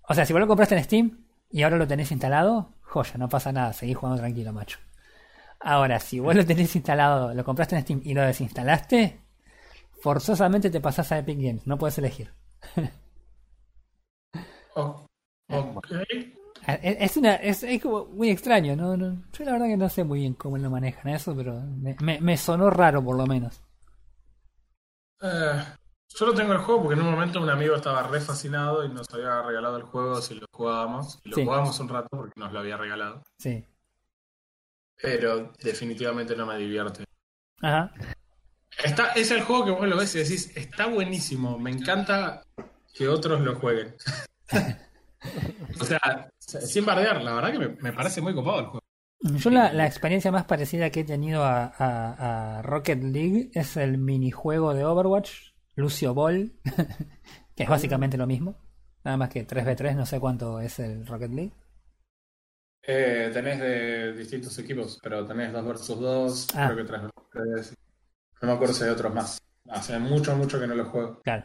O 0.09 0.15
sea, 0.15 0.27
si 0.27 0.32
vos 0.32 0.41
lo 0.41 0.49
compraste 0.49 0.77
en 0.77 0.82
Steam 0.82 1.24
y 1.49 1.62
ahora 1.62 1.77
lo 1.77 1.87
tenés 1.87 2.11
instalado, 2.11 2.74
joya, 2.82 3.16
no 3.16 3.28
pasa 3.28 3.53
nada, 3.53 3.73
seguís 3.73 3.97
jugando 3.97 4.20
tranquilo, 4.20 4.53
macho. 4.53 4.81
Ahora, 5.61 6.01
si 6.01 6.19
vos 6.19 6.35
lo 6.35 6.45
tenés 6.45 6.74
instalado, 6.74 7.32
lo 7.32 7.45
compraste 7.45 7.77
en 7.77 7.82
Steam 7.82 8.01
y 8.03 8.12
lo 8.12 8.23
desinstalaste, 8.23 9.20
forzosamente 10.03 10.69
te 10.69 10.81
pasás 10.81 11.12
a 11.12 11.19
Epic 11.19 11.39
Games, 11.41 11.66
no 11.69 11.78
puedes 11.78 11.97
elegir. 11.99 12.32
Oh. 14.74 15.06
Ah, 16.66 16.74
Es, 16.82 17.10
es 17.10 17.16
una, 17.16 17.34
es, 17.36 17.62
es 17.62 17.82
como 17.82 18.06
muy 18.06 18.30
extraño, 18.30 18.76
¿no? 18.76 18.97
No- 18.97 19.22
Yo 19.32 19.44
la 19.44 19.52
verdad 19.52 19.66
que 19.66 19.76
no 19.76 19.88
sé 19.88 20.05
muy 20.05 20.20
bien 20.20 20.34
cómo 20.34 20.59
lo 20.59 20.70
manejan 20.70 21.09
eso, 21.09 21.34
pero 21.34 21.60
me, 21.60 21.97
me, 22.01 22.20
me 22.20 22.36
sonó 22.36 22.70
raro 22.70 23.02
por 23.02 23.16
lo 23.16 23.26
menos. 23.26 23.62
Eh, 25.22 25.64
yo 26.18 26.26
lo 26.26 26.34
tengo 26.34 26.52
el 26.52 26.59
juego 26.59 26.82
porque 26.82 27.01
en 27.01 27.06
un 27.06 27.12
momento 27.12 27.40
un 27.40 27.51
amigo 27.51 27.74
estaba 27.76 28.02
re 28.05 28.20
fascinado 28.20 28.84
y 28.84 28.88
nos 28.88 29.09
había 29.12 29.42
regalado 29.42 29.76
el 29.76 29.82
juego 29.84 30.20
si 30.20 30.34
lo 30.34 30.47
jugábamos. 30.52 31.18
Y 31.24 31.30
lo 31.30 31.36
Sí. 31.36 31.44
jugábamos 31.44 31.80
un 31.80 31.88
rato 31.88 32.09
porque 32.10 32.32
nos 32.38 32.52
lo 32.52 32.59
había 32.60 32.76
regalado. 32.76 33.22
Sí. 33.38 33.64
Pero 35.02 35.52
definitivamente 35.62 36.36
no 36.36 36.47
me 36.47 36.56
divierte. 36.59 37.05
Ajá. 37.62 37.92
Está, 38.84 39.12
es 39.12 39.30
el 39.30 39.42
juego 39.42 39.64
que 39.64 39.70
vos 39.72 39.88
lo 39.88 39.97
ves 39.97 40.14
y 40.14 40.18
decís, 40.18 40.56
está 40.56 40.86
buenísimo, 40.86 41.59
me 41.59 41.70
encanta 41.70 42.42
que 42.94 43.09
otros 43.09 43.40
lo 43.40 43.56
jueguen. 43.56 43.94
O 45.81 45.85
sea, 45.85 46.31
sin 46.39 46.85
bardear, 46.85 47.22
la 47.22 47.35
verdad 47.35 47.52
que 47.52 47.59
me, 47.59 47.68
me 47.68 47.93
parece 47.93 48.20
muy 48.20 48.35
copado 48.35 48.60
el 48.60 48.66
juego. 48.66 48.81
Yo 49.22 49.51
la, 49.51 49.72
la 49.72 49.86
experiencia 49.86 50.32
más 50.32 50.44
parecida 50.44 50.89
que 50.90 51.01
he 51.01 51.05
tenido 51.05 51.44
a, 51.44 51.64
a- 51.77 52.59
a 52.59 52.62
Rocket 52.62 53.02
League 53.02 53.51
es 53.52 53.77
el 53.77 53.98
minijuego 53.98 54.72
de 54.72 54.85
Overwatch, 54.85 55.52
Lucio 55.77 56.14
Ball, 56.14 56.52
que 57.55 57.64
es 57.64 57.68
básicamente 57.68 58.16
lo 58.16 58.27
mismo. 58.27 58.56
Nada 59.05 59.16
más 59.18 59.28
que 59.28 59.47
3v3, 59.47 59.94
no 59.94 60.06
sé 60.06 60.20
cuánto 60.20 60.60
es 60.60 60.78
el 60.78 61.06
Rocket 61.06 61.31
League. 61.32 61.52
Eh, 62.82 63.31
tenés 63.32 63.60
de 63.60 64.12
distintos 64.14 64.59
equipos, 64.59 64.98
pero 65.02 65.27
tenés 65.27 65.52
2 65.52 65.64
versus 65.66 66.01
2, 66.01 66.47
Ah. 66.55 66.70
creo 66.72 66.77
que 66.78 66.85
3 66.85 67.02
versus 67.02 67.31
3. 67.31 67.74
No 68.43 68.48
me 68.48 68.55
acuerdo 68.55 68.72
si 68.74 68.85
hay 68.85 68.90
otros 68.90 69.14
más. 69.14 69.39
Hace 69.68 69.98
mucho, 69.98 70.35
mucho 70.35 70.59
que 70.59 70.66
no 70.66 70.74
los 70.74 70.89
juego. 70.89 71.20
Claro. 71.22 71.44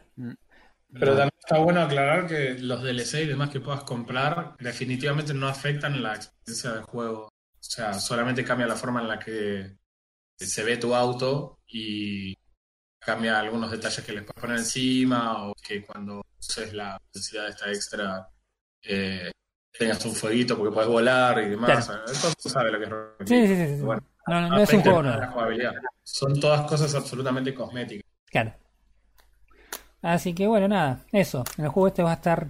Pero 1.00 1.12
también 1.12 1.32
está 1.38 1.58
bueno 1.60 1.82
aclarar 1.82 2.28
que 2.28 2.56
los 2.60 2.82
DLC 2.82 3.22
y 3.22 3.28
demás 3.28 3.50
que 3.50 3.60
puedas 3.60 3.84
comprar 3.84 4.56
definitivamente 4.60 5.34
no 5.34 5.48
afectan 5.48 6.02
la 6.02 6.16
experiencia 6.16 6.72
del 6.72 6.84
juego. 6.84 7.26
O 7.26 7.68
sea, 7.68 7.94
solamente 7.94 8.44
cambia 8.44 8.68
la 8.68 8.76
forma 8.76 9.02
en 9.02 9.08
la 9.08 9.20
que 9.20 9.78
se 10.38 10.64
ve 10.64 10.78
tu 10.78 10.94
auto 10.94 11.60
y 11.68 12.36
cambia 13.00 13.40
algunos 13.40 13.72
detalles 13.72 14.04
que 14.04 14.14
les 14.14 14.24
puedes 14.24 14.42
poner 14.42 14.58
encima 14.58 15.48
o 15.48 15.54
que 15.56 15.84
cuando 15.84 16.24
uses 16.40 16.74
la 16.74 17.00
necesidad 17.14 17.50
esta 17.50 17.72
extra 17.72 18.30
eh, 18.82 19.32
tengas 19.78 20.04
un 20.06 20.16
fueguito 20.16 20.58
porque 20.58 20.74
puedes 20.74 20.90
volar 20.90 21.40
y 21.40 21.50
demás. 21.50 21.90
Eso 22.08 22.32
tú 22.42 22.50
sabes 22.50 22.72
lo 22.72 22.80
que 22.80 22.86
es 22.86 23.30
Sí, 23.30 23.48
sí, 23.48 23.78
sí. 23.78 23.82
Bueno, 23.84 24.04
No, 24.28 24.42
no, 24.42 24.50
no 24.50 24.62
es 24.62 24.74
un 24.74 24.82
juego 24.82 25.04
jugabilidad. 25.32 25.74
Son 26.04 26.40
todas 26.40 26.62
cosas 26.70 26.94
absolutamente 26.96 27.54
cosméticas. 27.54 28.06
Claro. 28.26 28.54
Así 30.06 30.36
que 30.36 30.46
bueno, 30.46 30.68
nada, 30.68 31.00
eso. 31.12 31.44
El 31.58 31.70
juego 31.70 31.88
este 31.88 32.04
va 32.04 32.12
a 32.12 32.16
estar 32.16 32.50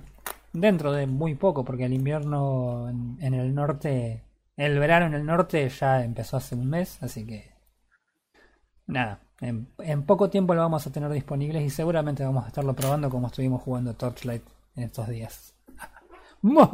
dentro 0.52 0.92
de 0.92 1.08
muy 1.08 1.36
poco, 1.36 1.64
porque 1.64 1.86
el 1.86 1.94
invierno 1.94 2.90
en, 2.90 3.18
en 3.22 3.34
el 3.34 3.56
norte, 3.56 4.26
el 4.58 4.78
verano 4.78 5.06
en 5.06 5.14
el 5.14 5.26
norte 5.26 5.70
ya 5.70 6.04
empezó 6.04 6.36
hace 6.36 6.56
un 6.56 6.70
mes, 6.70 7.02
así 7.02 7.26
que 7.26 7.54
nada, 8.88 9.22
en, 9.40 9.70
en 9.80 10.04
poco 10.04 10.30
tiempo 10.30 10.54
lo 10.54 10.60
vamos 10.60 10.86
a 10.86 10.92
tener 10.92 11.10
disponibles 11.12 11.64
y 11.64 11.70
seguramente 11.70 12.26
vamos 12.26 12.44
a 12.44 12.48
estarlo 12.48 12.76
probando 12.76 13.10
como 13.10 13.28
estuvimos 13.28 13.62
jugando 13.62 13.94
Torchlight 13.94 14.44
en 14.76 14.84
estos 14.84 15.08
días. 15.08 15.56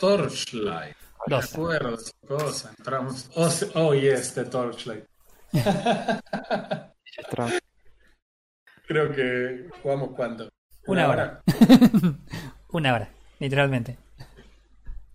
Torchlight. 0.00 0.96
Dos. 1.28 1.54
acuerdo 1.54 1.90
de 1.90 2.02
esa 2.02 2.12
cosa. 2.26 2.70
Entramos. 2.76 3.30
Oh, 3.36 3.48
oh, 3.74 3.94
yes, 3.94 4.34
the 4.34 4.44
Torchlight. 4.44 5.04
Creo 8.90 9.12
que 9.12 9.68
jugamos 9.84 10.10
cuánto. 10.16 10.48
Una 10.88 11.08
hora. 11.08 11.40
Una 12.72 12.92
hora, 12.94 13.08
literalmente. 13.38 13.96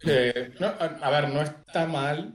Eh, 0.06 0.53
no, 0.61 0.68
a, 0.68 1.10
ver, 1.10 1.27
no 1.27 1.41
está 1.41 1.85
mal. 1.85 2.34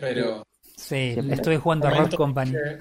Pero. 0.00 0.42
Sí, 0.74 1.12
Siempre. 1.12 1.34
estuve 1.34 1.58
jugando 1.58 1.86
a 1.88 1.90
Rock 1.90 2.14
Company. 2.14 2.52
dije- 2.52 2.78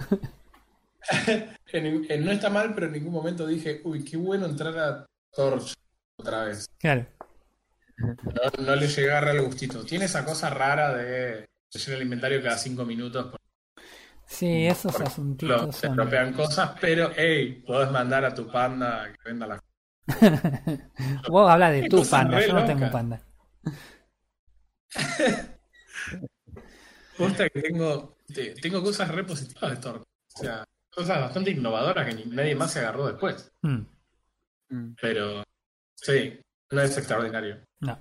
en- 1.74 2.06
en- 2.10 2.24
no 2.26 2.32
está 2.32 2.50
mal, 2.50 2.74
pero 2.74 2.88
en 2.88 2.94
ningún 2.94 3.12
momento 3.12 3.46
dije, 3.46 3.82
uy, 3.84 4.06
qué 4.06 4.16
bueno 4.16 4.46
entrar 4.46 4.78
a 4.78 5.06
Torch 5.34 5.74
otra 6.18 6.46
vez. 6.46 6.68
Claro. 6.80 7.06
No, 7.98 8.64
no 8.66 8.76
le 8.78 8.88
llegué 8.88 9.10
a 9.12 9.18
agarrar 9.18 9.36
el 9.36 9.44
gustito. 9.44 9.84
Tiene 9.84 10.06
esa 10.06 10.24
cosa 10.24 10.50
rara 10.50 10.96
de 10.96 11.50
llenar 11.74 11.98
el 11.98 12.04
inventario 12.04 12.42
cada 12.42 12.58
cinco 12.58 12.86
minutos. 12.86 13.36
Sí, 14.32 14.66
esos 14.66 14.98
Lo, 14.98 15.06
asuntitos 15.06 15.76
se 15.76 15.82
son... 15.88 15.90
estropean 16.00 16.34
cosas, 16.34 16.72
pero 16.82 17.12
hey, 17.16 17.64
podés 17.68 17.92
mandar 17.92 18.24
a 18.26 18.34
tu 18.34 18.48
panda 18.50 19.04
a 19.04 19.12
que 19.12 19.18
venda 19.26 19.46
las 19.48 19.60
Vos 21.30 21.50
habla 21.52 21.70
de 21.72 21.88
tu 21.90 22.04
panda, 22.10 22.40
yo 22.46 22.54
no 22.54 22.66
tengo 22.66 22.90
panda. 22.90 23.22
Posta 27.18 27.50
que 27.50 27.62
tengo, 27.62 28.18
te- 28.34 28.54
tengo 28.56 28.82
cosas 28.84 29.10
re 29.10 29.24
positivas 29.24 29.72
de 29.72 29.78
Torch. 29.78 30.02
O 30.02 30.40
sea, 30.40 30.64
cosas 30.90 31.20
bastante 31.20 31.52
innovadoras 31.52 32.08
que 32.08 32.14
ni- 32.16 32.26
nadie 32.34 32.56
más 32.56 32.72
se 32.72 32.80
agarró 32.80 33.08
después. 33.08 33.52
Hmm, 33.62 33.82
Mm. 34.70 34.96
Pero 35.02 35.44
sí, 35.96 36.40
no 36.72 36.82
es 36.82 36.98
extraordinario. 36.98 37.60
no. 37.82 38.00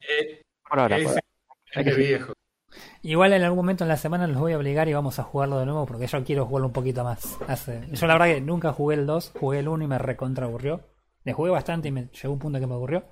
Eh, 0.00 0.40
Por 0.66 0.80
ahora, 0.80 0.96
es 0.96 1.02
por 1.04 1.10
ahora. 1.12 1.22
gente 1.66 1.94
viejo. 1.94 2.32
Igual 3.02 3.32
en 3.32 3.42
algún 3.42 3.58
momento 3.58 3.84
en 3.84 3.88
la 3.88 3.96
semana 3.96 4.26
los 4.26 4.38
voy 4.38 4.52
a 4.52 4.56
obligar 4.58 4.88
y 4.88 4.92
vamos 4.92 5.18
a 5.18 5.22
jugarlo 5.22 5.58
de 5.58 5.66
nuevo 5.66 5.86
porque 5.86 6.06
yo 6.06 6.24
quiero 6.24 6.46
jugarlo 6.46 6.66
un 6.66 6.72
poquito 6.72 7.04
más. 7.04 7.38
Hace... 7.46 7.86
Yo 7.92 8.06
la 8.06 8.14
verdad 8.14 8.34
que 8.34 8.40
nunca 8.40 8.72
jugué 8.72 8.96
el 8.96 9.06
2, 9.06 9.32
jugué 9.38 9.60
el 9.60 9.68
1 9.68 9.84
y 9.84 9.86
me 9.86 9.98
recontra 9.98 10.46
aburrió. 10.46 10.80
Le 11.24 11.32
jugué 11.32 11.50
bastante 11.50 11.88
y 11.88 11.92
me 11.92 12.08
llegó 12.08 12.32
un 12.32 12.38
punto 12.38 12.58
que 12.58 12.66
me 12.66 12.74
aburrió. 12.74 13.04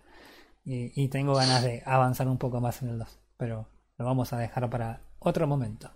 Y, 0.64 1.00
y 1.00 1.08
tengo 1.08 1.34
ganas 1.34 1.62
de 1.62 1.82
avanzar 1.86 2.26
un 2.26 2.38
poco 2.38 2.60
más 2.60 2.82
en 2.82 2.88
el 2.88 2.98
2. 2.98 3.18
Pero 3.36 3.68
lo 3.98 4.04
vamos 4.04 4.32
a 4.32 4.38
dejar 4.38 4.68
para 4.68 5.00
otro 5.20 5.46
momento. 5.46 5.90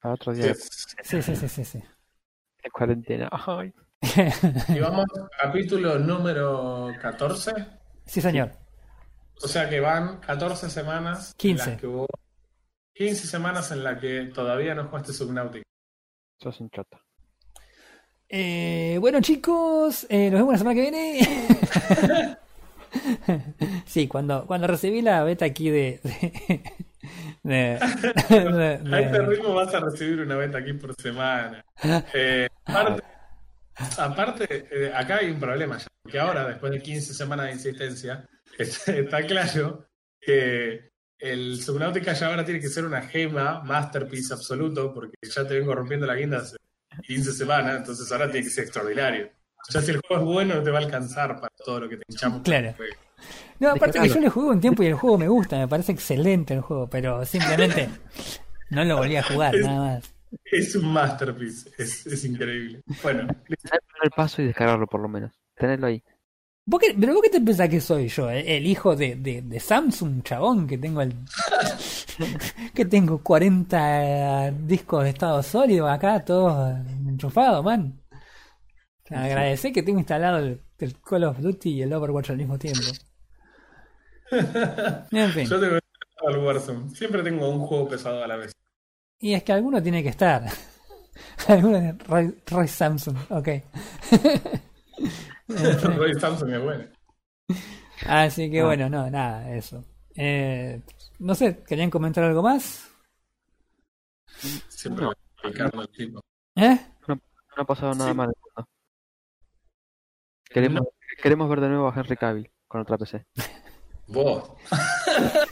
Para 0.00 0.14
otro 0.14 0.32
día 0.32 0.54
Sí, 0.54 1.22
sí, 1.22 1.34
sí, 1.34 1.48
sí, 1.48 1.64
sí. 1.64 1.78
de 2.62 2.70
cuarentena. 2.70 3.28
Ay. 3.46 3.72
Y 4.68 4.78
vamos, 4.78 5.06
capítulo 5.42 5.98
número 5.98 6.92
14. 7.00 7.52
Sí, 8.04 8.20
señor. 8.20 8.52
O 9.42 9.48
sea 9.48 9.68
que 9.68 9.80
van 9.80 10.20
14 10.20 10.70
semanas. 10.70 11.30
en 11.32 11.36
15. 11.38 11.70
las 11.70 11.80
que 11.80 11.86
hubo- 11.86 12.06
15 12.94 13.26
semanas 13.26 13.70
en 13.72 13.82
las 13.84 14.00
que 14.00 14.30
todavía 14.34 14.74
no 14.74 14.84
jugaste 14.88 15.12
Subnautica. 15.12 15.64
Sos 16.40 16.60
un 16.60 16.70
chota. 16.70 17.00
Eh, 18.28 18.96
bueno 19.00 19.20
chicos, 19.20 20.06
eh, 20.08 20.30
nos 20.30 20.40
vemos 20.40 20.52
la 20.54 20.58
semana 20.58 20.74
que 20.74 20.80
viene. 20.80 22.38
sí, 23.86 24.08
cuando, 24.08 24.46
cuando 24.46 24.66
recibí 24.66 25.02
la 25.02 25.22
beta 25.24 25.44
aquí 25.44 25.70
de... 25.70 26.00
de, 27.42 27.78
de- 28.28 28.52
de- 28.52 28.80
A 28.96 29.00
este 29.00 29.22
ritmo 29.22 29.54
vas 29.54 29.74
a 29.74 29.80
recibir 29.80 30.20
una 30.20 30.36
beta 30.36 30.58
aquí 30.58 30.72
por 30.72 30.94
semana. 31.00 31.64
Eh, 32.12 32.48
aparte, 32.64 33.02
aparte, 33.98 34.68
eh, 34.70 34.92
acá 34.94 35.16
hay 35.18 35.30
un 35.30 35.40
problema 35.40 35.78
ya, 35.78 35.86
porque 36.02 36.18
ahora, 36.18 36.46
después 36.48 36.72
de 36.72 36.80
15 36.82 37.14
semanas 37.14 37.46
de 37.46 37.52
insistencia, 37.52 38.24
está, 38.58 38.92
está 38.92 39.26
claro 39.26 39.86
que 40.20 40.90
el 41.18 41.62
Subnautica 41.62 42.12
ya 42.12 42.26
ahora 42.26 42.44
tiene 42.44 42.60
que 42.60 42.68
ser 42.68 42.84
una 42.84 43.02
gema, 43.02 43.62
masterpiece 43.62 44.34
absoluto, 44.34 44.92
porque 44.92 45.16
ya 45.22 45.46
te 45.46 45.58
vengo 45.58 45.74
rompiendo 45.74 46.06
la 46.06 46.14
guinda 46.14 46.38
hace 46.38 46.56
15 47.06 47.32
semanas, 47.32 47.78
entonces 47.78 48.10
ahora 48.12 48.30
tiene 48.30 48.46
que 48.46 48.52
ser 48.52 48.64
extraordinario. 48.64 49.30
Ya 49.70 49.80
si 49.80 49.92
el 49.92 50.00
juego 50.06 50.22
es 50.22 50.28
bueno, 50.28 50.54
no 50.56 50.62
te 50.62 50.70
va 50.70 50.78
a 50.78 50.82
alcanzar 50.82 51.36
para 51.36 51.52
todo 51.64 51.80
lo 51.80 51.88
que 51.88 51.96
te 51.96 52.02
hinchamos. 52.08 52.42
Claro. 52.42 52.74
No, 53.58 53.70
aparte 53.70 54.00
que 54.00 54.08
yo 54.08 54.20
le 54.20 54.28
jugué 54.28 54.48
un 54.48 54.60
tiempo 54.60 54.82
y 54.82 54.86
el 54.86 54.94
juego 54.94 55.16
me 55.16 55.28
gusta, 55.28 55.56
me 55.56 55.68
parece 55.68 55.92
excelente 55.92 56.52
el 56.52 56.60
juego, 56.60 56.88
pero 56.90 57.24
simplemente 57.24 57.88
no 58.70 58.84
lo 58.84 58.98
volví 58.98 59.16
a 59.16 59.22
jugar, 59.22 59.54
nada 59.56 59.80
más. 59.80 60.14
Es 60.44 60.74
un 60.74 60.92
masterpiece, 60.92 61.70
es, 61.78 62.06
es 62.06 62.24
increíble. 62.24 62.82
Bueno, 63.02 63.28
el 64.02 64.10
paso 64.10 64.42
y 64.42 64.46
descargarlo 64.46 64.86
por 64.86 65.00
lo 65.00 65.08
menos. 65.08 65.32
Tenerlo 65.54 65.86
ahí. 65.86 66.02
¿Vos 66.66 66.80
qué- 66.80 66.94
¿Pero 66.98 67.12
vos 67.14 67.22
qué 67.22 67.30
te 67.30 67.40
pensás 67.40 67.68
que 67.68 67.80
soy 67.80 68.08
yo? 68.08 68.30
¿El, 68.30 68.46
el 68.48 68.66
hijo 68.66 68.96
de, 68.96 69.16
de, 69.16 69.42
de 69.42 69.60
Samsung, 69.60 70.22
chabón? 70.22 70.66
Que 70.66 70.78
tengo 70.78 71.02
el... 71.02 71.14
que 72.74 72.84
tengo 72.86 73.22
40 73.22 74.50
discos 74.52 75.04
de 75.04 75.10
estado 75.10 75.42
sólido 75.42 75.88
acá, 75.88 76.24
todos 76.24 76.78
enchufados, 77.06 77.64
man. 77.64 78.00
Agradecer 79.10 79.72
que 79.72 79.82
tengo 79.82 79.98
instalado 79.98 80.38
el, 80.38 80.60
el 80.78 81.00
Call 81.00 81.24
of 81.24 81.38
Duty 81.38 81.70
y 81.70 81.82
el 81.82 81.92
Overwatch 81.92 82.30
al 82.30 82.38
mismo 82.38 82.58
tiempo. 82.58 82.80
En 85.12 85.30
fin. 85.30 85.46
yo 85.46 85.60
tengo 85.60 85.78
al 86.26 86.38
Warzone. 86.38 86.90
Siempre 86.94 87.22
tengo 87.22 87.48
un 87.48 87.60
juego 87.66 87.88
pesado 87.88 88.22
a 88.24 88.26
la 88.26 88.36
vez. 88.36 88.52
Y 89.20 89.34
es 89.34 89.42
que 89.42 89.52
alguno 89.52 89.82
tiene 89.82 90.02
que 90.02 90.10
estar. 90.10 90.44
alguno 91.48 91.96
Roy, 92.06 92.34
Roy 92.46 92.68
Samsung, 92.68 93.16
ok. 93.30 93.48
Roy 95.48 96.14
Samsung 96.18 96.50
es 96.54 96.62
bueno. 96.62 96.84
Así 98.06 98.50
que 98.50 98.60
Ah. 98.60 98.64
bueno, 98.66 98.88
no, 98.88 99.10
nada, 99.10 99.54
eso. 99.54 99.84
Eh, 100.16 100.80
no 101.18 101.34
sé, 101.34 101.62
¿querían 101.66 101.90
comentar 101.90 102.24
algo 102.24 102.42
más? 102.42 102.88
Siempre 104.68 105.06
picarme 105.42 105.82
el 105.82 105.88
tipo. 105.90 106.20
¿Eh? 106.56 106.78
No 107.08 107.18
ha 107.56 107.64
pasado 107.64 107.94
nada 107.94 108.10
Sí. 108.10 108.16
mal 108.16 108.32
queremos 111.22 111.48
ver 111.48 111.60
de 111.60 111.68
nuevo 111.68 111.88
a 111.88 111.94
Henry 111.94 112.16
Cavill 112.16 112.50
con 112.68 112.80
otra 112.80 112.96
PC. 112.98 113.24
Vos. 114.08 114.50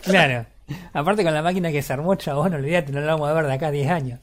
Claro. 0.03 0.47
Aparte 0.93 1.23
con 1.25 1.35
la 1.35 1.43
máquina 1.43 1.71
que 1.71 1.83
se 1.83 1.93
armó, 1.93 2.15
chabón, 2.17 2.55
olvídate, 2.55 2.93
no 2.93 3.01
la 3.01 3.13
vamos 3.15 3.29
a 3.29 3.33
ver 3.35 3.47
de 3.47 3.53
acá 3.53 3.69
a 3.69 3.71
10 3.71 3.91
años. 3.91 4.21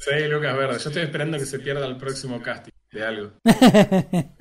Sí, 0.00 0.26
Lucas 0.28 0.56
Verde. 0.56 0.78
Yo 0.78 0.88
estoy 0.90 1.02
esperando 1.02 1.38
que 1.38 1.46
se 1.46 1.58
pierda 1.58 1.86
el 1.86 1.96
próximo 1.96 2.40
casting 2.42 2.72
de 2.90 3.04
algo. 3.06 3.32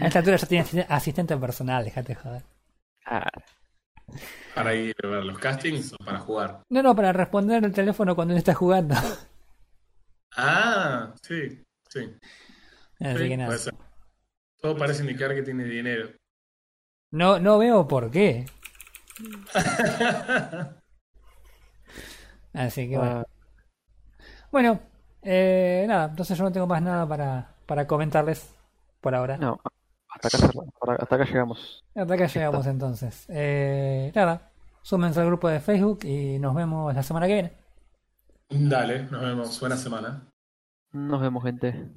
A 0.00 0.06
esta 0.06 0.20
altura 0.20 0.36
ya 0.36 0.46
tiene 0.46 0.64
asisten- 0.64 0.86
asistente 0.88 1.36
personal, 1.36 1.84
déjate 1.84 2.14
joder. 2.14 2.42
Ah, 3.04 3.26
Para 4.54 4.74
ir 4.74 4.94
a 5.02 5.06
ver 5.06 5.24
los 5.24 5.38
castings 5.38 5.92
o 5.92 5.96
para 6.04 6.18
jugar. 6.20 6.62
No, 6.70 6.82
no, 6.82 6.96
para 6.96 7.12
responder 7.12 7.62
el 7.64 7.72
teléfono 7.72 8.14
cuando 8.14 8.32
uno 8.32 8.38
está 8.38 8.54
jugando. 8.54 8.94
Ah, 10.36 11.12
sí, 11.22 11.62
sí. 11.88 12.16
Así 13.00 13.18
Sí, 13.22 13.28
que 13.28 13.36
nada. 13.36 13.48
puede. 13.56 13.70
Todo 14.62 14.76
parece 14.78 15.02
indicar 15.02 15.34
que 15.34 15.42
tiene 15.42 15.64
dinero. 15.64 16.10
No, 17.12 17.38
no 17.38 17.58
veo 17.58 17.86
por 17.86 18.10
qué. 18.10 18.46
Así 22.54 22.88
que 22.88 22.96
bueno. 22.96 23.24
Bueno, 24.50 24.80
eh, 25.22 25.84
nada, 25.88 26.06
entonces 26.06 26.36
yo 26.36 26.44
no 26.44 26.52
tengo 26.52 26.66
más 26.66 26.82
nada 26.82 27.06
para, 27.06 27.54
para 27.66 27.86
comentarles 27.86 28.54
por 29.00 29.14
ahora. 29.14 29.36
no, 29.36 29.60
hasta 30.08 30.28
acá, 30.28 30.38
cerramos, 30.38 30.66
hasta- 30.80 31.02
hasta 31.02 31.14
acá 31.16 31.24
llegamos. 31.24 31.84
Hasta 31.94 32.14
acá 32.14 32.26
llegamos 32.26 32.66
entonces. 32.66 33.26
Eh, 33.28 34.12
nada, 34.14 34.50
súmense 34.82 35.20
al 35.20 35.26
grupo 35.26 35.48
de 35.48 35.60
Facebook 35.60 36.00
y 36.04 36.38
nos 36.38 36.54
vemos 36.54 36.94
la 36.94 37.02
semana 37.02 37.26
que 37.26 37.34
viene. 37.34 37.52
Dale, 38.50 39.04
nos 39.04 39.20
vemos. 39.20 39.60
Buena 39.60 39.76
semana. 39.76 40.22
Nos 40.92 41.20
vemos, 41.20 41.42
gente. 41.44 41.88